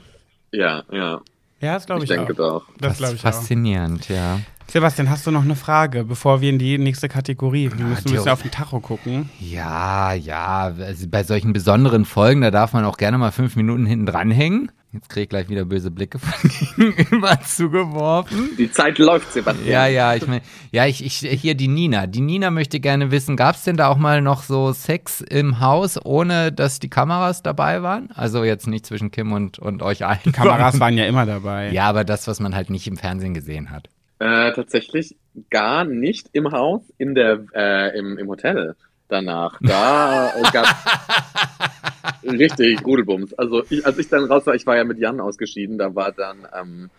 Ja, 0.51 0.83
ja. 0.91 1.21
Ja, 1.61 1.75
das 1.75 1.85
glaube 1.85 2.03
Ich 2.03 2.09
ich, 2.09 2.15
denke 2.17 2.33
auch. 2.33 2.37
doch. 2.37 2.65
Das 2.79 2.89
das 2.89 2.97
glaube 2.97 3.13
ist 3.13 3.19
ich 3.19 3.25
auch. 3.27 3.33
faszinierend, 3.33 4.09
ja. 4.09 4.39
Sebastian, 4.67 5.09
hast 5.09 5.27
du 5.27 5.31
noch 5.31 5.43
eine 5.43 5.55
Frage, 5.55 6.03
bevor 6.05 6.41
wir 6.41 6.49
in 6.49 6.57
die 6.57 6.77
nächste 6.77 7.07
Kategorie? 7.09 7.69
Wir 7.75 7.85
müssen 7.85 8.07
ein 8.09 8.13
bisschen 8.13 8.31
auf 8.31 8.41
den 8.41 8.49
Tacho 8.51 8.79
gucken. 8.79 9.29
Ja, 9.39 10.13
ja, 10.13 10.73
also 10.79 11.07
bei 11.09 11.23
solchen 11.23 11.53
besonderen 11.53 12.05
Folgen, 12.05 12.41
da 12.41 12.49
darf 12.49 12.73
man 12.73 12.83
auch 12.85 12.97
gerne 12.97 13.17
mal 13.17 13.31
fünf 13.31 13.55
Minuten 13.55 13.85
hinten 13.85 14.05
dranhängen. 14.05 14.71
Jetzt 14.93 15.09
krieg 15.09 15.23
ich 15.23 15.29
gleich 15.29 15.49
wieder 15.49 15.65
böse 15.65 15.89
Blicke 15.89 16.19
von 16.19 16.51
gegenüber 16.77 17.39
zugeworfen. 17.41 18.51
Die 18.59 18.71
Zeit 18.71 18.99
läuft, 18.99 19.33
Sebastian. 19.33 19.67
Ja, 19.67 19.87
ja, 19.87 20.13
ich 20.13 20.27
meine, 20.27 20.43
ja, 20.71 20.85
ich, 20.85 21.03
ich, 21.03 21.17
hier 21.41 21.55
die 21.55 21.67
Nina. 21.67 22.05
Die 22.05 22.21
Nina 22.21 22.51
möchte 22.51 22.79
gerne 22.79 23.09
wissen, 23.09 23.35
gab 23.35 23.55
es 23.55 23.63
denn 23.63 23.75
da 23.75 23.87
auch 23.87 23.97
mal 23.97 24.21
noch 24.21 24.43
so 24.43 24.71
Sex 24.71 25.21
im 25.21 25.59
Haus, 25.59 25.99
ohne 26.03 26.51
dass 26.51 26.79
die 26.79 26.91
Kameras 26.91 27.41
dabei 27.41 27.81
waren? 27.81 28.11
Also 28.13 28.43
jetzt 28.43 28.67
nicht 28.67 28.85
zwischen 28.85 29.09
Kim 29.09 29.31
und, 29.31 29.57
und 29.57 29.81
euch 29.81 30.05
allen. 30.05 30.31
Kameras 30.31 30.79
waren 30.79 30.95
ja 30.95 31.05
immer 31.05 31.25
dabei. 31.25 31.71
Ja, 31.71 31.85
aber 31.85 32.03
das, 32.03 32.27
was 32.27 32.39
man 32.39 32.53
halt 32.53 32.69
nicht 32.69 32.85
im 32.85 32.97
Fernsehen 32.97 33.33
gesehen 33.33 33.71
hat. 33.71 33.89
Äh, 34.19 34.53
tatsächlich 34.53 35.15
gar 35.49 35.85
nicht 35.85 36.29
im 36.33 36.51
Haus, 36.51 36.81
in 36.99 37.15
der, 37.15 37.39
äh, 37.55 37.97
im, 37.97 38.19
im 38.19 38.27
Hotel 38.27 38.75
danach. 39.07 39.59
Da 39.61 40.29
äh, 40.29 40.43
gab 40.51 40.67
richtig 42.25 42.85
Rudelbums. 42.85 43.33
Also 43.35 43.63
ich, 43.69 43.85
als 43.85 43.97
ich 43.97 44.09
dann 44.09 44.25
raus 44.25 44.45
war, 44.45 44.55
ich 44.55 44.65
war 44.65 44.75
ja 44.75 44.83
mit 44.83 44.99
Jan 44.99 45.19
ausgeschieden, 45.19 45.77
da 45.77 45.93
war 45.95 46.11
dann, 46.11 46.47
ähm, 46.59 46.89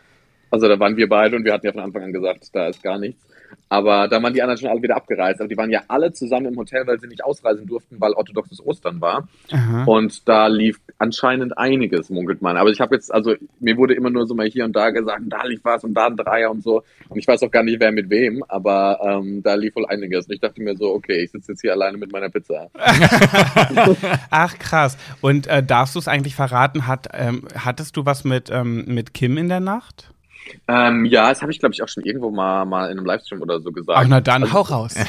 also 0.50 0.68
da 0.68 0.78
waren 0.78 0.96
wir 0.96 1.08
beide 1.08 1.36
und 1.36 1.44
wir 1.44 1.52
hatten 1.52 1.66
ja 1.66 1.72
von 1.72 1.82
Anfang 1.82 2.04
an 2.04 2.12
gesagt, 2.12 2.50
da 2.52 2.68
ist 2.68 2.82
gar 2.82 2.98
nichts. 2.98 3.26
Aber 3.68 4.06
da 4.08 4.22
waren 4.22 4.32
die 4.32 4.42
anderen 4.42 4.58
schon 4.58 4.68
alle 4.68 4.82
wieder 4.82 4.96
abgereist. 4.96 5.40
Aber 5.40 5.48
die 5.48 5.56
waren 5.56 5.70
ja 5.70 5.82
alle 5.88 6.12
zusammen 6.12 6.46
im 6.46 6.56
Hotel, 6.56 6.86
weil 6.86 7.00
sie 7.00 7.08
nicht 7.08 7.24
ausreisen 7.24 7.66
durften, 7.66 8.00
weil 8.00 8.12
orthodoxes 8.12 8.64
Ostern 8.64 9.00
war. 9.00 9.26
Aha. 9.50 9.84
Und 9.84 10.28
da 10.28 10.46
lief 10.46 10.78
anscheinend 10.98 11.58
einiges, 11.58 12.08
munkelt 12.08 12.40
man. 12.40 12.56
Aber 12.56 12.70
ich 12.70 12.80
habe 12.80 12.94
jetzt, 12.94 13.12
also 13.12 13.34
mir 13.58 13.76
wurde 13.76 13.94
immer 13.94 14.10
nur 14.10 14.26
so 14.26 14.34
mal 14.34 14.46
hier 14.46 14.64
und 14.64 14.76
da 14.76 14.90
gesagt, 14.90 15.22
da 15.26 15.44
lief 15.44 15.60
was 15.64 15.82
und 15.82 15.94
da 15.94 16.06
ein 16.06 16.16
Dreier 16.16 16.50
und 16.52 16.62
so. 16.62 16.84
Und 17.08 17.18
ich 17.18 17.26
weiß 17.26 17.42
auch 17.42 17.50
gar 17.50 17.64
nicht, 17.64 17.80
wer 17.80 17.90
mit 17.90 18.10
wem, 18.10 18.44
aber 18.48 19.00
ähm, 19.02 19.42
da 19.42 19.54
lief 19.54 19.74
wohl 19.74 19.86
einiges. 19.86 20.26
Und 20.26 20.34
ich 20.34 20.40
dachte 20.40 20.62
mir 20.62 20.76
so, 20.76 20.92
okay, 20.92 21.24
ich 21.24 21.32
sitze 21.32 21.52
jetzt 21.52 21.62
hier 21.62 21.72
alleine 21.72 21.98
mit 21.98 22.12
meiner 22.12 22.28
Pizza. 22.28 22.70
Ach 24.30 24.58
krass. 24.58 24.96
Und 25.20 25.48
äh, 25.48 25.64
darfst 25.64 25.96
du 25.96 25.98
es 25.98 26.06
eigentlich 26.06 26.36
verraten? 26.36 26.86
Hat, 26.86 27.08
ähm, 27.12 27.48
hattest 27.56 27.96
du 27.96 28.06
was 28.06 28.24
mit, 28.24 28.50
ähm, 28.50 28.84
mit 28.86 29.14
Kim 29.14 29.36
in 29.36 29.48
der 29.48 29.60
Nacht? 29.60 30.13
Ähm, 30.68 31.04
ja, 31.04 31.28
das 31.28 31.42
habe 31.42 31.52
ich, 31.52 31.58
glaube 31.58 31.74
ich, 31.74 31.82
auch 31.82 31.88
schon 31.88 32.04
irgendwo 32.04 32.30
mal, 32.30 32.64
mal 32.64 32.90
in 32.90 32.98
einem 32.98 33.06
Livestream 33.06 33.42
oder 33.42 33.60
so 33.60 33.72
gesagt. 33.72 33.98
Ach 33.98 34.06
na 34.08 34.20
dann, 34.20 34.42
also, 34.42 34.54
hau 34.54 34.60
raus. 34.62 34.94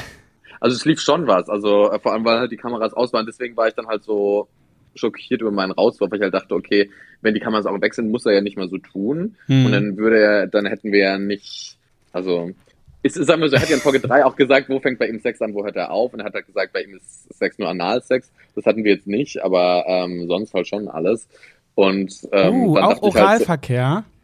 Also 0.58 0.74
es 0.74 0.86
lief 0.86 1.00
schon 1.00 1.26
was. 1.26 1.50
Also 1.50 1.92
äh, 1.92 1.98
vor 1.98 2.12
allem, 2.12 2.24
weil 2.24 2.38
halt 2.38 2.50
die 2.50 2.56
Kameras 2.56 2.94
aus 2.94 3.12
waren. 3.12 3.26
Deswegen 3.26 3.56
war 3.56 3.68
ich 3.68 3.74
dann 3.74 3.86
halt 3.86 4.04
so 4.04 4.48
schockiert 4.94 5.42
über 5.42 5.50
meinen 5.50 5.72
Rauswurf, 5.72 6.10
weil 6.10 6.18
ich 6.18 6.22
halt 6.22 6.34
dachte, 6.34 6.54
okay, 6.54 6.90
wenn 7.20 7.34
die 7.34 7.40
Kameras 7.40 7.66
auch 7.66 7.80
weg 7.80 7.94
sind, 7.94 8.10
muss 8.10 8.26
er 8.26 8.32
ja 8.32 8.40
nicht 8.40 8.56
mehr 8.56 8.68
so 8.68 8.78
tun. 8.78 9.36
Hm. 9.46 9.66
Und 9.66 9.72
dann 9.72 9.96
würde 9.96 10.18
er, 10.18 10.46
dann 10.46 10.66
hätten 10.66 10.92
wir 10.92 11.00
ja 11.00 11.18
nicht, 11.18 11.76
also, 12.12 12.50
ist, 13.02 13.14
sagen 13.14 13.40
wir 13.40 13.48
so, 13.48 13.56
er 13.56 13.62
hat 13.62 13.68
ja 13.68 13.76
in 13.76 13.82
Folge 13.82 14.00
3 14.00 14.24
auch 14.24 14.36
gesagt, 14.36 14.68
wo 14.68 14.80
fängt 14.80 14.98
bei 14.98 15.08
ihm 15.08 15.20
Sex 15.20 15.40
an, 15.42 15.54
wo 15.54 15.64
hört 15.64 15.76
er 15.76 15.90
auf? 15.90 16.12
Und 16.12 16.20
er 16.20 16.26
hat 16.26 16.34
halt 16.34 16.46
gesagt, 16.46 16.72
bei 16.72 16.82
ihm 16.82 16.96
ist 16.96 17.32
Sex 17.34 17.58
nur 17.58 17.68
Analsex. 17.68 18.32
Das 18.54 18.64
hatten 18.66 18.84
wir 18.84 18.94
jetzt 18.94 19.06
nicht, 19.06 19.42
aber 19.42 19.84
ähm, 19.86 20.26
sonst 20.26 20.54
halt 20.54 20.66
schon 20.66 20.88
alles. 20.88 21.28
Und 21.74 22.26
ähm, 22.32 22.64
uh, 22.64 22.74
dann 22.74 22.84
auch 22.84 22.96
ich 22.96 23.14
halt, 23.14 23.42
Oralverkehr? 23.42 24.04
so, 24.06 24.15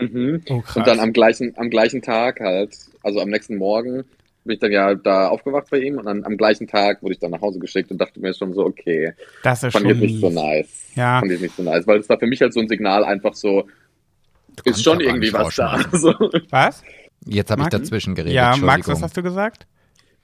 mhm. 0.00 0.42
Oh. 0.48 0.62
Und 0.74 0.86
dann 0.86 1.00
am 1.00 1.12
gleichen, 1.12 1.54
am 1.56 1.70
gleichen 1.70 2.02
Tag 2.02 2.40
halt, 2.40 2.76
also 3.02 3.20
am 3.20 3.28
nächsten 3.28 3.56
Morgen, 3.56 4.04
bin 4.44 4.54
ich 4.54 4.60
dann 4.60 4.72
ja 4.72 4.94
da 4.94 5.28
aufgewacht 5.28 5.68
bei 5.70 5.78
ihm 5.78 5.98
und 5.98 6.06
dann 6.06 6.24
am 6.24 6.36
gleichen 6.36 6.66
Tag 6.66 7.02
wurde 7.02 7.14
ich 7.14 7.18
dann 7.18 7.30
nach 7.30 7.40
Hause 7.40 7.58
geschickt 7.58 7.90
und 7.90 7.98
dachte 7.98 8.20
mir 8.20 8.32
schon 8.34 8.54
so, 8.54 8.64
okay, 8.64 9.12
das 9.42 9.62
ist 9.62 9.72
fand 9.72 9.84
schon 9.84 9.96
ich 9.96 10.00
jetzt 10.00 10.10
nicht 10.10 10.20
so 10.20 10.30
nice. 10.30 10.86
Ja. 10.94 11.20
Fand 11.20 11.32
ich 11.32 11.40
nicht 11.40 11.56
so 11.56 11.62
nice, 11.62 11.86
weil 11.86 11.98
es 11.98 12.08
war 12.08 12.18
für 12.18 12.26
mich 12.26 12.40
halt 12.40 12.54
so 12.54 12.60
ein 12.60 12.68
Signal 12.68 13.04
einfach 13.04 13.34
so, 13.34 13.68
ist 14.64 14.82
schon 14.82 15.00
irgendwie 15.00 15.32
was 15.32 15.54
da. 15.54 15.80
So. 15.92 16.14
Was? 16.50 16.82
Jetzt 17.26 17.50
habe 17.50 17.62
ich 17.62 17.68
dazwischen 17.68 18.14
geredet. 18.14 18.34
Ja, 18.34 18.56
Max, 18.56 18.88
was 18.88 19.02
hast 19.02 19.16
du 19.16 19.22
gesagt? 19.22 19.66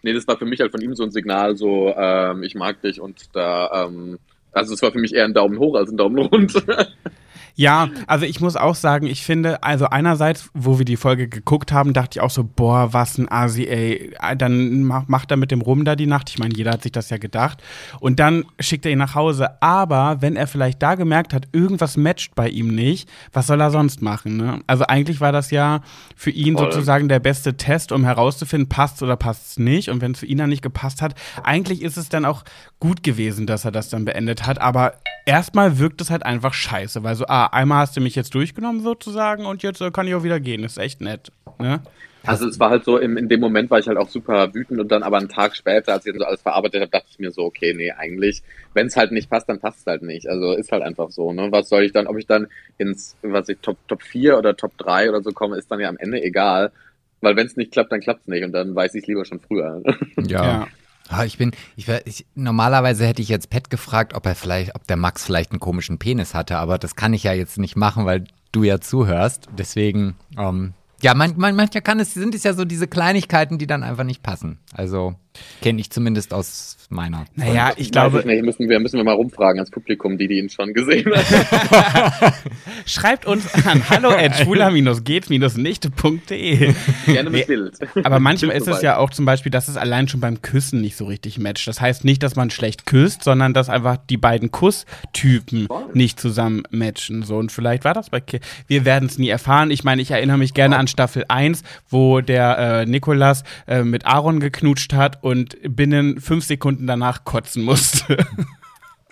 Nee, 0.02 0.12
das 0.12 0.26
war 0.26 0.38
für 0.38 0.46
mich 0.46 0.60
halt 0.60 0.70
von 0.70 0.80
ihm 0.80 0.94
so 0.94 1.04
ein 1.04 1.10
Signal, 1.10 1.56
so, 1.56 1.94
ähm, 1.96 2.42
ich 2.42 2.54
mag 2.54 2.80
dich 2.80 3.00
und 3.00 3.34
da, 3.34 3.86
ähm, 3.86 4.18
also 4.52 4.72
es 4.72 4.82
war 4.82 4.92
für 4.92 4.98
mich 4.98 5.14
eher 5.14 5.24
ein 5.24 5.34
Daumen 5.34 5.58
hoch 5.58 5.76
als 5.76 5.90
ein 5.90 5.96
Daumen 5.96 6.18
runter. 6.18 6.88
Ja, 7.58 7.88
also 8.06 8.26
ich 8.26 8.40
muss 8.40 8.54
auch 8.54 8.74
sagen, 8.74 9.06
ich 9.06 9.24
finde, 9.24 9.62
also 9.62 9.86
einerseits, 9.86 10.50
wo 10.52 10.78
wir 10.78 10.84
die 10.84 10.98
Folge 10.98 11.26
geguckt 11.26 11.72
haben, 11.72 11.94
dachte 11.94 12.18
ich 12.18 12.20
auch 12.20 12.30
so, 12.30 12.44
boah, 12.44 12.92
was 12.92 13.16
ein 13.16 13.30
Asi, 13.30 13.64
ey. 13.64 14.14
Dann 14.36 14.82
macht 14.82 15.30
er 15.30 15.38
mit 15.38 15.50
dem 15.50 15.62
rum 15.62 15.86
da 15.86 15.96
die 15.96 16.06
Nacht. 16.06 16.28
Ich 16.28 16.38
meine, 16.38 16.54
jeder 16.54 16.72
hat 16.72 16.82
sich 16.82 16.92
das 16.92 17.08
ja 17.08 17.16
gedacht. 17.16 17.62
Und 17.98 18.20
dann 18.20 18.44
schickt 18.60 18.84
er 18.84 18.92
ihn 18.92 18.98
nach 18.98 19.14
Hause. 19.14 19.62
Aber 19.62 20.20
wenn 20.20 20.36
er 20.36 20.46
vielleicht 20.46 20.82
da 20.82 20.96
gemerkt 20.96 21.32
hat, 21.32 21.48
irgendwas 21.52 21.96
matcht 21.96 22.34
bei 22.34 22.48
ihm 22.50 22.74
nicht, 22.74 23.08
was 23.32 23.46
soll 23.46 23.60
er 23.60 23.70
sonst 23.70 24.02
machen? 24.02 24.36
Ne? 24.36 24.60
Also 24.66 24.84
eigentlich 24.84 25.22
war 25.22 25.32
das 25.32 25.50
ja 25.50 25.80
für 26.14 26.30
ihn 26.30 26.58
Voll. 26.58 26.70
sozusagen 26.70 27.08
der 27.08 27.20
beste 27.20 27.56
Test, 27.56 27.90
um 27.90 28.04
herauszufinden, 28.04 28.68
passt 28.68 29.02
oder 29.02 29.16
passt 29.16 29.52
es 29.52 29.58
nicht. 29.58 29.88
Und 29.88 30.02
wenn 30.02 30.12
es 30.12 30.18
für 30.18 30.26
ihn 30.26 30.38
dann 30.38 30.50
nicht 30.50 30.62
gepasst 30.62 31.00
hat, 31.00 31.14
eigentlich 31.42 31.80
ist 31.80 31.96
es 31.96 32.10
dann 32.10 32.26
auch 32.26 32.44
gut 32.80 33.02
gewesen, 33.02 33.46
dass 33.46 33.64
er 33.64 33.72
das 33.72 33.88
dann 33.88 34.04
beendet 34.04 34.46
hat. 34.46 34.60
Aber 34.60 34.92
erstmal 35.24 35.78
wirkt 35.78 36.02
es 36.02 36.10
halt 36.10 36.24
einfach 36.24 36.52
scheiße, 36.52 37.02
weil 37.02 37.14
so, 37.14 37.26
ah, 37.28 37.45
einmal 37.52 37.78
hast 37.78 37.96
du 37.96 38.00
mich 38.00 38.14
jetzt 38.14 38.34
durchgenommen 38.34 38.82
sozusagen 38.82 39.46
und 39.46 39.62
jetzt 39.62 39.80
äh, 39.80 39.90
kann 39.90 40.06
ich 40.06 40.14
auch 40.14 40.22
wieder 40.22 40.40
gehen. 40.40 40.62
Das 40.62 40.72
ist 40.72 40.78
echt 40.78 41.00
nett. 41.00 41.30
Ne? 41.58 41.80
Also 42.26 42.48
es 42.48 42.58
war 42.58 42.70
halt 42.70 42.84
so, 42.84 42.98
im, 42.98 43.16
in 43.16 43.28
dem 43.28 43.40
Moment 43.40 43.70
war 43.70 43.78
ich 43.78 43.86
halt 43.86 43.98
auch 43.98 44.08
super 44.08 44.52
wütend 44.52 44.80
und 44.80 44.90
dann 44.90 45.04
aber 45.04 45.18
einen 45.18 45.28
Tag 45.28 45.54
später, 45.54 45.92
als 45.92 46.06
ich 46.06 46.12
das 46.12 46.22
alles 46.22 46.42
verarbeitet 46.42 46.80
habe, 46.80 46.90
dachte 46.90 47.06
ich 47.10 47.18
mir 47.20 47.30
so, 47.30 47.42
okay, 47.42 47.72
nee, 47.72 47.92
eigentlich, 47.92 48.42
wenn 48.74 48.88
es 48.88 48.96
halt 48.96 49.12
nicht 49.12 49.30
passt, 49.30 49.48
dann 49.48 49.60
passt 49.60 49.80
es 49.80 49.86
halt 49.86 50.02
nicht. 50.02 50.28
Also 50.28 50.52
ist 50.52 50.72
halt 50.72 50.82
einfach 50.82 51.10
so, 51.10 51.32
ne? 51.32 51.48
Was 51.52 51.68
soll 51.68 51.84
ich 51.84 51.92
dann, 51.92 52.08
ob 52.08 52.18
ich 52.18 52.26
dann 52.26 52.48
ins, 52.78 53.16
was 53.22 53.48
ich, 53.48 53.58
Top, 53.62 53.78
Top 53.86 54.02
4 54.02 54.38
oder 54.38 54.56
Top 54.56 54.76
3 54.78 55.08
oder 55.08 55.22
so 55.22 55.30
komme, 55.30 55.56
ist 55.56 55.70
dann 55.70 55.80
ja 55.80 55.88
am 55.88 55.98
Ende 55.98 56.20
egal. 56.22 56.72
Weil 57.20 57.36
wenn 57.36 57.46
es 57.46 57.56
nicht 57.56 57.72
klappt, 57.72 57.92
dann 57.92 58.00
klappt 58.00 58.22
es 58.22 58.28
nicht 58.28 58.44
und 58.44 58.52
dann 58.52 58.74
weiß 58.74 58.94
ich 58.94 59.02
es 59.02 59.06
lieber 59.06 59.24
schon 59.24 59.40
früher. 59.40 59.82
Ja. 60.26 60.44
ja. 60.44 60.68
Ah, 61.08 61.24
ich 61.24 61.38
bin, 61.38 61.52
ich, 61.76 61.88
ich, 62.04 62.26
normalerweise 62.34 63.06
hätte 63.06 63.22
ich 63.22 63.28
jetzt 63.28 63.50
Pet 63.50 63.70
gefragt, 63.70 64.14
ob 64.14 64.26
er 64.26 64.34
vielleicht, 64.34 64.74
ob 64.74 64.86
der 64.86 64.96
Max 64.96 65.24
vielleicht 65.24 65.52
einen 65.52 65.60
komischen 65.60 65.98
Penis 65.98 66.34
hatte, 66.34 66.58
aber 66.58 66.78
das 66.78 66.96
kann 66.96 67.14
ich 67.14 67.22
ja 67.22 67.32
jetzt 67.32 67.58
nicht 67.58 67.76
machen, 67.76 68.06
weil 68.06 68.24
du 68.52 68.64
ja 68.64 68.80
zuhörst. 68.80 69.48
Deswegen, 69.56 70.16
ähm, 70.36 70.74
ja, 71.02 71.14
man, 71.14 71.34
man, 71.36 71.54
manchmal 71.54 71.82
kann 71.82 72.00
es, 72.00 72.14
sind 72.14 72.34
es 72.34 72.42
ja 72.42 72.54
so 72.54 72.64
diese 72.64 72.88
Kleinigkeiten, 72.88 73.58
die 73.58 73.66
dann 73.66 73.82
einfach 73.82 74.04
nicht 74.04 74.22
passen. 74.22 74.58
Also 74.72 75.14
kenne 75.62 75.80
ich 75.80 75.90
zumindest 75.90 76.34
aus 76.34 76.76
meiner. 76.90 77.24
Naja, 77.34 77.72
ich 77.76 77.90
glaube. 77.90 78.22
nicht, 78.26 78.44
müssen, 78.44 78.68
wir, 78.68 78.78
müssen 78.80 78.96
wir 78.96 79.04
mal 79.04 79.14
rumfragen 79.14 79.58
ans 79.58 79.70
Publikum, 79.70 80.18
die, 80.18 80.26
die 80.28 80.38
ihn 80.38 80.50
schon 80.50 80.72
gesehen 80.72 81.12
haben. 81.12 82.34
Schreibt 82.86 83.26
uns 83.26 83.52
an 83.66 83.88
hallo 83.88 84.10
at 84.10 84.36
schwuler-geht-nicht.de. 84.36 86.74
Gerne 87.06 87.30
mit 87.30 87.46
Bild. 87.46 87.78
Aber 88.04 88.20
manchmal 88.20 88.56
ist 88.56 88.68
es 88.68 88.82
ja 88.82 88.98
auch 88.98 89.10
zum 89.10 89.24
Beispiel, 89.24 89.50
dass 89.50 89.68
es 89.68 89.76
allein 89.76 90.08
schon 90.08 90.20
beim 90.20 90.42
Küssen 90.42 90.80
nicht 90.80 90.96
so 90.96 91.06
richtig 91.06 91.38
matcht. 91.38 91.66
Das 91.66 91.80
heißt 91.80 92.04
nicht, 92.04 92.22
dass 92.22 92.36
man 92.36 92.50
schlecht 92.50 92.86
küsst, 92.86 93.24
sondern 93.24 93.52
dass 93.54 93.68
einfach 93.68 93.96
die 93.96 94.16
beiden 94.16 94.52
Kusstypen 94.52 95.66
nicht 95.94 96.20
zusammen 96.20 96.62
matchen. 96.70 97.22
So, 97.22 97.36
und 97.36 97.52
vielleicht 97.52 97.84
war 97.84 97.94
das 97.94 98.10
bei 98.10 98.20
Ki 98.20 98.40
Wir 98.66 98.84
werden 98.84 99.08
es 99.08 99.16
nie 99.18 99.28
erfahren. 99.28 99.70
Ich 99.70 99.84
meine, 99.84 100.02
ich 100.02 100.10
erinnere 100.10 100.38
mich 100.38 100.54
gerne 100.54 100.76
an 100.76 100.86
Staffel 100.86 101.24
1, 101.28 101.62
wo 101.88 102.20
der 102.20 102.58
äh, 102.58 102.86
Nikolas 102.86 103.44
äh, 103.66 103.82
mit 103.82 104.06
Aaron 104.06 104.40
geknutscht 104.40 104.92
hat 104.92 105.22
und 105.26 105.56
binnen 105.74 106.20
fünf 106.20 106.44
Sekunden 106.44 106.86
danach 106.86 107.24
kotzen 107.24 107.64
musste. 107.64 108.16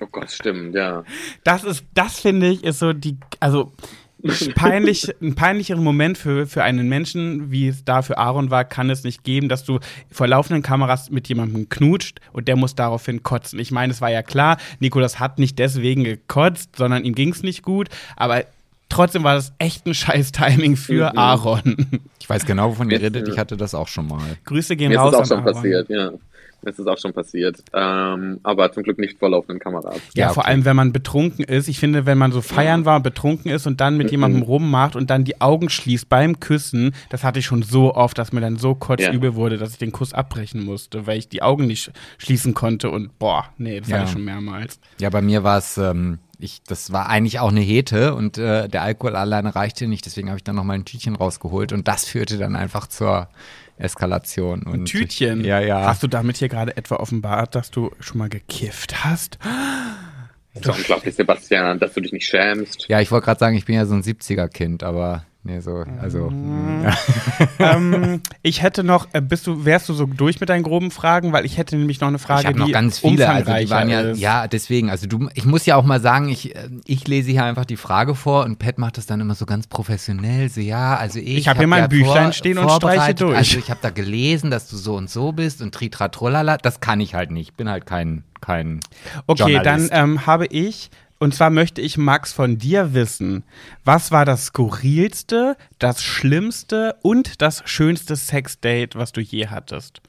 Oh 0.01 0.07
Gott, 0.11 0.29
stimmt, 0.29 0.75
ja. 0.75 1.05
Das 1.45 1.63
ist, 1.63 1.85
das 1.95 2.19
finde 2.19 2.49
ich, 2.49 2.65
ist 2.65 2.81
so 2.81 2.93
die, 2.93 3.17
also 3.39 3.73
peinlich, 4.57 5.09
ein 5.23 5.37
peinlicheren 5.37 5.85
Moment 5.85 6.19
für, 6.19 6.49
für 6.49 6.65
einen 6.65 6.89
Menschen, 6.89 7.53
wie 7.53 7.69
es 7.69 7.85
da 7.85 8.03
für 8.03 8.19
Aaron 8.19 8.51
war, 8.51 8.65
kann 8.65 8.91
es 8.91 9.05
nicht 9.05 9.23
geben, 9.23 9.49
dass 9.49 9.65
du 9.65 9.79
vor 10.11 10.27
laufenden 10.27 10.65
Kameras 10.65 11.11
mit 11.11 11.29
jemandem 11.29 11.69
knutscht 11.69 12.21
und 12.33 12.49
der 12.49 12.57
muss 12.57 12.75
daraufhin 12.75 13.23
kotzen. 13.23 13.61
Ich 13.61 13.71
meine, 13.71 13.93
es 13.93 14.01
war 14.01 14.11
ja 14.11 14.25
klar, 14.25 14.57
Nikolas 14.81 15.21
hat 15.21 15.39
nicht 15.39 15.61
deswegen 15.61 16.03
gekotzt, 16.03 16.75
sondern 16.75 17.05
ihm 17.05 17.15
ging 17.15 17.31
es 17.31 17.45
nicht 17.45 17.63
gut, 17.63 17.89
aber 18.17 18.45
trotzdem 18.95 19.25
war 19.25 19.35
das 19.35 19.53
echt 19.59 19.87
ein 19.87 19.95
scheiß 19.95 20.33
Timing 20.33 20.77
für 20.77 21.11
mhm. 21.13 21.19
Aaron. 21.19 21.77
Ich 22.21 22.31
weiß 22.31 22.47
genau, 22.47 22.71
wovon 22.71 22.91
ihr 22.91 23.03
redet, 23.03 23.29
ich 23.29 23.39
hatte 23.39 23.57
das 23.57 23.75
auch 23.75 23.89
schon 23.89 24.09
mal. 24.09 24.23
Grüße 24.47 24.77
gehen 24.77 24.91
Mir 24.91 24.99
raus. 24.99 25.13
Ist 25.13 25.21
auch 25.21 25.27
schon 25.27 25.39
Aaron. 25.41 25.53
passiert, 25.53 25.89
ja. 25.91 26.11
Das 26.63 26.79
ist 26.79 26.87
auch 26.87 26.97
schon 26.97 27.13
passiert. 27.13 27.63
Ähm, 27.75 28.41
aber 28.43 28.73
zum 28.73 28.83
Glück 28.83 28.99
nicht 28.99 29.19
vor 29.19 29.29
laufenden 29.29 29.59
Kameras. 29.59 29.97
Ja, 30.15 30.23
ja 30.23 30.27
okay. 30.27 30.35
vor 30.35 30.47
allem, 30.47 30.65
wenn 30.65 30.77
man 30.77 30.93
betrunken 30.93 31.45
ist. 31.45 31.69
Ich 31.69 31.79
finde, 31.79 32.07
wenn 32.07 32.17
man 32.17 32.33
so 32.33 32.41
feiern 32.41 32.87
war, 32.87 33.01
betrunken 33.01 33.51
ist 33.51 33.67
und 33.67 33.81
dann 33.81 33.99
mit 33.99 34.07
mhm. 34.07 34.13
jemandem 34.13 34.43
rummacht 34.43 34.97
und 34.97 35.11
dann 35.11 35.25
die 35.25 35.41
Augen 35.41 35.69
schließt 35.69 36.09
beim 36.09 36.41
Küssen, 36.41 36.95
das 37.11 37.23
hatte 37.23 37.41
ich 37.41 37.45
schon 37.45 37.63
so 37.63 37.95
oft, 37.95 38.17
dass 38.17 38.33
mir 38.33 38.41
dann 38.41 38.57
so 38.57 38.75
kotzübel 38.75 39.31
ja. 39.31 39.35
wurde, 39.35 39.59
dass 39.59 39.73
ich 39.73 39.79
den 39.79 39.93
Kuss 39.93 40.15
abbrechen 40.15 40.65
musste, 40.65 41.07
weil 41.07 41.19
ich 41.19 41.29
die 41.29 41.43
Augen 41.43 41.67
nicht 41.67 41.93
schließen 42.17 42.55
konnte 42.55 42.91
und 42.91 43.19
boah, 43.19 43.45
nee, 43.59 43.81
das 43.81 43.91
ja. 43.91 43.97
hatte 43.97 44.07
ich 44.07 44.13
schon 44.13 44.25
mehrmals. 44.25 44.81
Ja, 44.99 45.11
bei 45.11 45.21
mir 45.21 45.45
war 45.45 45.59
es, 45.59 45.77
ähm, 45.77 46.19
ich, 46.39 46.63
das 46.63 46.93
war 46.93 47.09
eigentlich 47.09 47.39
auch 47.41 47.51
eine 47.51 47.61
Hete 47.61 48.15
und 48.15 48.39
äh, 48.39 48.69
der 48.69 48.83
Alkohol 48.83 49.17
alleine 49.17 49.55
reichte 49.55 49.87
nicht, 49.87 50.07
deswegen 50.07 50.29
habe 50.29 50.39
ich 50.39 50.45
dann 50.45 50.57
noch 50.57 50.65
mal 50.65 50.75
ein 50.75 50.85
Tütchen 50.85 51.17
rausgeholt 51.17 51.73
und 51.73 51.89
das 51.89 52.05
führte 52.05 52.39
dann 52.39 52.57
einfach 52.57 52.87
zur 52.87 53.29
Eskalation. 53.77 54.63
Und 54.63 54.83
ein 54.83 54.85
Tütchen? 54.85 55.45
Ja, 55.45 55.61
ja. 55.61 55.85
Hast 55.87 56.03
du 56.03 56.07
damit 56.07 56.37
hier 56.37 56.49
gerade 56.49 56.77
etwa 56.77 56.97
offenbart, 56.97 57.55
dass 57.55 57.71
du 57.71 57.91
schon 58.01 58.19
mal 58.19 58.29
gekifft 58.29 59.05
hast? 59.05 59.39
Das 60.55 60.67
ist 60.67 60.79
unglaublich, 60.79 61.15
Sebastian, 61.15 61.79
dass 61.81 61.95
du 61.95 62.01
dich 62.01 62.13
nicht 62.13 62.27
schämst. 62.27 62.87
Ja, 62.89 63.01
ich 63.01 63.11
wollte 63.11 63.25
gerade 63.25 63.41
sagen, 63.41 63.57
ich 63.57 63.65
bin 63.65 63.75
ja 63.75 63.87
so 63.87 63.95
ein 63.95 64.03
70er-Kind, 64.03 64.85
aber 64.85 65.25
Nee, 65.47 65.61
so, 65.61 65.85
also. 66.01 66.31
Mhm. 66.31 66.87
ähm, 67.59 68.23
ich 68.41 68.63
hätte 68.63 68.83
noch, 68.83 69.09
äh, 69.13 69.21
bist 69.21 69.47
du, 69.47 69.67
wärst 69.67 69.91
du 69.91 69.93
so 69.93 70.07
durch 70.07 70.41
mit 70.41 70.49
deinen 70.49 70.63
groben 70.63 70.91
Fragen, 70.91 71.35
weil 71.35 71.45
ich 71.45 71.59
hätte 71.59 71.77
nämlich 71.77 72.01
noch 72.01 72.09
eine 72.09 72.19
Frage, 72.19 72.49
ich 72.49 72.55
die 72.55 72.61
noch 72.61 72.73
ganz 72.73 73.01
viele, 73.01 73.29
also 73.29 73.53
die 73.53 73.69
waren 73.69 73.91
ja, 73.91 74.01
ist. 74.01 74.19
ja, 74.19 74.49
deswegen, 74.49 74.89
also 74.89 75.07
du, 75.07 75.29
ich 75.35 75.45
muss 75.45 75.67
ja 75.67 75.77
auch 75.77 75.85
mal 75.85 76.01
sagen, 76.01 76.31
ich, 76.31 76.57
äh, 76.57 76.71
ich 76.87 77.07
lese 77.09 77.31
hier 77.31 77.45
einfach 77.45 77.67
die 77.67 77.77
Frage 77.77 78.15
vor 78.15 78.45
und 78.45 78.59
Pat 78.59 78.79
macht 78.79 78.97
das 78.97 79.05
dann 79.05 79.21
immer 79.21 79.35
so 79.35 79.45
ganz 79.45 79.67
professionell, 79.67 80.49
so 80.49 80.63
ja, 80.63 80.97
also 80.97 81.19
ich. 81.19 81.37
Ich 81.37 81.49
habe 81.49 81.57
hab 81.57 81.59
hier 81.59 81.67
mein 81.67 81.81
ja 81.81 81.87
Büchlein 81.89 82.25
vor, 82.25 82.33
stehen 82.33 82.57
und 82.57 82.71
streiche 82.71 83.15
durch. 83.15 83.37
Also 83.37 83.59
ich 83.59 83.69
habe 83.69 83.81
da 83.83 83.91
gelesen, 83.91 84.51
dass 84.51 84.71
du 84.71 84.77
so 84.77 84.97
und 84.97 85.11
so 85.11 85.33
bist 85.33 85.61
und 85.61 85.75
tritra 85.75 86.09
trollala, 86.09 86.57
das 86.57 86.81
kann 86.81 87.01
ich 87.01 87.15
halt 87.15 87.31
nicht, 87.31 87.55
bin 87.55 87.69
halt 87.69 87.85
kein, 87.85 88.25
kein. 88.41 88.81
Okay, 89.27 89.53
Journalist. 89.53 89.93
dann 89.93 90.05
ähm, 90.05 90.27
habe 90.27 90.47
ich 90.47 90.89
und 91.19 91.35
zwar 91.35 91.51
möchte 91.51 91.81
ich, 91.81 91.97
Max, 91.97 92.33
von 92.33 92.59
dir 92.59 92.95
wissen, 92.95 93.45
was 93.85 94.11
war 94.11 94.25
das 94.25 94.47
skurrilste, 94.47 95.57
das 95.79 96.03
schlimmste 96.03 96.97
und 97.03 97.41
das 97.41 97.63
schönste 97.67 98.17
Sexdate, 98.17 98.97
was 98.97 99.13
du 99.13 99.21
je 99.21 99.49
hattest? 99.49 100.01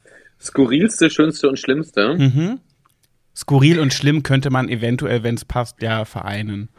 Skurrilste, 0.41 1.10
schönste 1.10 1.47
und 1.47 1.60
schlimmste? 1.60 2.16
Mhm. 2.16 2.60
Skurril 3.36 3.80
und 3.80 3.93
schlimm 3.93 4.24
könnte 4.24 4.49
man 4.49 4.70
eventuell, 4.70 5.24
wenn 5.24 5.36
es 5.36 5.45
passt, 5.45 5.82
ja 5.82 6.06
vereinen. 6.06 6.70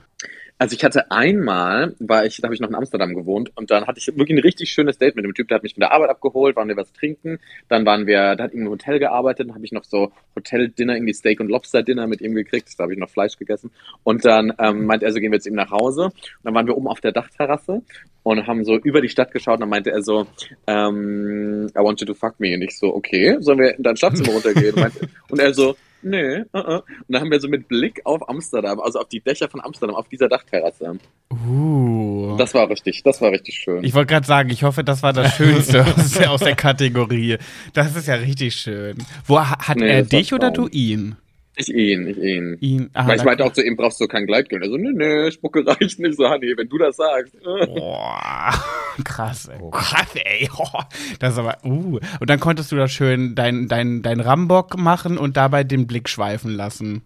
Also 0.59 0.75
ich 0.75 0.83
hatte 0.85 1.11
einmal, 1.11 1.95
war 1.99 2.25
ich, 2.25 2.39
da 2.39 2.45
habe 2.45 2.55
ich 2.55 2.61
noch 2.61 2.69
in 2.69 2.75
Amsterdam 2.75 3.15
gewohnt 3.15 3.53
und 3.57 3.71
dann 3.71 3.87
hatte 3.87 3.99
ich 3.99 4.07
wirklich 4.07 4.39
ein 4.39 4.43
richtig 4.43 4.71
schönes 4.71 4.97
Date 4.97 5.15
mit 5.15 5.25
dem 5.25 5.35
Typ, 5.35 5.49
der 5.49 5.57
hat 5.57 5.63
mich 5.63 5.75
von 5.75 5.81
der 5.81 5.93
Arbeit 5.93 6.09
abgeholt, 6.09 6.57
waren 6.57 6.69
wir 6.69 6.77
was 6.77 6.93
trinken, 6.93 7.39
dann 7.69 7.85
waren 7.85 8.07
wir, 8.07 8.37
da 8.37 8.45
hat 8.45 8.55
ihm 8.55 8.63
ein 8.63 8.69
Hotel 8.71 8.99
gearbeitet, 8.99 9.49
dann 9.49 9.55
habe 9.55 9.65
ich 9.65 9.73
noch 9.73 9.85
so 9.85 10.13
Hotel-Dinner, 10.35 10.95
irgendwie 10.95 11.13
Steak- 11.13 11.41
und 11.41 11.49
Lobster-Dinner 11.49 12.07
mit 12.07 12.23
ihm 12.23 12.35
gekriegt, 12.35 12.71
da 12.79 12.85
habe 12.85 12.95
ich 12.95 12.99
noch 12.99 13.11
Fleisch 13.11 13.37
gegessen 13.37 13.71
und 14.03 14.25
dann 14.25 14.55
ähm, 14.59 14.87
meinte 14.87 15.05
er 15.05 15.13
so, 15.13 15.21
gehen 15.21 15.31
wir 15.31 15.37
jetzt 15.37 15.47
eben 15.47 15.57
nach 15.57 15.71
Hause. 15.71 16.05
Und 16.05 16.15
dann 16.45 16.55
waren 16.55 16.67
wir 16.67 16.77
oben 16.77 16.89
auf 16.89 17.01
der 17.01 17.13
Dachterrasse 17.13 17.83
und 18.23 18.47
haben 18.47 18.65
so 18.65 18.77
über 18.77 19.01
die 19.01 19.09
Stadt 19.09 19.33
geschaut 19.33 19.55
und 19.55 19.61
dann 19.61 19.69
meinte 19.69 19.91
er 19.91 20.03
so, 20.03 20.27
ähm, 20.67 21.69
I 21.77 21.79
want 21.79 22.01
you 22.01 22.07
to 22.07 22.15
fuck 22.15 22.41
me. 22.41 22.55
Und 22.55 22.63
ich 22.63 22.77
so, 22.79 22.95
okay, 22.95 23.37
sollen 23.41 23.59
wir 23.59 23.77
in 23.77 23.83
dein 23.83 23.97
Schlafzimmer 23.97 24.33
runtergehen? 24.33 24.75
Und, 24.75 24.81
meinte, 24.81 25.09
und 25.29 25.39
er 25.39 25.55
so, 25.55 25.77
nee, 26.03 26.39
uh 26.39 26.59
-uh. 26.59 26.77
Und 26.79 26.85
dann 27.09 27.23
haben 27.23 27.31
wir 27.31 27.41
so 27.41 27.49
mit 27.49 27.69
Blick 27.69 28.01
auf 28.05 28.29
Amsterdam, 28.29 28.81
also 28.81 29.01
auf 29.01 29.09
die 29.09 29.21
Dächer 29.21 29.49
von 29.49 29.61
Amsterdam, 29.61 29.97
auf 29.97 30.09
dieser 30.09 30.29
Dachterrasse. 30.29 30.99
Uh. 31.31 32.37
Das 32.37 32.55
war 32.55 32.69
richtig, 32.69 33.03
das 33.03 33.21
war 33.21 33.31
richtig 33.31 33.55
schön. 33.57 33.83
Ich 33.85 33.95
wollte 33.95 34.13
gerade 34.13 34.27
sagen, 34.27 34.51
ich 34.51 34.63
hoffe, 34.63 34.85
das 34.85 35.03
war 35.03 35.13
das 35.13 35.35
Schönste 35.37 35.85
aus 36.29 36.41
der 36.41 36.57
Kategorie. 36.57 37.39
Das 37.73 37.97
ist 37.97 38.09
ja 38.09 38.15
richtig 38.15 38.55
schön. 38.55 38.99
Wo 39.27 39.41
hat 39.41 39.77
nee, 39.77 39.89
er 39.89 40.03
dich 40.03 40.35
oder 40.35 40.51
du 40.51 40.69
ihn? 40.69 41.17
Ich 41.59 41.73
ihn, 41.73 42.07
ich 42.07 42.19
ihn. 42.19 42.59
ihn 42.61 42.91
aha, 42.93 43.09
Weil 43.09 43.17
ich 43.17 43.25
meinte 43.25 43.43
auch 43.43 43.53
zu 43.53 43.65
ihm, 43.65 43.77
brauchst 43.77 43.99
du 43.99 44.07
kein 44.07 44.27
Gleitgel. 44.27 44.63
Er 44.63 44.69
so, 44.69 44.77
nee, 44.77 44.91
nee, 44.93 45.31
Spucke 45.31 45.67
reicht 45.67 45.99
nicht. 45.99 46.17
So, 46.17 46.29
Hanni, 46.29 46.53
wenn 46.55 46.69
du 46.69 46.77
das 46.77 46.97
sagst. 46.97 47.35
Boah, 47.43 48.53
krass, 49.05 49.49
ey. 49.49 49.59
Oh. 49.61 49.71
Krass, 49.71 50.15
ey. 50.15 50.49
Oh, 50.59 50.81
das 51.19 51.33
ist 51.33 51.39
aber, 51.39 51.59
uh. 51.65 51.99
Und 52.21 52.31
dann 52.31 52.41
konntest 52.41 52.73
du 52.73 52.77
da 52.77 52.89
schön 52.89 53.35
dein, 53.35 53.69
dein, 53.69 54.03
dein 54.03 54.21
Rambock 54.21 54.77
machen 54.77 55.17
und 55.17 55.37
dabei 55.37 55.65
den 55.65 55.87
Blick 55.87 56.09
schweifen 56.09 56.51
lassen. 56.51 57.03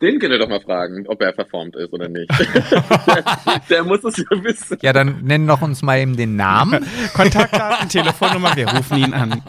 Den 0.00 0.18
könnt 0.18 0.32
ihr 0.32 0.38
doch 0.38 0.48
mal 0.48 0.60
fragen, 0.60 1.06
ob 1.06 1.20
er 1.22 1.32
verformt 1.32 1.76
ist 1.76 1.92
oder 1.92 2.08
nicht. 2.08 2.30
der, 2.30 3.60
der, 3.70 3.84
muss 3.84 4.02
es 4.04 4.16
ja 4.16 4.44
wissen. 4.44 4.78
Ja, 4.82 4.92
dann 4.92 5.22
nennen 5.22 5.46
doch 5.46 5.62
uns 5.62 5.82
mal 5.82 5.98
eben 5.98 6.16
den 6.16 6.34
Namen. 6.34 6.84
Kontaktdaten, 7.14 7.88
Telefonnummer, 7.88 8.56
wir 8.56 8.68
rufen 8.68 8.98
ihn 8.98 9.14
an. 9.14 9.42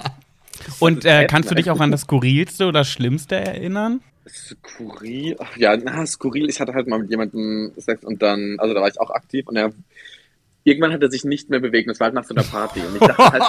Und 0.80 1.06
äh, 1.06 1.26
kannst 1.26 1.50
du 1.50 1.56
dich 1.56 1.72
auch 1.72 1.80
an 1.80 1.92
das 1.92 2.02
Skurrilste 2.02 2.68
oder 2.68 2.84
Schlimmste 2.84 3.36
erinnern? 3.36 4.02
Skurril, 4.28 5.36
ach 5.40 5.58
ja, 5.58 5.76
na, 5.76 6.06
skurril. 6.06 6.50
Ich 6.50 6.60
hatte 6.62 6.74
halt 6.74 6.88
mal 6.88 7.00
mit 7.00 7.10
jemandem 7.10 7.74
Sex 7.78 8.04
und 8.04 8.22
dann, 8.22 8.58
also 8.60 8.74
da 8.74 8.82
war 8.82 8.88
ich 8.88 9.00
auch 9.00 9.12
aktiv 9.12 9.48
und 9.48 9.58
er 9.58 9.74
irgendwann 10.64 10.94
hat 10.94 11.02
er 11.02 11.12
sich 11.12 11.24
nicht 11.26 11.50
mehr 11.50 11.60
bewegt. 11.60 11.90
Das 11.90 12.00
war 12.00 12.06
halt 12.06 12.16
nach 12.16 12.24
so 12.24 12.34
einer 12.34 12.44
Party. 12.44 12.80
Und 12.82 12.96
ich 12.96 13.02
dachte 13.02 13.32
halt, 13.32 13.44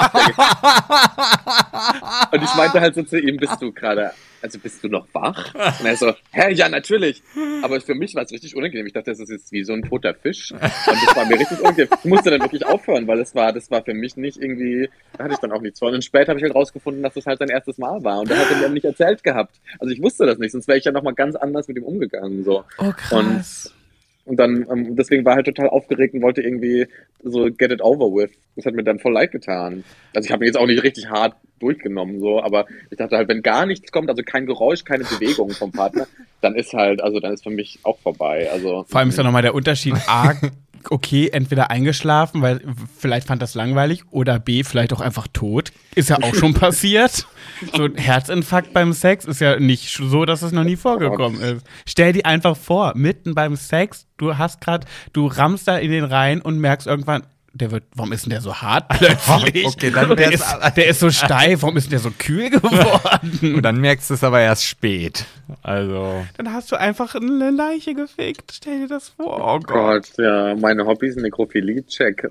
und 2.33 2.43
ich 2.43 2.55
meinte 2.55 2.81
halt 2.81 2.95
so 2.95 3.03
zu 3.03 3.19
ihm, 3.19 3.37
bist 3.37 3.61
du 3.61 3.73
gerade, 3.73 4.13
also 4.43 4.59
bist 4.59 4.83
du 4.83 4.89
noch 4.89 5.07
wach? 5.13 5.55
Und 5.55 5.87
er 5.87 5.97
so, 5.97 6.13
hä, 6.33 6.53
ja, 6.53 6.69
natürlich. 6.69 7.23
Aber 7.63 7.81
für 7.81 7.95
mich 7.95 8.15
war 8.15 8.25
es 8.25 8.33
richtig 8.33 8.57
unangenehm. 8.57 8.87
Ich 8.87 8.93
dachte, 8.93 9.11
das 9.13 9.21
ist 9.21 9.31
jetzt 9.31 9.53
wie 9.53 9.65
so 9.65 9.73
ein 9.73 9.83
toter 9.83 10.15
Fisch. 10.15 10.53
Und 10.53 10.61
das 10.61 11.17
war 11.17 11.25
mir 11.27 11.39
richtig 11.39 11.61
unangenehm. 11.61 11.89
Ich 12.03 12.11
musste 12.11 12.31
dann 12.31 12.41
wirklich 12.41 12.67
aufhören, 12.67 13.07
weil 13.07 13.21
es 13.21 13.35
war, 13.35 13.53
das 13.53 13.71
war 13.71 13.83
für 13.83 13.95
mich 13.95 14.17
nicht 14.17 14.39
irgendwie, 14.39 14.91
da 15.17 15.25
hatte 15.25 15.35
ich 15.35 15.41
dann 15.41 15.53
auch 15.53 15.63
nichts 15.63 15.79
von. 15.79 15.95
Und 15.95 16.05
später 16.05 16.31
habe 16.31 16.41
ich 16.41 16.45
halt 16.45 16.55
rausgefunden, 16.55 17.03
dass 17.03 17.15
das 17.15 17.27
halt 17.27 17.39
sein 17.39 17.49
erstes 17.49 17.79
Mal 17.79 18.03
war. 18.03 18.21
Und 18.21 18.31
er 18.31 18.39
hat 18.39 18.51
mir 18.61 18.69
nicht 18.69 18.85
erzählt 18.85 19.23
gehabt. 19.23 19.61
Also 19.79 19.93
ich 19.93 20.03
wusste 20.03 20.27
das 20.27 20.39
nicht, 20.39 20.53
sonst 20.53 20.67
wäre 20.69 20.79
ich 20.79 20.85
ja 20.85 20.93
nochmal 20.93 21.15
ganz 21.15 21.37
anders 21.37 21.69
mit 21.69 21.77
ihm 21.77 21.85
umgegangen. 21.85 22.45
So. 22.45 22.65
Oh, 22.79 22.93
krass. 22.93 23.73
Und 23.73 23.84
und 24.25 24.37
dann, 24.37 24.67
ähm, 24.71 24.97
deswegen 24.97 25.25
war 25.25 25.33
er 25.33 25.37
halt 25.37 25.47
total 25.47 25.69
aufgeregt 25.69 26.15
und 26.15 26.23
wollte 26.23 26.43
irgendwie 26.43 26.87
so 27.23 27.51
get 27.51 27.71
it 27.71 27.83
over 27.83 28.07
with. 28.07 28.31
Das 28.57 28.67
hat 28.67 28.75
mir 28.75 28.85
dann 28.85 28.99
voll 28.99 29.13
leid 29.13 29.33
getan. 29.33 29.85
Also 30.15 30.27
ich 30.27 30.33
habe 30.33 30.45
ihn 30.45 30.47
jetzt 30.47 30.57
auch 30.57 30.67
nicht 30.67 30.83
richtig 30.83 31.09
hart 31.09 31.35
durchgenommen, 31.61 32.21
so, 32.21 32.43
aber 32.43 32.67
ich 32.91 32.97
dachte 32.97 33.17
halt, 33.17 33.29
wenn 33.29 33.43
gar 33.43 33.67
nichts 33.67 33.93
kommt, 33.93 34.09
also 34.09 34.23
kein 34.23 34.47
Geräusch, 34.47 34.85
keine 34.85 35.05
Bewegung 35.05 35.51
vom 35.51 35.73
Partner, 35.73 36.07
dann 36.41 36.55
ist 36.55 36.73
halt, 36.73 37.03
also 37.03 37.21
dann 37.21 37.33
ist 37.33 37.43
für 37.43 37.51
mich 37.51 37.79
auch 37.83 37.99
vorbei. 37.99 38.51
Also, 38.51 38.85
Vor 38.89 39.01
allem 39.01 39.09
ist 39.11 39.19
ja 39.19 39.25
nochmal 39.25 39.43
der 39.43 39.55
Unterschied, 39.55 39.95
A, 40.07 40.35
okay, 40.91 41.29
entweder 41.29 41.71
eingeschlafen, 41.71 42.43
weil 42.43 42.63
vielleicht 42.99 43.27
fand 43.27 43.43
das 43.43 43.55
langweilig, 43.55 44.05
oder 44.11 44.39
B, 44.39 44.65
vielleicht 44.65 44.93
auch 44.93 45.01
einfach 45.01 45.27
tot. 45.33 45.73
Ist 45.95 46.11
ja 46.11 46.19
auch 46.23 46.35
schon 46.35 46.55
passiert. 46.55 47.27
So 47.75 47.85
ein 47.85 47.97
Herzinfarkt 47.97 48.73
beim 48.73 48.93
Sex 48.93 49.25
ist 49.25 49.41
ja 49.41 49.59
nicht 49.59 49.97
so, 49.97 50.25
dass 50.25 50.43
es 50.43 50.53
noch 50.53 50.65
nie 50.65 50.77
vorgekommen 50.77 51.41
ist. 51.41 51.67
Stell 51.87 52.13
dir 52.13 52.27
einfach 52.27 52.57
vor, 52.57 52.93
mitten 52.97 53.35
beim 53.35 53.57
Sex, 53.57 54.07
du 54.17 54.39
hast 54.39 54.61
gerade, 54.61 54.87
du 55.13 55.27
rammst 55.27 55.69
da 55.69 55.77
in 55.77 55.91
den 55.91 56.05
Reihen 56.05 56.41
und 56.41 56.59
merkst 56.59 56.87
irgendwann, 56.87 57.25
der 57.55 57.71
wird, 57.71 57.85
warum 57.95 58.13
ist 58.13 58.27
denn 58.27 58.31
der 58.31 58.41
so 58.41 58.55
hart 58.55 58.89
plötzlich? 58.99 59.65
Okay, 59.67 59.91
dann 59.91 60.17
der, 60.17 60.33
ist, 60.33 60.45
der 60.77 60.87
ist 60.87 61.01
so 61.01 61.11
steif, 61.11 61.63
warum 61.63 61.77
ist 61.77 61.85
denn 61.85 61.93
der 61.93 61.99
so 62.01 62.11
kühl 62.11 62.51
geworden? 62.51 63.39
Und 63.57 63.63
dann 63.63 63.81
merkst 63.81 64.11
du 64.11 64.15
es 64.15 64.25
aber 64.25 64.41
erst 64.41 64.65
spät. 64.65 65.25
Also. 65.63 66.25
Dann 66.37 66.53
hast 66.53 66.71
du 66.73 66.77
einfach 66.77 67.15
eine 67.15 67.51
Leiche 67.51 67.95
gefickt. 67.95 68.53
Stell 68.53 68.81
dir 68.81 68.89
das 68.89 69.11
vor. 69.11 69.39
Oh 69.41 69.55
Oh 69.55 69.61
Gott, 69.61 70.09
ja, 70.19 70.55
meine 70.57 70.85
Hobbys, 70.85 71.15
Nekrophilie-Check. 71.17 72.29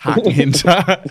Haken 0.00 0.30
hinter. 0.30 1.02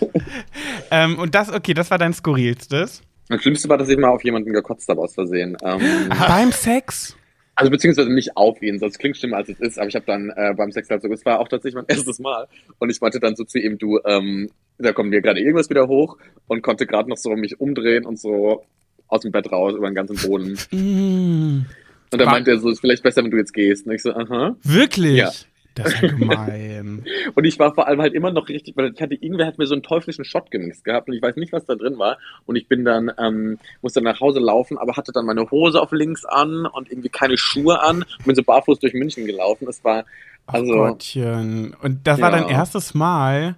ähm, 0.90 1.18
und 1.18 1.34
das, 1.34 1.52
okay, 1.52 1.74
das 1.74 1.90
war 1.90 1.98
dein 1.98 2.14
skurrilstes. 2.14 3.02
Das 3.28 3.42
Schlimmste 3.42 3.68
war, 3.68 3.76
dass 3.76 3.90
ich 3.90 3.98
mal 3.98 4.08
auf 4.08 4.24
jemanden 4.24 4.52
gekotzt 4.54 4.88
habe 4.88 5.02
aus 5.02 5.12
Versehen. 5.14 5.54
Ähm, 5.62 5.80
Beim 6.08 6.50
Sex? 6.50 7.14
Also 7.58 7.72
beziehungsweise 7.72 8.12
nicht 8.12 8.36
auf 8.36 8.62
ihn, 8.62 8.78
sonst 8.78 9.00
klingt 9.00 9.16
schlimmer 9.16 9.38
als 9.38 9.48
es 9.48 9.58
ist, 9.58 9.78
aber 9.80 9.88
ich 9.88 9.96
habe 9.96 10.06
dann 10.06 10.30
äh, 10.36 10.54
beim 10.56 10.70
Sex 10.70 10.88
halt 10.90 11.02
so, 11.02 11.08
es 11.12 11.24
war 11.24 11.40
auch 11.40 11.48
tatsächlich 11.48 11.74
mein 11.74 11.86
erstes 11.96 12.20
Mal 12.20 12.46
und 12.78 12.88
ich 12.88 13.00
meinte 13.00 13.18
dann 13.18 13.34
so 13.34 13.42
zu 13.42 13.58
ihm, 13.58 13.78
du, 13.78 13.98
ähm, 14.04 14.48
da 14.78 14.92
kommt 14.92 15.10
mir 15.10 15.20
gerade 15.20 15.40
irgendwas 15.40 15.68
wieder 15.68 15.88
hoch 15.88 16.18
und 16.46 16.62
konnte 16.62 16.86
gerade 16.86 17.10
noch 17.10 17.16
so 17.16 17.34
mich 17.34 17.58
umdrehen 17.58 18.06
und 18.06 18.20
so 18.20 18.64
aus 19.08 19.22
dem 19.22 19.32
Bett 19.32 19.50
raus 19.50 19.74
über 19.74 19.90
den 19.90 19.96
ganzen 19.96 20.16
Boden. 20.16 20.56
Mm, 20.70 21.66
Und 22.10 22.18
dann 22.18 22.28
meinte 22.28 22.52
er 22.52 22.58
so, 22.58 22.70
ist 22.70 22.80
vielleicht 22.80 23.02
besser, 23.02 23.22
wenn 23.22 23.30
du 23.30 23.36
jetzt 23.36 23.52
gehst. 23.52 23.86
Und 23.86 23.92
ich 23.92 24.02
so, 24.02 24.14
aha. 24.14 24.56
wirklich? 24.62 25.18
Ja. 25.18 25.30
Das 25.78 25.94
ist 25.94 26.02
ja 26.02 26.08
gemein. 26.08 27.04
Und 27.34 27.44
ich 27.44 27.58
war 27.58 27.74
vor 27.74 27.86
allem 27.86 28.00
halt 28.00 28.14
immer 28.14 28.30
noch 28.32 28.48
richtig, 28.48 28.76
weil 28.76 28.92
ich 28.92 29.00
hatte, 29.00 29.14
irgendwer 29.14 29.46
hat 29.46 29.58
mir 29.58 29.66
so 29.66 29.74
einen 29.74 29.82
teuflischen 29.82 30.24
Shot 30.24 30.50
gemixt 30.50 30.84
gehabt 30.84 31.08
und 31.08 31.14
ich 31.14 31.22
weiß 31.22 31.36
nicht, 31.36 31.52
was 31.52 31.64
da 31.66 31.74
drin 31.74 31.98
war. 31.98 32.18
Und 32.46 32.56
ich 32.56 32.66
bin 32.68 32.84
dann, 32.84 33.10
ähm, 33.18 33.58
musste 33.82 34.00
nach 34.02 34.20
Hause 34.20 34.40
laufen, 34.40 34.78
aber 34.78 34.96
hatte 34.96 35.12
dann 35.12 35.26
meine 35.26 35.50
Hose 35.50 35.80
auf 35.80 35.92
links 35.92 36.24
an 36.24 36.66
und 36.66 36.90
irgendwie 36.90 37.08
keine 37.08 37.36
Schuhe 37.36 37.80
an 37.80 38.02
und 38.18 38.24
bin 38.26 38.34
so 38.34 38.42
barfuß 38.42 38.78
durch 38.80 38.94
München 38.94 39.26
gelaufen. 39.26 39.68
Es 39.68 39.84
war, 39.84 40.04
also, 40.46 40.72
oh 40.72 40.86
Gottchen. 40.88 41.74
Und 41.82 42.06
das 42.06 42.20
war 42.20 42.30
Ja. 42.30 42.40
dein 42.40 42.48
erstes 42.48 42.94
Mal? 42.94 43.56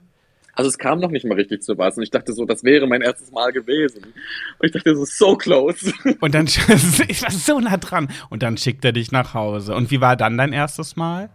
also 0.55 0.68
es 0.68 0.77
kam 0.77 1.01
noch 1.01 1.11
nicht 1.11 1.25
mal 1.25 1.37
richtig 1.37 1.62
zu 1.62 1.79
was. 1.79 1.97
Und 1.97 2.03
ich 2.03 2.11
dachte 2.11 2.35
so, 2.35 2.45
das 2.45 2.64
wäre 2.64 2.87
mein 2.87 3.01
erstes 3.01 3.33
Mal 3.33 3.51
gewesen. 3.51 4.05
Und 4.05 4.66
ich 4.66 4.73
dachte 4.73 4.95
so, 4.95 5.07
so 5.07 5.35
close. 5.37 5.91
Und 6.21 6.35
dann, 6.35 6.45
ich 7.09 7.23
war 7.23 7.31
so 7.31 7.61
nah 7.61 7.79
dran. 7.79 8.09
Und 8.29 8.43
dann 8.43 8.59
schickt 8.59 8.85
er 8.85 8.93
dich 8.93 9.11
nach 9.11 9.33
Hause. 9.33 9.75
Und 9.75 9.91
wie 9.91 10.03
war 10.03 10.16
dann 10.16 10.37
dein 10.37 10.53
erstes 10.53 10.97
Mal? 10.97 11.31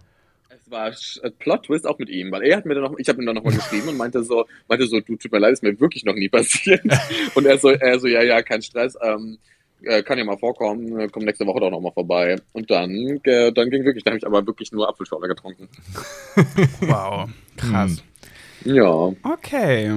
Es 0.65 0.71
war 0.71 0.87
Sch- 0.89 1.21
äh, 1.23 1.29
Plot-Twist 1.29 1.85
auch 1.85 1.99
mit 1.99 2.09
ihm, 2.09 2.31
weil 2.31 2.41
er 2.43 2.57
hat 2.57 2.65
mir 2.65 2.73
dann 2.73 2.83
noch, 2.83 2.97
ich 2.97 3.07
habe 3.07 3.21
ihm 3.21 3.25
dann 3.27 3.35
nochmal 3.35 3.53
geschrieben 3.55 3.89
und 3.89 3.97
meinte 3.97 4.23
so, 4.23 4.45
meinte 4.67 4.87
so, 4.87 4.99
du, 4.99 5.15
tut 5.15 5.31
mir 5.31 5.37
leid, 5.39 5.53
ist 5.53 5.63
mir 5.63 5.79
wirklich 5.79 6.03
noch 6.05 6.15
nie 6.15 6.29
passiert. 6.29 6.81
Und 7.35 7.45
er 7.45 7.57
so, 7.59 7.69
er 7.69 7.99
so, 7.99 8.07
ja, 8.07 8.23
ja, 8.23 8.41
kein 8.41 8.61
Stress, 8.63 8.97
ähm, 9.01 9.37
äh, 9.83 10.01
kann 10.01 10.17
ja 10.17 10.23
mal 10.23 10.37
vorkommen, 10.37 10.99
äh, 10.99 11.07
komm 11.11 11.23
nächste 11.25 11.45
Woche 11.45 11.59
doch 11.59 11.69
nochmal 11.69 11.91
vorbei. 11.91 12.37
Und 12.53 12.71
dann, 12.71 13.19
äh, 13.25 13.51
dann 13.51 13.69
ging 13.69 13.83
wirklich, 13.85 14.03
da 14.03 14.11
habe 14.11 14.17
ich 14.17 14.25
aber 14.25 14.45
wirklich 14.47 14.71
nur 14.71 14.89
Apfelschorle 14.89 15.27
getrunken. 15.27 15.67
Wow, 16.81 17.29
krass. 17.57 18.03
Ja, 18.63 19.11
Okay. 19.23 19.91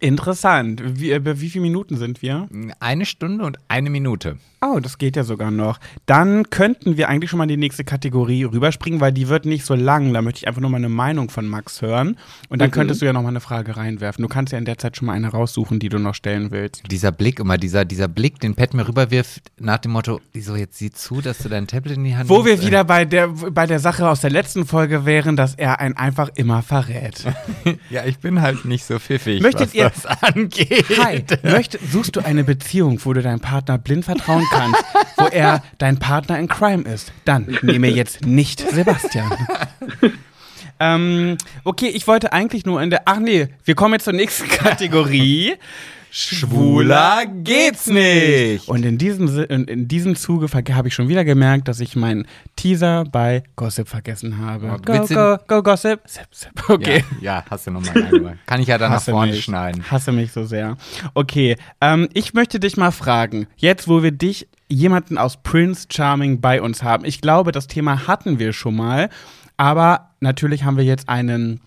Interessant. 0.00 0.82
Wie, 1.00 1.10
äh, 1.12 1.18
bei 1.18 1.40
wie 1.40 1.48
viele 1.48 1.62
Minuten 1.62 1.96
sind 1.96 2.20
wir? 2.22 2.46
Eine 2.78 3.06
Stunde 3.06 3.44
und 3.44 3.58
eine 3.68 3.88
Minute. 3.90 4.36
Oh, 4.60 4.80
das 4.80 4.98
geht 4.98 5.14
ja 5.16 5.22
sogar 5.24 5.50
noch. 5.50 5.78
Dann 6.04 6.50
könnten 6.50 6.96
wir 6.96 7.08
eigentlich 7.08 7.30
schon 7.30 7.38
mal 7.38 7.44
in 7.44 7.48
die 7.50 7.56
nächste 7.56 7.84
Kategorie 7.84 8.42
rüberspringen, 8.42 9.00
weil 9.00 9.12
die 9.12 9.28
wird 9.28 9.46
nicht 9.46 9.64
so 9.64 9.74
lang. 9.74 10.12
Da 10.12 10.20
möchte 10.20 10.38
ich 10.40 10.48
einfach 10.48 10.60
nur 10.60 10.68
mal 10.68 10.78
eine 10.78 10.88
Meinung 10.88 11.30
von 11.30 11.46
Max 11.46 11.80
hören. 11.80 12.16
Und 12.48 12.60
dann 12.60 12.68
Mhm. 12.68 12.72
könntest 12.72 13.00
du 13.00 13.06
ja 13.06 13.12
noch 13.12 13.22
mal 13.22 13.28
eine 13.28 13.40
Frage 13.40 13.76
reinwerfen. 13.76 14.20
Du 14.22 14.28
kannst 14.28 14.52
ja 14.52 14.58
in 14.58 14.64
der 14.64 14.76
Zeit 14.76 14.96
schon 14.96 15.06
mal 15.06 15.12
eine 15.12 15.28
raussuchen, 15.28 15.78
die 15.78 15.88
du 15.88 15.98
noch 15.98 16.14
stellen 16.14 16.50
willst. 16.50 16.82
Dieser 16.90 17.12
Blick 17.12 17.38
immer, 17.38 17.56
dieser, 17.56 17.84
dieser 17.84 18.08
Blick, 18.08 18.40
den 18.40 18.56
Pat 18.56 18.74
mir 18.74 18.86
rüberwirft, 18.86 19.42
nach 19.58 19.78
dem 19.78 19.92
Motto, 19.92 20.20
so 20.38 20.56
jetzt 20.56 20.76
sieh 20.78 20.90
zu, 20.90 21.20
dass 21.20 21.38
du 21.38 21.48
dein 21.48 21.66
Tablet 21.68 21.96
in 21.96 22.04
die 22.04 22.16
Hand 22.16 22.28
Wo 22.28 22.44
wir 22.44 22.52
nimmst. 22.52 22.66
wieder 22.66 22.82
bei 22.84 23.04
der, 23.04 23.28
bei 23.28 23.66
der 23.66 23.78
Sache 23.78 24.08
aus 24.08 24.20
der 24.20 24.30
letzten 24.30 24.66
Folge 24.66 25.06
wären, 25.06 25.36
dass 25.36 25.54
er 25.54 25.80
einen 25.80 25.96
einfach 25.96 26.28
immer 26.34 26.62
verrät. 26.62 27.24
Ja, 27.90 28.04
ich 28.04 28.18
bin 28.18 28.42
halt 28.42 28.64
nicht 28.64 28.84
so 28.84 28.98
pfiffig, 28.98 29.40
Möchtet 29.40 29.74
das 29.78 30.06
angeht. 30.06 30.86
Hi, 30.98 31.24
möcht, 31.42 31.78
suchst 31.90 32.16
du 32.16 32.24
eine 32.24 32.44
Beziehung, 32.44 33.00
wo 33.04 33.12
du 33.12 33.22
deinem 33.22 33.40
Partner 33.40 33.78
blind 33.78 34.04
vertrauen 34.04 34.44
kannst, 34.50 34.84
wo 35.16 35.26
er 35.26 35.62
dein 35.78 35.98
Partner 35.98 36.38
in 36.38 36.48
Crime 36.48 36.82
ist? 36.82 37.12
Dann 37.24 37.58
nehme 37.62 37.88
jetzt 37.88 38.26
nicht 38.26 38.60
Sebastian. 38.70 39.30
ähm, 40.80 41.38
okay, 41.64 41.88
ich 41.88 42.06
wollte 42.06 42.32
eigentlich 42.32 42.66
nur 42.66 42.82
in 42.82 42.90
der. 42.90 43.02
Ach 43.06 43.18
nee, 43.18 43.48
wir 43.64 43.74
kommen 43.74 43.94
jetzt 43.94 44.04
zur 44.04 44.12
nächsten 44.12 44.48
Kategorie. 44.48 45.54
Schwuler 46.10 47.26
geht's 47.26 47.86
nicht. 47.86 48.68
Und 48.68 48.84
in 48.84 48.98
diesem, 48.98 49.28
in, 49.44 49.64
in 49.64 49.88
diesem 49.88 50.16
Zuge 50.16 50.46
habe 50.48 50.88
ich 50.88 50.94
schon 50.94 51.08
wieder 51.08 51.24
gemerkt, 51.24 51.68
dass 51.68 51.80
ich 51.80 51.96
meinen 51.96 52.26
Teaser 52.56 53.04
bei 53.04 53.42
Gossip 53.56 53.88
vergessen 53.88 54.38
habe. 54.38 54.74
Oh, 54.74 54.78
Go, 54.84 55.06
go, 55.06 55.36
go, 55.46 55.62
Gossip. 55.62 56.00
Sip, 56.06 56.26
sip. 56.30 56.50
Okay. 56.68 57.04
Ja, 57.20 57.38
ja, 57.38 57.44
hast 57.50 57.66
du 57.66 57.70
nochmal 57.70 58.02
reingemacht. 58.02 58.46
Kann 58.46 58.60
ich 58.60 58.68
ja 58.68 58.78
dann 58.78 58.92
nach 58.92 59.02
vorne 59.02 59.32
mich. 59.32 59.44
schneiden. 59.44 59.90
Hasse 59.90 60.12
mich 60.12 60.32
so 60.32 60.44
sehr. 60.44 60.76
Okay, 61.14 61.56
ähm, 61.80 62.08
ich 62.12 62.34
möchte 62.34 62.60
dich 62.60 62.76
mal 62.76 62.90
fragen, 62.90 63.46
jetzt 63.56 63.88
wo 63.88 64.02
wir 64.02 64.12
dich, 64.12 64.48
jemanden 64.68 65.18
aus 65.18 65.38
Prince 65.42 65.86
Charming 65.90 66.40
bei 66.40 66.60
uns 66.60 66.82
haben. 66.82 67.04
Ich 67.04 67.20
glaube, 67.20 67.52
das 67.52 67.66
Thema 67.66 68.06
hatten 68.06 68.38
wir 68.38 68.52
schon 68.52 68.76
mal, 68.76 69.08
aber 69.56 70.10
natürlich 70.20 70.64
haben 70.64 70.76
wir 70.76 70.84
jetzt 70.84 71.08
einen 71.08 71.60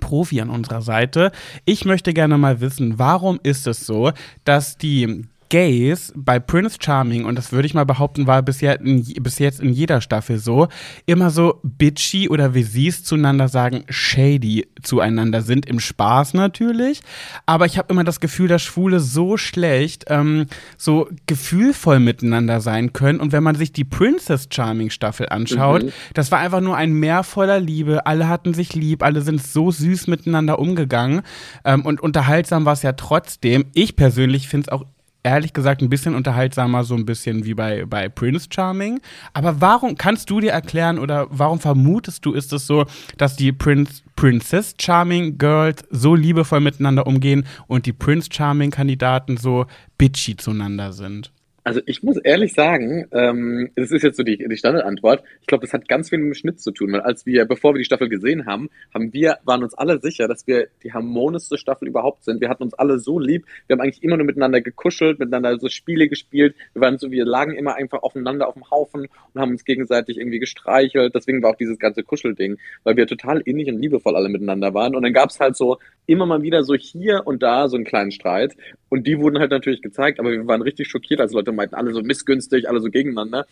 Profi 0.00 0.40
an 0.40 0.50
unserer 0.50 0.82
Seite. 0.82 1.32
Ich 1.64 1.84
möchte 1.84 2.12
gerne 2.12 2.38
mal 2.38 2.60
wissen, 2.60 2.98
warum 2.98 3.40
ist 3.42 3.66
es 3.66 3.86
so, 3.86 4.12
dass 4.44 4.76
die 4.76 5.26
Gays 5.48 6.12
bei 6.16 6.38
Prince 6.38 6.78
Charming, 6.80 7.24
und 7.24 7.36
das 7.36 7.52
würde 7.52 7.66
ich 7.66 7.74
mal 7.74 7.84
behaupten, 7.86 8.26
war 8.26 8.42
bisher 8.42 8.80
in, 8.80 9.02
bis 9.22 9.38
jetzt 9.38 9.60
in 9.60 9.72
jeder 9.72 10.00
Staffel 10.00 10.38
so, 10.38 10.68
immer 11.06 11.30
so 11.30 11.60
bitchy 11.62 12.28
oder 12.28 12.54
wie 12.54 12.62
sie 12.62 12.88
es 12.88 13.04
zueinander 13.04 13.48
sagen, 13.48 13.84
shady 13.88 14.66
zueinander 14.82 15.42
sind, 15.42 15.66
im 15.66 15.80
Spaß 15.80 16.34
natürlich. 16.34 17.00
Aber 17.46 17.66
ich 17.66 17.78
habe 17.78 17.92
immer 17.92 18.04
das 18.04 18.20
Gefühl, 18.20 18.48
dass 18.48 18.62
Schwule 18.62 19.00
so 19.00 19.36
schlecht, 19.36 20.04
ähm, 20.08 20.46
so 20.76 21.08
gefühlvoll 21.26 22.00
miteinander 22.00 22.60
sein 22.60 22.92
können. 22.92 23.20
Und 23.20 23.32
wenn 23.32 23.42
man 23.42 23.54
sich 23.54 23.72
die 23.72 23.84
Princess 23.84 24.48
Charming 24.50 24.90
Staffel 24.90 25.28
anschaut, 25.28 25.84
Mhm. 25.84 25.90
das 26.14 26.30
war 26.30 26.38
einfach 26.40 26.60
nur 26.60 26.76
ein 26.76 26.92
Meer 26.92 27.22
voller 27.22 27.60
Liebe. 27.60 28.06
Alle 28.06 28.28
hatten 28.28 28.54
sich 28.54 28.74
lieb, 28.74 29.02
alle 29.02 29.22
sind 29.22 29.42
so 29.42 29.70
süß 29.70 30.06
miteinander 30.08 30.58
umgegangen. 30.58 31.22
Ähm, 31.64 31.84
und 31.86 32.00
unterhaltsam 32.00 32.64
war 32.64 32.72
es 32.74 32.82
ja 32.82 32.92
trotzdem. 32.92 33.66
Ich 33.74 33.96
persönlich 33.96 34.48
finde 34.48 34.66
es 34.66 34.72
auch 34.72 34.84
ehrlich 35.22 35.52
gesagt 35.52 35.82
ein 35.82 35.88
bisschen 35.88 36.14
unterhaltsamer, 36.14 36.84
so 36.84 36.94
ein 36.94 37.04
bisschen 37.04 37.44
wie 37.44 37.54
bei, 37.54 37.84
bei 37.84 38.08
Prince 38.08 38.48
Charming. 38.50 39.00
Aber 39.32 39.60
warum, 39.60 39.96
kannst 39.96 40.30
du 40.30 40.40
dir 40.40 40.52
erklären 40.52 40.98
oder 40.98 41.26
warum 41.30 41.60
vermutest 41.60 42.24
du, 42.24 42.32
ist 42.32 42.52
es 42.52 42.66
so, 42.66 42.86
dass 43.16 43.36
die 43.36 43.52
Prince, 43.52 44.02
Princess 44.16 44.74
Charming 44.80 45.38
Girls 45.38 45.84
so 45.90 46.14
liebevoll 46.14 46.60
miteinander 46.60 47.06
umgehen 47.06 47.46
und 47.66 47.86
die 47.86 47.92
Prince 47.92 48.28
Charming 48.32 48.70
Kandidaten 48.70 49.36
so 49.36 49.66
bitchy 49.96 50.36
zueinander 50.36 50.92
sind? 50.92 51.32
Also 51.64 51.80
ich 51.86 52.02
muss 52.02 52.16
ehrlich 52.16 52.54
sagen, 52.54 53.08
ähm, 53.12 53.70
das 53.76 53.90
ist 53.90 54.02
jetzt 54.02 54.16
so 54.16 54.22
die, 54.22 54.38
die 54.38 54.56
Standardantwort. 54.56 55.22
Ich 55.40 55.46
glaube, 55.46 55.66
das 55.66 55.72
hat 55.74 55.88
ganz 55.88 56.08
viel 56.08 56.18
mit 56.18 56.28
dem 56.28 56.34
Schnitt 56.34 56.60
zu 56.60 56.70
tun, 56.70 56.92
weil 56.92 57.00
als 57.00 57.26
wir, 57.26 57.44
bevor 57.44 57.74
wir 57.74 57.78
die 57.78 57.84
Staffel 57.84 58.08
gesehen 58.08 58.46
haben, 58.46 58.70
haben 58.94 59.12
wir, 59.12 59.38
waren 59.44 59.62
uns 59.62 59.74
alle 59.74 60.00
sicher, 60.00 60.28
dass 60.28 60.46
wir 60.46 60.68
die 60.82 60.92
harmonischste 60.92 61.58
Staffel 61.58 61.88
überhaupt 61.88 62.24
sind. 62.24 62.40
Wir 62.40 62.48
hatten 62.48 62.62
uns 62.62 62.74
alle 62.74 62.98
so 62.98 63.18
lieb. 63.18 63.44
Wir 63.66 63.74
haben 63.74 63.82
eigentlich 63.82 64.02
immer 64.02 64.16
nur 64.16 64.24
miteinander 64.24 64.60
gekuschelt, 64.60 65.18
miteinander 65.18 65.58
so 65.58 65.68
Spiele 65.68 66.08
gespielt. 66.08 66.54
Wir 66.72 66.82
waren 66.82 66.96
so, 66.96 67.10
wir 67.10 67.26
lagen 67.26 67.54
immer 67.54 67.74
einfach 67.74 68.02
aufeinander 68.02 68.48
auf 68.48 68.54
dem 68.54 68.70
Haufen 68.70 69.08
und 69.34 69.40
haben 69.40 69.50
uns 69.50 69.64
gegenseitig 69.64 70.18
irgendwie 70.18 70.38
gestreichelt. 70.38 71.14
Deswegen 71.14 71.42
war 71.42 71.50
auch 71.50 71.56
dieses 71.56 71.78
ganze 71.78 72.02
Kuschelding, 72.02 72.58
weil 72.84 72.96
wir 72.96 73.06
total 73.06 73.40
innig 73.40 73.68
und 73.68 73.80
liebevoll 73.80 74.16
alle 74.16 74.28
miteinander 74.28 74.72
waren. 74.74 74.94
Und 74.94 75.02
dann 75.02 75.12
gab 75.12 75.30
es 75.30 75.40
halt 75.40 75.56
so 75.56 75.78
immer 76.06 76.24
mal 76.24 76.42
wieder 76.42 76.62
so 76.62 76.74
hier 76.74 77.26
und 77.26 77.42
da 77.42 77.68
so 77.68 77.76
einen 77.76 77.84
kleinen 77.84 78.10
Streit. 78.10 78.56
Und 78.88 79.06
die 79.06 79.18
wurden 79.18 79.38
halt 79.38 79.50
natürlich 79.50 79.82
gezeigt, 79.82 80.18
aber 80.18 80.30
wir 80.30 80.46
waren 80.46 80.62
richtig 80.62 80.88
schockiert, 80.88 81.20
als 81.20 81.32
Leute 81.32 81.52
meinten, 81.58 81.74
alle 81.74 81.92
so 81.92 82.02
missgünstig, 82.02 82.68
alle 82.68 82.80
so 82.80 82.90
gegeneinander. 82.90 83.46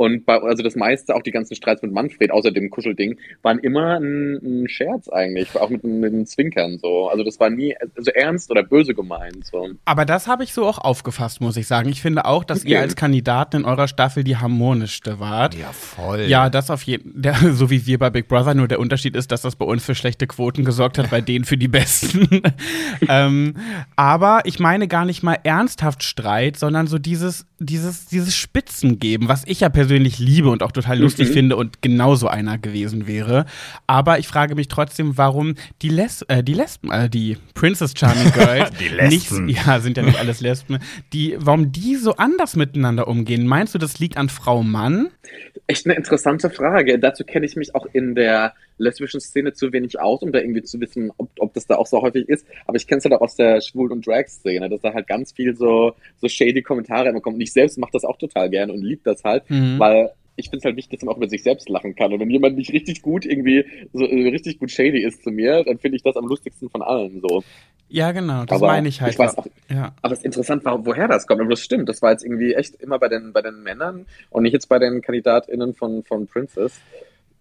Und 0.00 0.24
bei, 0.24 0.40
also 0.40 0.62
das 0.62 0.76
meiste, 0.76 1.14
auch 1.14 1.22
die 1.22 1.30
ganzen 1.30 1.54
Streits 1.54 1.82
mit 1.82 1.92
Manfred, 1.92 2.30
außer 2.30 2.52
dem 2.52 2.70
Kuschelding, 2.70 3.18
waren 3.42 3.58
immer 3.58 4.00
ein, 4.00 4.62
ein 4.62 4.66
Scherz 4.66 5.10
eigentlich, 5.10 5.54
auch 5.56 5.68
mit, 5.68 5.84
mit 5.84 6.14
einem 6.14 6.24
Zwinkern 6.24 6.78
so. 6.78 7.10
Also 7.10 7.22
das 7.22 7.38
war 7.38 7.50
nie 7.50 7.74
so 7.98 8.10
ernst 8.10 8.50
oder 8.50 8.62
böse 8.62 8.94
gemeint. 8.94 9.44
So. 9.44 9.68
Aber 9.84 10.06
das 10.06 10.26
habe 10.26 10.42
ich 10.42 10.54
so 10.54 10.64
auch 10.64 10.78
aufgefasst, 10.78 11.42
muss 11.42 11.58
ich 11.58 11.66
sagen. 11.66 11.90
Ich 11.90 12.00
finde 12.00 12.24
auch, 12.24 12.44
dass 12.44 12.60
Okay. 12.60 12.70
ihr 12.70 12.80
als 12.80 12.96
Kandidaten 12.96 13.58
in 13.58 13.64
eurer 13.66 13.88
Staffel 13.88 14.24
die 14.24 14.38
harmonischste 14.38 15.20
wart. 15.20 15.54
Ja, 15.54 15.70
voll. 15.70 16.22
Ja, 16.22 16.48
das 16.48 16.70
auf 16.70 16.82
jeden 16.84 17.20
der, 17.20 17.34
so 17.52 17.68
wie 17.68 17.84
wir 17.84 17.98
bei 17.98 18.08
Big 18.08 18.26
Brother, 18.26 18.54
nur 18.54 18.68
der 18.68 18.80
Unterschied 18.80 19.14
ist, 19.14 19.30
dass 19.32 19.42
das 19.42 19.56
bei 19.56 19.66
uns 19.66 19.84
für 19.84 19.94
schlechte 19.94 20.26
Quoten 20.26 20.64
gesorgt 20.64 20.96
hat, 20.96 21.10
bei 21.10 21.20
denen 21.20 21.44
für 21.44 21.58
die 21.58 21.68
besten. 21.68 22.40
ähm, 23.06 23.54
aber 23.96 24.40
ich 24.44 24.60
meine 24.60 24.88
gar 24.88 25.04
nicht 25.04 25.22
mal 25.22 25.36
ernsthaft 25.44 26.02
Streit, 26.04 26.56
sondern 26.56 26.86
so 26.86 26.98
dieses, 26.98 27.44
dieses, 27.58 28.06
dieses 28.06 28.34
Spitzengeben, 28.34 29.28
was 29.28 29.44
ich 29.46 29.60
ja 29.60 29.68
persönlich 29.68 29.89
liebe 29.98 30.50
und 30.50 30.62
auch 30.62 30.72
total 30.72 30.98
lustig 31.00 31.28
Mhm. 31.30 31.32
finde 31.32 31.56
und 31.56 31.82
genauso 31.82 32.28
einer 32.28 32.58
gewesen 32.58 33.06
wäre. 33.06 33.46
Aber 33.86 34.18
ich 34.18 34.28
frage 34.28 34.54
mich 34.54 34.68
trotzdem, 34.68 35.16
warum 35.18 35.54
die, 35.82 35.88
Les 35.88 36.22
äh, 36.28 36.42
die 36.42 36.54
Lesben, 36.54 36.90
äh, 36.90 37.08
die 37.10 37.36
Princess 37.54 37.94
Charming 37.96 38.32
Girls, 38.32 38.70
Die 38.78 38.88
Lesben. 38.88 39.46
nicht, 39.46 39.66
ja, 39.66 39.80
sind 39.80 39.96
ja 39.96 40.02
nicht 40.02 40.18
alles 40.18 40.40
Lesben, 40.40 40.78
die, 41.12 41.36
warum 41.38 41.72
die 41.72 41.96
so 41.96 42.16
anders 42.16 42.56
miteinander 42.56 43.08
umgehen. 43.08 43.46
Meinst 43.46 43.74
du, 43.74 43.78
das 43.78 43.98
liegt 43.98 44.16
an 44.16 44.28
Frau 44.28 44.62
Mann? 44.62 45.08
Echt 45.66 45.86
eine 45.86 45.94
interessante 45.94 46.50
Frage. 46.50 46.98
Dazu 46.98 47.24
kenne 47.24 47.46
ich 47.46 47.56
mich 47.56 47.74
auch 47.74 47.86
in 47.92 48.14
der 48.14 48.54
lesbischen 48.80 49.20
Szene 49.20 49.52
zu 49.52 49.72
wenig 49.72 50.00
aus, 50.00 50.22
um 50.22 50.32
da 50.32 50.40
irgendwie 50.40 50.62
zu 50.62 50.80
wissen, 50.80 51.12
ob, 51.18 51.30
ob 51.38 51.54
das 51.54 51.66
da 51.66 51.76
auch 51.76 51.86
so 51.86 52.00
häufig 52.02 52.28
ist. 52.28 52.46
Aber 52.66 52.76
ich 52.76 52.86
kenne 52.86 52.98
es 52.98 53.04
halt 53.04 53.14
auch 53.14 53.20
aus 53.20 53.36
der 53.36 53.60
Schwul- 53.60 53.92
und 53.92 54.06
Drag-Szene, 54.06 54.68
dass 54.68 54.80
da 54.80 54.92
halt 54.94 55.06
ganz 55.06 55.32
viel 55.32 55.54
so, 55.54 55.92
so 56.20 56.28
shady 56.28 56.62
Kommentare 56.62 57.08
immer 57.10 57.20
kommen. 57.20 57.36
Und 57.36 57.42
ich 57.42 57.52
selbst 57.52 57.78
mache 57.78 57.92
das 57.92 58.04
auch 58.04 58.16
total 58.18 58.50
gern 58.50 58.70
und 58.70 58.82
liebe 58.82 59.02
das 59.04 59.22
halt, 59.24 59.48
Mhm. 59.50 59.78
weil 59.78 60.10
ich 60.36 60.46
finde 60.46 60.58
es 60.58 60.64
halt 60.64 60.76
wichtig, 60.76 60.98
dass 60.98 61.04
man 61.04 61.12
auch 61.14 61.18
über 61.18 61.28
sich 61.28 61.42
selbst 61.42 61.68
lachen 61.68 61.94
kann. 61.94 62.12
Und 62.14 62.20
wenn 62.20 62.30
jemand 62.30 62.56
nicht 62.56 62.72
richtig 62.72 63.02
gut 63.02 63.26
irgendwie 63.26 63.66
so 63.92 64.04
äh, 64.06 64.28
richtig 64.30 64.58
gut 64.58 64.70
shady 64.70 65.02
ist 65.04 65.22
zu 65.22 65.30
mir, 65.30 65.64
dann 65.64 65.78
finde 65.78 65.96
ich 65.96 66.02
das 66.02 66.16
am 66.16 66.26
lustigsten 66.26 66.70
von 66.70 66.80
allen 66.80 67.20
so. 67.20 67.42
Ja, 67.90 68.12
genau, 68.12 68.44
das 68.44 68.56
Aber 68.56 68.68
meine 68.68 68.88
ich 68.88 69.00
halt. 69.02 69.12
ich 69.12 69.18
weiß 69.18 69.36
auch, 69.36 69.46
ja. 69.68 69.92
aber 70.00 70.12
es 70.12 70.20
ist 70.20 70.24
interessant, 70.24 70.62
woher 70.64 71.08
das 71.08 71.26
kommt. 71.26 71.40
Aber 71.40 71.50
das 71.50 71.60
stimmt. 71.60 71.88
Das 71.88 72.00
war 72.00 72.12
jetzt 72.12 72.24
irgendwie 72.24 72.54
echt 72.54 72.76
immer 72.76 72.98
bei 73.00 73.08
den, 73.08 73.32
bei 73.32 73.42
den 73.42 73.62
Männern 73.64 74.06
und 74.30 74.44
nicht 74.44 74.52
jetzt 74.52 74.68
bei 74.68 74.78
den 74.78 75.02
KandidatInnen 75.02 75.74
von, 75.74 76.04
von 76.04 76.26
Princess. 76.28 76.80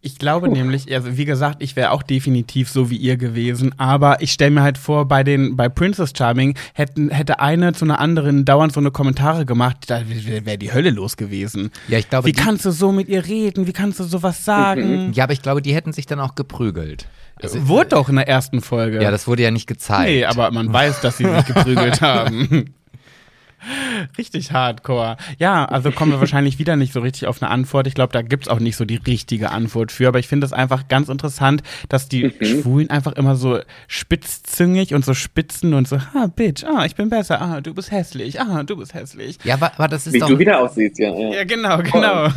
Ich 0.01 0.17
glaube 0.17 0.47
nämlich, 0.47 0.93
also 0.95 1.17
wie 1.17 1.25
gesagt, 1.25 1.61
ich 1.61 1.75
wäre 1.75 1.91
auch 1.91 2.03
definitiv 2.03 2.69
so 2.69 2.89
wie 2.89 2.95
ihr 2.95 3.17
gewesen, 3.17 3.77
aber 3.77 4.21
ich 4.21 4.31
stelle 4.31 4.51
mir 4.51 4.61
halt 4.61 4.77
vor, 4.77 5.09
bei 5.09 5.25
den 5.25 5.57
bei 5.57 5.67
Princess 5.67 6.13
Charming 6.17 6.55
hätten 6.73 7.09
hätte 7.09 7.41
eine 7.41 7.73
zu 7.73 7.83
einer 7.83 7.99
anderen 7.99 8.45
dauernd 8.45 8.71
so 8.71 8.79
eine 8.79 8.91
Kommentare 8.91 9.45
gemacht, 9.45 9.77
da 9.87 10.03
wäre 10.07 10.45
wär 10.45 10.55
die 10.55 10.71
Hölle 10.71 10.91
los 10.91 11.17
gewesen. 11.17 11.71
Ja, 11.89 11.97
ich 11.97 12.09
glaube, 12.09 12.27
Wie 12.27 12.31
kannst 12.31 12.63
du 12.63 12.71
so 12.71 12.93
mit 12.93 13.09
ihr 13.09 13.25
reden? 13.25 13.67
Wie 13.67 13.73
kannst 13.73 13.99
du 13.99 14.05
sowas 14.05 14.45
sagen? 14.45 15.11
ja, 15.13 15.25
aber 15.25 15.33
ich 15.33 15.41
glaube, 15.41 15.61
die 15.61 15.73
hätten 15.75 15.91
sich 15.91 16.05
dann 16.05 16.21
auch 16.21 16.35
geprügelt. 16.35 17.07
Also, 17.41 17.67
Wurde 17.67 17.89
doch 17.89 18.07
in 18.09 18.15
der 18.15 18.27
ersten 18.27 18.61
Folge. 18.61 19.01
ja, 19.01 19.11
das 19.11 19.27
wurde 19.27 19.43
ja 19.43 19.51
nicht 19.51 19.67
gezeigt. 19.67 20.09
Nee, 20.09 20.25
aber 20.25 20.51
man 20.51 20.71
weiß, 20.71 21.01
dass 21.01 21.17
sie 21.17 21.25
sich 21.25 21.45
geprügelt 21.45 22.01
haben. 22.01 22.73
Richtig 24.18 24.51
hardcore. 24.51 25.18
Ja, 25.38 25.66
also 25.66 25.91
kommen 25.91 26.12
wir 26.12 26.20
wahrscheinlich 26.20 26.60
wieder 26.60 26.76
nicht 26.76 26.93
so 26.93 27.01
richtig 27.01 27.28
auf 27.28 27.41
eine 27.41 27.51
Antwort. 27.51 27.88
Ich 27.88 27.93
glaube, 27.93 28.14
da 28.14 28.22
gibt's 28.22 28.47
auch 28.47 28.60
nicht 28.60 28.76
so 28.76 28.86
die 28.86 28.95
richtige 28.95 29.51
Antwort 29.51 29.91
für. 29.91 30.07
Aber 30.07 30.20
ich 30.20 30.28
finde 30.28 30.45
es 30.45 30.53
einfach 30.53 30.88
ganz 30.88 31.10
interessant, 31.10 31.64
dass 31.89 32.07
die 32.07 32.32
Schwulen 32.41 32.89
einfach 32.89 33.14
immer 33.14 33.36
so 33.36 33.60
spitzzüngig 33.88 34.93
und 34.93 35.05
so 35.05 35.14
spitzen 35.14 35.74
und 35.74 35.88
so, 35.88 35.97
ah, 35.97 36.28
Bitch, 36.28 36.64
ah, 36.64 36.86
ich 36.86 36.95
bin 36.95 37.10
besser, 37.10 37.41
ah, 37.41 37.62
du 37.62 37.74
bist 37.74 37.91
hässlich, 37.91 38.39
ah, 38.39 38.64
du 38.64 38.78
bist 38.78 38.93
hässlich. 38.93 39.38
ja, 39.43 39.55
aber, 39.55 39.74
aber 39.76 39.88
das 39.88 40.07
ist 40.07 40.14
Wie 40.14 40.20
doch. 40.20 40.28
du 40.28 40.39
wieder 40.39 40.60
aussiehst, 40.60 40.99
ja. 40.99 41.14
ja. 41.14 41.34
Ja, 41.34 41.43
genau, 41.43 41.78
genau. 41.80 42.28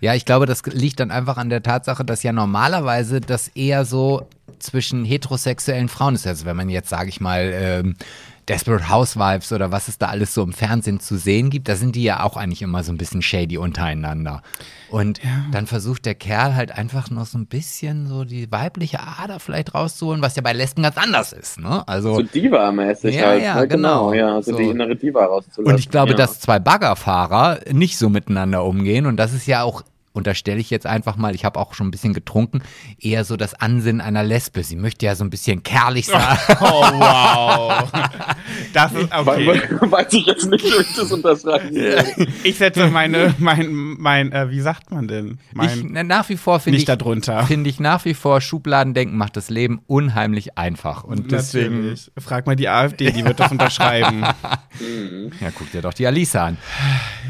Ja, 0.00 0.14
ich 0.14 0.24
glaube, 0.24 0.46
das 0.46 0.64
liegt 0.66 1.00
dann 1.00 1.10
einfach 1.10 1.36
an 1.36 1.48
der 1.48 1.62
Tatsache, 1.62 2.04
dass 2.04 2.22
ja 2.22 2.32
normalerweise 2.32 3.20
das 3.20 3.48
eher 3.48 3.84
so 3.84 4.26
zwischen 4.58 5.04
heterosexuellen 5.04 5.88
Frauen 5.88 6.14
ist. 6.14 6.26
Also 6.26 6.46
wenn 6.46 6.56
man 6.56 6.68
jetzt, 6.68 6.88
sage 6.88 7.08
ich 7.08 7.20
mal, 7.20 7.50
ähm, 7.52 7.94
Desperate 8.48 8.88
Housewives 8.90 9.52
oder 9.52 9.70
was 9.70 9.88
es 9.88 9.98
da 9.98 10.06
alles 10.08 10.34
so 10.34 10.42
im 10.42 10.52
Fernsehen 10.52 10.98
zu 11.00 11.16
sehen 11.16 11.48
gibt, 11.48 11.68
da 11.68 11.76
sind 11.76 11.94
die 11.94 12.02
ja 12.02 12.22
auch 12.24 12.36
eigentlich 12.36 12.62
immer 12.62 12.82
so 12.82 12.92
ein 12.92 12.98
bisschen 12.98 13.22
shady 13.22 13.56
untereinander. 13.56 14.42
Und 14.90 15.20
dann 15.52 15.66
versucht 15.66 16.04
der 16.04 16.14
Kerl 16.14 16.54
halt 16.54 16.72
einfach 16.72 17.08
noch 17.10 17.26
so 17.26 17.38
ein 17.38 17.46
bisschen 17.46 18.06
so 18.08 18.24
die 18.24 18.50
weibliche 18.50 18.98
Ader 19.00 19.38
vielleicht 19.40 19.74
rauszuholen, 19.74 20.20
was 20.22 20.36
ja 20.36 20.42
bei 20.42 20.52
Lesben 20.52 20.82
ganz 20.82 20.98
anders 20.98 21.32
ist, 21.32 21.60
ne? 21.60 21.86
Also 21.86 22.16
So 22.16 22.22
Diva-mäßig 22.22 23.14
Ja, 23.14 23.26
halt. 23.28 23.42
ja, 23.42 23.60
ne? 23.60 23.68
genau. 23.68 24.12
Ja, 24.12 24.42
so, 24.42 24.52
So. 24.52 24.58
die 24.58 24.64
innere 24.64 24.96
Diva 24.96 25.24
rauszulassen. 25.24 25.64
Und 25.72 25.78
ich 25.78 25.88
glaube, 25.88 26.10
ja. 26.10 26.16
dass 26.16 26.40
zwei 26.40 26.58
Baggerfahrer 26.58 27.60
nicht 27.70 27.96
so 27.96 28.08
miteinander 28.08 28.64
umgehen. 28.64 29.06
Und 29.06 29.16
das 29.16 29.32
ist 29.32 29.46
ja 29.46 29.62
auch, 29.62 29.82
unterstelle 30.12 30.60
ich 30.60 30.70
jetzt 30.70 30.86
einfach 30.86 31.16
mal, 31.16 31.34
ich 31.34 31.44
habe 31.44 31.58
auch 31.58 31.74
schon 31.74 31.88
ein 31.88 31.90
bisschen 31.90 32.12
getrunken, 32.14 32.62
eher 32.98 33.24
so 33.24 33.36
das 33.36 33.54
Ansinnen 33.54 34.00
einer 34.00 34.22
Lesbe. 34.22 34.62
Sie 34.62 34.76
möchte 34.76 35.06
ja 35.06 35.14
so 35.14 35.24
ein 35.24 35.30
bisschen 35.30 35.62
kerlich 35.62 36.06
sein. 36.06 36.38
Oh, 36.60 36.82
wow. 36.82 37.90
Das 38.72 38.92
ist 38.92 39.12
okay. 39.12 39.46
We- 39.80 39.90
Weiß 39.90 40.12
ich 40.12 40.26
jetzt 40.26 40.46
nicht, 40.48 40.64
ob 40.74 40.80
ich 40.80 40.94
das 40.96 41.10
unterschreiben. 41.12 41.76
Ich 42.44 42.58
setze 42.58 42.88
meine, 42.88 43.34
mein, 43.38 43.72
mein, 43.98 44.32
äh, 44.32 44.50
wie 44.50 44.60
sagt 44.60 44.90
man 44.90 45.08
denn? 45.08 45.38
Ich, 45.50 45.56
Mein, 45.56 45.88
na, 45.92 46.02
nach 46.02 46.28
wie 46.28 46.36
vor 46.36 46.60
finde 46.60 46.76
nicht 46.78 46.88
ich, 46.88 46.96
darunter. 46.98 47.44
finde 47.46 47.68
ich 47.70 47.80
nach 47.80 48.04
wie 48.04 48.14
vor, 48.14 48.40
Schubladendenken 48.40 49.16
macht 49.16 49.36
das 49.36 49.50
Leben 49.50 49.80
unheimlich 49.86 50.56
einfach. 50.58 51.04
Und 51.04 51.30
deswegen, 51.32 51.76
Natürlich. 51.82 52.10
Frag 52.18 52.46
mal 52.46 52.56
die 52.56 52.68
AfD, 52.68 53.10
die 53.12 53.24
wird 53.24 53.40
das 53.40 53.50
unterschreiben. 53.52 54.22
ja, 54.22 55.50
guck 55.56 55.70
dir 55.72 55.82
doch 55.82 55.94
die 55.94 56.06
Alice 56.06 56.36
an. 56.36 56.56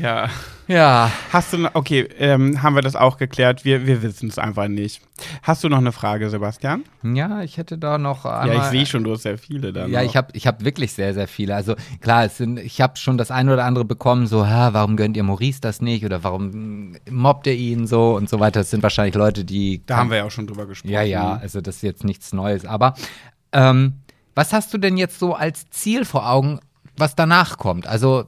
ja. 0.01 0.29
Ja, 0.69 1.11
Hast 1.33 1.53
du 1.53 1.59
noch, 1.59 1.75
okay, 1.75 2.09
ähm, 2.19 2.63
haben 2.63 2.75
wir 2.75 2.83
das 2.83 2.95
auch 2.95 3.17
geklärt? 3.17 3.65
Wir, 3.65 3.87
wir 3.87 4.03
wissen 4.03 4.29
es 4.29 4.39
einfach 4.39 4.69
nicht. 4.69 5.01
Hast 5.43 5.65
du 5.65 5.69
noch 5.69 5.79
eine 5.79 5.93
Frage, 5.93 6.31
Sebastian? 6.31 6.85
ja, 7.03 7.43
ich 7.43 7.57
hätte 7.57 7.79
da 7.79 7.99
noch 7.99 8.25
ja, 8.25 8.41
einmal, 8.41 8.57
ich 8.59 8.65
sehe 8.65 8.87
schon, 8.87 9.05
du 9.05 9.13
hast 9.13 9.23
sehr 9.23 9.39
viele 9.39 9.73
dann. 9.73 9.91
Ja, 9.91 10.03
noch. 10.03 10.09
ich 10.09 10.17
habe 10.17 10.29
ich 10.35 10.47
hab 10.47 10.65
wirklich 10.65 10.93
sehr, 10.93 11.15
sehr 11.15 11.27
viele. 11.27 11.55
Also 11.55 11.75
klar, 12.01 12.25
es 12.25 12.37
sind, 12.37 12.59
ich 12.59 12.81
habe 12.81 12.97
schon 12.97 13.19
das 13.19 13.31
eine 13.31 13.53
oder 13.53 13.65
andere 13.65 13.85
bekommen, 13.85 14.27
so, 14.27 14.47
ha, 14.47 14.73
warum 14.73 14.97
gönnt 14.97 15.17
ihr 15.17 15.23
Maurice 15.23 15.61
das 15.61 15.81
nicht 15.81 16.05
oder 16.05 16.23
warum 16.23 16.97
mobbt 17.11 17.47
ihr 17.47 17.55
ihn 17.55 17.87
so 17.87 18.15
und 18.17 18.29
so 18.29 18.39
weiter. 18.41 18.61
Das 18.61 18.71
sind 18.71 18.83
wahrscheinlich 18.83 19.15
Leute, 19.15 19.45
die. 19.45 19.83
Da 19.87 19.97
haben 19.97 20.11
wir 20.11 20.19
ja 20.19 20.25
auch 20.25 20.31
schon 20.31 20.47
drüber 20.47 20.67
gesprochen. 20.67 20.93
Ja, 20.93 21.03
ja, 21.03 21.35
also 21.35 21.61
das 21.61 21.77
ist 21.77 21.83
jetzt 21.83 22.05
nichts 22.05 22.33
Neues. 22.33 22.65
Aber 22.65 22.95
ähm, 23.53 23.95
was 24.35 24.53
hast 24.53 24.73
du 24.73 24.79
denn 24.79 24.97
jetzt 24.97 25.19
so 25.19 25.35
als 25.35 25.69
Ziel 25.71 26.05
vor 26.05 26.31
Augen, 26.31 26.61
was 26.97 27.17
danach 27.17 27.59
kommt? 27.59 27.87
Also 27.87 28.25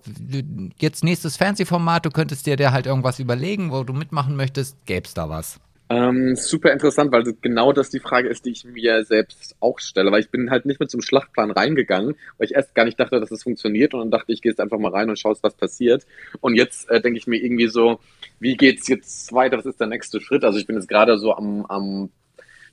jetzt 0.78 1.04
nächstes 1.04 1.36
Fernsehformat, 1.36 2.06
du 2.06 2.10
könntest 2.10 2.46
dir 2.46 2.56
da 2.56 2.72
halt 2.72 2.86
irgendwas 2.86 3.18
überlegen, 3.18 3.70
wo 3.70 3.84
du 3.84 3.92
mitmachen 3.92 4.36
möchtest. 4.36 4.76
Gäb's 4.86 5.14
da 5.14 5.28
was? 5.28 5.60
Ähm, 5.90 6.34
super 6.34 6.72
interessant, 6.72 7.12
weil 7.12 7.24
das 7.24 7.34
genau 7.42 7.72
das 7.72 7.90
die 7.90 8.00
Frage 8.00 8.28
ist, 8.28 8.46
die 8.46 8.50
ich 8.50 8.64
mir 8.64 9.04
selbst 9.04 9.54
auch 9.60 9.78
stelle, 9.80 10.10
weil 10.10 10.20
ich 10.20 10.30
bin 10.30 10.50
halt 10.50 10.64
nicht 10.64 10.80
mit 10.80 10.90
so 10.90 10.96
einem 10.96 11.02
Schlachtplan 11.02 11.50
reingegangen, 11.50 12.16
weil 12.38 12.46
ich 12.46 12.54
erst 12.54 12.74
gar 12.74 12.86
nicht 12.86 12.98
dachte, 12.98 13.20
dass 13.20 13.30
es 13.30 13.42
funktioniert 13.42 13.92
und 13.92 14.00
dann 14.00 14.10
dachte 14.10 14.32
ich, 14.32 14.40
gehe 14.40 14.50
jetzt 14.50 14.60
einfach 14.60 14.78
mal 14.78 14.92
rein 14.92 15.10
und 15.10 15.18
schaue, 15.18 15.36
was 15.42 15.54
passiert. 15.54 16.06
Und 16.40 16.54
jetzt 16.54 16.88
äh, 16.88 17.02
denke 17.02 17.18
ich 17.18 17.26
mir 17.26 17.36
irgendwie 17.36 17.68
so, 17.68 18.00
wie 18.40 18.56
geht's 18.56 18.88
jetzt 18.88 19.30
weiter? 19.34 19.58
Was 19.58 19.66
ist 19.66 19.78
der 19.78 19.86
nächste 19.86 20.22
Schritt? 20.22 20.42
Also 20.42 20.58
ich 20.58 20.66
bin 20.66 20.76
jetzt 20.76 20.88
gerade 20.88 21.18
so 21.18 21.34
am, 21.36 21.66
am 21.66 22.10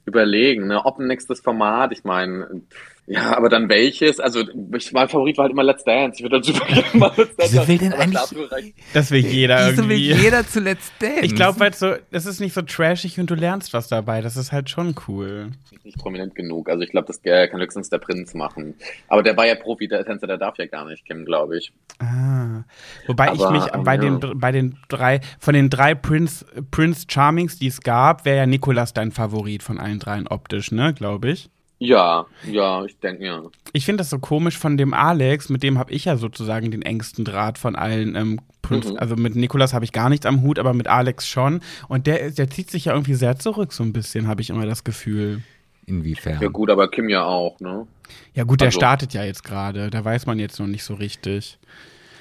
überlegen, 0.05 0.67
ne? 0.67 0.85
ob 0.85 0.99
ein 0.99 1.07
nächstes 1.07 1.41
Format, 1.41 1.91
ich 1.91 2.03
meine, 2.03 2.61
ja, 3.07 3.35
aber 3.35 3.49
dann 3.49 3.67
welches? 3.67 4.19
Also 4.19 4.43
ich, 4.77 4.91
mein 4.93 5.09
Favorit 5.09 5.37
war 5.37 5.43
halt 5.43 5.51
immer 5.53 5.63
Let's 5.63 5.83
Dance. 5.83 6.17
Ich 6.17 6.23
würde 6.23 6.39
dann 6.39 6.43
super 6.43 6.65
gerne 6.73 6.87
mal 6.93 7.11
Let's 7.17 7.35
Dance. 7.35 7.53
Wieso 7.53 7.67
will 7.67 7.77
denn 7.77 7.93
eigentlich- 7.93 8.73
Das 8.93 9.11
will 9.11 9.25
jeder 9.25 9.71
Wieso 9.71 9.89
will 9.89 9.99
irgendwie. 9.99 10.23
jeder 10.23 10.47
zuletzt 10.47 10.93
Dance? 10.99 11.19
ich 11.21 11.35
glaube, 11.35 11.59
weil 11.59 11.73
so, 11.73 11.93
es 12.11 12.25
ist 12.25 12.39
nicht 12.39 12.53
so 12.53 12.61
trashig 12.61 13.19
und 13.19 13.29
du 13.29 13.35
lernst 13.35 13.73
was 13.73 13.87
dabei. 13.87 14.21
Das 14.21 14.37
ist 14.37 14.51
halt 14.51 14.69
schon 14.69 14.95
cool. 15.07 15.51
nicht 15.83 15.97
prominent 15.97 16.35
genug. 16.35 16.69
Also 16.69 16.83
ich 16.83 16.91
glaube, 16.91 17.07
das 17.07 17.21
kann 17.21 17.59
höchstens 17.59 17.89
der 17.89 17.97
Prinz 17.97 18.33
machen. 18.33 18.75
Aber 19.07 19.23
der 19.23 19.35
war 19.35 19.47
ja 19.47 19.55
Profi, 19.55 19.87
der 19.87 20.05
Tänzer, 20.05 20.27
der 20.27 20.37
darf 20.37 20.57
ja 20.57 20.67
gar 20.67 20.85
nicht, 20.87 21.03
Kim, 21.05 21.25
glaube 21.25 21.57
ich. 21.57 21.73
Ah. 21.99 22.63
Wobei 23.07 23.33
ich 23.33 23.41
Aber, 23.41 23.51
mich 23.51 23.63
ähm, 23.73 23.83
bei, 23.83 23.95
ja. 23.95 24.01
den, 24.01 24.39
bei 24.39 24.51
den 24.51 24.77
drei, 24.89 25.21
von 25.39 25.53
den 25.53 25.69
drei 25.69 25.95
Prince, 25.95 26.45
Prince 26.69 27.05
Charmings, 27.09 27.57
die 27.59 27.67
es 27.67 27.81
gab, 27.81 28.25
wäre 28.25 28.37
ja 28.37 28.45
Nikolas 28.45 28.93
dein 28.93 29.11
Favorit 29.11 29.63
von 29.63 29.79
allen 29.79 29.99
dreien 29.99 30.27
optisch, 30.27 30.71
ne, 30.71 30.93
glaube 30.93 31.31
ich. 31.31 31.49
Ja, 31.83 32.27
ja, 32.47 32.85
ich 32.85 32.99
denke, 32.99 33.25
ja. 33.25 33.41
Ich 33.73 33.85
finde 33.85 34.01
das 34.01 34.11
so 34.11 34.19
komisch 34.19 34.55
von 34.55 34.77
dem 34.77 34.93
Alex, 34.93 35.49
mit 35.49 35.63
dem 35.63 35.79
habe 35.79 35.91
ich 35.91 36.05
ja 36.05 36.15
sozusagen 36.15 36.69
den 36.69 36.83
engsten 36.83 37.25
Draht 37.25 37.57
von 37.57 37.75
allen 37.75 38.15
ähm, 38.15 38.39
Prinz, 38.61 38.87
Mhm. 38.91 38.97
also 38.97 39.15
mit 39.15 39.35
Nikolas 39.35 39.73
habe 39.73 39.83
ich 39.83 39.91
gar 39.91 40.07
nichts 40.09 40.27
am 40.27 40.43
Hut, 40.43 40.59
aber 40.59 40.75
mit 40.75 40.85
Alex 40.87 41.27
schon. 41.27 41.61
Und 41.87 42.05
der, 42.05 42.29
der 42.29 42.49
zieht 42.51 42.69
sich 42.69 42.85
ja 42.85 42.93
irgendwie 42.93 43.15
sehr 43.15 43.39
zurück, 43.39 43.73
so 43.73 43.81
ein 43.83 43.93
bisschen, 43.93 44.27
habe 44.27 44.41
ich 44.41 44.51
immer 44.51 44.67
das 44.67 44.83
Gefühl. 44.83 45.41
Inwiefern? 45.87 46.39
Ja 46.39 46.49
gut, 46.49 46.69
aber 46.69 46.87
Kim 46.87 47.09
ja 47.09 47.23
auch, 47.23 47.59
ne? 47.59 47.87
Ja, 48.35 48.43
gut, 48.43 48.61
der 48.61 48.67
Also- 48.67 48.79
startet 48.79 49.15
ja 49.15 49.23
jetzt 49.23 49.43
gerade. 49.43 49.89
Da 49.89 50.05
weiß 50.05 50.27
man 50.27 50.37
jetzt 50.37 50.59
noch 50.59 50.67
nicht 50.67 50.83
so 50.83 50.93
richtig. 50.93 51.57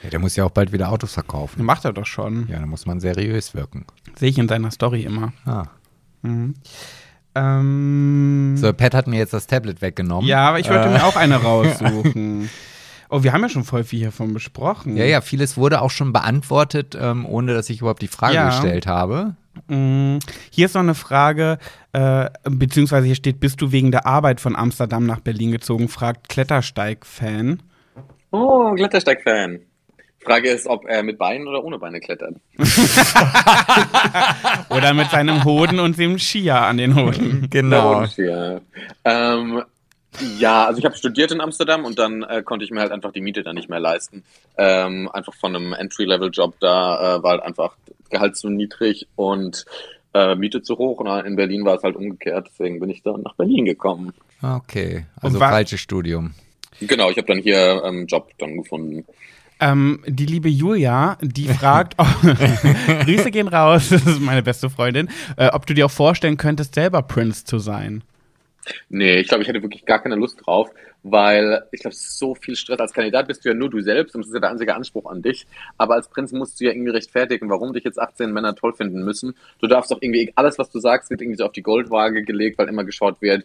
Ja, 0.03 0.09
der 0.09 0.20
muss 0.20 0.37
ja 0.37 0.45
auch 0.47 0.51
bald 0.51 0.73
wieder 0.73 0.91
Autos 0.91 1.12
verkaufen. 1.12 1.62
Macht 1.66 1.85
er 1.85 1.93
doch 1.93 2.07
schon. 2.07 2.49
Ja, 2.49 2.59
da 2.59 2.65
muss 2.65 2.87
man 2.87 2.99
seriös 3.01 3.55
wirken. 3.55 3.85
Sehe 4.16 4.31
ich 4.31 4.39
in 4.39 4.49
seiner 4.49 4.70
Story 4.70 5.03
immer. 5.03 5.35
Ah. 5.45 5.66
Mhm. 6.23 6.55
Ähm, 7.35 8.55
So, 8.57 8.73
Pat 8.73 8.94
hat 8.94 9.07
mir 9.07 9.19
jetzt 9.19 9.32
das 9.32 9.47
Tablet 9.47 9.82
weggenommen. 9.82 10.27
ja, 10.28 10.48
aber 10.48 10.59
ich 10.61 10.69
wollte 10.69 10.89
Äh, 10.89 10.93
mir 10.93 11.05
auch 11.05 11.16
eine 11.16 11.36
raussuchen. 11.43 12.51
Oh, 13.09 13.23
wir 13.24 13.32
haben 13.32 13.43
ja 13.43 13.48
schon 13.48 13.65
voll 13.65 13.82
viel 13.85 13.98
hiervon 14.01 14.32
besprochen. 14.32 14.97
Ja, 14.97 15.05
ja, 15.05 15.20
vieles 15.20 15.57
wurde 15.57 15.81
auch 15.82 15.90
schon 15.90 16.12
beantwortet, 16.12 16.97
ähm, 17.01 17.27
ohne 17.27 17.55
dass 17.55 17.69
ich 17.69 17.81
überhaupt 17.81 18.02
die 18.02 18.09
Frage 18.09 18.35
Ja. 18.35 18.47
gestellt 18.51 18.86
habe. 18.86 19.35
Mm, 19.66 20.19
Hier 20.51 20.66
ist 20.66 20.74
noch 20.74 20.81
eine 20.82 20.94
Frage, 20.94 21.59
äh, 21.93 22.31
beziehungsweise 22.44 23.07
hier 23.07 23.16
steht, 23.16 23.40
bist 23.40 23.61
du 23.61 23.73
wegen 23.73 23.90
der 23.90 24.07
Arbeit 24.07 24.40
von 24.40 24.55
Amsterdam 24.55 25.07
nach 25.07 25.19
Berlin 25.20 25.51
gezogen, 25.51 25.89
fragt 25.89 26.28
Klettersteig-Fan. 26.28 27.61
Oh, 28.31 28.73
Klettersteig-Fan. 28.74 29.59
Frage 30.23 30.51
ist, 30.51 30.67
ob 30.67 30.87
er 30.87 31.03
mit 31.03 31.19
Beinen 31.19 31.49
oder 31.49 31.65
ohne 31.65 31.79
Beine 31.79 32.01
klettert. 32.01 32.35
Oder 34.69 34.93
mit 34.93 35.11
seinem 35.11 35.45
Hoden 35.45 35.81
und 35.81 35.99
dem 35.99 36.19
Skier 36.19 36.61
an 36.61 36.77
den 36.77 36.95
Hoden. 36.95 37.49
Genau. 37.51 38.05
Ähm, 39.05 39.63
ja, 40.39 40.67
also 40.67 40.79
ich 40.79 40.85
habe 40.85 40.97
studiert 40.97 41.31
in 41.31 41.41
Amsterdam 41.41 41.85
und 41.85 41.99
dann 41.99 42.23
äh, 42.23 42.43
konnte 42.43 42.65
ich 42.65 42.71
mir 42.71 42.81
halt 42.81 42.93
einfach 42.93 43.13
die 43.13 43.21
Miete 43.21 43.43
dann 43.43 43.55
nicht 43.55 43.71
mehr 43.71 43.81
leisten. 43.81 44.25
Ähm, 44.59 45.09
einfach 45.13 45.35
von 45.35 45.57
einem 45.57 45.73
Entry-Level-Job 45.73 46.57
da 46.61 47.17
äh, 47.17 47.23
war 47.23 47.33
halt 47.33 47.43
einfach 47.43 47.77
Gehalt 48.11 48.37
zu 48.37 48.51
niedrig 48.51 49.07
und 49.17 49.65
äh, 50.13 50.35
Miete 50.35 50.63
zu 50.63 50.77
hoch. 50.77 50.99
Und 50.99 51.09
in 51.25 51.37
Berlin 51.37 51.65
war 51.65 51.77
es 51.77 51.83
halt 51.83 51.97
umgekehrt. 51.97 52.49
Deswegen 52.51 52.81
bin 52.81 52.91
ich 52.91 53.03
dann 53.03 53.23
nach 53.23 53.37
Berlin 53.37 53.65
gekommen. 53.65 54.13
Okay, 54.43 55.07
also 55.21 55.39
falsches 55.39 55.81
Studium. 55.81 56.35
Genau, 56.81 57.11
ich 57.11 57.17
habe 57.17 57.27
dann 57.27 57.39
hier 57.39 57.83
ähm, 57.85 58.07
Job 58.07 58.31
dann 58.39 58.57
gefunden. 58.57 59.05
Ähm, 59.61 60.03
die 60.07 60.27
liebe 60.27 60.49
Julia, 60.49 61.19
die 61.20 61.49
fragt, 61.49 61.95
oh, 61.99 62.07
Grüße 63.05 63.31
gehen 63.31 63.49
raus, 63.49 63.91
das 63.91 64.07
ist 64.07 64.20
meine 64.20 64.43
beste 64.43 64.70
Freundin, 64.70 65.09
äh, 65.37 65.49
ob 65.49 65.66
du 65.66 65.74
dir 65.74 65.87
auch 65.87 65.91
vorstellen 65.91 66.37
könntest, 66.37 66.74
selber 66.74 67.03
Prince 67.03 67.45
zu 67.45 67.59
sein. 67.59 68.03
Nee, 68.89 69.20
ich 69.20 69.28
glaube, 69.28 69.43
ich 69.43 69.49
hätte 69.49 69.62
wirklich 69.62 69.85
gar 69.87 70.03
keine 70.03 70.16
Lust 70.16 70.39
drauf, 70.45 70.70
weil 71.03 71.62
ich 71.73 71.81
glaube, 71.81 71.95
es 71.95 72.01
ist 72.01 72.19
so 72.19 72.35
viel 72.35 72.57
Stress. 72.57 72.78
Als 72.78 72.93
Kandidat 72.93 73.27
bist 73.27 73.45
du 73.45 73.49
ja 73.49 73.55
nur 73.55 73.70
du 73.70 73.81
selbst 73.81 74.15
und 74.15 74.20
das 74.20 74.28
ist 74.28 74.35
ja 74.35 74.41
der 74.41 74.51
einzige 74.51 74.74
Anspruch 74.74 75.11
an 75.11 75.23
dich. 75.23 75.47
Aber 75.78 75.95
als 75.95 76.09
Prinz 76.09 76.32
musst 76.32 76.61
du 76.61 76.65
ja 76.65 76.73
irgendwie 76.73 76.91
rechtfertigen, 76.91 77.49
warum 77.49 77.73
dich 77.73 77.85
jetzt 77.85 77.99
18 77.99 78.32
Männer 78.32 78.55
toll 78.55 78.74
finden 78.74 79.03
müssen. 79.03 79.35
Du 79.61 79.66
darfst 79.66 79.91
doch 79.91 79.99
irgendwie, 80.01 80.32
alles, 80.37 80.59
was 80.59 80.70
du 80.70 80.78
sagst, 80.78 81.11
wird 81.11 81.23
irgendwie 81.23 81.39
so 81.39 81.47
auf 81.47 81.53
die 81.53 81.62
Goldwaage 81.62 82.23
gelegt, 82.23 82.59
weil 82.59 82.69
immer 82.69 82.85
geschaut 82.85 83.20
wird, 83.23 83.45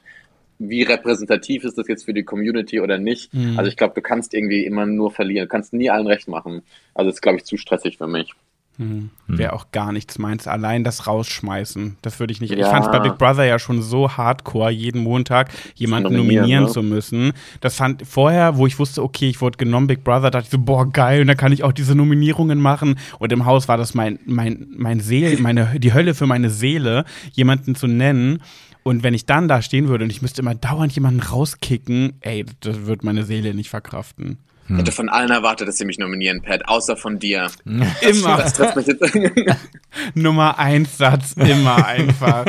wie 0.60 0.84
repräsentativ 0.84 1.64
ist 1.64 1.78
das 1.78 1.88
jetzt 1.88 2.06
für 2.06 2.14
die 2.14 2.24
Community 2.24 2.80
oder 2.80 2.98
nicht. 2.98 3.34
Mhm. 3.34 3.58
Also 3.58 3.70
ich 3.70 3.78
glaube, 3.78 3.94
du 3.94 4.02
kannst 4.02 4.34
irgendwie 4.34 4.66
immer 4.66 4.86
nur 4.86 5.12
verlieren. 5.12 5.46
Du 5.46 5.50
kannst 5.50 5.74
nie 5.74 5.90
allen 5.90 6.08
recht 6.08 6.28
machen. 6.28 6.62
Also 6.94 7.10
das 7.10 7.16
ist, 7.18 7.22
glaube 7.22 7.38
ich, 7.38 7.46
zu 7.46 7.58
stressig 7.58 7.98
für 7.98 8.08
mich. 8.08 8.34
Hm. 8.78 9.10
Wäre 9.28 9.54
auch 9.54 9.72
gar 9.72 9.94
nichts 9.94 10.20
meins. 10.20 10.48
Allein 10.48 10.84
das 10.84 11.08
Rausschmeißen, 11.08 11.98
das 12.02 12.20
würde 12.20 12.34
ich 12.34 12.42
nicht. 12.42 12.52
Ich 12.52 12.60
Ja. 12.60 12.70
fand 12.70 12.86
es 12.86 12.92
bei 12.92 13.00
Big 13.00 13.18
Brother 13.18 13.46
ja 13.46 13.58
schon 13.58 13.82
so 13.82 14.18
hardcore, 14.18 14.70
jeden 14.70 15.02
Montag 15.02 15.50
jemanden 15.76 16.12
nominieren, 16.14 16.42
nominieren 16.42 16.64
ne? 16.66 16.70
zu 16.70 16.84
müssen. 16.84 17.32
Das 17.62 17.76
fand 17.76 18.06
vorher, 18.06 18.58
wo 18.58 18.68
ich 18.68 18.78
wusste, 18.78 19.02
okay, 19.02 19.30
ich 19.30 19.40
wurde 19.40 19.58
genommen, 19.58 19.88
Big 19.88 20.04
Brother, 20.04 20.30
dachte 20.30 20.46
ich 20.46 20.52
so, 20.52 20.60
boah, 20.60 20.92
geil, 20.92 21.22
und 21.22 21.28
dann 21.28 21.38
kann 21.38 21.54
ich 21.54 21.64
auch 21.64 21.72
diese 21.72 21.96
Nominierungen 21.96 22.60
machen. 22.60 23.00
Und 23.18 23.32
im 23.32 23.46
Haus 23.46 23.70
war 23.70 23.78
das 23.78 23.94
mein, 23.94 24.20
mein, 24.26 24.68
mein 24.76 25.00
Seel, 25.00 25.40
meine, 25.40 25.80
die 25.80 25.94
Hölle 25.94 26.14
für 26.14 26.28
meine 26.28 26.50
Seele, 26.50 27.06
jemanden 27.32 27.76
zu 27.76 27.88
nennen. 27.88 28.42
Und 28.88 29.02
wenn 29.02 29.16
ich 29.16 29.26
dann 29.26 29.48
da 29.48 29.64
stehen 29.64 29.88
würde 29.88 30.04
und 30.04 30.12
ich 30.12 30.22
müsste 30.22 30.44
immer 30.44 30.54
dauernd 30.54 30.92
jemanden 30.94 31.20
rauskicken, 31.20 32.14
ey, 32.22 32.46
das 32.60 32.86
wird 32.86 33.04
meine 33.04 33.24
Seele 33.24 33.56
nicht 33.56 33.72
verkraften. 33.72 34.38
Ich 34.70 34.78
hätte 34.78 34.92
von 34.92 35.10
allen 35.10 35.32
erwartet, 35.32 35.68
dass 35.68 35.78
sie 35.78 35.86
mich 35.86 35.98
nominieren, 35.98 36.44
Pat, 36.44 36.68
außer 36.68 36.96
von 36.96 37.18
dir. 37.18 37.50
Immer. 37.66 38.38
Das 38.38 38.54
trifft 38.54 38.76
mich 38.76 38.86
jetzt. 38.86 39.02
Nummer 40.14 40.60
eins 40.60 40.98
Satz, 41.00 41.34
immer 41.34 41.84
einfach. 41.86 42.46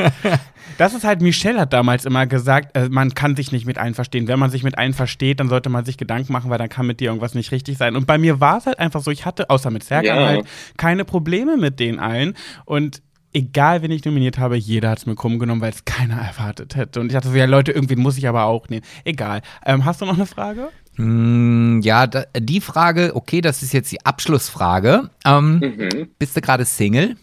Das 0.77 0.93
ist 0.93 1.03
halt, 1.03 1.21
Michelle 1.21 1.59
hat 1.61 1.73
damals 1.73 2.05
immer 2.05 2.27
gesagt, 2.27 2.75
äh, 2.77 2.87
man 2.89 3.15
kann 3.15 3.35
sich 3.35 3.51
nicht 3.51 3.65
mit 3.65 3.79
allen 3.79 3.95
verstehen. 3.95 4.27
Wenn 4.27 4.37
man 4.37 4.51
sich 4.51 4.61
mit 4.63 4.77
allen 4.77 4.93
versteht, 4.93 5.39
dann 5.39 5.49
sollte 5.49 5.69
man 5.69 5.85
sich 5.85 5.97
Gedanken 5.97 6.33
machen, 6.33 6.51
weil 6.51 6.59
dann 6.59 6.69
kann 6.69 6.85
mit 6.85 6.99
dir 6.99 7.05
irgendwas 7.09 7.33
nicht 7.33 7.51
richtig 7.51 7.77
sein. 7.77 7.95
Und 7.95 8.05
bei 8.05 8.17
mir 8.19 8.39
war 8.39 8.57
es 8.59 8.67
halt 8.67 8.77
einfach 8.77 9.01
so, 9.01 9.09
ich 9.09 9.25
hatte, 9.25 9.49
außer 9.49 9.71
mit 9.71 9.83
Serkan 9.83 10.17
Ja. 10.17 10.27
halt, 10.27 10.45
keine 10.77 11.03
Probleme 11.05 11.57
mit 11.57 11.79
den 11.79 11.97
allen. 11.99 12.35
Und 12.65 13.01
egal, 13.37 13.81
wen 13.81 13.91
ich 13.91 14.03
nominiert 14.03 14.37
habe, 14.39 14.57
jeder 14.57 14.89
hat 14.89 14.97
es 14.99 15.05
mir 15.05 15.15
krumm 15.15 15.39
genommen, 15.39 15.61
weil 15.61 15.71
es 15.71 15.85
keiner 15.85 16.17
erwartet 16.21 16.75
hätte. 16.75 16.99
Und 16.99 17.07
ich 17.07 17.13
dachte 17.13 17.29
so, 17.29 17.35
ja 17.35 17.45
Leute, 17.45 17.71
irgendwen 17.71 17.99
muss 17.99 18.17
ich 18.17 18.27
aber 18.27 18.45
auch 18.45 18.67
nehmen. 18.69 18.85
Egal. 19.05 19.41
Ähm, 19.65 19.85
hast 19.85 20.01
du 20.01 20.05
noch 20.05 20.15
eine 20.15 20.25
Frage? 20.25 20.69
Mm, 20.97 21.79
ja, 21.81 22.07
da, 22.07 22.25
die 22.37 22.59
Frage, 22.61 23.11
okay, 23.15 23.41
das 23.41 23.61
ist 23.61 23.73
jetzt 23.73 23.91
die 23.91 24.03
Abschlussfrage. 24.05 25.09
Ähm, 25.25 25.59
mhm. 25.59 26.09
Bist 26.17 26.35
du 26.35 26.41
gerade 26.41 26.65
Single? 26.65 27.15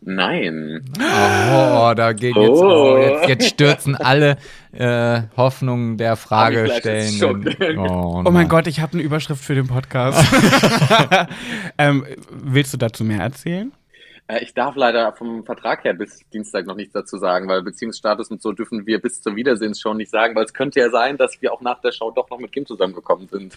Nein. 0.00 0.82
Oh, 0.98 1.92
da 1.96 2.12
geht 2.12 2.36
jetzt, 2.36 2.48
Oh. 2.48 2.94
oh, 2.94 2.98
jetzt, 2.98 3.28
jetzt 3.28 3.48
stürzen 3.48 3.96
alle 3.96 4.38
äh, 4.72 5.22
Hoffnungen 5.36 5.98
der 5.98 6.16
Fragestellenden. 6.16 7.52
Schock. 7.52 7.78
Oh, 7.78 8.22
Oh 8.24 8.30
mein. 8.30 8.48
Gott, 8.48 8.66
ich 8.68 8.80
habe 8.80 8.94
eine 8.94 9.02
Überschrift 9.02 9.44
für 9.44 9.56
den 9.56 9.66
Podcast. 9.66 10.24
ähm, 11.78 12.06
willst 12.30 12.72
du 12.72 12.76
dazu 12.78 13.04
mehr 13.04 13.20
erzählen? 13.20 13.72
Äh, 14.28 14.42
Ich 14.42 14.54
darf 14.54 14.76
leider 14.76 15.12
vom 15.12 15.44
Vertrag 15.44 15.84
her 15.84 15.94
bis 15.94 16.20
Dienstag 16.32 16.66
noch 16.66 16.76
nichts 16.76 16.92
dazu 16.92 17.18
sagen, 17.18 17.48
weil 17.48 17.62
Beziehungsstatus 17.62 18.28
und 18.30 18.42
so 18.42 18.52
dürfen 18.52 18.86
wir 18.86 19.00
bis 19.00 19.22
zur 19.22 19.36
Wiedersehensshow 19.36 19.94
nicht 19.94 20.10
sagen, 20.10 20.34
weil 20.34 20.44
es 20.44 20.52
könnte 20.54 20.80
ja 20.80 20.90
sein, 20.90 21.16
dass 21.16 21.40
wir 21.40 21.52
auch 21.52 21.60
nach 21.60 21.80
der 21.80 21.92
Show 21.92 22.10
doch 22.10 22.28
noch 22.30 22.38
mit 22.38 22.52
Kim 22.52 22.66
zusammengekommen 22.66 23.28
sind. 23.28 23.56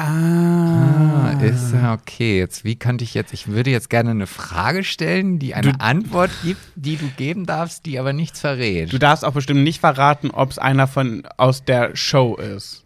Ah, 0.00 1.34
ist 1.42 1.72
ja 1.72 1.92
okay. 1.94 2.38
Jetzt, 2.38 2.64
wie 2.64 2.76
könnte 2.76 3.02
ich 3.02 3.14
jetzt, 3.14 3.32
ich 3.32 3.48
würde 3.48 3.70
jetzt 3.70 3.90
gerne 3.90 4.10
eine 4.10 4.28
Frage 4.28 4.84
stellen, 4.84 5.40
die 5.40 5.54
eine 5.54 5.72
Du- 5.72 5.80
Antwort 5.80 6.30
gibt, 6.44 6.60
die 6.76 6.96
du 6.96 7.08
geben 7.16 7.46
darfst, 7.46 7.84
die 7.84 7.98
aber 7.98 8.12
nichts 8.12 8.40
verrät. 8.40 8.92
Du 8.92 8.98
darfst 8.98 9.24
auch 9.24 9.32
bestimmt 9.32 9.64
nicht 9.64 9.80
verraten, 9.80 10.30
ob 10.30 10.50
es 10.52 10.58
einer 10.58 10.86
von 10.86 11.26
aus 11.36 11.64
der 11.64 11.96
Show 11.96 12.36
ist. 12.36 12.84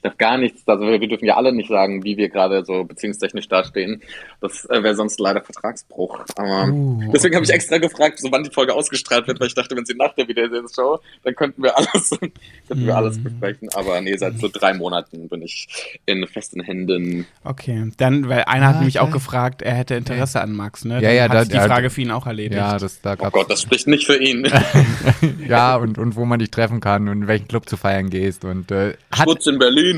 Ich 0.00 0.02
darf 0.02 0.16
gar 0.16 0.38
nichts, 0.38 0.62
also 0.66 0.84
wir 0.86 1.00
wir 1.00 1.08
dürfen 1.08 1.24
ja 1.24 1.36
alle 1.36 1.52
nicht 1.52 1.68
sagen, 1.68 2.04
wie 2.04 2.16
wir 2.16 2.28
gerade 2.28 2.64
so 2.64 2.84
beziehungstechnisch 2.84 3.48
dastehen. 3.48 4.00
Das 4.40 4.64
äh, 4.66 4.80
wäre 4.84 4.94
sonst 4.94 5.18
leider 5.18 5.40
Vertragsbruch. 5.42 6.20
Aber 6.36 6.68
Uh, 6.68 7.10
deswegen 7.12 7.34
habe 7.34 7.44
ich 7.44 7.50
extra 7.52 7.78
gefragt, 7.78 8.20
so 8.20 8.30
wann 8.30 8.44
die 8.44 8.50
Folge 8.52 8.74
ausgestrahlt 8.74 9.26
wird, 9.26 9.40
weil 9.40 9.48
ich 9.48 9.54
dachte, 9.56 9.74
wenn 9.76 9.84
sie 9.84 9.94
nach 9.94 10.14
der 10.14 10.28
Wiedersehensshow, 10.28 11.00
dann 11.24 11.34
könnten 11.34 11.64
wir 11.64 11.76
alles, 11.76 12.10
könnten 12.68 12.86
wir 12.86 12.96
alles 12.96 13.20
besprechen. 13.20 13.68
Aber 13.74 14.00
nee, 14.00 14.16
seit 14.16 14.38
so 14.38 14.48
drei 14.52 14.72
Monaten 14.72 15.28
bin 15.28 15.42
ich 15.42 15.66
in 16.06 16.24
festen 16.28 16.60
Händen. 16.62 17.26
Okay, 17.42 17.90
dann, 17.96 18.28
weil 18.28 18.44
einer 18.44 18.68
hat 18.68 18.76
Ah, 18.76 18.78
nämlich 18.78 19.00
auch 19.00 19.04
okay. 19.04 19.12
gefragt, 19.14 19.62
er 19.62 19.74
hätte 19.74 19.96
Interesse 19.96 20.40
an 20.40 20.52
Max, 20.52 20.84
ne? 20.84 20.94
Ja, 20.94 21.00
Dann 21.00 21.16
ja, 21.16 21.22
hat 21.24 21.34
da- 21.34 21.44
die 21.44 21.54
ja, 21.56 21.66
Frage 21.66 21.90
für 21.90 22.02
ihn 22.02 22.12
auch 22.12 22.26
erledigt. 22.28 22.54
ja, 22.54 22.78
das, 22.78 23.00
da 23.00 23.16
Oh 23.18 23.30
Gott, 23.30 23.50
das 23.50 23.62
spricht 23.62 23.88
nicht 23.88 24.06
für 24.06 24.16
ihn. 24.22 24.48
ja 25.48 25.74
und, 25.76 25.98
und 25.98 26.14
wo 26.16 26.24
man 26.24 26.38
dich 26.38 26.50
treffen 26.52 26.78
kann 26.80 27.08
und 27.08 27.22
in 27.22 27.26
welchen 27.28 27.48
Club 27.48 27.66
du 27.66 27.76
feiern 27.76 28.10
gehst 28.10 28.44
und 28.44 28.70
äh, 28.70 28.94
hat, 29.10 29.28
Schutz 29.28 29.46
in 29.46 29.58
Berlin. 29.58 29.97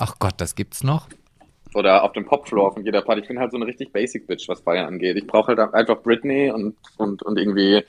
Ach 0.00 0.14
Gott, 0.18 0.34
das 0.38 0.54
gibt's 0.54 0.82
noch? 0.82 1.08
Oder 1.74 2.02
auf 2.02 2.12
dem 2.12 2.24
Popfloor 2.24 2.72
von 2.72 2.84
jeder 2.84 3.02
Party. 3.02 3.22
Ich 3.22 3.28
bin 3.28 3.38
halt 3.38 3.52
so 3.52 3.56
eine 3.56 3.66
richtig 3.66 3.92
Basic 3.92 4.26
Bitch, 4.26 4.48
was 4.48 4.60
Feiern 4.60 4.86
angeht. 4.86 5.16
Ich 5.16 5.26
brauche 5.26 5.48
halt 5.48 5.74
einfach 5.74 6.02
Britney 6.02 6.50
und, 6.50 6.74
und, 6.96 7.22
und 7.22 7.38
irgendwie, 7.38 7.84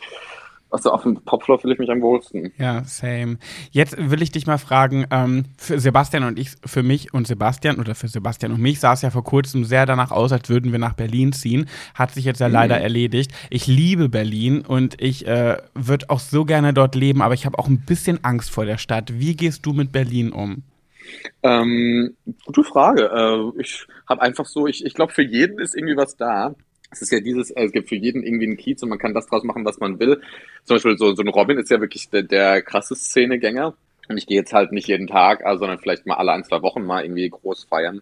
also 0.69 0.91
auf 0.91 1.01
dem 1.01 1.15
Popfloor 1.15 1.57
fühle 1.57 1.73
ich 1.73 1.79
mich 1.79 1.89
am 1.89 1.99
wohlsten. 2.01 2.53
Ja, 2.59 2.83
same. 2.83 3.39
Jetzt 3.71 3.97
will 3.97 4.21
ich 4.21 4.31
dich 4.31 4.45
mal 4.45 4.59
fragen, 4.59 5.07
ähm, 5.09 5.45
für 5.57 5.79
Sebastian 5.79 6.25
und 6.25 6.37
ich, 6.37 6.51
für 6.63 6.83
mich 6.83 7.11
und 7.15 7.25
Sebastian 7.25 7.79
oder 7.79 7.95
für 7.95 8.07
Sebastian 8.07 8.51
und 8.51 8.61
mich 8.61 8.79
sah 8.79 8.93
es 8.93 9.01
ja 9.01 9.09
vor 9.09 9.23
kurzem 9.23 9.63
sehr 9.65 9.87
danach 9.87 10.11
aus, 10.11 10.31
als 10.31 10.47
würden 10.47 10.71
wir 10.71 10.79
nach 10.79 10.93
Berlin 10.93 11.33
ziehen. 11.33 11.67
Hat 11.95 12.11
sich 12.11 12.25
jetzt 12.25 12.39
ja 12.39 12.47
leider 12.47 12.79
erledigt. 12.79 13.31
Ich 13.49 13.65
liebe 13.65 14.09
Berlin 14.09 14.61
und 14.61 15.01
ich 15.01 15.25
äh, 15.25 15.57
würde 15.73 16.07
auch 16.09 16.19
so 16.19 16.45
gerne 16.45 16.71
dort 16.71 16.93
leben, 16.93 17.23
aber 17.23 17.33
ich 17.33 17.47
habe 17.47 17.57
auch 17.57 17.67
ein 17.67 17.81
bisschen 17.83 18.23
Angst 18.23 18.51
vor 18.51 18.65
der 18.65 18.77
Stadt. 18.77 19.19
Wie 19.19 19.35
gehst 19.35 19.65
du 19.65 19.73
mit 19.73 19.91
Berlin 19.91 20.31
um? 20.31 20.61
Ähm, 21.43 22.15
gute 22.45 22.63
Frage. 22.63 23.09
Äh, 23.13 23.61
ich 23.61 23.87
habe 24.07 24.21
einfach 24.21 24.45
so, 24.45 24.67
ich, 24.67 24.85
ich 24.85 24.93
glaube, 24.93 25.13
für 25.13 25.23
jeden 25.23 25.59
ist 25.59 25.75
irgendwie 25.75 25.97
was 25.97 26.15
da. 26.15 26.55
Es 26.91 27.01
ist 27.01 27.11
ja 27.11 27.19
dieses, 27.19 27.51
äh, 27.51 27.63
es 27.65 27.71
gibt 27.71 27.89
für 27.89 27.95
jeden 27.95 28.23
irgendwie 28.23 28.45
einen 28.47 28.57
Kiez 28.57 28.83
und 28.83 28.89
man 28.89 28.99
kann 28.99 29.13
das 29.13 29.27
draus 29.27 29.43
machen, 29.43 29.65
was 29.65 29.79
man 29.79 29.99
will. 29.99 30.21
Zum 30.65 30.75
Beispiel 30.75 30.97
so, 30.97 31.13
so 31.15 31.21
ein 31.21 31.29
Robin 31.29 31.57
ist 31.57 31.71
ja 31.71 31.79
wirklich 31.79 32.09
der, 32.09 32.23
der 32.23 32.61
krasse 32.61 32.95
Szenegänger. 32.95 33.75
Und 34.09 34.17
ich 34.17 34.27
gehe 34.27 34.37
jetzt 34.37 34.53
halt 34.53 34.71
nicht 34.71 34.87
jeden 34.87 35.07
Tag, 35.07 35.41
äh, 35.45 35.57
sondern 35.57 35.79
vielleicht 35.79 36.05
mal 36.05 36.15
alle 36.15 36.33
ein, 36.33 36.43
zwei 36.43 36.61
Wochen 36.61 36.83
mal 36.83 37.03
irgendwie 37.03 37.29
groß 37.29 37.65
feiern. 37.65 38.01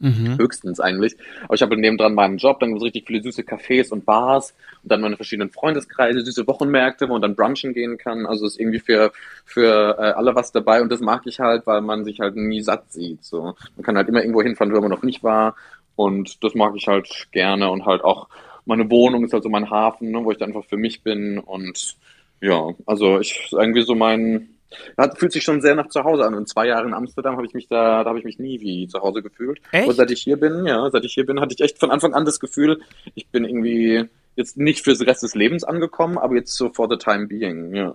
Mhm. 0.00 0.38
Höchstens 0.38 0.80
eigentlich. 0.80 1.16
Aber 1.44 1.54
ich 1.54 1.62
habe 1.62 1.76
nebendran 1.76 2.14
meinen 2.14 2.38
Job, 2.38 2.58
dann 2.60 2.74
es 2.74 2.82
richtig 2.82 3.06
viele 3.06 3.22
süße 3.22 3.42
Cafés 3.42 3.92
und 3.92 4.06
Bars 4.06 4.54
und 4.82 4.90
dann 4.90 5.02
meine 5.02 5.16
verschiedenen 5.16 5.50
Freundeskreise, 5.50 6.22
süße 6.22 6.46
Wochenmärkte, 6.46 7.08
wo 7.08 7.12
man 7.12 7.22
dann 7.22 7.36
brunchen 7.36 7.74
gehen 7.74 7.98
kann. 7.98 8.26
Also 8.26 8.46
ist 8.46 8.58
irgendwie 8.58 8.80
für, 8.80 9.12
für 9.44 9.96
äh, 9.98 10.12
alle 10.12 10.34
was 10.34 10.52
dabei 10.52 10.80
und 10.80 10.90
das 10.90 11.00
mag 11.00 11.22
ich 11.26 11.38
halt, 11.38 11.66
weil 11.66 11.82
man 11.82 12.04
sich 12.04 12.20
halt 12.20 12.34
nie 12.34 12.62
satt 12.62 12.90
sieht. 12.90 13.22
So. 13.24 13.54
Man 13.76 13.84
kann 13.84 13.96
halt 13.96 14.08
immer 14.08 14.20
irgendwo 14.20 14.42
hinfahren, 14.42 14.74
wo 14.74 14.80
man 14.80 14.90
noch 14.90 15.02
nicht 15.02 15.22
war. 15.22 15.54
Und 15.96 16.42
das 16.42 16.54
mag 16.54 16.72
ich 16.76 16.88
halt 16.88 17.28
gerne 17.30 17.70
und 17.70 17.84
halt 17.84 18.02
auch 18.02 18.28
meine 18.64 18.90
Wohnung 18.90 19.24
ist 19.24 19.32
halt 19.32 19.42
so 19.42 19.48
mein 19.48 19.68
Hafen, 19.68 20.10
ne, 20.10 20.24
wo 20.24 20.30
ich 20.30 20.38
dann 20.38 20.50
einfach 20.50 20.64
für 20.64 20.76
mich 20.76 21.02
bin 21.02 21.38
und 21.38 21.96
ja, 22.40 22.70
also 22.86 23.20
ich 23.20 23.50
irgendwie 23.52 23.82
so 23.82 23.94
mein, 23.94 24.48
das 24.96 25.18
fühlt 25.18 25.32
sich 25.32 25.42
schon 25.42 25.60
sehr 25.60 25.74
nach 25.74 25.88
zu 25.88 26.04
Hause 26.04 26.24
an. 26.24 26.34
In 26.34 26.46
zwei 26.46 26.66
Jahren 26.66 26.88
in 26.88 26.94
Amsterdam 26.94 27.36
habe 27.36 27.46
ich 27.46 27.54
mich 27.54 27.68
da, 27.68 28.02
da 28.04 28.08
habe 28.08 28.18
ich 28.18 28.24
mich 28.24 28.38
nie 28.38 28.60
wie 28.60 28.86
zu 28.88 29.00
Hause 29.00 29.22
gefühlt. 29.22 29.60
Echt? 29.72 29.88
Und 29.88 29.94
seit 29.94 30.10
ich 30.10 30.22
hier 30.22 30.38
bin, 30.38 30.66
ja, 30.66 30.88
seit 30.90 31.04
ich 31.04 31.12
hier 31.12 31.26
bin, 31.26 31.40
hatte 31.40 31.54
ich 31.54 31.60
echt 31.60 31.78
von 31.78 31.90
Anfang 31.90 32.14
an 32.14 32.24
das 32.24 32.40
Gefühl, 32.40 32.80
ich 33.14 33.28
bin 33.28 33.44
irgendwie 33.44 34.04
jetzt 34.36 34.56
nicht 34.56 34.84
fürs 34.84 35.00
Rest 35.00 35.22
des 35.22 35.34
Lebens 35.34 35.64
angekommen, 35.64 36.18
aber 36.18 36.36
jetzt 36.36 36.54
so 36.54 36.70
for 36.70 36.88
the 36.88 36.96
time 36.96 37.26
being, 37.26 37.74
ja. 37.74 37.94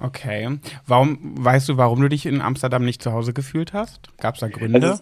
Okay. 0.00 0.58
Warum, 0.86 1.18
weißt 1.38 1.68
du, 1.68 1.76
warum 1.76 2.00
du 2.00 2.08
dich 2.08 2.26
in 2.26 2.40
Amsterdam 2.40 2.84
nicht 2.84 3.02
zu 3.02 3.12
Hause 3.12 3.32
gefühlt 3.32 3.72
hast? 3.72 4.16
Gab 4.18 4.34
es 4.34 4.40
da 4.40 4.48
Gründe? 4.48 4.98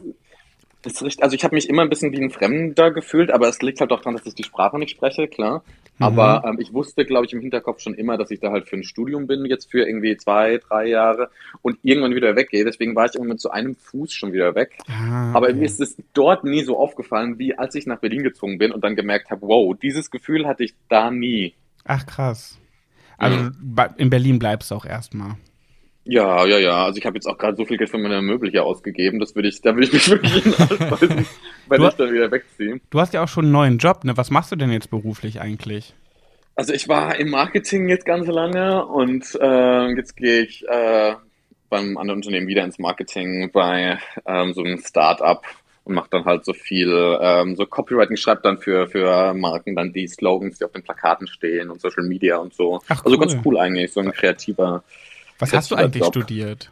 Also, 0.85 1.07
also 1.21 1.35
ich 1.35 1.45
habe 1.45 1.55
mich 1.55 1.69
immer 1.69 1.83
ein 1.83 1.91
bisschen 1.91 2.13
wie 2.13 2.23
ein 2.23 2.31
Fremder 2.31 2.91
gefühlt, 2.93 3.31
aber 3.31 3.49
es 3.49 3.61
liegt 3.61 3.81
halt 3.81 3.93
auch 3.93 4.01
daran, 4.01 4.17
dass 4.17 4.27
ich 4.27 4.35
die 4.35 4.45
Sprache 4.45 4.79
nicht 4.79 4.93
spreche, 4.93 5.29
klar. 5.29 5.63
Aber 5.99 6.45
ähm, 6.47 6.59
ich 6.61 6.73
wusste, 6.73 7.05
glaube 7.05 7.27
ich, 7.27 7.33
im 7.33 7.41
Hinterkopf 7.41 7.81
schon 7.81 7.95
immer, 7.95 8.17
dass 8.19 8.31
ich 8.31 8.41
da 8.41 8.51
halt 8.51 8.69
für 8.69 8.77
ein 8.77 8.83
Studium 8.85 9.27
bin, 9.27 9.45
jetzt 9.47 9.71
für 9.71 9.87
irgendwie 9.87 10.17
zwei, 10.17 10.59
drei 10.59 10.87
Jahre 10.89 11.31
und 11.63 11.79
irgendwann 11.83 12.15
wieder 12.15 12.37
weggehe. 12.37 12.65
Deswegen 12.65 12.95
war 12.95 13.07
ich 13.07 13.15
immer 13.15 13.25
mit 13.27 13.41
so 13.41 13.51
einem 13.51 13.75
Fuß 13.77 14.13
schon 14.13 14.33
wieder 14.33 14.55
weg. 14.55 14.79
Ah, 14.89 15.33
Aber 15.33 15.47
okay. 15.49 15.57
mir 15.57 15.65
ist 15.65 15.81
es 15.81 15.97
dort 16.13 16.45
nie 16.45 16.63
so 16.63 16.79
aufgefallen, 16.79 17.39
wie 17.39 17.57
als 17.57 17.75
ich 17.75 17.87
nach 17.87 17.99
Berlin 18.01 18.23
gezogen 18.23 18.59
bin 18.59 18.73
und 18.73 18.85
dann 18.85 18.95
gemerkt 18.97 19.31
habe, 19.31 19.43
wow, 19.47 19.75
dieses 19.81 20.11
Gefühl 20.11 20.47
hatte 20.47 20.65
ich 20.65 20.75
da 20.89 21.11
nie. 21.11 21.55
Ach, 21.85 22.05
krass. 22.05 22.59
Also 23.19 23.49
ba- 23.63 23.95
in 23.97 24.11
Berlin 24.11 24.39
bleibst 24.39 24.71
du 24.71 24.75
auch 24.75 24.85
erstmal. 24.85 25.37
Ja, 26.09 26.47
ja, 26.47 26.59
ja. 26.59 26.85
Also 26.85 26.99
ich 26.99 27.05
habe 27.07 27.17
jetzt 27.17 27.27
auch 27.27 27.37
gerade 27.37 27.57
so 27.57 27.65
viel 27.65 27.77
Geld 27.79 27.91
für 27.91 27.99
meine 27.99 28.23
Möbel 28.23 28.51
hier 28.51 28.65
ausgegeben, 28.65 29.19
das 29.19 29.35
würde 29.35 29.49
ich, 29.49 29.61
da 29.61 29.75
würde 29.75 29.87
ich 29.89 29.93
mich 29.93 30.09
wirklich 30.11 30.33
hinhalten, 30.45 31.27
wenn 31.69 31.81
Du- 31.81 31.89
ich 31.89 31.95
dann 31.95 32.13
wieder 32.13 32.31
wegziehe. 32.31 32.81
Du 32.91 33.01
hast 33.01 33.13
ja 33.13 33.25
auch 33.25 33.29
schon 33.29 33.47
einen 33.47 33.53
neuen 33.53 33.79
Job, 33.79 34.05
ne? 34.05 34.17
Was 34.17 34.31
machst 34.31 34.53
du 34.53 34.57
denn 34.57 34.71
jetzt 34.71 34.91
beruflich 34.91 35.41
eigentlich? 35.41 35.95
Also 36.55 36.73
ich 36.73 36.89
war 36.89 37.17
im 37.19 37.31
Marketing 37.31 37.89
jetzt 37.89 38.07
ganz 38.07 38.27
lange 38.29 38.87
und 38.87 39.27
äh, 39.41 39.89
jetzt 39.97 40.17
gehe 40.17 40.43
ich 40.43 40.65
äh, 40.69 41.15
beim 41.69 41.99
anderen 41.99 42.21
Unternehmen 42.21 42.47
wieder 42.47 42.65
ins 42.65 42.79
Marketing 42.79 43.51
bei 43.53 43.99
ähm, 44.27 44.55
so 44.55 44.63
einem 44.63 44.79
Start-up 44.79 45.45
und 45.85 45.95
mache 45.95 46.09
dann 46.11 46.25
halt 46.25 46.45
so 46.45 46.53
viel, 46.55 47.19
ähm, 47.21 47.57
so 47.57 47.67
Copywriting, 47.67 48.17
schreibe 48.17 48.41
dann 48.43 48.59
für, 48.59 48.87
für 48.89 49.35
Marken 49.35 49.75
dann 49.77 49.93
die 49.93 50.07
Slogans, 50.09 50.59
die 50.59 50.65
auf 50.65 50.73
den 50.73 50.83
Plakaten 50.83 51.27
stehen 51.27 51.69
und 51.69 51.81
Social 51.81 52.05
Media 52.05 52.37
und 52.39 52.55
so. 52.55 52.81
Ach, 52.89 53.05
Also 53.05 53.17
cool. 53.17 53.27
ganz 53.27 53.37
cool 53.45 53.59
eigentlich, 53.59 53.93
so 53.93 54.01
ein 54.01 54.11
kreativer 54.13 54.83
Was 55.39 55.53
hast 55.53 55.71
du 55.71 55.75
eigentlich 55.77 56.03
Job. 56.03 56.13
studiert? 56.15 56.71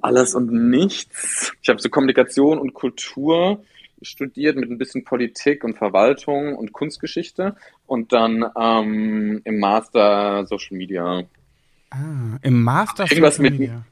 alles 0.00 0.34
und 0.36 0.52
nichts. 0.70 1.52
Ich 1.60 1.68
habe 1.68 1.80
so 1.80 1.88
Kommunikation 1.88 2.58
und 2.58 2.72
Kultur 2.72 3.64
studiert 4.00 4.56
mit 4.56 4.70
ein 4.70 4.78
bisschen 4.78 5.02
Politik 5.02 5.64
und 5.64 5.76
Verwaltung 5.76 6.54
und 6.56 6.72
Kunstgeschichte 6.72 7.56
und 7.86 8.12
dann 8.12 8.44
ähm, 8.56 9.40
im 9.42 9.58
Master 9.58 10.46
Social 10.46 10.76
Media. 10.76 11.24
Ah, 11.90 12.36
im 12.42 12.62
Master 12.62 13.10
Irgendwas 13.10 13.36
Social 13.38 13.50
mit- 13.50 13.58
Media. 13.60 13.84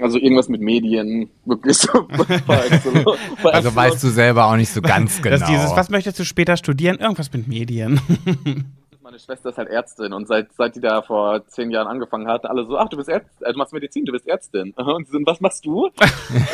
Also 0.00 0.18
irgendwas 0.18 0.48
mit 0.48 0.60
Medien, 0.60 1.28
wirklich 1.44 1.76
so. 1.78 2.04
par 2.06 2.26
Also 3.44 3.74
weißt 3.74 4.04
du 4.04 4.08
selber 4.10 4.46
auch 4.46 4.54
nicht 4.56 4.70
so 4.70 4.80
ganz 4.82 5.20
genau. 5.22 5.44
Dieses, 5.46 5.70
was 5.74 5.88
möchtest 5.88 6.18
du 6.20 6.24
später 6.24 6.56
studieren? 6.58 6.98
Irgendwas 6.98 7.32
mit 7.32 7.48
Medien. 7.48 8.00
Meine 9.18 9.24
Schwester 9.24 9.48
ist 9.48 9.58
halt 9.58 9.68
Ärztin 9.68 10.12
und 10.12 10.28
seit, 10.28 10.52
seit 10.52 10.76
die 10.76 10.80
da 10.80 11.02
vor 11.02 11.44
zehn 11.48 11.72
Jahren 11.72 11.88
angefangen 11.88 12.28
hat, 12.28 12.44
alle 12.44 12.64
so, 12.64 12.78
ach, 12.78 12.88
du 12.88 12.96
bist 12.96 13.08
Ärztin, 13.08 13.46
äh, 13.46 13.52
du 13.52 13.58
machst 13.58 13.72
Medizin, 13.72 14.04
du 14.04 14.12
bist 14.12 14.28
Ärztin. 14.28 14.72
Und 14.76 15.08
sie 15.08 15.12
so, 15.12 15.18
was 15.24 15.40
machst 15.40 15.66
du? 15.66 15.86
und 15.88 15.92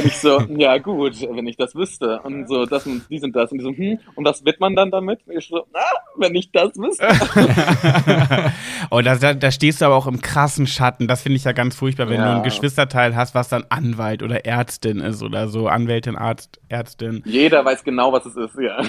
ich 0.02 0.16
so, 0.16 0.40
ja 0.56 0.78
gut, 0.78 1.20
wenn 1.20 1.46
ich 1.46 1.58
das 1.58 1.74
wüsste. 1.74 2.20
Und 2.22 2.48
so, 2.48 2.64
das 2.64 2.86
und 2.86 3.02
die 3.10 3.18
sind 3.18 3.36
das. 3.36 3.52
Und 3.52 3.58
die 3.58 3.64
so, 3.64 3.70
hm, 3.70 3.98
und 4.14 4.24
was 4.24 4.46
wird 4.46 4.60
man 4.60 4.74
dann 4.74 4.90
damit? 4.90 5.20
Und 5.26 5.36
ich 5.36 5.46
so, 5.46 5.66
na, 5.74 5.80
wenn 6.16 6.34
ich 6.34 6.52
das 6.52 6.70
wüsste. 6.76 7.06
oh, 8.90 9.02
da, 9.02 9.16
da, 9.16 9.34
da 9.34 9.50
stehst 9.50 9.82
du 9.82 9.84
aber 9.84 9.96
auch 9.96 10.06
im 10.06 10.22
krassen 10.22 10.66
Schatten. 10.66 11.06
Das 11.06 11.20
finde 11.20 11.36
ich 11.36 11.44
ja 11.44 11.52
ganz 11.52 11.76
furchtbar, 11.76 12.08
wenn 12.08 12.20
Ja. 12.20 12.30
du 12.30 12.36
ein 12.38 12.42
Geschwisterteil 12.44 13.14
hast, 13.14 13.34
was 13.34 13.50
dann 13.50 13.66
Anwalt 13.68 14.22
oder 14.22 14.46
Ärztin 14.46 15.00
ist 15.00 15.22
oder 15.22 15.48
so. 15.48 15.68
Anwältin, 15.68 16.16
Arzt, 16.16 16.60
Ärztin. 16.70 17.22
Jeder 17.26 17.62
weiß 17.62 17.84
genau, 17.84 18.10
was 18.10 18.24
es 18.24 18.36
ist, 18.36 18.58
ja. 18.58 18.80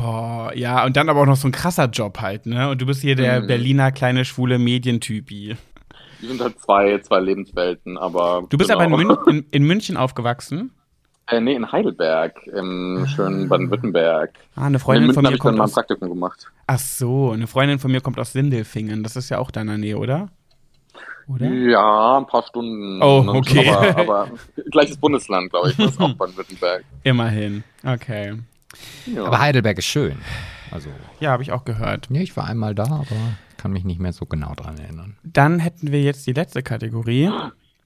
Boah, 0.00 0.52
ja, 0.54 0.84
und 0.84 0.96
dann 0.96 1.08
aber 1.08 1.20
auch 1.22 1.26
noch 1.26 1.36
so 1.36 1.48
ein 1.48 1.52
krasser 1.52 1.86
Job 1.86 2.20
halt, 2.20 2.46
ne? 2.46 2.70
Und 2.70 2.80
du 2.80 2.86
bist 2.86 2.99
hier 3.00 3.16
der 3.16 3.42
Mhm. 3.42 3.46
Berliner 3.46 3.92
kleine 3.92 4.24
schwule 4.24 4.58
Medientypi. 4.58 5.56
Die 6.22 6.26
sind 6.26 6.40
halt 6.40 6.58
zwei, 6.60 6.98
zwei 6.98 7.20
Lebenswelten, 7.20 7.96
aber. 7.96 8.44
Du 8.50 8.58
bist 8.58 8.70
genau. 8.70 8.82
aber 8.82 9.00
in, 9.00 9.06
Mün 9.06 9.16
in, 9.28 9.46
in 9.50 9.62
München 9.64 9.96
aufgewachsen. 9.96 10.70
Äh, 11.28 11.40
nee, 11.40 11.54
in 11.54 11.70
Heidelberg, 11.70 12.44
im 12.48 13.06
schönen 13.14 13.48
Baden-Württemberg. 13.48 14.32
Ah, 14.56 14.66
eine 14.66 14.76
In 14.76 14.80
Freundin 14.80 15.14
von 15.14 15.22
mir 15.22 15.32
ich 15.32 15.38
kommt 15.38 15.56
mal 15.56 15.64
ein 15.64 15.68
aus. 15.68 15.74
Praktikum 15.74 16.08
gemacht. 16.08 16.46
Ach 16.66 16.78
so, 16.78 17.30
eine 17.30 17.46
Freundin 17.46 17.78
von 17.78 17.92
mir 17.92 18.00
kommt 18.00 18.18
aus 18.18 18.32
Sindelfingen. 18.32 19.02
Das 19.04 19.14
ist 19.14 19.28
ja 19.28 19.38
auch 19.38 19.52
deiner 19.52 19.78
Nähe, 19.78 19.96
oder? 19.96 20.28
Oder? 21.28 21.46
Ja, 21.48 22.18
ein 22.18 22.26
paar 22.26 22.42
Stunden. 22.42 23.00
Oh, 23.00 23.22
ne? 23.22 23.32
okay. 23.32 23.68
Aber, 23.70 23.96
aber 23.96 24.28
gleiches 24.72 24.96
Bundesland, 24.96 25.50
glaube 25.50 25.70
ich, 25.70 25.76
das 25.76 25.92
ist 25.92 26.00
auch 26.00 26.12
Baden-Württemberg. 26.18 26.84
Immerhin. 27.04 27.62
Okay. 27.86 28.34
Ja. 29.06 29.24
Aber 29.26 29.38
Heidelberg 29.38 29.78
ist 29.78 29.84
schön. 29.86 30.16
Also, 30.70 30.88
Ja, 31.20 31.30
habe 31.30 31.42
ich 31.42 31.52
auch 31.52 31.64
gehört. 31.64 32.08
ja, 32.10 32.20
ich 32.20 32.36
war 32.36 32.44
einmal 32.46 32.74
da, 32.74 32.84
aber 32.84 33.06
kann 33.56 33.72
mich 33.72 33.84
nicht 33.84 34.00
mehr 34.00 34.12
so 34.12 34.24
genau 34.26 34.54
dran 34.54 34.78
erinnern. 34.78 35.16
Dann 35.22 35.58
hätten 35.58 35.92
wir 35.92 36.02
jetzt 36.02 36.26
die 36.26 36.32
letzte 36.32 36.62
Kategorie. 36.62 37.30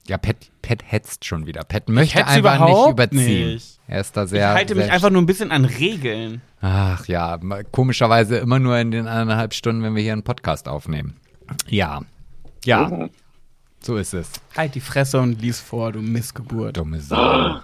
Ja, 0.07 0.19
Pat, 0.19 0.37
Pat 0.61 0.83
hetzt 0.87 1.25
schon 1.25 1.47
wieder. 1.47 1.65
Pat 1.65 1.89
möchte 1.89 2.27
einfach 2.27 2.65
nicht 2.67 2.89
überziehen. 2.91 3.55
nicht. 3.55 3.79
Er 3.89 4.01
ist 4.01 4.17
da 4.17 4.25
Ich 4.25 4.31
sehr. 4.31 4.51
halte 4.53 4.75
mich 4.75 4.85
sehr 4.85 4.93
einfach 4.95 5.11
nur 5.11 5.23
ein 5.23 5.27
bisschen 5.27 5.51
an 5.51 5.65
Regeln. 5.65 6.43
Ach 6.61 7.07
ja, 7.07 7.39
komischerweise 7.73 8.37
immer 8.37 8.59
nur 8.59 8.77
in 8.79 8.91
den 8.91 9.09
eineinhalb 9.09 9.55
Stunden, 9.55 9.83
wenn 9.83 9.95
wir 9.95 10.03
hier 10.03 10.13
einen 10.13 10.23
Podcast 10.23 10.69
aufnehmen. 10.69 11.17
Ja. 11.69 12.03
Ja, 12.65 12.89
Oh. 12.91 13.09
so 13.81 13.97
ist 13.97 14.15
es. 14.15 14.31
Halt 14.57 14.75
die 14.75 14.81
Fresse 14.81 15.21
und 15.21 15.41
lies 15.41 15.61
vor, 15.61 15.93
du 15.93 16.01
Missgeburt. 16.03 16.77
Dumme 16.77 17.01
Sau. 17.01 17.61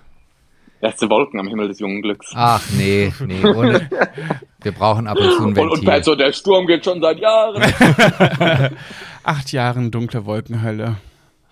Erste 0.83 1.11
Wolken 1.11 1.39
am 1.39 1.49
Himmel 1.49 1.69
des 1.69 1.79
jungen 1.79 2.01
Glücks. 2.03 2.33
Ach 2.35 2.63
nee, 2.77 3.13
nee, 3.27 3.45
ohne. 3.45 3.89
Wir 4.63 4.73
brauchen 4.73 5.07
ab 5.07 5.19
und 5.19 5.31
zu 5.33 5.39
ein 5.39 5.45
und, 5.45 5.59
und 5.59 5.71
Ventil. 5.71 5.85
Pat 5.89 6.05
so, 6.05 6.15
der 6.15 6.33
Sturm 6.33 6.67
geht 6.67 6.85
schon 6.85 7.01
seit 7.01 7.19
Jahren. 7.19 7.63
Acht 9.23 9.53
Jahren 9.53 9.91
dunkle 9.91 10.25
Wolkenhölle. 10.27 10.97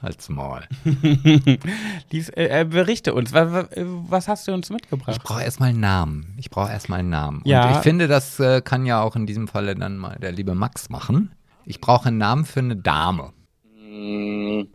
Halt's 0.01 0.29
Maul. 0.29 0.61
Lies, 2.11 2.29
äh, 2.31 2.61
äh, 2.61 2.65
berichte 2.65 3.15
uns. 3.15 3.33
Was, 3.33 3.67
was, 3.77 4.29
hast 4.29 4.47
du 4.47 4.53
uns 4.53 4.69
Ich 4.69 4.73
mitgebracht? 4.73 5.23
brauche 5.25 5.43
erstmal 5.43 5.71
einen 5.71 5.81
Namen. 5.81 6.35
Ich 6.39 6.51
brauche 6.51 6.71
erstmal 6.71 7.01
einen 7.01 7.11
Namen. 7.11 7.43
Ja. 7.45 7.67
Und 7.67 7.73
ich 7.73 7.79
finde, 7.79 8.07
das 8.07 8.39
äh, 8.39 8.61
kann 8.61 8.87
ja 8.87 9.03
auch 9.03 9.17
in 9.17 9.27
diesem 9.27 9.49
Falle 9.49 9.75
dann 9.75 9.97
mal 9.97 10.17
der 10.21 10.31
liebe 10.33 10.55
Max 10.55 10.89
machen. 10.89 11.33
Ich 11.65 11.81
brauche 11.81 12.09
einen 12.09 12.19
Namen 12.19 12.45
für 12.45 12.61
eine 12.61 12.77
Dame. 12.77 13.33
Hm, 13.77 14.69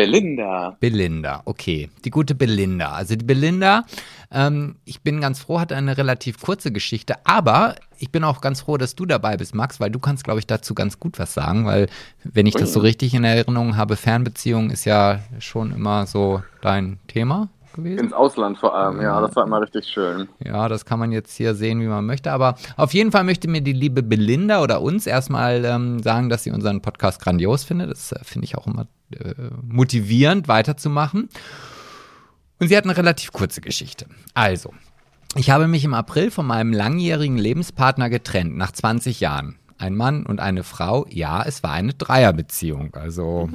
Belinda. 0.00 0.76
Belinda, 0.80 1.42
okay. 1.44 1.90
Die 2.04 2.10
gute 2.10 2.34
Belinda. 2.34 2.92
Also 2.92 3.16
die 3.16 3.24
Belinda, 3.24 3.84
ähm, 4.30 4.76
ich 4.84 5.02
bin 5.02 5.20
ganz 5.20 5.40
froh, 5.40 5.60
hat 5.60 5.72
eine 5.72 5.98
relativ 5.98 6.40
kurze 6.40 6.72
Geschichte, 6.72 7.14
aber 7.24 7.74
ich 7.98 8.10
bin 8.10 8.24
auch 8.24 8.40
ganz 8.40 8.62
froh, 8.62 8.78
dass 8.78 8.94
du 8.94 9.04
dabei 9.04 9.36
bist, 9.36 9.54
Max, 9.54 9.78
weil 9.78 9.90
du 9.90 9.98
kannst, 9.98 10.24
glaube 10.24 10.38
ich, 10.38 10.46
dazu 10.46 10.74
ganz 10.74 10.98
gut 10.98 11.18
was 11.18 11.34
sagen, 11.34 11.66
weil 11.66 11.88
wenn 12.24 12.46
ich 12.46 12.54
das 12.54 12.72
so 12.72 12.80
richtig 12.80 13.14
in 13.14 13.24
Erinnerung 13.24 13.76
habe, 13.76 13.96
Fernbeziehung 13.96 14.70
ist 14.70 14.86
ja 14.86 15.20
schon 15.38 15.72
immer 15.72 16.06
so 16.06 16.42
dein 16.62 16.98
Thema 17.06 17.50
gewesen. 17.74 17.98
Ins 17.98 18.12
Ausland 18.12 18.58
vor 18.58 18.74
allem, 18.74 19.00
ja, 19.00 19.20
das 19.20 19.36
war 19.36 19.44
immer 19.44 19.60
richtig 19.60 19.86
schön. 19.86 20.28
Ja, 20.44 20.68
das 20.68 20.84
kann 20.84 20.98
man 20.98 21.12
jetzt 21.12 21.36
hier 21.36 21.54
sehen, 21.54 21.80
wie 21.80 21.86
man 21.86 22.06
möchte. 22.06 22.32
Aber 22.32 22.56
auf 22.76 22.94
jeden 22.94 23.12
Fall 23.12 23.24
möchte 23.24 23.48
mir 23.48 23.60
die 23.60 23.72
liebe 23.72 24.02
Belinda 24.02 24.62
oder 24.62 24.80
uns 24.80 25.06
erstmal 25.06 25.64
ähm, 25.64 26.02
sagen, 26.02 26.28
dass 26.28 26.44
sie 26.44 26.50
unseren 26.50 26.80
Podcast 26.80 27.20
grandios 27.22 27.64
findet. 27.64 27.90
Das 27.90 28.12
äh, 28.12 28.24
finde 28.24 28.46
ich 28.46 28.56
auch 28.56 28.66
immer 28.66 28.86
äh, 29.18 29.34
motivierend, 29.62 30.48
weiterzumachen. 30.48 31.28
Und 32.58 32.68
sie 32.68 32.76
hat 32.76 32.84
eine 32.84 32.96
relativ 32.96 33.32
kurze 33.32 33.60
Geschichte. 33.60 34.06
Also, 34.34 34.72
ich 35.36 35.50
habe 35.50 35.66
mich 35.68 35.84
im 35.84 35.94
April 35.94 36.30
von 36.30 36.46
meinem 36.46 36.72
langjährigen 36.72 37.38
Lebenspartner 37.38 38.10
getrennt, 38.10 38.56
nach 38.56 38.72
20 38.72 39.20
Jahren. 39.20 39.56
Ein 39.78 39.96
Mann 39.96 40.26
und 40.26 40.40
eine 40.40 40.62
Frau, 40.62 41.06
ja, 41.08 41.42
es 41.42 41.62
war 41.62 41.70
eine 41.72 41.94
Dreierbeziehung. 41.94 42.94
Also 42.94 43.48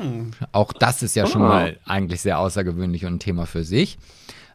auch 0.52 0.74
das 0.74 1.04
ist 1.04 1.16
ja 1.16 1.28
schon 1.28 1.44
Oh. 1.44 1.48
mal 1.48 1.78
eigentlich 1.86 2.22
sehr 2.22 2.40
außergewöhnlich 2.40 3.06
und 3.06 3.14
ein 3.16 3.20
Thema 3.20 3.46
für 3.46 3.64
sich. 3.64 4.00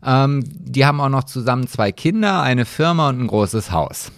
Ähm, 0.04 0.42
die 0.44 0.84
haben 0.84 1.00
auch 1.00 1.08
noch 1.10 1.24
zusammen 1.24 1.68
zwei 1.68 1.92
Kinder, 1.92 2.42
eine 2.42 2.64
Firma 2.64 3.08
und 3.10 3.20
ein 3.20 3.26
großes 3.28 3.70
Haus. 3.70 4.10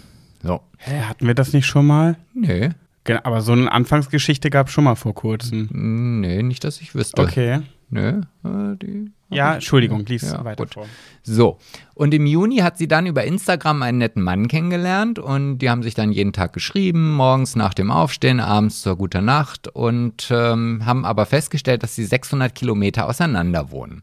So. 0.42 0.62
Hä, 0.78 1.00
hatten 1.02 1.26
wir 1.26 1.34
das 1.34 1.52
nicht 1.52 1.66
schon 1.66 1.86
mal? 1.86 2.16
Nö, 2.32 2.70
Ge- 3.04 3.18
Aber 3.24 3.40
so 3.40 3.52
eine 3.52 3.70
Anfangsgeschichte 3.70 4.50
gab 4.50 4.68
es 4.68 4.72
schon 4.72 4.84
mal 4.84 4.94
vor 4.94 5.14
kurzem. 5.14 5.68
nö, 5.72 6.42
nicht, 6.42 6.64
dass 6.64 6.80
ich 6.80 6.94
wüsste. 6.94 7.22
Okay. 7.22 7.60
Nö, 7.90 8.22
äh, 8.44 8.76
die 8.80 9.10
Ja, 9.28 9.54
Entschuldigung, 9.54 10.06
lies 10.06 10.22
Ja, 10.22 10.42
weiter 10.44 10.64
gut. 10.64 10.72
vor. 10.74 10.86
So, 11.22 11.58
und 11.94 12.14
im 12.14 12.24
Juni 12.24 12.58
hat 12.58 12.78
sie 12.78 12.88
dann 12.88 13.04
über 13.06 13.24
Instagram 13.24 13.82
einen 13.82 13.98
netten 13.98 14.22
Mann 14.22 14.48
kennengelernt 14.48 15.18
und 15.18 15.58
die 15.58 15.68
haben 15.68 15.82
sich 15.82 15.92
dann 15.94 16.10
jeden 16.10 16.32
Tag 16.32 16.54
geschrieben, 16.54 17.12
morgens 17.12 17.54
nach 17.54 17.74
dem 17.74 17.90
Aufstehen, 17.90 18.40
abends 18.40 18.80
zur 18.80 18.96
guter 18.96 19.20
Nacht 19.20 19.68
und 19.68 20.28
ähm, 20.30 20.86
haben 20.86 21.04
aber 21.04 21.26
festgestellt, 21.26 21.82
dass 21.82 21.94
sie 21.94 22.04
600 22.04 22.54
Kilometer 22.54 23.06
auseinander 23.08 23.70
wohnen. 23.70 24.02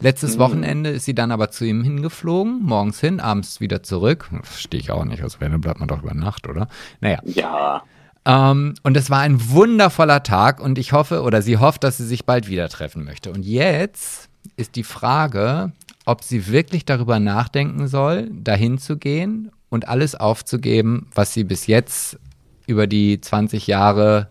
Letztes 0.00 0.38
Wochenende 0.38 0.90
ist 0.90 1.04
sie 1.04 1.14
dann 1.14 1.32
aber 1.32 1.50
zu 1.50 1.64
ihm 1.64 1.82
hingeflogen, 1.82 2.62
morgens 2.62 3.00
hin, 3.00 3.18
abends 3.20 3.60
wieder 3.60 3.82
zurück. 3.82 4.28
Verstehe 4.42 4.78
ich 4.80 4.90
auch 4.92 5.04
nicht, 5.04 5.22
also 5.22 5.40
wenn, 5.40 5.50
dann 5.50 5.60
bleibt 5.60 5.80
man 5.80 5.88
doch 5.88 6.02
über 6.02 6.14
Nacht, 6.14 6.46
oder? 6.48 6.68
Naja. 7.00 7.18
Ja. 7.24 7.82
Ähm, 8.26 8.74
und 8.82 8.96
es 8.96 9.10
war 9.10 9.20
ein 9.20 9.50
wundervoller 9.50 10.22
Tag 10.22 10.60
und 10.60 10.78
ich 10.78 10.92
hoffe 10.92 11.22
oder 11.22 11.42
sie 11.42 11.58
hofft, 11.58 11.84
dass 11.84 11.98
sie 11.98 12.06
sich 12.06 12.24
bald 12.24 12.48
wieder 12.48 12.68
treffen 12.68 13.04
möchte. 13.04 13.30
Und 13.30 13.44
jetzt 13.44 14.28
ist 14.56 14.76
die 14.76 14.84
Frage, 14.84 15.72
ob 16.06 16.22
sie 16.22 16.48
wirklich 16.48 16.84
darüber 16.84 17.18
nachdenken 17.20 17.86
soll, 17.88 18.30
dahin 18.32 18.78
zu 18.78 18.96
gehen 18.98 19.50
und 19.68 19.88
alles 19.88 20.14
aufzugeben, 20.14 21.08
was 21.14 21.34
sie 21.34 21.44
bis 21.44 21.66
jetzt 21.66 22.18
über 22.66 22.86
die 22.86 23.20
20 23.20 23.66
Jahre 23.66 24.28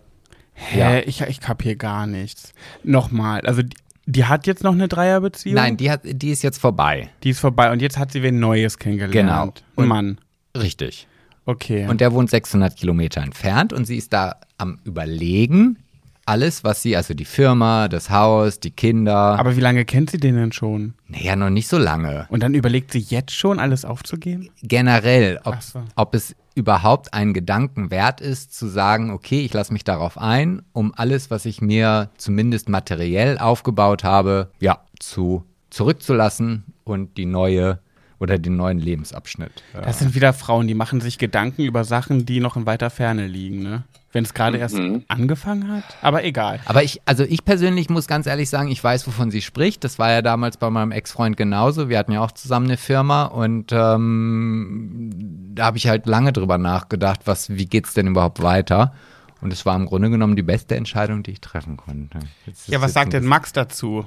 Hä, 0.56 0.78
Ja. 0.78 0.98
ich, 1.00 1.20
ich 1.20 1.40
kapier 1.40 1.74
gar 1.74 2.06
nichts. 2.06 2.52
Nochmal, 2.84 3.40
also 3.40 3.62
die, 3.62 3.76
die 4.06 4.24
hat 4.24 4.46
jetzt 4.46 4.62
noch 4.62 4.72
eine 4.72 4.86
Dreierbeziehung? 4.86 5.56
Nein, 5.56 5.76
die, 5.76 5.90
hat, 5.90 6.02
die 6.04 6.30
ist 6.30 6.42
jetzt 6.42 6.58
vorbei. 6.60 7.10
Die 7.24 7.30
ist 7.30 7.40
vorbei 7.40 7.72
und 7.72 7.82
jetzt 7.82 7.98
hat 7.98 8.12
sie 8.12 8.22
wen 8.22 8.38
Neues 8.38 8.78
kennengelernt. 8.78 9.12
Genau. 9.12 9.52
Und- 9.82 9.88
Mann. 9.88 10.18
Richtig. 10.56 11.08
Okay. 11.46 11.86
Und 11.88 12.00
der 12.00 12.12
wohnt 12.12 12.30
600 12.30 12.76
Kilometer 12.76 13.22
entfernt 13.22 13.72
und 13.72 13.84
sie 13.84 13.96
ist 13.96 14.12
da 14.12 14.36
am 14.58 14.78
Überlegen, 14.84 15.78
alles, 16.26 16.64
was 16.64 16.82
sie, 16.82 16.96
also 16.96 17.14
die 17.14 17.24
Firma, 17.24 17.88
das 17.88 18.08
Haus, 18.10 18.58
die 18.58 18.70
Kinder, 18.70 19.38
Aber 19.38 19.56
wie 19.56 19.60
lange 19.60 19.84
kennt 19.84 20.10
sie 20.10 20.18
den 20.18 20.36
denn 20.36 20.52
schon? 20.52 20.94
naja, 21.08 21.36
noch 21.36 21.50
nicht 21.50 21.68
so 21.68 21.78
lange. 21.78 22.26
Und 22.30 22.42
dann 22.42 22.54
überlegt 22.54 22.92
sie 22.92 23.00
jetzt 23.00 23.32
schon, 23.32 23.60
alles 23.60 23.84
aufzugeben? 23.84 24.48
Generell, 24.62 25.40
ob, 25.44 25.60
so. 25.62 25.82
ob 25.96 26.14
es 26.14 26.34
überhaupt 26.54 27.12
einen 27.12 27.34
Gedanken 27.34 27.90
wert 27.90 28.20
ist, 28.20 28.56
zu 28.56 28.66
sagen, 28.68 29.10
okay, 29.10 29.40
ich 29.40 29.52
lasse 29.52 29.72
mich 29.72 29.84
darauf 29.84 30.16
ein, 30.16 30.62
um 30.72 30.94
alles, 30.96 31.30
was 31.30 31.44
ich 31.44 31.60
mir 31.60 32.10
zumindest 32.16 32.68
materiell 32.68 33.38
aufgebaut 33.38 34.04
habe, 34.04 34.50
ja, 34.60 34.80
zu 34.98 35.44
zurückzulassen 35.70 36.64
und 36.84 37.16
die 37.16 37.26
neue 37.26 37.80
oder 38.24 38.38
den 38.38 38.56
neuen 38.56 38.78
Lebensabschnitt. 38.80 39.62
Das 39.72 40.00
sind 40.00 40.14
wieder 40.16 40.32
Frauen, 40.32 40.66
die 40.66 40.74
machen 40.74 41.00
sich 41.00 41.18
Gedanken 41.18 41.62
über 41.62 41.84
Sachen, 41.84 42.26
die 42.26 42.40
noch 42.40 42.56
in 42.56 42.66
weiter 42.66 42.90
Ferne 42.90 43.28
liegen, 43.28 43.62
ne? 43.62 43.84
Wenn 44.12 44.24
es 44.24 44.32
gerade 44.32 44.58
erst 44.58 44.76
Mhm. 44.76 45.02
angefangen 45.08 45.68
hat. 45.72 45.82
Aber 46.00 46.22
egal. 46.24 46.60
Aber 46.66 46.84
ich, 46.84 47.00
also 47.04 47.24
ich 47.24 47.44
persönlich 47.44 47.90
muss 47.90 48.06
ganz 48.06 48.26
ehrlich 48.28 48.48
sagen, 48.48 48.70
ich 48.70 48.82
weiß, 48.82 49.06
wovon 49.08 49.32
sie 49.32 49.42
spricht. 49.42 49.82
Das 49.82 49.98
war 49.98 50.10
ja 50.12 50.22
damals 50.22 50.56
bei 50.56 50.70
meinem 50.70 50.92
Ex-Freund 50.92 51.36
genauso. 51.36 51.88
Wir 51.88 51.98
hatten 51.98 52.12
ja 52.12 52.20
auch 52.20 52.30
zusammen 52.30 52.66
eine 52.66 52.76
Firma 52.76 53.24
und 53.24 53.72
ähm, 53.72 55.10
da 55.54 55.66
habe 55.66 55.78
ich 55.78 55.88
halt 55.88 56.06
lange 56.06 56.32
drüber 56.32 56.58
nachgedacht, 56.58 57.20
was, 57.24 57.50
wie 57.50 57.66
geht's 57.66 57.94
denn 57.94 58.06
überhaupt 58.06 58.42
weiter? 58.42 58.94
Und 59.40 59.52
es 59.52 59.66
war 59.66 59.76
im 59.76 59.86
Grunde 59.86 60.10
genommen 60.10 60.36
die 60.36 60.42
beste 60.42 60.76
Entscheidung, 60.76 61.22
die 61.22 61.32
ich 61.32 61.40
treffen 61.40 61.76
konnte. 61.76 62.20
Jetzt 62.46 62.68
Ja, 62.68 62.80
was 62.80 62.92
sagt 62.92 63.12
denn 63.12 63.24
Max 63.26 63.52
dazu? 63.52 64.06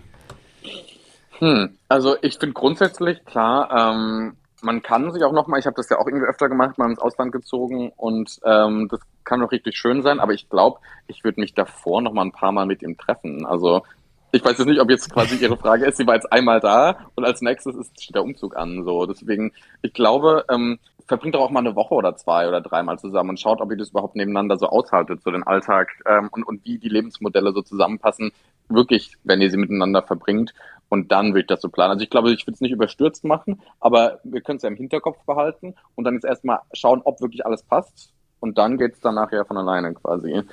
Hm, 1.39 1.77
also 1.87 2.15
ich 2.21 2.37
finde 2.39 2.53
grundsätzlich 2.53 3.23
klar, 3.25 3.93
ähm, 3.93 4.37
man 4.61 4.81
kann 4.81 5.11
sich 5.11 5.23
auch 5.23 5.33
nochmal, 5.33 5.59
ich 5.59 5.65
habe 5.65 5.75
das 5.75 5.89
ja 5.89 5.99
auch 5.99 6.07
irgendwie 6.07 6.25
öfter 6.25 6.49
gemacht, 6.49 6.77
mal 6.77 6.89
ins 6.89 6.99
Ausland 6.99 7.31
gezogen 7.31 7.91
und 7.95 8.39
ähm, 8.43 8.87
das 8.89 8.99
kann 9.23 9.43
auch 9.43 9.51
richtig 9.51 9.77
schön 9.77 10.01
sein, 10.01 10.19
aber 10.19 10.33
ich 10.33 10.49
glaube, 10.49 10.79
ich 11.07 11.23
würde 11.23 11.39
mich 11.39 11.53
davor 11.53 12.01
nochmal 12.01 12.25
ein 12.25 12.31
paar 12.31 12.51
Mal 12.51 12.65
mit 12.65 12.81
ihm 12.81 12.97
treffen. 12.97 13.45
Also 13.45 13.83
ich 14.31 14.43
weiß 14.43 14.57
jetzt 14.57 14.67
nicht, 14.67 14.81
ob 14.81 14.89
jetzt 14.89 15.11
quasi 15.11 15.35
Ihre 15.37 15.57
Frage 15.57 15.85
ist, 15.85 15.97
sie 15.97 16.07
war 16.07 16.15
jetzt 16.15 16.31
einmal 16.31 16.59
da 16.59 17.07
und 17.15 17.23
als 17.23 17.41
nächstes 17.41 17.75
ist, 17.75 18.01
steht 18.01 18.15
der 18.15 18.23
Umzug 18.23 18.57
an. 18.57 18.83
So, 18.83 19.05
deswegen, 19.05 19.53
ich 19.81 19.93
glaube, 19.93 20.43
ähm, 20.49 20.79
verbringt 21.07 21.35
doch 21.35 21.41
auch 21.41 21.49
mal 21.49 21.61
eine 21.61 21.75
Woche 21.75 21.93
oder 21.93 22.15
zwei 22.17 22.47
oder 22.47 22.59
dreimal 22.61 22.99
zusammen 22.99 23.31
und 23.31 23.39
schaut, 23.39 23.61
ob 23.61 23.71
ihr 23.71 23.77
das 23.77 23.91
überhaupt 23.91 24.15
nebeneinander 24.15 24.57
so 24.57 24.67
aushaltet, 24.67 25.23
so 25.23 25.31
den 25.31 25.43
Alltag 25.43 25.89
ähm, 26.05 26.29
und, 26.31 26.43
und 26.43 26.65
wie 26.65 26.77
die 26.77 26.89
Lebensmodelle 26.89 27.53
so 27.53 27.61
zusammenpassen, 27.61 28.31
wirklich, 28.67 29.15
wenn 29.23 29.41
ihr 29.41 29.49
sie 29.49 29.57
miteinander 29.57 30.03
verbringt. 30.03 30.53
Und 30.89 31.11
dann 31.11 31.33
will 31.33 31.41
ich 31.41 31.47
das 31.47 31.61
so 31.61 31.69
planen. 31.69 31.91
Also 31.91 32.03
ich 32.03 32.09
glaube, 32.09 32.31
ich 32.31 32.45
würde 32.47 32.55
es 32.55 32.61
nicht 32.61 32.71
überstürzt 32.71 33.23
machen, 33.23 33.61
aber 33.79 34.19
wir 34.23 34.41
können 34.41 34.57
es 34.57 34.63
ja 34.63 34.69
im 34.69 34.75
Hinterkopf 34.75 35.17
behalten 35.25 35.75
und 35.95 36.03
dann 36.05 36.13
jetzt 36.13 36.25
erstmal 36.25 36.59
schauen, 36.73 37.01
ob 37.03 37.21
wirklich 37.21 37.45
alles 37.45 37.63
passt. 37.63 38.13
Und 38.39 38.57
dann 38.57 38.77
geht 38.77 38.93
es 38.93 38.99
dann 38.99 39.15
nachher 39.15 39.45
von 39.45 39.57
alleine 39.57 39.93
quasi. 39.93 40.43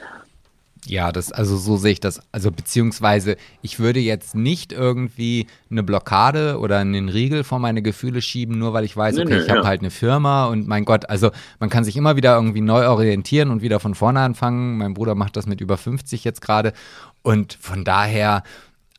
Ja, 0.86 1.12
das, 1.12 1.32
also 1.32 1.56
so 1.56 1.76
sehe 1.76 1.92
ich 1.92 2.00
das. 2.00 2.20
Also 2.30 2.50
beziehungsweise, 2.50 3.36
ich 3.62 3.78
würde 3.78 4.00
jetzt 4.00 4.34
nicht 4.34 4.72
irgendwie 4.72 5.46
eine 5.70 5.82
Blockade 5.82 6.58
oder 6.58 6.78
einen 6.78 7.08
Riegel 7.08 7.42
vor 7.42 7.58
meine 7.58 7.80
Gefühle 7.80 8.20
schieben, 8.20 8.58
nur 8.58 8.74
weil 8.74 8.84
ich 8.84 8.96
weiß, 8.96 9.16
Nee, 9.16 9.22
okay, 9.22 9.34
nee, 9.34 9.40
ich 9.40 9.48
habe 9.48 9.60
ja. 9.60 9.66
halt 9.66 9.80
eine 9.80 9.90
Firma 9.90 10.46
und 10.46 10.68
mein 10.68 10.84
Gott, 10.84 11.08
also 11.08 11.30
man 11.58 11.70
kann 11.70 11.84
sich 11.84 11.96
immer 11.96 12.16
wieder 12.16 12.34
irgendwie 12.34 12.60
neu 12.60 12.86
orientieren 12.86 13.50
und 13.50 13.62
wieder 13.62 13.80
von 13.80 13.94
vorne 13.94 14.20
anfangen. 14.20 14.76
Mein 14.76 14.94
Bruder 14.94 15.14
macht 15.14 15.36
das 15.36 15.46
mit 15.46 15.60
über 15.60 15.78
50 15.78 16.22
jetzt 16.22 16.42
gerade. 16.42 16.74
Und 17.22 17.54
von 17.54 17.84
daher, 17.84 18.42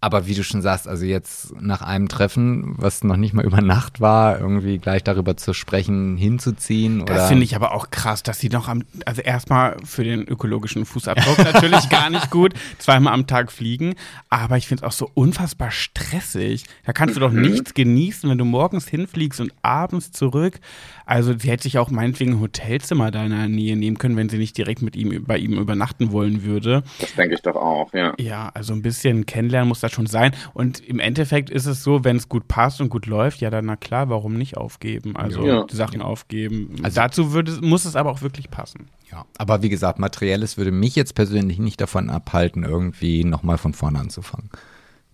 aber 0.05 0.27
wie 0.27 0.35
du 0.35 0.43
schon 0.43 0.61
sagst, 0.61 0.87
also 0.87 1.03
jetzt 1.03 1.59
nach 1.59 1.81
einem 1.81 2.07
Treffen, 2.07 2.75
was 2.77 3.03
noch 3.03 3.17
nicht 3.17 3.33
mal 3.33 3.43
über 3.43 3.59
Nacht 3.59 4.01
war, 4.01 4.39
irgendwie 4.39 4.77
gleich 4.77 5.03
darüber 5.03 5.35
zu 5.35 5.53
sprechen, 5.53 6.15
hinzuziehen 6.15 7.01
oder. 7.01 7.15
Das 7.15 7.27
finde 7.27 7.43
ich 7.43 7.55
aber 7.55 7.73
auch 7.73 7.89
krass, 7.89 8.21
dass 8.21 8.37
sie 8.37 8.49
noch 8.49 8.67
am, 8.67 8.83
also 9.07 9.23
erstmal 9.23 9.77
für 9.83 10.03
den 10.03 10.21
ökologischen 10.21 10.85
Fußabdruck 10.85 11.39
natürlich 11.39 11.89
gar 11.89 12.11
nicht 12.11 12.29
gut, 12.29 12.53
zweimal 12.77 13.15
am 13.15 13.25
Tag 13.25 13.51
fliegen, 13.51 13.95
aber 14.29 14.57
ich 14.57 14.67
finde 14.67 14.85
es 14.85 14.87
auch 14.87 14.95
so 14.95 15.09
unfassbar 15.15 15.71
stressig. 15.71 16.65
Da 16.85 16.93
kannst 16.93 17.15
du 17.15 17.19
doch 17.19 17.31
nichts 17.31 17.73
genießen, 17.73 18.29
wenn 18.29 18.37
du 18.37 18.45
morgens 18.45 18.87
hinfliegst 18.87 19.41
und 19.41 19.53
abends 19.63 20.11
zurück. 20.11 20.59
Also 21.05 21.37
sie 21.37 21.49
hätte 21.49 21.63
sich 21.63 21.77
auch 21.77 21.89
meinetwegen 21.91 22.33
ein 22.33 22.39
Hotelzimmer 22.39 23.11
da 23.11 23.23
in 23.23 23.31
der 23.31 23.47
Nähe 23.47 23.75
nehmen 23.75 23.97
können, 23.97 24.17
wenn 24.17 24.29
sie 24.29 24.37
nicht 24.37 24.57
direkt 24.57 24.81
mit 24.81 24.95
ihm 24.95 25.23
bei 25.25 25.37
ihm 25.37 25.53
übernachten 25.57 26.11
wollen 26.11 26.43
würde. 26.43 26.83
Das 26.99 27.13
denke 27.15 27.35
ich 27.35 27.41
doch 27.41 27.55
auch, 27.55 27.93
ja. 27.93 28.13
Ja, 28.17 28.49
also 28.53 28.73
ein 28.73 28.81
bisschen 28.81 29.25
kennenlernen 29.25 29.69
muss 29.69 29.79
das 29.81 29.91
schon 29.91 30.07
sein. 30.07 30.31
Und 30.53 30.79
im 30.87 30.99
Endeffekt 30.99 31.49
ist 31.49 31.65
es 31.65 31.83
so, 31.83 32.03
wenn 32.03 32.15
es 32.17 32.27
gut 32.29 32.47
passt 32.47 32.81
und 32.81 32.89
gut 32.89 33.05
läuft, 33.05 33.41
ja 33.41 33.49
dann 33.49 33.65
na 33.65 33.75
klar, 33.75 34.09
warum 34.09 34.33
nicht 34.37 34.57
aufgeben? 34.57 35.15
Also 35.15 35.45
Ja. 35.45 35.63
die 35.63 35.75
Sachen 35.75 36.01
aufgeben. 36.01 36.75
Also- 36.83 36.95
Dazu 36.95 37.33
würde, 37.33 37.51
muss 37.61 37.85
es 37.85 37.95
aber 37.95 38.09
auch 38.11 38.21
wirklich 38.21 38.49
passen. 38.49 38.87
Ja, 39.11 39.25
aber 39.37 39.61
wie 39.61 39.69
gesagt, 39.69 39.99
Materielles 39.99 40.57
würde 40.57 40.71
mich 40.71 40.95
jetzt 40.95 41.13
persönlich 41.13 41.59
nicht 41.59 41.79
davon 41.79 42.09
abhalten, 42.09 42.63
irgendwie 42.63 43.23
nochmal 43.23 43.57
von 43.59 43.73
vorne 43.73 43.99
anzufangen. 43.99 44.49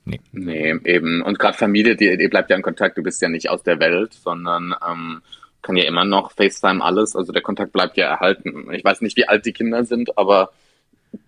Nee. 0.06 0.20
Nee, 0.32 0.74
eben. 0.86 1.22
Und 1.22 1.38
gerade 1.38 1.58
Familie, 1.58 1.96
die, 1.96 2.18
die 2.18 2.28
bleibt 2.28 2.50
ja 2.50 2.56
in 2.56 2.64
Kontakt. 2.64 2.98
Du 2.98 3.04
bist 3.04 3.22
ja 3.22 3.30
nicht 3.30 3.50
aus 3.50 3.62
der 3.62 3.80
Welt, 3.80 4.14
sondern 4.14 4.74
ähm, 4.90 5.22
kann 5.62 5.76
ja 5.76 5.84
immer 5.86 6.06
noch 6.06 6.32
FaceTime 6.32 6.84
alles. 6.84 7.16
Also 7.16 7.32
der 7.32 7.42
Kontakt 7.42 7.72
bleibt 7.72 7.98
ja 7.98 8.08
erhalten. 8.08 8.68
Ich 8.72 8.84
weiß 8.84 9.02
nicht, 9.02 9.18
wie 9.18 9.28
alt 9.28 9.46
die 9.46 9.54
Kinder 9.54 9.86
sind, 9.86 10.18
aber 10.18 10.52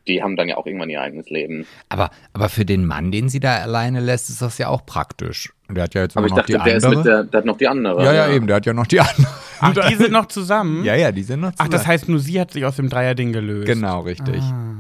die 0.08 0.24
haben 0.24 0.36
dann 0.36 0.48
ja 0.48 0.58
auch 0.58 0.66
irgendwann 0.66 0.90
ihr 0.90 1.02
eigenes 1.02 1.30
Leben. 1.30 1.66
Aber, 1.90 2.10
aber 2.32 2.50
für 2.50 2.66
den 2.66 2.86
Mann, 2.86 3.12
den 3.12 3.30
sie 3.30 3.40
da 3.40 3.58
alleine 3.58 4.00
lässt, 4.00 4.30
ist 4.30 4.42
das 4.42 4.58
ja 4.58 4.70
auch 4.70 4.86
praktisch. 4.86 5.54
Der 5.70 5.84
hat 5.84 5.94
ja 5.94 6.02
jetzt 6.04 6.16
Aber 6.16 6.26
ich 6.26 6.32
noch 6.32 6.38
dachte, 6.40 6.54
die 6.54 6.60
der 6.64 6.76
ist 6.76 6.84
andere. 6.86 7.00
mit 7.00 7.06
der, 7.06 7.24
der 7.24 7.38
hat 7.40 7.46
noch 7.46 7.58
die 7.58 7.68
andere. 7.68 8.04
ja, 8.04 8.14
ja, 8.14 8.30
eben, 8.30 8.48
der 8.48 8.58
hat 8.58 8.66
ja 8.66 8.74
noch 8.74 8.88
die 8.88 9.00
andere. 9.00 9.28
Ach, 9.60 9.74
die 9.90 9.96
sind 9.96 10.12
noch 10.12 10.28
zusammen? 10.28 10.84
Ja, 10.84 10.96
ja, 10.96 11.12
die 11.12 11.24
sind 11.24 11.42
noch 11.42 11.52
Ach, 11.58 11.68
das 11.68 11.82
zusammen. 11.82 11.88
heißt, 11.88 12.10
nur 12.10 12.20
sie 12.20 12.40
hat 12.40 12.52
sich 12.52 12.66
aus 12.66 12.76
dem 12.76 12.90
Dreierding 12.90 13.34
gelöst. 13.34 13.68
Genau, 13.68 14.02
richtig. 14.02 14.42
Ah, 14.42 14.76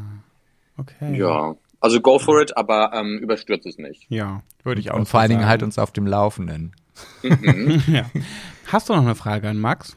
okay. 0.77 1.17
Ja. 1.17 1.55
Also 1.80 1.99
go 1.99 2.17
for 2.19 2.41
it, 2.41 2.55
aber 2.55 2.91
ähm, 2.93 3.17
überstürzt 3.19 3.65
es 3.65 3.77
nicht. 3.77 4.05
Ja, 4.09 4.41
würde 4.63 4.80
ich 4.80 4.91
auch 4.91 4.97
Und 4.97 5.07
vor 5.07 5.19
allen 5.19 5.31
Dingen 5.31 5.47
halt 5.47 5.63
uns 5.63 5.77
auf 5.77 5.91
dem 5.91 6.07
Laufenden. 6.07 6.73
ja. 7.88 8.05
Hast 8.68 8.90
du 8.90 8.94
noch 8.94 9.02
eine 9.02 9.15
Frage 9.15 9.49
an 9.49 9.57
Max? 9.60 9.95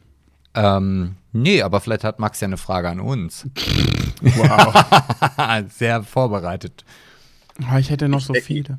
Ähm, 0.55 1.17
nee, 1.33 1.63
aber 1.63 1.81
vielleicht 1.81 2.05
hat 2.05 2.19
Max 2.19 2.41
ja 2.41 2.47
eine 2.47 2.57
Frage 2.57 2.89
an 2.89 3.01
uns. 3.01 3.47
Wow. 4.23 4.75
Sehr 5.71 6.03
vorbereitet. 6.03 6.85
oh, 7.61 7.77
ich 7.79 7.91
hätte 7.91 8.09
noch 8.09 8.21
so 8.21 8.35
viele. 8.35 8.79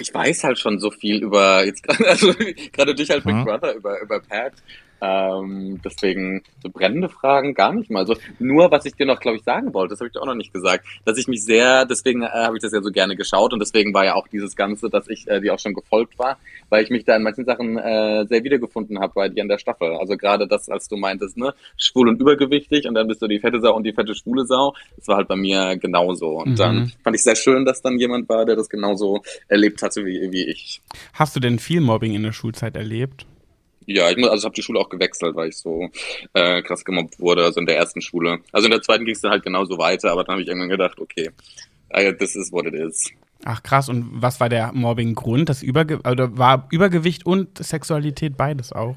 Ich 0.00 0.14
weiß 0.14 0.44
halt 0.44 0.58
schon 0.58 0.78
so 0.78 0.90
viel 0.90 1.22
über 1.22 1.64
jetzt 1.64 1.82
gerade 1.86 2.08
also 2.08 2.32
gerade 2.72 2.94
durch 2.94 3.10
halt 3.10 3.24
Big 3.24 3.34
Hm. 3.34 3.44
Brother 3.44 3.74
über 3.74 4.00
über 4.00 4.20
Pat. 4.20 4.52
Ähm, 5.00 5.80
deswegen 5.84 6.42
so 6.62 6.70
brennende 6.70 7.08
Fragen 7.08 7.54
gar 7.54 7.72
nicht 7.72 7.90
mal. 7.90 8.06
So 8.06 8.16
nur 8.38 8.70
was 8.70 8.84
ich 8.84 8.94
dir 8.94 9.06
noch, 9.06 9.20
glaube 9.20 9.38
ich, 9.38 9.44
sagen 9.44 9.72
wollte, 9.74 9.92
das 9.92 10.00
habe 10.00 10.08
ich 10.08 10.12
dir 10.12 10.20
auch 10.22 10.26
noch 10.26 10.34
nicht 10.34 10.52
gesagt, 10.52 10.84
dass 11.04 11.18
ich 11.18 11.28
mich 11.28 11.44
sehr, 11.44 11.84
deswegen 11.86 12.22
äh, 12.22 12.28
habe 12.28 12.56
ich 12.56 12.62
das 12.62 12.72
ja 12.72 12.82
so 12.82 12.90
gerne 12.90 13.16
geschaut 13.16 13.52
und 13.52 13.60
deswegen 13.60 13.94
war 13.94 14.04
ja 14.04 14.14
auch 14.14 14.28
dieses 14.28 14.56
Ganze, 14.56 14.90
dass 14.90 15.08
ich 15.08 15.28
äh, 15.28 15.40
dir 15.40 15.54
auch 15.54 15.58
schon 15.58 15.74
gefolgt 15.74 16.18
war, 16.18 16.38
weil 16.68 16.84
ich 16.84 16.90
mich 16.90 17.04
da 17.04 17.16
in 17.16 17.22
manchen 17.22 17.44
Sachen 17.44 17.78
äh, 17.78 18.26
sehr 18.26 18.44
wiedergefunden 18.44 19.00
habe 19.00 19.12
bei 19.14 19.28
dir 19.28 19.42
an 19.42 19.48
der 19.48 19.58
Staffel. 19.58 19.96
Also 19.96 20.16
gerade 20.16 20.46
das, 20.46 20.68
als 20.68 20.88
du 20.88 20.96
meintest, 20.96 21.36
ne, 21.36 21.54
schwul 21.76 22.08
und 22.08 22.20
übergewichtig 22.20 22.86
und 22.86 22.94
dann 22.94 23.08
bist 23.08 23.22
du 23.22 23.26
die 23.26 23.38
fette 23.40 23.60
Sau 23.60 23.74
und 23.74 23.84
die 23.84 23.92
fette 23.92 24.14
schwule 24.14 24.44
Sau. 24.46 24.74
Das 24.96 25.08
war 25.08 25.16
halt 25.16 25.28
bei 25.28 25.36
mir 25.36 25.76
genauso. 25.76 26.38
Und 26.38 26.50
Mhm. 26.50 26.56
dann 26.56 26.92
fand 27.02 27.16
ich 27.16 27.22
sehr 27.22 27.36
schön, 27.36 27.64
dass 27.64 27.82
dann 27.82 27.98
jemand 27.98 28.28
war, 28.28 28.44
der 28.44 28.56
das 28.56 28.68
genauso 28.68 29.22
erlebt 29.48 29.82
hatte 29.82 30.04
wie, 30.04 30.30
wie 30.30 30.44
ich. 30.44 30.80
Hast 31.14 31.34
du 31.36 31.40
denn 31.40 31.58
viel 31.58 31.80
Mobbing 31.80 32.14
in 32.14 32.22
der 32.22 32.32
Schulzeit 32.32 32.76
erlebt? 32.76 33.26
Ja, 33.86 34.10
ich 34.10 34.16
muss, 34.16 34.28
also 34.28 34.42
ich 34.42 34.44
habe 34.44 34.54
die 34.54 34.62
Schule 34.62 34.78
auch 34.78 34.88
gewechselt, 34.88 35.34
weil 35.36 35.48
ich 35.48 35.56
so 35.56 35.88
äh, 36.34 36.62
krass 36.62 36.84
gemobbt 36.84 37.18
wurde, 37.18 37.44
also 37.44 37.60
in 37.60 37.66
der 37.66 37.76
ersten 37.76 38.00
Schule. 38.00 38.40
Also 38.52 38.66
in 38.66 38.70
der 38.70 38.82
zweiten 38.82 39.04
ging 39.04 39.14
es 39.14 39.20
dann 39.20 39.30
halt 39.30 39.42
genauso 39.42 39.78
weiter, 39.78 40.12
aber 40.12 40.24
dann 40.24 40.34
habe 40.34 40.42
ich 40.42 40.48
irgendwann 40.48 40.68
gedacht, 40.68 41.00
okay, 41.00 41.30
äh, 41.90 42.12
this 42.14 42.36
is 42.36 42.52
what 42.52 42.66
it 42.66 42.74
is. 42.74 43.10
Ach 43.44 43.62
krass, 43.62 43.88
und 43.88 44.06
was 44.12 44.38
war 44.38 44.48
der 44.48 44.72
Mobbing-Grund? 44.72 45.48
Das 45.48 45.62
Überge 45.62 46.00
oder 46.00 46.36
war 46.36 46.68
Übergewicht 46.70 47.24
und 47.24 47.56
Sexualität 47.58 48.36
beides 48.36 48.72
auch? 48.72 48.96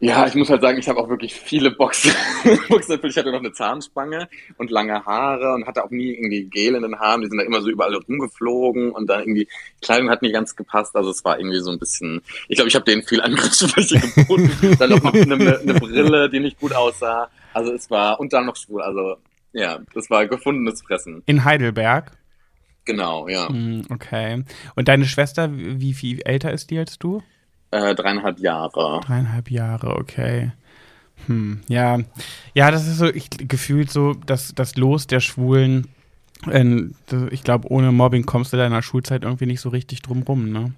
Ja, 0.00 0.26
ich 0.26 0.34
muss 0.34 0.50
halt 0.50 0.60
sagen, 0.60 0.78
ich 0.78 0.88
habe 0.88 0.98
auch 0.98 1.08
wirklich 1.08 1.34
viele 1.34 1.70
Boxen. 1.70 2.10
Boxen. 2.68 2.98
Ich 3.04 3.16
hatte 3.16 3.30
noch 3.30 3.38
eine 3.38 3.52
Zahnspange 3.52 4.28
und 4.58 4.70
lange 4.70 5.04
Haare 5.04 5.54
und 5.54 5.66
hatte 5.66 5.84
auch 5.84 5.90
nie 5.90 6.12
irgendwie 6.12 6.44
Gel 6.44 6.74
in 6.74 6.82
den 6.82 6.98
Haaren. 6.98 7.22
Die 7.22 7.28
sind 7.28 7.38
da 7.38 7.44
immer 7.44 7.62
so 7.62 7.70
überall 7.70 7.94
rumgeflogen 7.94 8.90
und 8.90 9.08
dann 9.08 9.20
irgendwie 9.20 9.48
Kleidung 9.80 10.10
hat 10.10 10.22
nicht 10.22 10.34
ganz 10.34 10.56
gepasst. 10.56 10.96
Also 10.96 11.10
es 11.10 11.24
war 11.24 11.38
irgendwie 11.38 11.60
so 11.60 11.70
ein 11.70 11.78
bisschen. 11.78 12.22
Ich 12.48 12.56
glaube, 12.56 12.68
ich 12.68 12.74
habe 12.74 12.84
denen 12.84 13.02
viel 13.02 13.20
Angriffsfläche 13.20 14.00
geboten. 14.00 14.50
dann 14.78 14.90
noch 14.90 15.04
eine, 15.04 15.34
eine 15.60 15.74
Brille, 15.74 16.28
die 16.28 16.40
nicht 16.40 16.58
gut 16.58 16.74
aussah. 16.74 17.28
Also 17.52 17.72
es 17.72 17.88
war 17.88 18.18
und 18.18 18.32
dann 18.32 18.46
noch 18.46 18.56
schwul. 18.56 18.82
Also 18.82 19.16
ja, 19.52 19.78
das 19.94 20.10
war 20.10 20.26
gefundenes 20.26 20.82
Fressen. 20.82 21.22
In 21.26 21.44
Heidelberg? 21.44 22.10
Genau, 22.84 23.28
ja. 23.28 23.48
Hm, 23.48 23.86
okay. 23.90 24.44
Und 24.74 24.88
deine 24.88 25.06
Schwester, 25.06 25.50
wie 25.52 25.94
viel 25.94 26.20
älter 26.24 26.52
ist 26.52 26.70
die 26.70 26.78
als 26.78 26.98
du? 26.98 27.22
Äh, 27.74 27.96
dreieinhalb 27.96 28.38
Jahre. 28.38 29.00
Dreieinhalb 29.04 29.50
Jahre, 29.50 29.96
okay. 29.96 30.52
Hm, 31.26 31.60
ja. 31.66 31.98
Ja, 32.54 32.70
das 32.70 32.86
ist 32.86 32.98
so 32.98 33.06
ich, 33.06 33.28
gefühlt 33.30 33.90
so, 33.90 34.14
dass 34.14 34.54
das 34.54 34.76
Los 34.76 35.08
der 35.08 35.18
Schwulen, 35.18 35.88
äh, 36.48 36.84
ich 37.32 37.42
glaube, 37.42 37.68
ohne 37.72 37.90
Mobbing 37.90 38.26
kommst 38.26 38.52
du 38.52 38.56
deiner 38.56 38.80
Schulzeit 38.80 39.24
irgendwie 39.24 39.46
nicht 39.46 39.60
so 39.60 39.70
richtig 39.70 40.02
drum 40.02 40.22
rum, 40.22 40.52
ne? 40.52 40.72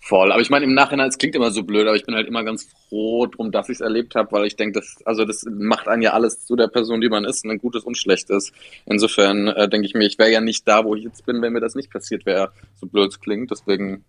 Voll, 0.00 0.30
aber 0.30 0.40
ich 0.40 0.48
meine, 0.48 0.64
im 0.64 0.74
Nachhinein, 0.74 1.08
es 1.08 1.18
klingt 1.18 1.34
immer 1.34 1.50
so 1.50 1.64
blöd, 1.64 1.88
aber 1.88 1.96
ich 1.96 2.06
bin 2.06 2.14
halt 2.14 2.28
immer 2.28 2.44
ganz 2.44 2.68
froh 2.88 3.26
drum, 3.26 3.50
dass 3.50 3.68
ich 3.68 3.74
es 3.74 3.80
erlebt 3.80 4.14
habe, 4.14 4.30
weil 4.30 4.46
ich 4.46 4.54
denke, 4.54 4.78
das, 4.78 4.98
also 5.04 5.24
das 5.24 5.44
macht 5.50 5.88
einen 5.88 6.02
ja 6.02 6.12
alles 6.12 6.46
zu 6.46 6.54
der 6.54 6.68
Person, 6.68 7.00
die 7.00 7.08
man 7.08 7.24
ist, 7.24 7.44
ein 7.44 7.58
gutes 7.58 7.82
und 7.82 7.98
schlechtes. 7.98 8.52
Insofern 8.86 9.48
äh, 9.48 9.68
denke 9.68 9.88
ich 9.88 9.94
mir, 9.94 10.06
ich 10.06 10.18
wäre 10.18 10.30
ja 10.30 10.40
nicht 10.40 10.68
da, 10.68 10.84
wo 10.84 10.94
ich 10.94 11.02
jetzt 11.02 11.26
bin, 11.26 11.42
wenn 11.42 11.52
mir 11.52 11.60
das 11.60 11.74
nicht 11.74 11.90
passiert 11.90 12.24
wäre, 12.26 12.52
so 12.80 12.86
blöd 12.86 13.10
es 13.10 13.20
klingt. 13.20 13.50
Deswegen, 13.50 14.04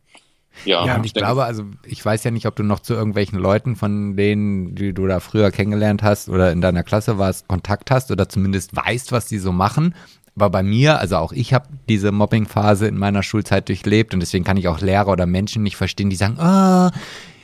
ja. 0.66 0.86
Ja, 0.86 0.96
und 0.96 1.06
ich, 1.06 1.14
glaube, 1.14 1.44
also 1.46 1.66
ich 1.86 2.04
weiß 2.04 2.24
ja 2.24 2.32
nicht, 2.32 2.46
ob 2.46 2.56
du 2.56 2.64
noch 2.64 2.80
zu 2.80 2.94
irgendwelchen 2.94 3.40
Leuten, 3.40 3.76
von 3.76 4.16
denen, 4.16 4.76
die 4.76 4.94
du 4.94 5.08
da 5.08 5.20
früher 5.20 5.52
kennengelernt 5.52 6.04
hast 6.04 6.30
oder 6.30 6.52
in 6.52 6.62
deiner 6.62 6.84
Klasse 6.84 7.18
warst, 7.18 7.48
Kontakt 7.48 7.92
hast 7.92 8.12
oder 8.12 8.30
zumindest 8.30 8.76
weißt, 8.76 9.12
was 9.12 9.28
die 9.28 9.38
so 9.38 9.52
machen. 9.52 9.96
Aber 10.36 10.52
bei 10.52 10.62
mir, 10.62 11.00
also 11.00 11.18
auch 11.18 11.32
ich 11.32 11.54
habe 11.54 11.68
diese 11.90 12.12
Mobbing-Phase 12.12 12.88
in 12.88 12.98
meiner 12.98 13.24
Schulzeit 13.24 13.68
durchlebt 13.70 14.14
und 14.14 14.20
deswegen 14.20 14.44
kann 14.44 14.58
ich 14.58 14.68
auch 14.68 14.82
Lehrer 14.82 15.08
oder 15.08 15.26
Menschen 15.26 15.64
nicht 15.64 15.78
verstehen, 15.78 16.12
die 16.12 16.16
sagen, 16.16 16.38
oh, 16.40 16.90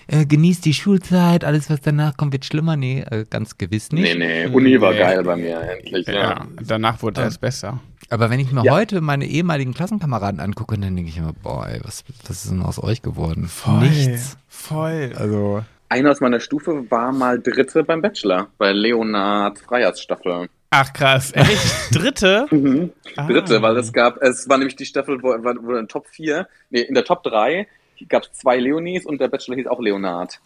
äh, 0.07 0.25
genießt 0.25 0.65
die 0.65 0.73
Schulzeit, 0.73 1.43
alles 1.43 1.69
was 1.69 1.81
danach 1.81 2.17
kommt 2.17 2.33
wird 2.33 2.45
schlimmer. 2.45 2.75
Nee, 2.75 3.01
äh, 3.09 3.25
ganz 3.29 3.57
gewiss 3.57 3.91
nicht. 3.91 4.17
Nee, 4.17 4.45
nee, 4.45 4.47
Uni 4.47 4.79
war 4.81 4.93
geil 4.93 5.23
bei 5.23 5.35
mir, 5.35 5.59
endlich, 5.61 6.07
ja. 6.07 6.13
Ja, 6.13 6.47
danach 6.65 7.01
wurde 7.01 7.21
es 7.21 7.37
besser. 7.37 7.79
Aber 8.09 8.29
wenn 8.29 8.39
ich 8.39 8.51
mir 8.51 8.63
Ja. 8.63 8.73
heute 8.73 9.01
meine 9.01 9.25
ehemaligen 9.25 9.73
Klassenkameraden 9.73 10.39
angucke, 10.39 10.77
dann 10.77 10.95
denke 10.95 11.09
ich 11.09 11.17
immer, 11.17 11.33
boah, 11.33 11.67
ey, 11.67 11.79
was, 11.83 12.03
was 12.27 12.43
ist 12.43 12.51
denn 12.51 12.61
aus 12.61 12.81
euch 12.83 13.01
geworden? 13.01 13.47
Voll. 13.47 13.79
Nichts. 13.79 14.37
Voll. 14.49 15.13
Also, 15.15 15.63
Einer 15.89 16.11
aus 16.11 16.21
meiner 16.21 16.39
Stufe 16.39 16.89
war 16.91 17.11
mal 17.11 17.39
Dritte 17.39 17.83
beim 17.83 18.01
Bachelor, 18.01 18.47
bei 18.57 18.71
Leonard 18.71 19.59
Freyers 19.59 20.01
Staffel. 20.01 20.47
Ach 20.71 20.91
krass, 20.91 21.31
echt? 21.35 21.93
Dritte? 21.95 22.47
Mhm. 22.51 22.91
Ah. 23.15 23.27
Dritte, 23.27 23.61
weil 23.61 23.77
es 23.77 23.93
gab, 23.93 24.21
es 24.23 24.49
war 24.49 24.57
nämlich 24.57 24.75
die 24.75 24.85
Staffel, 24.85 25.21
wo, 25.21 25.27
wo 25.29 25.75
in 25.75 25.87
Top 25.87 26.07
4, 26.07 26.47
nee, 26.71 26.81
in 26.81 26.95
der 26.95 27.05
Top 27.05 27.21
3 27.23 27.67
gab 28.09 28.23
es 28.23 28.33
zwei 28.33 28.57
Leonis 28.57 29.05
und 29.05 29.19
der 29.21 29.27
Bachelor 29.27 29.55
hieß 29.57 29.67
auch 29.67 29.79
Leonard. 29.79 30.39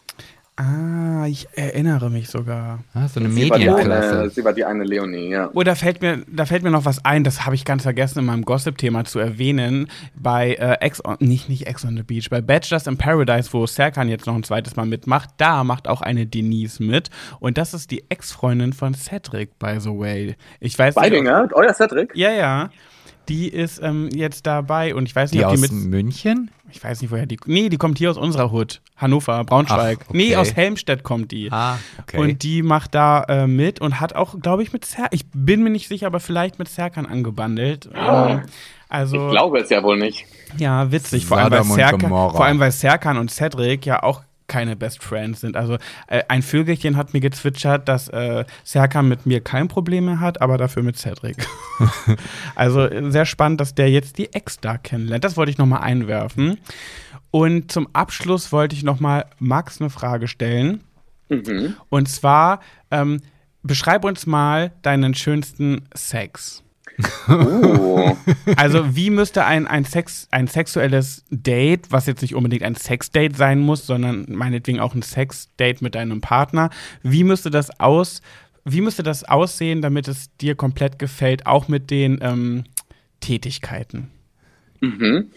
Ah, 0.60 1.24
ich 1.28 1.46
erinnere 1.54 2.10
mich 2.10 2.28
sogar. 2.28 2.80
ah, 2.92 3.06
so 3.06 3.20
eine 3.20 3.30
Sie 3.30 3.48
war, 3.48 3.58
die 3.58 3.68
eine, 3.68 3.76
Medienklasse. 3.76 4.30
sie 4.30 4.44
war 4.44 4.52
die 4.52 4.64
eine 4.64 4.82
Leonie, 4.82 5.28
ja. 5.28 5.50
Oh, 5.54 5.62
da 5.62 5.76
fällt 5.76 6.02
mir, 6.02 6.24
da 6.26 6.46
fällt 6.46 6.64
mir 6.64 6.72
noch 6.72 6.84
was 6.84 7.04
ein, 7.04 7.22
das 7.22 7.46
habe 7.46 7.54
ich 7.54 7.64
ganz 7.64 7.84
vergessen 7.84 8.18
in 8.18 8.24
meinem 8.24 8.44
Gossip-Thema 8.44 9.04
zu 9.04 9.20
erwähnen. 9.20 9.88
Bei 10.16 10.54
äh, 10.54 10.78
Ex 10.80 11.04
on, 11.04 11.14
nicht, 11.20 11.48
nicht 11.48 11.68
Ex 11.68 11.84
on 11.84 11.96
the 11.96 12.02
Beach, 12.02 12.28
bei 12.28 12.40
Bachelors 12.40 12.88
in 12.88 12.98
Paradise, 12.98 13.52
wo 13.52 13.68
Serkan 13.68 14.08
jetzt 14.08 14.26
noch 14.26 14.34
ein 14.34 14.42
zweites 14.42 14.74
Mal 14.74 14.86
mitmacht, 14.86 15.30
da 15.36 15.62
macht 15.62 15.86
auch 15.86 16.00
eine 16.00 16.26
Denise 16.26 16.82
mit. 16.82 17.08
Und 17.38 17.56
das 17.56 17.72
ist 17.72 17.92
die 17.92 18.02
Ex-Freundin 18.08 18.72
von 18.72 18.94
Cedric, 18.94 19.60
by 19.60 19.76
the 19.78 19.90
way. 19.90 20.34
Ich 20.58 20.76
weiß 20.76 20.96
nicht. 20.96 21.02
Beidinger, 21.04 21.48
euer 21.52 21.72
Cedric? 21.72 22.10
Ja, 22.16 22.32
ja. 22.32 22.70
Die 23.28 23.48
ist 23.48 23.80
ähm, 23.82 24.08
jetzt 24.12 24.46
dabei 24.46 24.94
und 24.94 25.06
ich 25.06 25.14
weiß 25.14 25.32
nicht, 25.32 25.40
Die 25.40 25.44
ob 25.44 25.54
die 25.54 25.62
aus 25.62 25.70
mit. 25.70 25.72
München? 25.72 26.50
Ich 26.70 26.82
weiß 26.82 27.00
nicht, 27.00 27.10
woher 27.10 27.26
die. 27.26 27.38
Nee, 27.46 27.68
die 27.68 27.76
kommt 27.78 27.98
hier 27.98 28.10
aus 28.10 28.18
unserer 28.18 28.50
Hut. 28.50 28.80
Hannover, 28.96 29.42
Braunschweig. 29.44 29.98
Ach, 30.02 30.08
okay. 30.10 30.16
Nee, 30.16 30.36
aus 30.36 30.54
Helmstedt 30.54 31.02
kommt 31.02 31.30
die. 31.32 31.50
Ah, 31.50 31.78
okay. 32.00 32.18
Und 32.18 32.42
die 32.42 32.62
macht 32.62 32.94
da 32.94 33.22
äh, 33.24 33.46
mit 33.46 33.80
und 33.80 34.00
hat 34.00 34.14
auch, 34.14 34.38
glaube 34.40 34.62
ich, 34.62 34.72
mit 34.72 34.84
Serkan, 34.84 35.08
ich 35.12 35.24
bin 35.32 35.62
mir 35.62 35.70
nicht 35.70 35.88
sicher, 35.88 36.06
aber 36.06 36.20
vielleicht 36.20 36.58
mit 36.58 36.68
Serkan 36.68 37.06
angebandelt. 37.06 37.88
Ähm, 37.94 38.42
also, 38.90 39.26
Ich 39.26 39.30
glaube 39.32 39.58
es 39.60 39.70
ja 39.70 39.82
wohl 39.82 39.98
nicht. 39.98 40.24
ja, 40.58 40.90
witzig. 40.92 41.26
Vor 41.26 41.38
allem, 41.38 41.50
weil 41.50 41.64
Serkan, 41.64 42.08
vor 42.10 42.44
allem, 42.44 42.58
weil 42.58 42.72
Serkan 42.72 43.18
und 43.18 43.30
Cedric 43.30 43.86
ja 43.86 44.02
auch 44.02 44.22
keine 44.48 44.74
Best 44.74 45.02
Friends 45.02 45.40
sind. 45.40 45.56
Also 45.56 45.74
äh, 46.08 46.22
ein 46.28 46.42
Vögelchen 46.42 46.96
hat 46.96 47.12
mir 47.12 47.20
gezwitschert, 47.20 47.88
dass 47.88 48.08
äh, 48.08 48.44
Serkan 48.64 49.08
mit 49.08 49.26
mir 49.26 49.40
kein 49.40 49.68
Problem 49.68 50.06
mehr 50.06 50.20
hat, 50.20 50.40
aber 50.42 50.58
dafür 50.58 50.82
mit 50.82 50.96
Cedric. 50.96 51.46
also 52.54 52.80
äh, 52.80 53.10
sehr 53.10 53.26
spannend, 53.26 53.60
dass 53.60 53.74
der 53.74 53.90
jetzt 53.90 54.18
die 54.18 54.32
Ex 54.32 54.58
da 54.58 54.78
kennenlernt. 54.78 55.22
Das 55.22 55.36
wollte 55.36 55.50
ich 55.50 55.58
nochmal 55.58 55.82
einwerfen. 55.82 56.58
Und 57.30 57.70
zum 57.70 57.88
Abschluss 57.92 58.50
wollte 58.52 58.74
ich 58.74 58.82
nochmal 58.82 59.26
Max 59.38 59.80
eine 59.80 59.90
Frage 59.90 60.28
stellen. 60.28 60.82
Mhm. 61.28 61.76
Und 61.90 62.08
zwar, 62.08 62.60
ähm, 62.90 63.20
beschreib 63.62 64.04
uns 64.04 64.26
mal 64.26 64.72
deinen 64.82 65.14
schönsten 65.14 65.82
Sex. 65.94 66.62
Oh. 67.28 68.16
Also, 68.56 68.96
wie 68.96 69.10
müsste 69.10 69.44
ein, 69.44 69.66
ein, 69.66 69.84
Sex, 69.84 70.28
ein 70.30 70.46
sexuelles 70.46 71.24
Date, 71.30 71.90
was 71.90 72.06
jetzt 72.06 72.22
nicht 72.22 72.34
unbedingt 72.34 72.62
ein 72.62 72.74
Sexdate 72.74 73.36
sein 73.36 73.58
muss, 73.58 73.86
sondern 73.86 74.26
meinetwegen 74.28 74.80
auch 74.80 74.94
ein 74.94 75.02
Sexdate 75.02 75.82
mit 75.82 75.94
deinem 75.94 76.20
Partner, 76.20 76.70
wie 77.02 77.24
müsste 77.24 77.50
das 77.50 77.78
aus, 77.80 78.22
wie 78.64 78.80
müsste 78.80 79.02
das 79.02 79.24
aussehen, 79.24 79.82
damit 79.82 80.08
es 80.08 80.34
dir 80.38 80.54
komplett 80.54 80.98
gefällt, 80.98 81.46
auch 81.46 81.68
mit 81.68 81.90
den 81.90 82.18
ähm, 82.22 82.64
Tätigkeiten? 83.20 84.10
Mhm. 84.80 85.30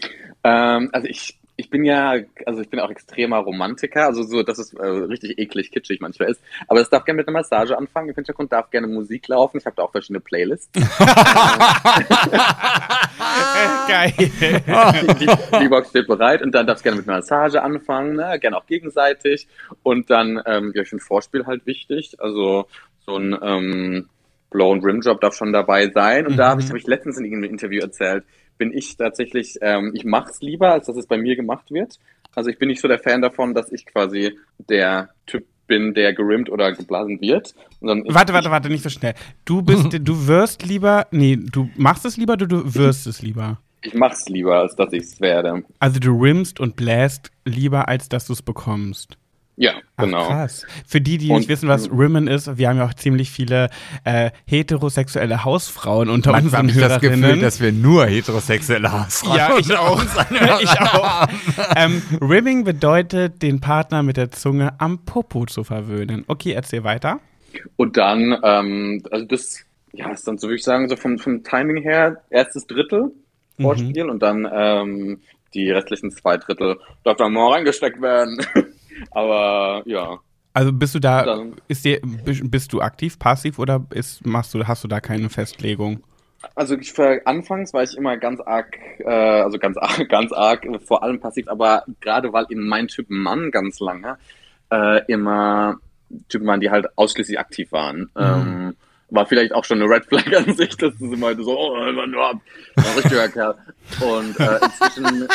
Ähm, 0.44 0.90
also 0.92 1.08
ich, 1.08 1.38
ich 1.56 1.68
bin 1.68 1.84
ja, 1.84 2.14
also 2.46 2.62
ich 2.62 2.70
bin 2.70 2.80
auch 2.80 2.90
extremer 2.90 3.38
Romantiker, 3.38 4.06
also 4.06 4.22
so, 4.22 4.42
dass 4.42 4.58
es 4.58 4.72
äh, 4.72 4.84
richtig 4.84 5.38
eklig 5.38 5.70
kitschig 5.70 6.00
manchmal 6.00 6.30
ist. 6.30 6.42
Aber 6.66 6.80
es 6.80 6.88
darf 6.88 7.04
gerne 7.04 7.18
mit 7.18 7.28
einer 7.28 7.38
Massage 7.38 7.76
anfangen. 7.76 8.08
Im 8.08 8.14
Hintergrund 8.14 8.52
darf 8.52 8.70
gerne 8.70 8.86
Musik 8.86 9.28
laufen. 9.28 9.58
Ich 9.58 9.66
habe 9.66 9.76
da 9.76 9.82
auch 9.82 9.92
verschiedene 9.92 10.20
Playlists. 10.20 10.70
Geil. 13.88 14.12
die, 14.16 15.26
die 15.60 15.68
Box 15.68 15.90
steht 15.90 16.06
bereit 16.06 16.40
und 16.42 16.52
dann 16.54 16.66
darf 16.66 16.78
es 16.78 16.82
gerne 16.82 16.98
mit 16.98 17.06
einer 17.08 17.18
Massage 17.18 17.62
anfangen, 17.62 18.16
ne? 18.16 18.38
gerne 18.40 18.56
auch 18.56 18.66
gegenseitig. 18.66 19.46
Und 19.82 20.08
dann, 20.10 20.40
ähm, 20.46 20.72
ja, 20.74 20.82
ich 20.82 20.88
finde 20.88 21.04
Vorspiel 21.04 21.44
halt 21.46 21.66
wichtig. 21.66 22.16
Also 22.18 22.66
so 23.04 23.16
ein 23.16 23.36
ähm, 23.42 24.08
Blow 24.50 24.72
and 24.72 24.84
Rim 24.84 25.00
Job 25.00 25.20
darf 25.20 25.34
schon 25.34 25.52
dabei 25.52 25.90
sein. 25.90 26.26
Und 26.26 26.36
da 26.36 26.48
habe 26.48 26.62
ich, 26.62 26.68
habe 26.68 26.78
ich 26.78 26.86
letztens 26.86 27.18
in 27.18 27.24
irgendeinem 27.24 27.50
Interview 27.50 27.80
erzählt, 27.80 28.24
bin 28.62 28.72
ich 28.78 28.96
tatsächlich, 28.96 29.58
ähm, 29.60 29.90
ich 29.92 30.04
mache 30.04 30.30
es 30.30 30.40
lieber, 30.40 30.70
als 30.70 30.86
dass 30.86 30.96
es 30.96 31.08
bei 31.08 31.18
mir 31.18 31.34
gemacht 31.34 31.72
wird. 31.72 31.98
Also 32.36 32.48
ich 32.48 32.60
bin 32.60 32.68
nicht 32.68 32.80
so 32.80 32.86
der 32.86 33.00
Fan 33.00 33.20
davon, 33.20 33.54
dass 33.54 33.72
ich 33.72 33.86
quasi 33.86 34.38
der 34.70 35.08
Typ 35.26 35.44
bin, 35.66 35.94
der 35.94 36.14
gerimmt 36.14 36.48
oder 36.48 36.70
geblasen 36.70 37.20
wird. 37.20 37.56
Warte, 37.80 38.32
warte, 38.32 38.52
warte, 38.52 38.68
nicht 38.68 38.84
so 38.84 38.88
schnell. 38.88 39.14
Du 39.44 39.62
bist, 39.62 39.88
du 40.00 40.28
wirst 40.28 40.64
lieber, 40.64 41.08
nee, 41.10 41.36
du 41.36 41.70
machst 41.76 42.04
es 42.04 42.16
lieber, 42.16 42.36
du, 42.36 42.46
du 42.46 42.72
wirst 42.76 43.08
es 43.08 43.20
lieber. 43.20 43.58
Ich, 43.80 43.88
ich 43.88 43.98
mach's 43.98 44.28
lieber, 44.28 44.60
als 44.60 44.76
dass 44.76 44.92
ich 44.92 45.02
es 45.02 45.20
werde. 45.20 45.64
Also 45.80 45.98
du 45.98 46.12
rimmst 46.12 46.60
und 46.60 46.76
bläst 46.76 47.32
lieber, 47.44 47.88
als 47.88 48.08
dass 48.08 48.28
du 48.28 48.32
es 48.32 48.42
bekommst. 48.42 49.18
Ja, 49.56 49.72
Ach, 49.96 50.04
genau. 50.04 50.26
krass. 50.26 50.66
Für 50.86 51.00
die, 51.00 51.18
die 51.18 51.28
Und- 51.30 51.38
nicht 51.40 51.48
wissen, 51.48 51.68
was 51.68 51.90
Rimmen 51.90 52.26
ist, 52.26 52.56
wir 52.56 52.68
haben 52.68 52.78
ja 52.78 52.86
auch 52.86 52.94
ziemlich 52.94 53.30
viele 53.30 53.68
äh, 54.04 54.30
heterosexuelle 54.46 55.44
Hausfrauen 55.44 56.08
unter 56.08 56.32
Manchmal 56.32 56.58
habe 56.58 56.64
unseren 56.64 56.82
ich 56.82 56.88
das 56.88 57.00
Gefühl, 57.00 57.18
Hörerinnen. 57.20 57.40
dass 57.42 57.60
wir 57.60 57.72
nur 57.72 58.06
heterosexuelle 58.06 58.90
Hausfrauen 58.92 59.36
ja, 59.36 59.58
ich 59.58 59.76
auch. 59.76 60.00
uns 60.00 60.16
ich 60.62 60.80
auch. 60.80 61.26
Ähm, 61.76 62.02
Rimming 62.20 62.64
bedeutet, 62.64 63.42
den 63.42 63.60
Partner 63.60 64.02
mit 64.02 64.16
der 64.16 64.30
Zunge 64.30 64.72
am 64.80 65.04
Popo 65.04 65.44
zu 65.46 65.64
verwöhnen. 65.64 66.24
Okay, 66.28 66.52
erzähl 66.52 66.82
weiter. 66.84 67.20
Und 67.76 67.98
dann, 67.98 68.34
ähm, 68.42 69.02
also 69.10 69.26
das, 69.26 69.58
ja, 69.92 70.10
ist 70.10 70.26
dann 70.26 70.38
so, 70.38 70.46
würde 70.48 70.56
ich 70.56 70.64
sagen, 70.64 70.88
so 70.88 70.96
vom, 70.96 71.18
vom 71.18 71.44
Timing 71.44 71.82
her, 71.82 72.22
erstes 72.30 72.66
Drittel 72.66 73.12
Vorspiel 73.60 74.08
und 74.08 74.22
dann 74.22 74.48
ähm, 74.52 75.20
die 75.54 75.70
restlichen 75.70 76.10
zwei 76.10 76.38
Drittel 76.38 76.78
darf 77.04 77.18
dann 77.18 77.32
mal 77.34 77.52
reingesteckt 77.52 78.00
werden. 78.00 78.38
Aber 79.10 79.82
ja, 79.86 80.18
Also 80.54 80.72
bist 80.72 80.94
du 80.94 80.98
da, 80.98 81.24
Dann- 81.24 81.54
ist 81.68 81.84
dir, 81.84 82.00
bist 82.02 82.72
du 82.72 82.80
aktiv, 82.80 83.18
passiv 83.18 83.58
oder 83.58 83.84
ist, 83.90 84.24
machst 84.26 84.52
du, 84.54 84.66
hast 84.66 84.84
du 84.84 84.88
da 84.88 85.00
keine 85.00 85.28
Festlegung? 85.30 86.02
also 86.56 86.76
ich 86.76 86.92
für, 86.92 87.22
anfangs 87.24 87.72
war 87.72 87.82
ich 87.84 87.96
immer 87.96 88.16
ganz 88.16 88.40
arg, 88.40 88.76
äh, 88.98 89.08
also 89.08 89.58
ganz 89.58 89.76
arg, 89.76 90.08
ganz 90.08 90.32
arg, 90.32 90.66
vor 90.84 91.02
allem 91.02 91.20
passiv, 91.20 91.48
aber 91.48 91.84
gerade 92.00 92.32
weil 92.32 92.46
eben 92.50 92.66
mein 92.68 92.88
Typ 92.88 93.06
Mann 93.10 93.50
ganz 93.50 93.78
lange 93.80 94.18
äh, 94.70 95.02
immer 95.06 95.76
Typen 96.28 96.46
waren, 96.46 96.60
die 96.60 96.70
halt 96.70 96.86
ausschließlich 96.96 97.38
aktiv 97.38 97.72
waren. 97.72 98.10
Ähm, 98.16 98.74
war 99.12 99.26
vielleicht 99.26 99.52
auch 99.52 99.64
schon 99.64 99.80
eine 99.80 99.90
Red 99.90 100.06
Flag 100.06 100.26
an 100.34 100.54
sich, 100.54 100.76
dass 100.76 100.94
sie 100.98 101.16
meinte 101.16 101.44
so, 101.44 101.58
oh, 101.58 101.86
immer 101.86 102.06
nur 102.06 102.30
ab. 102.30 102.40
Ein 102.76 102.84
richtiger 102.96 103.28
Kerl. 103.28 103.54
Und 104.00 104.40
äh, 104.40 104.58
inzwischen, 104.62 105.28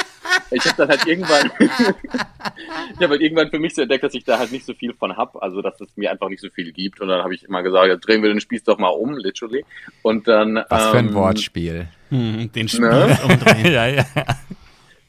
ich 0.52 0.66
habe 0.66 0.76
dann 0.78 0.90
halt 0.90 1.06
irgendwann, 1.06 1.52
ich 1.60 2.98
habe 2.98 3.10
halt 3.10 3.22
irgendwann 3.22 3.49
für 3.49 3.60
mich 3.60 3.76
so 3.76 3.84
entdeckt, 3.84 4.04
dass 4.04 4.16
ich 4.16 4.24
da 4.24 4.40
halt 4.40 4.52
nicht 4.52 4.66
so 4.66 4.74
viel 4.74 4.94
von 4.94 5.16
hab, 5.16 5.41
also 5.41 5.62
dass 5.62 5.80
es 5.80 5.95
mir 5.95 6.12
einfach 6.12 6.30
nicht 6.30 6.41
so 6.41 6.49
viel 6.49 6.72
gibt. 6.72 6.99
Und 7.02 7.08
dann 7.08 7.24
habe 7.24 7.36
ich 7.36 7.44
immer 7.44 7.62
gesagt, 7.62 7.88
ja, 7.88 7.95
drehen 7.98 8.24
wir 8.24 8.30
den 8.30 8.41
Spieß 8.41 8.64
doch 8.64 8.80
mal 8.80 8.90
um, 8.90 9.16
literally. 9.16 9.64
Und 10.02 10.28
dann. 10.28 10.64
Was 10.70 10.90
für 10.90 10.98
ein 10.98 11.10
ähm, 11.10 11.14
Wortspiel. 11.14 11.88
Hm, 12.10 12.52
den 12.52 12.68
Spieß 12.68 12.80
Ne? 12.80 13.18
umdrehen. 13.24 13.74
ja, 13.74 13.88
ja. 13.88 14.06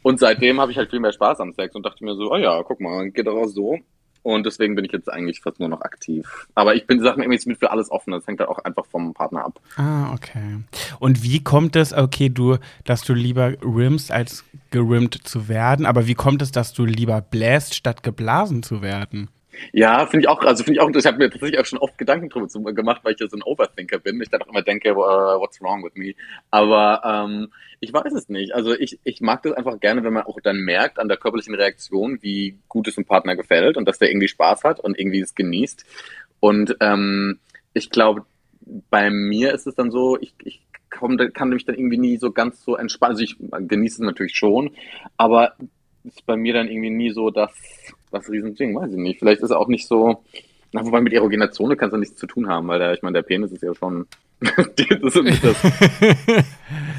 Und 0.03 0.21
seitdem 0.21 0.61
habe 0.61 0.73
ich 0.73 0.79
halt 0.79 0.91
viel 0.91 1.01
mehr 1.01 1.13
Spaß 1.13 1.41
am 1.41 1.53
Sex 1.53 1.75
und 1.75 1.85
dachte 1.85 2.05
mir 2.05 2.15
so, 2.15 2.31
oh 2.33 2.37
ja, 2.37 2.63
guck 2.63 2.81
mal, 2.81 3.11
geht 3.11 3.27
doch 3.27 3.37
auch 3.37 3.49
so. 3.49 3.79
Und 4.23 4.47
deswegen 4.47 4.75
bin 4.75 4.85
ich 4.85 4.93
jetzt 4.93 5.11
eigentlich 5.11 5.41
fast 5.41 5.61
nur 5.61 5.69
noch 5.69 5.83
aktiv. 5.83 6.47
Aber 6.55 6.75
ich 6.75 6.87
bin, 6.87 7.01
sag 7.01 7.17
mir 7.17 7.31
jetzt 7.31 7.47
mit 7.47 7.59
für 7.59 7.71
alles 7.71 7.91
offen. 7.91 8.13
Das 8.13 8.27
hängt 8.27 8.41
halt 8.41 8.51
auch 8.51 8.59
einfach 8.59 8.87
vom 8.87 9.15
Partner 9.15 9.45
ab. 9.45 9.61
Ah, 9.77 10.13
okay. 10.13 10.59
Und 10.99 11.23
wie 11.23 11.43
kommt 11.43 11.77
es, 11.77 11.93
okay, 11.93 12.29
du, 12.29 12.59
dass 12.85 13.03
du 13.03 13.15
lieber 13.15 13.55
rimmst, 13.63 14.13
als 14.13 14.45
gerimmt 14.71 15.15
zu 15.27 15.49
werden, 15.49 15.87
aber 15.87 16.07
wie 16.07 16.15
kommt 16.15 16.43
es, 16.43 16.53
dass 16.53 16.73
du 16.73 16.85
lieber 16.85 17.21
bläst, 17.21 17.75
statt 17.75 18.03
geblasen 18.03 18.63
zu 18.63 18.83
werden? 18.83 19.29
Ja, 19.73 20.07
finde 20.07 20.25
ich 20.25 20.29
auch, 20.29 20.41
also 20.43 20.65
finde 20.65 20.79
ich 20.79 20.81
auch, 20.81 20.91
ich 20.91 21.07
habe 21.07 21.19
mir 21.19 21.31
tatsächlich 21.31 21.59
auch 21.61 21.65
schon 21.67 21.79
oft 21.79 21.97
Gedanken 21.99 22.29
drüber 22.29 22.49
zu- 22.49 22.63
gemacht, 22.63 23.01
weil 23.05 23.15
ich 23.15 23.21
ja 23.21 23.29
so 23.29 23.37
ein 23.37 23.43
Overthinker 23.43 23.99
bin. 23.99 24.21
Ich 24.21 24.29
dann 24.31 24.43
auch 24.43 24.49
immer 24.49 24.63
denke, 24.63 24.93
uh, 24.93 24.97
what's 25.41 25.61
wrong 25.61 25.85
with 25.85 25.95
me? 25.95 26.15
Aber 26.51 27.03
ähm, 27.05 27.53
ich 27.81 27.93
weiß 27.93 28.13
es 28.13 28.29
nicht. 28.29 28.55
Also 28.55 28.75
ich, 28.75 28.99
ich 29.05 29.21
mag 29.21 29.43
das 29.43 29.53
einfach 29.53 29.79
gerne, 29.81 30.05
wenn 30.05 30.13
man 30.13 30.25
auch 30.25 30.39
dann 30.43 30.59
merkt 30.59 30.99
an 30.99 31.09
der 31.09 31.17
körperlichen 31.17 31.55
Reaktion, 31.55 32.19
wie 32.23 32.59
gut 32.69 32.89
es 32.89 32.95
dem 32.97 33.05
Partner 33.05 33.37
gefällt 33.37 33.77
und 33.77 33.87
dass 33.87 33.99
der 33.99 34.11
irgendwie 34.11 34.29
Spaß 34.29 34.65
hat 34.65 34.81
und 34.81 34.99
irgendwie 34.99 35.21
es 35.21 35.35
genießt. 35.35 35.85
Und 36.41 36.77
ähm, 36.81 37.39
ich 37.75 37.91
glaube, 37.91 38.25
bei 38.91 39.11
mir 39.11 39.55
ist 39.55 39.67
es 39.67 39.75
dann 39.75 39.91
so, 39.91 40.19
ich, 40.21 40.35
ich 40.45 40.63
komm, 40.91 41.17
kann 41.33 41.51
mich 41.51 41.65
dann 41.65 41.77
irgendwie 41.77 41.99
nie 41.99 42.17
so 42.19 42.33
ganz 42.33 42.65
so 42.65 42.77
entspannen. 42.77 43.13
Also 43.13 43.23
ich 43.25 43.37
genieße 43.39 43.97
es 43.97 44.07
natürlich 44.07 44.37
schon, 44.37 44.71
aber 45.17 45.55
ist 46.05 46.25
bei 46.27 46.37
mir 46.37 46.53
dann 46.55 46.69
irgendwie 46.69 46.91
nie 46.91 47.11
so 47.11 47.31
das, 47.31 47.51
das 48.11 48.29
Riesending, 48.31 48.75
weiß 48.75 48.91
ich 48.91 48.99
nicht. 48.99 49.19
Vielleicht 49.19 49.43
ist 49.43 49.51
er 49.51 49.59
auch 49.59 49.69
nicht 49.69 49.87
so, 49.87 50.23
na, 50.73 50.85
wobei 50.85 51.01
mit 51.01 51.13
erogener 51.13 51.51
Zone 51.51 51.77
kannst 51.77 51.95
du 51.95 51.99
nichts 51.99 52.17
zu 52.17 52.27
tun 52.27 52.49
haben, 52.49 52.69
weil 52.69 52.79
der, 52.79 52.93
ich 52.95 53.03
meine, 53.03 53.15
der 53.15 53.23
Penis 53.23 53.53
ist 53.53 53.63
ja 53.63 53.75
schon, 53.75 54.07
das 54.41 55.15
ist 55.15 55.23
nicht 55.23 55.45
das. 55.45 55.57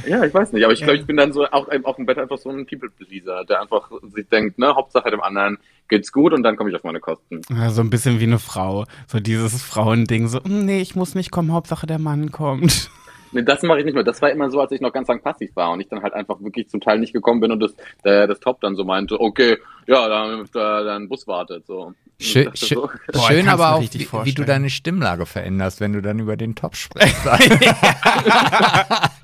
Ja, 0.08 0.24
ich 0.24 0.34
weiß 0.34 0.54
nicht, 0.54 0.64
aber 0.64 0.74
ich 0.74 0.80
glaube, 0.82 0.98
ich 0.98 1.06
bin 1.06 1.18
dann 1.18 1.34
so 1.34 1.46
auch, 1.46 1.68
auch 1.84 2.00
im 2.00 2.06
Bett 2.06 2.18
einfach 2.18 2.38
so 2.38 2.50
ein 2.50 2.66
People-Pleaser, 2.66 3.46
der 3.46 3.62
einfach 3.62 3.92
sich 4.16 4.28
denkt, 4.28 4.58
ne, 4.58 4.74
Hauptsache 4.74 5.12
dem 5.12 5.22
anderen 5.22 5.60
geht's 5.88 6.12
gut 6.12 6.34
und 6.34 6.42
dann 6.42 6.56
komme 6.56 6.70
ich 6.72 6.76
auf 6.76 6.84
meine 6.84 7.00
Kosten. 7.00 7.42
Ja, 7.50 7.70
so 7.70 7.82
ein 7.82 7.90
bisschen 7.92 8.20
wie 8.20 8.24
eine 8.24 8.40
Frau. 8.40 8.86
So 9.08 9.20
dieses 9.20 9.62
Frauending, 9.62 10.28
so, 10.28 10.44
"Hm, 10.44 10.66
nee, 10.66 10.82
ich 10.82 10.96
muss 10.96 11.14
nicht 11.16 11.32
kommen, 11.32 11.52
Hauptsache 11.52 11.86
der 11.86 12.00
Mann 12.00 12.32
kommt. 12.32 12.90
Nee, 13.32 13.44
das 13.44 13.62
mache 13.64 13.80
ich 13.80 13.86
nicht 13.86 13.94
mehr. 13.94 14.04
Das 14.04 14.22
war 14.22 14.32
immer 14.32 14.50
so, 14.50 14.60
als 14.60 14.72
ich 14.72 14.82
noch 14.82 14.92
ganz 14.92 15.08
lang 15.08 15.22
passiv 15.22 15.56
war 15.56 15.72
und 15.72 15.82
ich 15.82 15.88
dann 15.88 16.02
halt 16.02 16.14
einfach 16.14 16.42
wirklich 16.42 16.70
zum 16.70 16.82
Teil 16.82 17.00
nicht 17.00 17.14
gekommen 17.14 17.40
bin 17.40 17.52
und 17.52 17.60
das, 17.60 17.76
der, 18.04 18.28
das 18.28 18.40
Top 18.40 18.62
dann 18.62 18.76
so 18.76 18.84
meinte, 18.84 19.20
okay, 19.20 19.58
ja, 19.88 20.08
dann, 20.08 20.48
da, 20.54 20.84
dann 20.84 21.10
Bus 21.10 21.28
wartet. 21.28 21.66
So. 21.66 21.94
Schön, 22.20 22.52
schön, 22.56 22.78
so, 22.78 22.90
Boah, 23.12 23.28
schön 23.28 23.48
aber 23.48 23.76
auch, 23.76 23.82
wie, 23.82 24.08
wie 24.24 24.34
du 24.34 24.44
deine 24.44 24.70
Stimmlage 24.70 25.26
veränderst, 25.26 25.80
wenn 25.80 25.94
du 25.94 26.02
dann 26.02 26.20
über 26.20 26.38
den 26.38 26.56
Top 26.56 26.76
sprichst. 26.76 27.26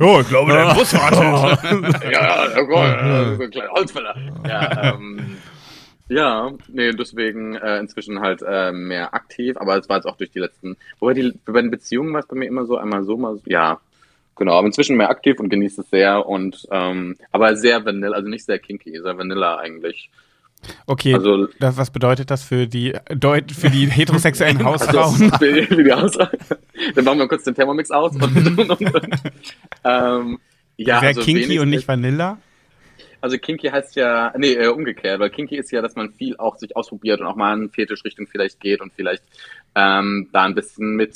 Oh, 0.00 0.18
ich 0.20 0.28
glaube, 0.28 0.52
der 0.52 0.74
Bus 0.74 0.92
wartet. 0.92 2.02
ja, 2.04 2.10
ja, 2.10 2.48
oh 2.58 2.66
Gott, 2.66 3.36
so 3.36 3.42
ein 3.44 3.50
kleiner 3.50 3.70
Holzfäller. 3.70 4.16
Ja, 4.46 4.94
ähm, 4.94 5.36
ja, 6.10 6.52
nee, 6.68 6.90
deswegen 6.90 7.54
äh, 7.54 7.78
inzwischen 7.78 8.20
halt 8.20 8.42
äh, 8.46 8.72
mehr 8.72 9.14
aktiv, 9.14 9.56
aber 9.56 9.78
es 9.78 9.88
war 9.88 9.96
jetzt 9.96 10.06
auch 10.06 10.16
durch 10.16 10.30
die 10.32 10.40
letzten, 10.40 10.76
wobei 10.98 11.14
die, 11.14 11.32
bei 11.46 11.62
den 11.62 11.70
Beziehungen 11.70 12.12
war 12.12 12.20
es 12.20 12.26
bei 12.26 12.36
mir 12.36 12.46
immer 12.46 12.66
so, 12.66 12.76
einmal 12.76 13.04
so, 13.04 13.16
mal 13.16 13.36
so, 13.36 13.42
ja, 13.46 13.80
genau, 14.36 14.58
aber 14.58 14.66
inzwischen 14.66 14.96
mehr 14.96 15.08
aktiv 15.08 15.38
und 15.38 15.48
genieße 15.48 15.82
es 15.82 15.90
sehr 15.90 16.26
und, 16.26 16.66
ähm, 16.72 17.16
aber 17.30 17.56
sehr 17.56 17.84
vanilla, 17.84 18.16
also 18.16 18.28
nicht 18.28 18.44
sehr 18.44 18.58
kinky, 18.58 19.00
sehr 19.00 19.16
vanilla 19.16 19.56
eigentlich. 19.58 20.10
Okay, 20.86 21.14
Also- 21.14 21.46
das, 21.58 21.76
was 21.76 21.90
bedeutet 21.90 22.30
das 22.30 22.42
für 22.42 22.66
die, 22.66 22.92
Deut 23.14 23.52
für 23.52 23.70
die 23.70 23.86
heterosexuellen 23.90 24.58
Also, 24.58 24.86
Hausfrauen? 24.88 25.32
wie, 25.40 25.78
wie 25.78 25.84
die 25.84 25.92
Auswahl. 25.92 26.30
Dann 26.94 27.04
machen 27.04 27.18
wir 27.20 27.28
kurz 27.28 27.44
den 27.44 27.54
Thermomix 27.54 27.90
aus 27.90 28.14
und, 28.14 28.22
und, 28.22 28.70
und, 28.70 29.10
ähm, 29.84 30.38
ja, 30.76 31.00
Sehr 31.00 31.08
also 31.08 31.20
kinky 31.22 31.58
und 31.60 31.70
nicht 31.70 31.86
Vanilla? 31.86 32.38
Also 33.20 33.38
Kinky 33.38 33.68
heißt 33.68 33.96
ja, 33.96 34.32
nee, 34.36 34.54
äh, 34.54 34.68
umgekehrt, 34.68 35.20
weil 35.20 35.30
Kinky 35.30 35.56
ist 35.56 35.70
ja, 35.70 35.82
dass 35.82 35.94
man 35.94 36.12
viel 36.12 36.36
auch 36.36 36.56
sich 36.56 36.76
ausprobiert 36.76 37.20
und 37.20 37.26
auch 37.26 37.36
mal 37.36 37.56
in 37.56 37.70
Fetischrichtung 37.70 38.26
vielleicht 38.26 38.60
geht 38.60 38.80
und 38.80 38.92
vielleicht 38.94 39.22
ähm, 39.74 40.28
da 40.32 40.44
ein 40.44 40.54
bisschen 40.54 40.96
mit 40.96 41.14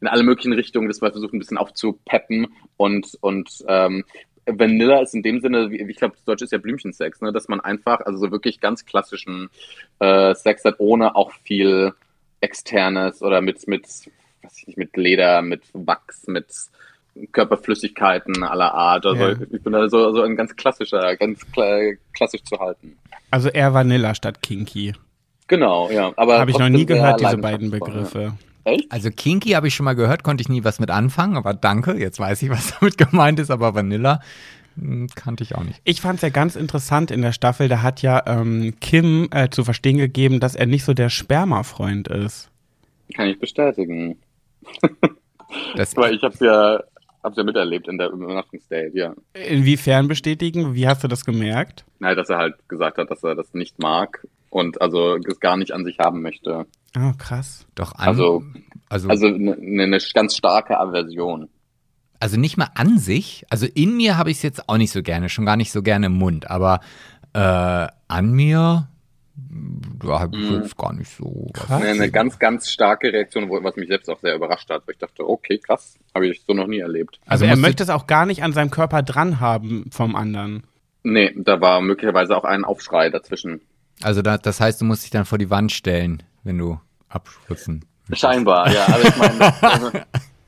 in 0.00 0.08
alle 0.08 0.22
möglichen 0.22 0.52
Richtungen 0.52 0.88
das 0.88 1.00
mal 1.00 1.12
versucht 1.12 1.32
ein 1.32 1.38
bisschen 1.38 1.58
aufzupeppen 1.58 2.48
und 2.76 3.16
und 3.20 3.64
ähm, 3.68 4.04
Vanilla 4.46 5.00
ist 5.00 5.14
in 5.14 5.22
dem 5.22 5.40
Sinne, 5.40 5.74
ich 5.74 5.96
glaube, 5.96 6.16
das 6.16 6.24
Deutsche 6.24 6.44
ist 6.44 6.52
ja 6.52 6.58
Blümchensex, 6.58 7.20
ne, 7.22 7.32
dass 7.32 7.48
man 7.48 7.60
einfach, 7.60 8.00
also 8.00 8.18
so 8.18 8.30
wirklich 8.30 8.60
ganz 8.60 8.84
klassischen 8.84 9.48
äh, 10.00 10.34
Sex 10.34 10.64
hat, 10.64 10.76
ohne 10.78 11.16
auch 11.16 11.32
viel 11.44 11.94
Externes 12.40 13.22
oder 13.22 13.40
mit, 13.40 13.66
mit, 13.66 13.84
weiß 14.42 14.58
ich 14.58 14.66
nicht, 14.66 14.78
mit 14.78 14.96
Leder, 14.96 15.40
mit 15.40 15.62
Wachs, 15.72 16.26
mit 16.26 16.48
Körperflüssigkeiten 17.32 18.42
aller 18.42 18.74
Art. 18.74 19.06
Also 19.06 19.22
Ja. 19.22 19.36
ich 19.50 19.62
bin 19.62 19.72
da 19.72 19.88
so, 19.88 20.12
so 20.12 20.22
ein 20.22 20.36
ganz 20.36 20.54
klassischer, 20.56 21.16
ganz 21.16 21.40
kla 21.52 21.92
klassisch 22.12 22.42
zu 22.44 22.58
halten. 22.58 22.96
Also 23.30 23.48
eher 23.48 23.74
Vanilla 23.74 24.14
statt 24.14 24.42
Kinky. 24.42 24.94
Genau, 25.46 25.90
ja. 25.90 26.12
Aber 26.16 26.38
Habe 26.38 26.50
ich 26.50 26.58
noch 26.58 26.68
nie 26.68 26.86
gehört, 26.86 27.20
diese 27.20 27.38
beiden 27.38 27.70
Begriffe. 27.70 28.22
Ja. 28.22 28.36
Echt? 28.64 28.90
Also 28.90 29.10
Kinky 29.10 29.50
habe 29.50 29.68
ich 29.68 29.74
schon 29.74 29.84
mal 29.84 29.94
gehört, 29.94 30.22
konnte 30.22 30.40
ich 30.40 30.48
nie 30.48 30.64
was 30.64 30.80
mit 30.80 30.90
anfangen, 30.90 31.36
aber 31.36 31.52
danke, 31.52 31.94
jetzt 31.94 32.18
weiß 32.18 32.42
ich, 32.42 32.50
was 32.50 32.74
damit 32.80 32.96
gemeint 32.96 33.38
ist, 33.38 33.50
aber 33.50 33.74
Vanilla 33.74 34.20
hm, 34.78 35.08
kannte 35.14 35.44
ich 35.44 35.54
auch 35.54 35.64
nicht. 35.64 35.80
Ich 35.84 36.00
fand 36.00 36.16
es 36.16 36.22
ja 36.22 36.30
ganz 36.30 36.56
interessant 36.56 37.10
in 37.10 37.20
der 37.20 37.32
Staffel, 37.32 37.68
da 37.68 37.82
hat 37.82 38.00
ja 38.02 38.22
ähm, 38.26 38.74
Kim 38.80 39.28
äh, 39.32 39.50
zu 39.50 39.64
verstehen 39.64 39.98
gegeben, 39.98 40.40
dass 40.40 40.54
er 40.54 40.66
nicht 40.66 40.84
so 40.84 40.94
der 40.94 41.10
Spermafreund 41.10 42.08
ist. 42.08 42.50
Kann 43.14 43.28
ich 43.28 43.38
bestätigen. 43.38 44.16
Das, 45.76 45.94
Weil 45.96 46.14
ich 46.14 46.22
habe 46.22 46.34
ja, 46.40 46.82
hab's 47.24 47.36
ja 47.36 47.42
miterlebt 47.44 47.88
in 47.88 47.98
der 47.98 48.10
Übernachtungsdate, 48.10 48.92
ja. 48.94 49.14
Inwiefern 49.32 50.06
bestätigen? 50.08 50.74
Wie 50.74 50.86
hast 50.86 51.02
du 51.02 51.08
das 51.08 51.24
gemerkt? 51.24 51.84
Nein, 51.98 52.16
dass 52.16 52.28
er 52.30 52.38
halt 52.38 52.54
gesagt 52.68 52.98
hat, 52.98 53.10
dass 53.10 53.22
er 53.24 53.34
das 53.34 53.52
nicht 53.54 53.78
mag 53.82 54.26
und 54.50 54.80
also 54.80 55.16
es 55.16 55.40
gar 55.40 55.56
nicht 55.56 55.72
an 55.72 55.84
sich 55.84 55.98
haben 55.98 56.22
möchte. 56.22 56.66
Oh, 56.96 57.12
krass. 57.18 57.66
doch 57.74 57.94
an, 57.96 58.08
Also- 58.08 58.44
also, 58.88 59.08
Also 59.08 59.26
eine 59.26 59.56
ne, 59.56 59.88
ne 59.88 59.98
ganz 60.12 60.36
starke 60.36 60.78
Aversion. 60.78 61.48
also 62.20 62.38
nicht 62.38 62.56
mal 62.56 62.68
an 62.76 62.98
sich, 62.98 63.44
also 63.50 63.66
in 63.66 63.96
mir 63.96 64.16
habe 64.16 64.30
ich 64.30 64.36
es 64.36 64.42
jetzt 64.42 64.68
auch 64.68 64.76
nicht 64.76 64.92
so 64.92 65.02
gerne, 65.02 65.28
schon 65.28 65.44
gar 65.46 65.56
nicht 65.56 65.72
so 65.72 65.82
gerne 65.82 66.06
im 66.06 66.12
Mund, 66.12 66.48
aber 66.50 66.80
äh, 67.32 67.38
an 68.08 68.32
mir, 68.32 68.88
da 69.36 70.20
habe 70.20 70.36
ich 70.36 70.48
Mhm. 70.50 70.62
jetzt 70.62 70.76
gar 70.76 70.92
nicht 70.92 71.10
so. 71.10 71.46
was 71.52 71.62
Krass. 71.66 71.82
Eine, 71.82 71.90
eine 71.90 72.10
ganz, 72.10 72.38
ganz 72.38 72.70
starke 72.70 73.12
Reaktion, 73.12 73.48
was 73.50 73.76
mich 73.76 73.88
selbst 73.88 74.08
auch 74.08 74.20
sehr 74.20 74.34
überrascht 74.36 74.70
hat. 74.70 74.86
Weil 74.86 74.92
ich 74.94 74.98
dachte, 74.98 75.28
okay, 75.28 75.58
krass, 75.58 75.98
habe 76.14 76.28
ich 76.28 76.42
so 76.46 76.52
noch 76.54 76.66
nie 76.66 76.78
erlebt. 76.78 77.18
Also, 77.26 77.44
Also 77.44 77.56
er 77.56 77.60
möchte 77.60 77.82
es 77.82 77.90
auch 77.90 78.06
gar 78.06 78.26
nicht 78.26 78.42
an 78.42 78.52
seinem 78.52 78.70
Körper 78.70 79.02
dran 79.02 79.40
haben 79.40 79.86
vom 79.90 80.14
anderen. 80.16 80.64
Nee, 81.02 81.34
da 81.36 81.60
war 81.60 81.80
möglicherweise 81.80 82.36
auch 82.36 82.44
ein 82.44 82.64
Aufschrei 82.64 83.10
dazwischen. 83.10 83.60
Also 84.02 84.22
da, 84.22 84.38
das 84.38 84.60
heißt, 84.60 84.80
du 84.80 84.84
musst 84.84 85.02
dich 85.04 85.10
dann 85.10 85.24
vor 85.24 85.38
die 85.38 85.50
Wand 85.50 85.70
stellen, 85.72 86.22
wenn 86.44 86.58
du 86.58 86.80
abspritzen. 87.08 87.84
möchtest. 88.08 88.20
Scheinbar, 88.20 88.72
ja. 88.72 88.86
Aber 88.88 89.02
ich 89.02 89.16
meine, 89.16 89.62
also, 89.62 89.90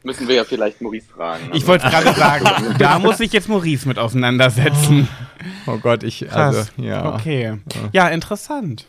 müssen 0.07 0.27
wir 0.29 0.37
ja 0.37 0.45
vielleicht 0.45 0.81
Maurice 0.81 1.07
fragen. 1.15 1.47
Ich 1.49 1.53
Also, 1.53 1.67
wollte 1.67 1.91
gerade 1.91 2.15
sagen, 2.15 2.47
da 2.79 2.99
muss 2.99 3.19
sich 3.19 3.33
jetzt 3.33 3.49
Maurice 3.49 3.87
mit 3.87 3.99
auseinandersetzen. 3.99 5.09
Oh 5.67 5.77
Gott, 5.79 6.03
ich, 6.05 6.21
Krass. 6.21 6.57
also, 6.57 6.71
ja. 6.79 7.15
Okay. 7.15 7.59
Ja, 7.93 8.09
interessant. 8.09 8.87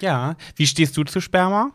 Ja. 0.00 0.36
Wie 0.56 0.66
stehst 0.66 0.96
du 0.96 1.04
zu 1.04 1.20
Sperma? 1.20 1.72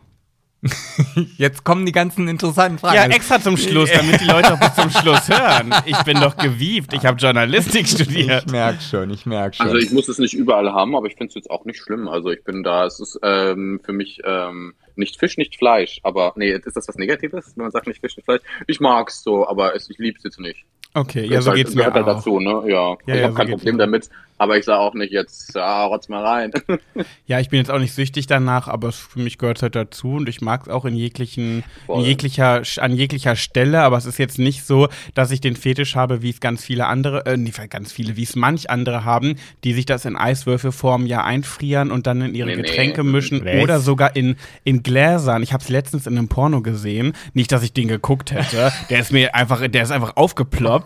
Jetzt 1.36 1.64
kommen 1.64 1.86
die 1.86 1.92
ganzen 1.92 2.26
interessanten 2.26 2.78
Fragen. 2.78 2.96
Ja, 2.96 3.06
extra 3.06 3.40
zum 3.40 3.56
Schluss, 3.56 3.90
damit 3.92 4.20
die 4.20 4.24
Leute 4.24 4.54
auch 4.54 4.58
bis 4.58 4.74
zum 4.74 4.90
Schluss 4.90 5.28
hören. 5.28 5.72
Ich 5.86 5.98
bin 6.02 6.20
doch 6.20 6.36
gewieft. 6.36 6.92
Ich 6.92 7.06
habe 7.06 7.16
Journalistik 7.18 7.86
studiert. 7.86 8.44
Ich 8.46 8.52
merke 8.52 8.80
schon, 8.82 9.10
ich 9.10 9.24
merke 9.24 9.56
schon. 9.56 9.66
Also 9.66 9.78
ich 9.78 9.92
muss 9.92 10.08
es 10.08 10.18
nicht 10.18 10.34
überall 10.34 10.72
haben, 10.72 10.96
aber 10.96 11.06
ich 11.06 11.14
finde 11.14 11.28
es 11.28 11.34
jetzt 11.34 11.50
auch 11.50 11.64
nicht 11.64 11.80
schlimm. 11.80 12.08
Also 12.08 12.30
ich 12.30 12.42
bin 12.42 12.64
da, 12.64 12.86
es 12.86 12.98
ist 12.98 13.18
ähm, 13.22 13.80
für 13.84 13.92
mich 13.92 14.20
ähm, 14.24 14.74
nicht 14.96 15.18
Fisch, 15.18 15.36
nicht 15.36 15.56
Fleisch. 15.56 16.00
Aber 16.02 16.32
nee, 16.36 16.52
ist 16.52 16.76
das 16.76 16.88
was 16.88 16.96
Negatives, 16.96 17.52
wenn 17.56 17.64
man 17.64 17.70
sagt 17.70 17.86
nicht 17.86 18.00
Fisch, 18.00 18.16
nicht 18.16 18.24
Fleisch? 18.24 18.42
Ich 18.66 18.80
mag's 18.80 19.22
so, 19.22 19.46
aber 19.46 19.76
es, 19.76 19.88
ich 19.88 19.98
lieb's 19.98 20.24
jetzt 20.24 20.40
nicht. 20.40 20.64
Okay, 20.94 21.26
ja, 21.26 21.40
so 21.40 21.50
halt- 21.50 21.58
geht's 21.58 21.74
mir 21.74 21.82
gehört 21.84 21.94
halt 21.94 22.06
auch. 22.06 22.16
dazu, 22.16 22.40
ne? 22.40 22.62
Ja. 22.66 22.90
Ja, 22.90 22.96
ich 23.06 23.14
ja, 23.14 23.22
habe 23.24 23.32
so 23.32 23.34
kein 23.38 23.48
Problem 23.50 23.78
damit, 23.78 24.08
aber 24.38 24.56
ich 24.56 24.64
sage 24.64 24.80
auch 24.80 24.94
nicht 24.94 25.12
jetzt, 25.12 25.54
ja, 25.54 25.84
rotz 25.84 26.08
mal 26.08 26.24
rein. 26.24 26.50
Ja, 27.26 27.38
ich 27.40 27.50
bin 27.50 27.58
jetzt 27.58 27.70
auch 27.70 27.78
nicht 27.78 27.92
süchtig 27.92 28.26
danach, 28.26 28.68
aber 28.68 28.90
für 28.90 29.18
mich 29.20 29.36
gehört 29.36 29.58
es 29.58 29.62
halt 29.62 29.76
dazu 29.76 30.12
und 30.14 30.28
ich 30.30 30.40
mag 30.40 30.62
es 30.62 30.68
auch 30.70 30.86
in 30.86 30.94
jeglichen, 30.96 31.62
in 31.88 32.00
jeglicher, 32.00 32.62
an 32.78 32.96
jeglicher 32.96 33.36
Stelle, 33.36 33.82
aber 33.82 33.98
es 33.98 34.06
ist 34.06 34.18
jetzt 34.18 34.38
nicht 34.38 34.64
so, 34.64 34.88
dass 35.14 35.30
ich 35.30 35.40
den 35.42 35.54
Fetisch 35.54 35.94
habe, 35.94 36.22
wie 36.22 36.30
es 36.30 36.40
ganz 36.40 36.64
viele 36.64 36.86
andere, 36.86 37.26
äh, 37.26 37.36
nicht 37.36 37.58
ganz 37.70 37.92
viele, 37.92 38.16
wie 38.16 38.22
es 38.22 38.34
manch 38.34 38.70
andere 38.70 39.04
haben, 39.04 39.36
die 39.62 39.74
sich 39.74 39.84
das 39.84 40.06
in 40.06 40.16
Eiswürfelform 40.16 41.04
ja 41.06 41.22
einfrieren 41.22 41.90
und 41.90 42.06
dann 42.06 42.22
in 42.22 42.34
ihre 42.34 42.48
Nee, 42.48 42.56
nee. 42.56 42.62
Getränke 42.62 43.02
mischen 43.04 43.44
Was? 43.44 43.62
oder 43.62 43.78
sogar 43.80 44.16
in, 44.16 44.36
in 44.64 44.82
Gläsern. 44.82 45.42
Ich 45.42 45.52
habe 45.52 45.62
es 45.62 45.68
letztens 45.68 46.06
in 46.06 46.16
einem 46.16 46.28
Porno 46.28 46.62
gesehen, 46.62 47.12
nicht, 47.34 47.52
dass 47.52 47.62
ich 47.62 47.74
den 47.74 47.88
geguckt 47.88 48.32
hätte, 48.32 48.72
der 48.88 49.00
ist 49.00 49.12
mir 49.12 49.34
einfach, 49.34 49.66
der 49.68 49.82
ist 49.82 49.90
einfach 49.92 50.16
aufgeploppt. 50.16 50.77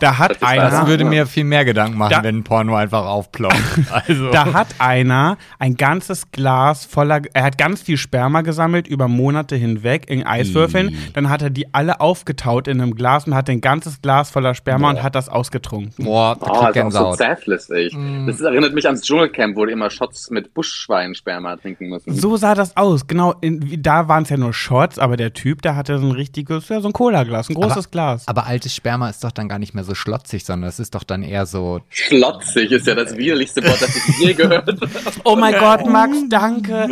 Da 0.00 0.18
hat 0.18 0.42
einer. 0.42 0.70
Das 0.70 0.86
würde 0.86 1.04
mir 1.04 1.26
viel 1.26 1.44
mehr 1.44 1.64
Gedanken 1.64 1.98
machen, 1.98 2.10
Da- 2.10 2.22
wenn 2.22 2.38
ein 2.38 2.44
Porno 2.44 2.74
einfach 2.76 3.04
aufploppt. 3.06 3.56
Also. 3.90 4.30
Da 4.30 4.52
hat 4.52 4.68
einer 4.78 5.36
ein 5.58 5.76
ganzes 5.76 6.30
Glas 6.32 6.84
voller, 6.84 7.20
er 7.34 7.42
hat 7.44 7.58
ganz 7.58 7.82
viel 7.82 7.96
Sperma 7.96 8.42
gesammelt 8.42 8.86
über 8.88 9.08
Monate 9.08 9.56
hinweg 9.56 10.08
in 10.08 10.24
Eiswürfeln. 10.26 10.96
Dann 11.14 11.28
hat 11.28 11.42
er 11.42 11.50
die 11.50 11.72
alle 11.74 12.00
aufgetaut 12.00 12.68
in 12.68 12.80
einem 12.80 12.94
Glas 12.94 13.26
und 13.26 13.34
hat 13.34 13.48
ein 13.50 13.60
ganzes 13.60 14.00
Glas 14.00 14.30
voller 14.30 14.54
Sperma 14.54 14.90
und 14.90 15.02
hat 15.02 15.14
das 15.14 15.28
ausgetrunken. 15.28 16.04
Boah, 16.04 16.36
da 16.40 16.46
Oh, 16.46 16.64
krieg 16.66 16.76
ist 16.76 16.82
auch 16.82 16.90
so 16.90 16.98
Gänsehaut. 17.10 17.16
zähflüssig. 17.18 17.96
Das 18.26 18.40
erinnert 18.40 18.74
mich 18.74 18.86
ans 18.86 19.02
Dschungelcamp, 19.02 19.56
wo 19.56 19.66
die 19.66 19.72
immer 19.72 19.90
Shots 19.90 20.30
mit 20.30 20.54
Buschschweinsperma 20.54 21.56
trinken 21.56 21.88
müssen. 21.88 22.14
So 22.14 22.36
sah 22.36 22.54
das 22.54 22.76
aus. 22.76 23.06
Genau, 23.06 23.34
in, 23.40 23.82
da 23.82 24.08
waren 24.08 24.22
es 24.24 24.30
ja 24.30 24.36
nur 24.36 24.52
Shots, 24.52 24.98
aber 24.98 25.16
der 25.16 25.32
Typ, 25.32 25.62
der 25.62 25.76
hatte 25.76 25.98
so 25.98 26.06
ein 26.06 26.12
richtiges, 26.12 26.68
ja, 26.68 26.80
so 26.80 26.88
ein 26.88 26.92
Cola-Glas, 26.92 27.48
ein 27.48 27.54
großes 27.54 27.76
aber, 27.86 27.90
Glas. 27.90 28.28
Aber 28.28 28.46
altes 28.46 28.74
Sperma 28.74 29.08
ist 29.08 29.22
doch 29.24 29.32
dann 29.32 29.39
gar 29.48 29.58
nicht 29.58 29.74
mehr 29.74 29.84
so 29.84 29.94
schlotzig, 29.94 30.44
sondern 30.44 30.68
es 30.68 30.78
ist 30.78 30.94
doch 30.94 31.04
dann 31.04 31.22
eher 31.22 31.46
so. 31.46 31.80
Schlotzig 31.88 32.70
ist 32.72 32.86
ja 32.86 32.94
das 32.94 33.16
widerlichste 33.16 33.62
Wort, 33.64 33.80
das 33.80 33.96
ich 33.96 34.18
je 34.18 34.34
gehört 34.34 34.66
habe. 34.68 34.88
Oh 35.24 35.36
mein 35.36 35.54
Gott, 35.54 35.86
Max, 35.86 36.16
danke. 36.28 36.88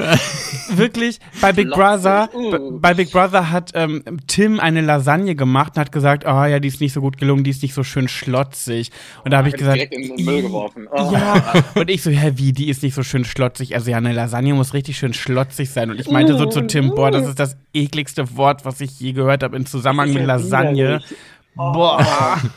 Wirklich, 0.70 1.18
bei 1.40 1.52
Big 1.52 1.66
Schlotzig, 1.66 2.02
Brother, 2.02 2.28
uh. 2.34 2.78
bei 2.78 2.94
Big 2.94 3.10
Brother 3.10 3.50
hat 3.50 3.72
ähm, 3.74 4.02
Tim 4.26 4.60
eine 4.60 4.80
Lasagne 4.80 5.34
gemacht 5.34 5.72
und 5.76 5.80
hat 5.80 5.92
gesagt, 5.92 6.24
oh 6.26 6.44
ja, 6.44 6.60
die 6.60 6.68
ist 6.68 6.80
nicht 6.80 6.92
so 6.92 7.00
gut 7.00 7.18
gelungen, 7.18 7.44
die 7.44 7.50
ist 7.50 7.62
nicht 7.62 7.74
so 7.74 7.82
schön 7.82 8.08
schlotzig. 8.08 8.90
Und 9.24 9.32
da 9.32 9.38
habe 9.38 9.48
ich 9.48 9.54
Hätte 9.54 9.64
gesagt, 9.64 9.76
direkt 9.78 9.94
in 9.94 10.16
den 10.16 10.24
Müll 10.24 10.42
geworfen. 10.42 10.88
Oh. 10.90 11.10
ja. 11.12 11.64
Und 11.74 11.90
ich 11.90 12.02
so, 12.02 12.10
hä, 12.10 12.32
wie, 12.36 12.52
die 12.52 12.68
ist 12.68 12.82
nicht 12.82 12.94
so 12.94 13.02
schön 13.02 13.24
schlotzig. 13.24 13.74
Also 13.74 13.90
ja, 13.90 13.96
eine 13.96 14.12
Lasagne 14.12 14.54
muss 14.54 14.74
richtig 14.74 14.98
schön 14.98 15.14
schlotzig 15.14 15.70
sein. 15.70 15.90
Und 15.90 16.00
ich 16.00 16.10
meinte 16.10 16.36
so 16.36 16.46
zu 16.46 16.66
Tim, 16.66 16.90
boah, 16.94 17.10
das 17.10 17.26
ist 17.26 17.38
das 17.38 17.56
ekligste 17.72 18.36
Wort, 18.36 18.64
was 18.64 18.80
ich 18.80 18.98
je 19.00 19.12
gehört 19.12 19.42
habe 19.42 19.56
im 19.56 19.66
Zusammenhang 19.66 20.12
mit 20.12 20.24
Lasagne. 20.24 21.00
Boah. 21.58 22.38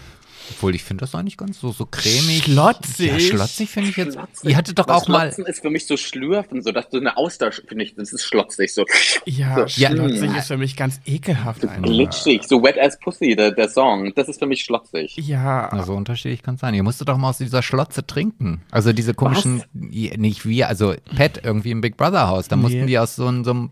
Obwohl, 0.54 0.76
ich 0.76 0.84
finde 0.84 1.02
das 1.06 1.16
eigentlich 1.16 1.38
ganz 1.38 1.62
so, 1.62 1.72
so 1.72 1.86
cremig. 1.86 2.44
Schlotzig? 2.44 3.08
Ja, 3.12 3.20
schlotzig 3.22 3.70
finde 3.70 3.90
ich 3.90 3.96
jetzt. 3.96 4.16
Schlotzig. 4.16 4.50
Ihr 4.50 4.58
hattet 4.58 4.78
doch 4.78 4.86
Das 4.86 5.04
auch 5.04 5.08
mal. 5.08 5.22
Schlotzen 5.32 5.46
ist 5.46 5.62
für 5.62 5.70
mich 5.70 5.88
so 5.88 5.96
schlürfen, 5.96 6.62
so 6.62 6.74
dass 6.74 6.90
du 6.90 6.98
eine 7.00 7.16
Auster, 7.16 7.54
finde 7.54 7.86
ich, 7.86 7.96
das 7.96 8.12
ist 8.12 8.26
schlotzig, 8.26 8.74
so 8.74 8.84
Ja, 9.26 9.66
So, 9.68 9.82
Ja. 9.82 9.92
schlotzig 9.92 10.36
ist 10.36 10.48
für 10.48 10.58
mich 10.58 10.76
ganz 10.76 11.00
ekelhaft. 11.06 11.64
einfach. 11.66 11.84
glitschig, 11.84 12.44
so 12.44 12.62
wet 12.64 12.78
as 12.78 13.00
pussy, 13.00 13.34
der, 13.38 13.52
der 13.52 13.70
Song. 13.70 14.12
Das 14.16 14.28
ist 14.28 14.40
für 14.40 14.46
mich 14.46 14.62
schlotzig. 14.66 15.16
Ja. 15.16 15.70
Na, 15.72 15.84
so 15.84 15.94
unterschiedlich 15.94 16.44
kann 16.44 16.56
es 16.56 16.62
sein. 16.62 16.74
Ihr 16.74 16.84
musstet 16.84 17.08
doch 17.08 17.18
mal 17.18 17.30
aus 17.30 17.38
dieser 17.38 17.62
Schlotze 17.62 18.06
trinken. 18.06 18.62
Also 18.72 18.92
diese 18.92 19.14
komischen, 19.14 19.64
i- 19.74 20.12
nicht 20.18 20.46
wir, 20.46 20.68
also 20.68 20.96
Pet 21.16 21.40
irgendwie 21.46 21.72
im 21.72 21.80
Big 21.80 21.96
Brother 21.96 22.28
Haus. 22.28 22.50
Da 22.50 22.58
mussten 22.58 22.82
Nee. 22.82 22.88
die 22.88 23.00
aus 23.00 23.16
so 23.16 23.26
einem, 23.28 23.46
so 23.46 23.52
einem 23.52 23.70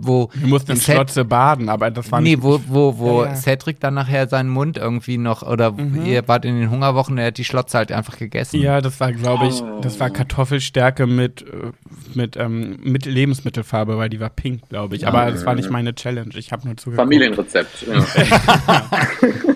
wo 0.00 0.28
Wir 0.34 0.48
mussten 0.48 0.72
in 0.72 0.76
Ced- 0.78 0.92
Schlotze 0.94 1.24
baden, 1.24 1.68
aber 1.68 1.90
das 1.90 2.10
war 2.12 2.20
Nee, 2.20 2.32
nicht 2.32 2.42
wo, 2.42 2.60
wo, 2.68 2.98
wo 2.98 3.22
Ja, 3.24 3.30
ja. 3.30 3.34
Cedric 3.36 3.80
dann 3.80 3.94
nachher 3.94 4.28
seinen 4.28 4.50
Mund 4.50 4.76
irgendwie 4.76 5.18
noch, 5.18 5.42
oder 5.42 5.74
ihr 6.04 6.26
wart 6.28 6.44
in 6.44 6.60
den 6.60 6.70
Hungerwochen, 6.70 7.16
er 7.18 7.28
hat 7.28 7.38
die 7.38 7.44
Schlotze 7.44 7.78
halt 7.78 7.90
einfach 7.92 8.18
gegessen. 8.18 8.60
Ja, 8.60 8.80
das 8.80 9.00
war, 9.00 9.12
glaube 9.12 9.46
ich, 9.48 9.62
das 9.80 9.98
war 9.98 10.10
Kartoffelstärke 10.10 11.06
mit, 11.06 11.42
äh, 11.42 11.72
mit, 12.14 12.36
ähm, 12.36 12.78
mit 12.82 13.06
Lebensmittelfarbe, 13.06 13.96
weil 13.96 14.08
die 14.10 14.20
war 14.20 14.30
pink, 14.30 14.68
glaube 14.68 14.96
ich. 14.96 15.06
Aber 15.06 15.30
das 15.30 15.44
war 15.46 15.54
nicht 15.54 15.70
meine 15.70 15.94
Challenge. 15.94 16.30
Ich 16.36 16.52
habe 16.52 16.66
nur 16.66 16.76
zugeguckt. 16.76 17.02
Familienrezept. 17.02 17.86
Ja. 17.86 18.04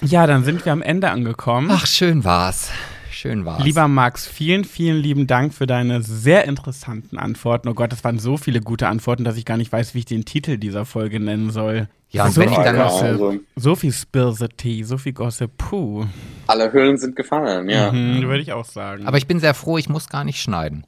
Ja, 0.00 0.28
dann 0.28 0.44
sind 0.44 0.64
wir 0.64 0.72
am 0.72 0.80
Ende 0.80 1.10
angekommen. 1.10 1.70
Ach, 1.72 1.84
schön 1.86 2.22
war's. 2.24 2.70
Schön 3.18 3.44
war's. 3.44 3.64
Lieber 3.64 3.88
Max, 3.88 4.28
vielen, 4.28 4.62
vielen 4.64 4.98
lieben 5.02 5.26
Dank 5.26 5.52
für 5.52 5.66
deine 5.66 6.02
sehr 6.02 6.44
interessanten 6.44 7.18
Antworten. 7.18 7.66
Oh 7.68 7.74
Gott, 7.74 7.90
das 7.90 8.04
waren 8.04 8.20
so 8.20 8.36
viele 8.36 8.60
gute 8.60 8.86
Antworten, 8.86 9.24
dass 9.24 9.36
ich 9.36 9.44
gar 9.44 9.56
nicht 9.56 9.72
weiß, 9.72 9.92
wie 9.94 9.98
ich 9.98 10.04
den 10.04 10.24
Titel 10.24 10.56
dieser 10.56 10.84
Folge 10.84 11.18
nennen 11.18 11.50
soll. 11.50 11.88
Ja, 12.10 12.26
und 12.26 12.32
so 12.32 12.40
wenn 12.40 12.50
ich 12.50 12.54
viel 12.54 12.62
dann- 12.64 12.76
Gossip, 12.76 13.02
also- 13.02 13.34
so 13.56 13.74
viel 13.74 13.92
Spill 13.92 14.32
the 14.34 14.46
Tea, 14.46 14.84
so 14.84 14.98
viel 14.98 15.14
Gossip, 15.14 15.50
puh. 15.58 16.06
Alle 16.46 16.72
Hüllen 16.72 16.96
sind 16.96 17.16
gefallen, 17.16 17.68
ja. 17.68 17.90
Hm, 17.90 18.22
würde 18.22 18.40
ich 18.40 18.52
auch 18.52 18.64
sagen. 18.64 19.04
Aber 19.04 19.18
ich 19.18 19.26
bin 19.26 19.40
sehr 19.40 19.54
froh, 19.54 19.78
ich 19.78 19.88
muss 19.88 20.08
gar 20.08 20.22
nicht 20.22 20.40
schneiden. 20.40 20.84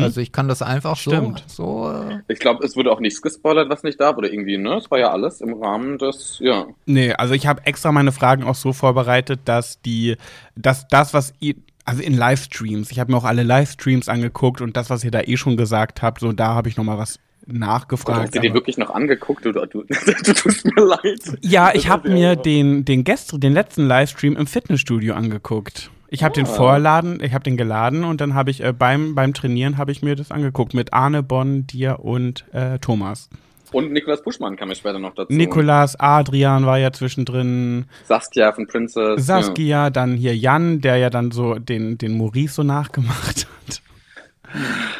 Also 0.00 0.20
ich 0.20 0.32
kann 0.32 0.48
das 0.48 0.62
einfach 0.62 0.96
Stimmt. 0.96 1.44
so, 1.46 1.84
so 1.84 1.92
äh, 1.92 2.20
Ich 2.28 2.38
glaube, 2.38 2.64
es 2.64 2.76
wurde 2.76 2.90
auch 2.90 3.00
nichts 3.00 3.20
gespoilert, 3.20 3.68
was 3.68 3.82
nicht 3.82 4.00
darf, 4.00 4.16
oder 4.16 4.32
irgendwie, 4.32 4.56
ne? 4.56 4.76
Es 4.76 4.90
war 4.90 4.98
ja 4.98 5.10
alles 5.10 5.40
im 5.40 5.54
Rahmen 5.62 5.98
des, 5.98 6.38
ja. 6.40 6.66
Nee, 6.86 7.12
also 7.12 7.34
ich 7.34 7.46
habe 7.46 7.66
extra 7.66 7.92
meine 7.92 8.12
Fragen 8.12 8.44
auch 8.44 8.54
so 8.54 8.72
vorbereitet, 8.72 9.40
dass 9.44 9.80
die, 9.82 10.16
dass 10.54 10.88
das, 10.88 11.12
was 11.12 11.34
ihr, 11.40 11.54
also 11.84 12.02
in 12.02 12.16
Livestreams, 12.16 12.90
ich 12.90 12.98
habe 12.98 13.12
mir 13.12 13.18
auch 13.18 13.24
alle 13.24 13.42
Livestreams 13.42 14.08
angeguckt 14.08 14.60
und 14.60 14.76
das, 14.76 14.88
was 14.88 15.04
ihr 15.04 15.10
da 15.10 15.20
eh 15.20 15.36
schon 15.36 15.56
gesagt 15.56 16.02
habt, 16.02 16.20
so 16.20 16.32
da 16.32 16.54
habe 16.54 16.68
ich 16.68 16.76
noch 16.76 16.84
mal 16.84 16.98
was 16.98 17.18
nachgefragt. 17.46 18.22
hast 18.22 18.34
du 18.34 18.40
dir 18.40 18.54
wirklich 18.54 18.76
noch 18.76 18.90
angeguckt? 18.90 19.44
Du, 19.44 19.52
du, 19.52 19.66
du, 19.66 19.84
du 20.24 20.32
tust 20.32 20.64
mir 20.64 20.84
leid. 20.84 21.20
ja, 21.42 21.72
ich 21.74 21.88
habe 21.88 22.08
mir 22.08 22.34
den, 22.34 22.84
den 22.84 23.04
gestern, 23.04 23.40
den 23.40 23.52
letzten 23.52 23.86
Livestream 23.86 24.36
im 24.36 24.46
Fitnessstudio 24.46 25.14
angeguckt. 25.14 25.90
Ich 26.08 26.22
habe 26.22 26.34
den 26.34 26.46
Ah. 26.46 26.50
vorladen, 26.50 27.20
ich 27.22 27.32
habe 27.34 27.44
den 27.44 27.56
geladen 27.56 28.04
und 28.04 28.20
dann 28.20 28.34
habe 28.34 28.50
ich 28.50 28.62
äh, 28.62 28.72
beim, 28.72 29.14
beim 29.14 29.34
Trainieren 29.34 29.76
habe 29.76 29.92
ich 29.92 30.02
mir 30.02 30.14
das 30.16 30.30
angeguckt 30.30 30.74
mit 30.74 30.92
Arne, 30.92 31.22
Bonn, 31.22 31.66
dir 31.66 32.00
und 32.00 32.44
äh, 32.52 32.78
Thomas. 32.78 33.28
Und 33.72 33.92
Nikolaus 33.92 34.22
Buschmann 34.22 34.56
kam 34.56 34.68
ja 34.68 34.76
später 34.76 34.98
noch 35.00 35.14
dazu. 35.14 35.32
Nikolas, 35.32 35.98
Adrian 35.98 36.66
war 36.66 36.78
ja 36.78 36.92
zwischendrin, 36.92 37.86
Saskia 38.04 38.52
von 38.52 38.66
Princess. 38.68 39.26
Saskia, 39.26 39.90
dann 39.90 40.14
hier 40.14 40.36
Jan, 40.36 40.80
der 40.80 40.98
ja 40.98 41.10
dann 41.10 41.32
so 41.32 41.56
den, 41.56 41.98
den 41.98 42.16
Maurice 42.16 42.54
so 42.54 42.62
nachgemacht 42.62 43.46
hat. 43.66 43.82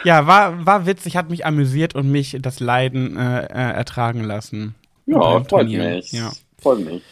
Ja, 0.04 0.26
war, 0.26 0.66
war 0.66 0.86
witzig, 0.86 1.16
hat 1.16 1.30
mich 1.30 1.46
amüsiert 1.46 1.94
und 1.94 2.10
mich 2.10 2.36
das 2.40 2.58
Leiden 2.58 3.16
äh, 3.16 3.44
äh, 3.44 3.72
ertragen 3.76 4.24
lassen. 4.24 4.74
Ja, 5.06 5.38
ja 5.38 5.44
freut 5.44 5.68
mich. 5.68 6.12
Ja. 6.12 6.32
Freut 6.60 6.84
mich. 6.84 7.02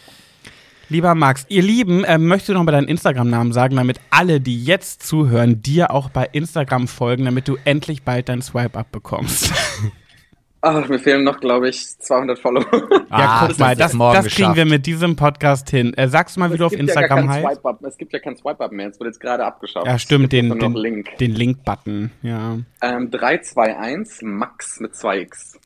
Lieber 0.88 1.14
Max, 1.14 1.46
ihr 1.48 1.62
Lieben, 1.62 2.04
äh, 2.04 2.18
möchtest 2.18 2.50
du 2.50 2.52
noch 2.54 2.62
mal 2.64 2.72
deinen 2.72 2.88
Instagram-Namen 2.88 3.52
sagen, 3.52 3.76
damit 3.76 4.00
alle, 4.10 4.40
die 4.40 4.62
jetzt 4.64 5.02
zuhören, 5.06 5.62
dir 5.62 5.90
auch 5.90 6.10
bei 6.10 6.28
Instagram 6.32 6.88
folgen, 6.88 7.24
damit 7.24 7.48
du 7.48 7.56
endlich 7.64 8.02
bald 8.02 8.28
dein 8.28 8.42
Swipe-Up 8.42 8.92
bekommst? 8.92 9.52
Ach, 10.66 10.88
mir 10.88 10.98
fehlen 10.98 11.24
noch, 11.24 11.40
glaube 11.40 11.68
ich, 11.68 11.98
200 11.98 12.38
Follower. 12.38 12.64
ja, 12.72 13.06
Ah, 13.10 13.46
guck 13.46 13.58
mal, 13.58 13.72
ist 13.72 13.80
das, 13.80 13.92
das 13.92 14.26
kriegen 14.28 14.56
wir 14.56 14.64
mit 14.64 14.86
diesem 14.86 15.14
Podcast 15.14 15.68
hin. 15.68 15.92
Äh, 15.92 16.08
sagst 16.08 16.36
du 16.36 16.40
mal, 16.40 16.50
wie 16.52 16.56
du 16.56 16.64
auf 16.64 16.72
Instagram 16.72 17.26
ja 17.26 17.32
heißt? 17.32 17.60
Es 17.86 17.98
gibt 17.98 18.14
ja 18.14 18.18
kein 18.18 18.34
Swipe-Up 18.34 18.72
mehr. 18.72 18.88
Es 18.88 18.98
wird 18.98 19.08
jetzt 19.08 19.20
gerade 19.20 19.44
abgeschafft. 19.44 19.86
Ja, 19.86 19.98
stimmt, 19.98 20.32
den, 20.32 20.58
den, 20.58 20.74
Link. 20.74 21.18
den 21.18 21.32
Link-Button, 21.32 22.10
ja. 22.22 22.58
Ähm, 22.80 23.10
321 23.10 24.22
Max 24.22 24.80
mit 24.80 24.94
2x. 24.94 25.56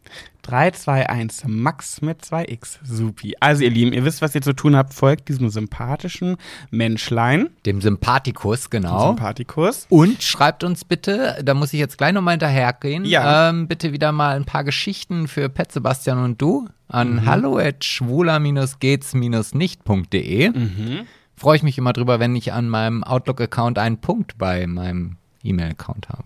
321 0.49 1.47
Max 1.49 2.01
mit 2.01 2.23
2x. 2.23 2.79
Supi. 2.83 3.35
Also, 3.41 3.65
ihr 3.65 3.71
Lieben, 3.71 3.93
ihr 3.93 4.05
wisst, 4.05 4.23
was 4.23 4.35
ihr 4.35 4.41
zu 4.43 4.53
tun 4.55 4.75
habt. 4.77 4.95
Folgt 4.95 5.29
diesem 5.29 5.51
sympathischen 5.51 6.37
Menschlein. 6.71 7.51
dem 7.67 7.81
Sympathikus, 7.83 8.71
genau. 8.71 9.09
Sympathikus. 9.09 9.87
Und 9.91 10.23
schreibt 10.23 10.65
uns 10.65 10.85
bitte, 10.85 11.39
da 11.45 11.53
muss 11.55 11.73
ich 11.75 11.79
jetzt 11.81 11.99
gleich 11.99 12.13
nochmal 12.13 12.33
hinterhergehen, 12.33 13.05
Ja. 13.05 13.51
ähm, 13.51 13.69
bitte 13.69 13.93
wieder 13.93 14.11
mal 14.13 14.37
ein 14.37 14.45
paar 14.47 14.65
Geschichten 14.65 15.29
für 15.29 15.49
Pet 15.51 15.71
Sebastian 15.73 16.19
und 16.25 16.41
du 16.41 16.63
Mhm. 16.63 16.69
an 16.89 17.27
hallo 17.27 17.59
at 17.59 17.85
schwuler-gehts-nicht.de. 17.85 20.51
Mhm. 20.51 21.01
Freue 21.37 21.57
ich 21.57 21.63
mich 21.63 21.79
immer 21.79 21.93
drüber, 21.93 22.19
wenn 22.21 22.35
ich 22.35 22.53
an 22.53 22.69
meinem 22.69 23.05
Outlook-Account 23.05 23.79
einen 23.79 24.01
Punkt 24.01 24.39
bei 24.39 24.67
meinem 24.67 25.17
E-Mail-Account 25.45 26.09
habe. 26.09 26.25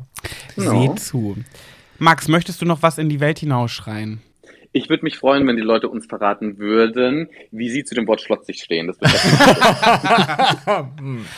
Genau. 0.57 0.81
Seht 0.95 1.01
zu. 1.01 1.37
Max, 2.03 2.27
möchtest 2.27 2.61
du 2.61 2.67
noch 2.67 2.83
was 2.83 2.99
in 2.99 3.09
die 3.09 3.21
Welt 3.21 3.39
hinausschreien? 3.39 4.21
Ich 4.73 4.89
würde 4.89 5.05
mich 5.05 5.19
freuen, 5.19 5.47
wenn 5.47 5.55
die 5.55 5.63
Leute 5.63 5.89
uns 5.89 6.07
verraten 6.07 6.59
würden, 6.59 7.29
wie 7.53 7.71
sie 7.71 7.85
zu 7.85 7.95
dem 7.95 8.09
Wort 8.09 8.21
schlotzig 8.21 8.61
stehen. 8.61 8.89
Das 8.89 9.01
wird 9.01 9.13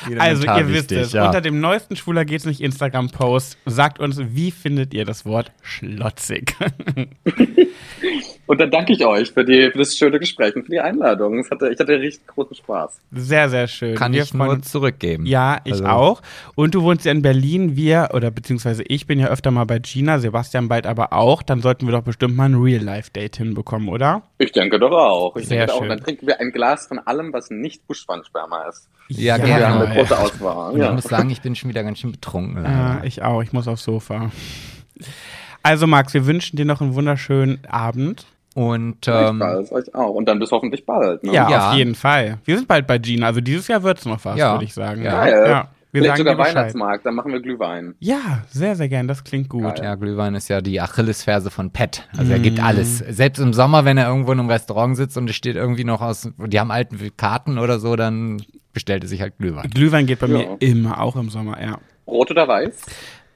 Also, 0.19 0.47
ihr 0.47 0.69
wisst 0.69 0.91
es. 0.93 1.13
ja. 1.13 1.27
Unter 1.27 1.43
dem 1.43 1.61
neuesten 1.61 1.97
Schwuler 1.97 2.25
geht's 2.25 2.47
nicht 2.47 2.63
Instagram-Post. 2.63 3.59
Sagt 3.67 3.99
uns, 3.99 4.19
wie 4.19 4.51
findet 4.53 4.95
ihr 4.95 5.05
das 5.05 5.27
Wort 5.27 5.53
schlotzig? 5.61 6.57
Und 8.47 8.61
dann 8.61 8.71
danke 8.71 8.93
ich 8.93 9.05
euch 9.07 9.33
für, 9.33 9.45
die, 9.45 9.71
für 9.71 9.79
das 9.79 9.97
schöne 9.97 10.19
Gespräch 10.19 10.55
und 10.55 10.65
für 10.65 10.71
die 10.73 10.81
Einladung. 10.81 11.39
Es 11.39 11.51
hatte, 11.51 11.71
ich 11.71 11.79
hatte 11.79 11.99
richtig 11.99 12.27
großen 12.27 12.55
Spaß. 12.57 13.01
Sehr, 13.13 13.49
sehr 13.49 13.67
schön. 13.69 13.95
Kann 13.95 14.13
Wir 14.13 14.23
ich 14.23 14.35
nur 14.35 14.61
zurückgeben. 14.63 15.25
Ja, 15.25 15.61
ich 15.65 15.73
Also- 15.73 15.87
auch. 15.87 16.23
Und 16.55 16.75
du 16.75 16.83
wohnst 16.83 17.07
ja 17.07 17.13
in 17.13 17.23
Berlin, 17.23 17.77
wir, 17.77 18.11
oder 18.13 18.31
beziehungsweise 18.31 18.83
ich 18.87 19.07
bin 19.07 19.19
ja 19.19 19.29
öfter 19.29 19.51
mal 19.51 19.65
bei 19.65 19.79
Gina, 19.79 20.19
Sebastian 20.19 20.69
bald 20.69 20.87
aber 20.87 21.13
auch. 21.15 21.43
Dann 21.43 21.61
sollten 21.63 21.87
wir 21.87 21.93
doch 21.93 22.03
bestimmt 22.03 22.37
mal 22.37 22.45
ein 22.45 22.55
Real-Life-Date 22.55 23.37
hinbekommen, 23.37 23.89
oder? 23.89 24.23
Ich 24.39 24.53
denke 24.53 24.79
doch 24.79 24.93
auch. 24.93 25.37
Ich 25.37 25.49
Sehr 25.49 25.61
denke 25.67 25.73
auch. 25.75 25.79
schön. 25.81 25.89
Dann 25.89 26.01
trinken 26.01 26.27
wir 26.27 26.39
ein 26.41 26.53
Glas 26.53 26.87
von 26.87 26.99
allem, 26.99 27.33
was 27.33 27.51
nicht 27.51 27.87
Buschwandsperma 27.87 28.69
ist. 28.69 28.89
Ja, 29.09 29.37
Wir 29.37 29.55
haben 29.55 29.61
gerne. 29.61 29.87
eine 29.87 29.95
große 29.97 30.19
Auswahl. 30.19 30.73
Und 30.73 30.79
ich 30.81 30.85
Ja. 30.85 30.93
muss 30.93 31.05
sagen, 31.05 31.31
ich 31.31 31.41
bin 31.41 31.55
schon 31.55 31.71
wieder 31.71 31.83
ganz 31.83 31.99
schön 31.99 32.13
betrunken. 32.13 32.63
Ja, 32.65 33.01
ich 33.05 33.23
auch. 33.23 33.43
Ich 33.43 33.53
muss 33.53 33.69
aufs 33.69 33.85
Sofa. 33.85 34.31
Also, 35.63 35.87
Max, 35.87 36.13
wir 36.15 36.27
wünschen 36.27 36.57
dir 36.57 36.65
noch 36.67 36.81
einen 36.83 36.95
wunderschönen 36.95 37.59
Abend. 37.67 38.27
Und 38.55 39.09
ähm, 39.09 39.37
Gleichfalls, 39.39 39.73
euch 39.73 39.95
auch. 39.95 40.11
Und 40.15 40.27
dann 40.29 40.39
bis 40.39 40.51
hoffentlich 40.53 40.87
bald. 40.87 41.25
Ne? 41.25 41.33
Ja, 41.33 41.51
Ja. 41.51 41.71
auf 41.71 41.75
jeden 41.77 41.95
Fall. 41.95 42.39
Wir 42.45 42.57
sind 42.57 42.69
bald 42.69 42.87
bei 42.87 42.99
Gina. 42.99 43.27
Also 43.27 43.41
dieses 43.41 43.67
Jahr 43.69 43.83
wird 43.83 43.99
es 43.99 44.07
noch 44.07 44.25
was, 44.25 44.39
Ja. 44.39 44.53
würde 44.55 44.65
ich 44.65 44.75
sagen. 44.75 45.03
Ja. 45.03 45.13
Geil. 45.25 45.45
ja. 45.49 45.69
Wir 45.91 46.03
Vielleicht 46.03 46.17
sagen 46.19 46.29
sogar. 46.31 46.47
Weihnachtsmarkt, 46.47 47.07
dann 47.07 47.15
machen 47.15 47.31
wir 47.33 47.41
Glühwein. 47.41 47.95
Ja, 48.01 48.43
sehr, 48.49 48.75
sehr 48.75 48.89
gern. 48.89 49.07
Das 49.07 49.23
klingt 49.23 49.49
gut. 49.49 49.77
Geil. 49.77 49.85
ja, 49.85 49.95
Glühwein 49.95 50.35
ist 50.35 50.49
ja 50.49 50.61
die 50.61 50.81
Achillesferse 50.81 51.53
von 51.53 51.71
Pet. 51.71 52.09
Also 52.17 52.33
er 52.33 52.41
gibt 52.41 52.59
Mm. 52.59 52.65
alles. 52.65 52.99
Selbst 52.99 53.39
im 53.39 53.53
Sommer, 53.53 53.85
wenn 53.85 53.97
er 53.97 54.09
irgendwo 54.09 54.33
in 54.33 54.41
einem 54.41 54.51
Restaurant 54.51 54.97
sitzt 54.97 55.17
und 55.17 55.31
es 55.31 55.37
steht 55.37 55.55
irgendwie 55.55 55.85
noch 55.85 56.01
aus, 56.01 56.29
die 56.37 56.59
haben 56.59 56.73
alten 56.73 56.99
Karten 57.17 57.59
oder 57.59 57.79
so, 57.79 57.95
dann 57.95 58.43
bestellt 58.73 59.05
er 59.05 59.09
sich 59.09 59.21
halt 59.21 59.39
Glühwein. 59.39 59.71
Glühwein 59.71 60.07
geht 60.07 60.19
bei 60.19 60.27
Ja. 60.27 60.39
mir 60.39 60.57
immer, 60.59 61.01
auch 61.01 61.15
im 61.15 61.31
Sommer, 61.31 61.63
ja. 61.63 61.79
Rot 62.09 62.29
oder 62.33 62.49
weiß? 62.49 62.87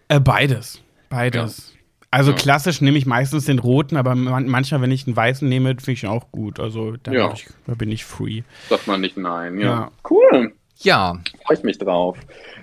Äh, 0.08 0.18
beides. 0.18 0.82
Beides. 1.10 1.74
Also 2.10 2.32
klassisch 2.32 2.80
nehme 2.80 2.96
ich 2.96 3.04
meistens 3.04 3.44
den 3.44 3.58
roten, 3.58 3.96
aber 3.96 4.14
man 4.14 4.46
manchmal, 4.46 4.80
wenn 4.80 4.90
ich 4.90 5.06
einen 5.06 5.14
weißen 5.16 5.46
nehme, 5.46 5.70
finde 5.76 5.92
ich 5.92 6.02
ihn 6.04 6.08
auch 6.08 6.30
gut. 6.32 6.58
Also 6.58 6.96
da, 7.02 7.12
Ja. 7.12 7.32
ich, 7.34 7.46
da 7.66 7.74
bin 7.74 7.92
ich 7.92 8.04
free. 8.04 8.42
Sagt 8.70 8.86
man 8.86 9.00
nicht 9.02 9.16
nein. 9.18 9.58
Ja. 9.58 9.66
Ja. 9.66 9.90
Cool. 10.08 10.52
Ja, 10.78 11.18
Freue 11.44 11.56
ich 11.58 11.64
mich 11.64 11.78
drauf. 11.78 12.16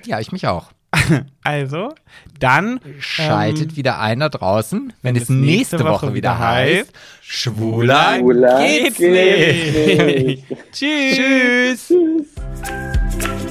ja, 0.06 0.20
ich 0.20 0.32
mich 0.32 0.48
auch. 0.48 0.72
Also, 1.44 1.94
dann 2.40 2.80
Schaltet 3.00 3.72
ähm, 3.72 3.76
wieder 3.78 4.00
ein 4.00 4.20
da 4.20 4.30
draußen, 4.30 4.94
wenn, 5.04 5.16
wenn 5.16 5.22
es 5.22 5.30
nächste 5.30 5.84
Woche, 5.84 6.16
wieder 6.16 6.40
heißt, 6.40 6.92
Schwuler 7.22 8.16
Schwuler 8.18 8.60
geht's 8.66 8.98
geht's 8.98 9.00
nicht. 9.00 10.50
nicht. 10.50 10.72
Tschüss. 10.72 11.88
Tschüss. 11.88 13.45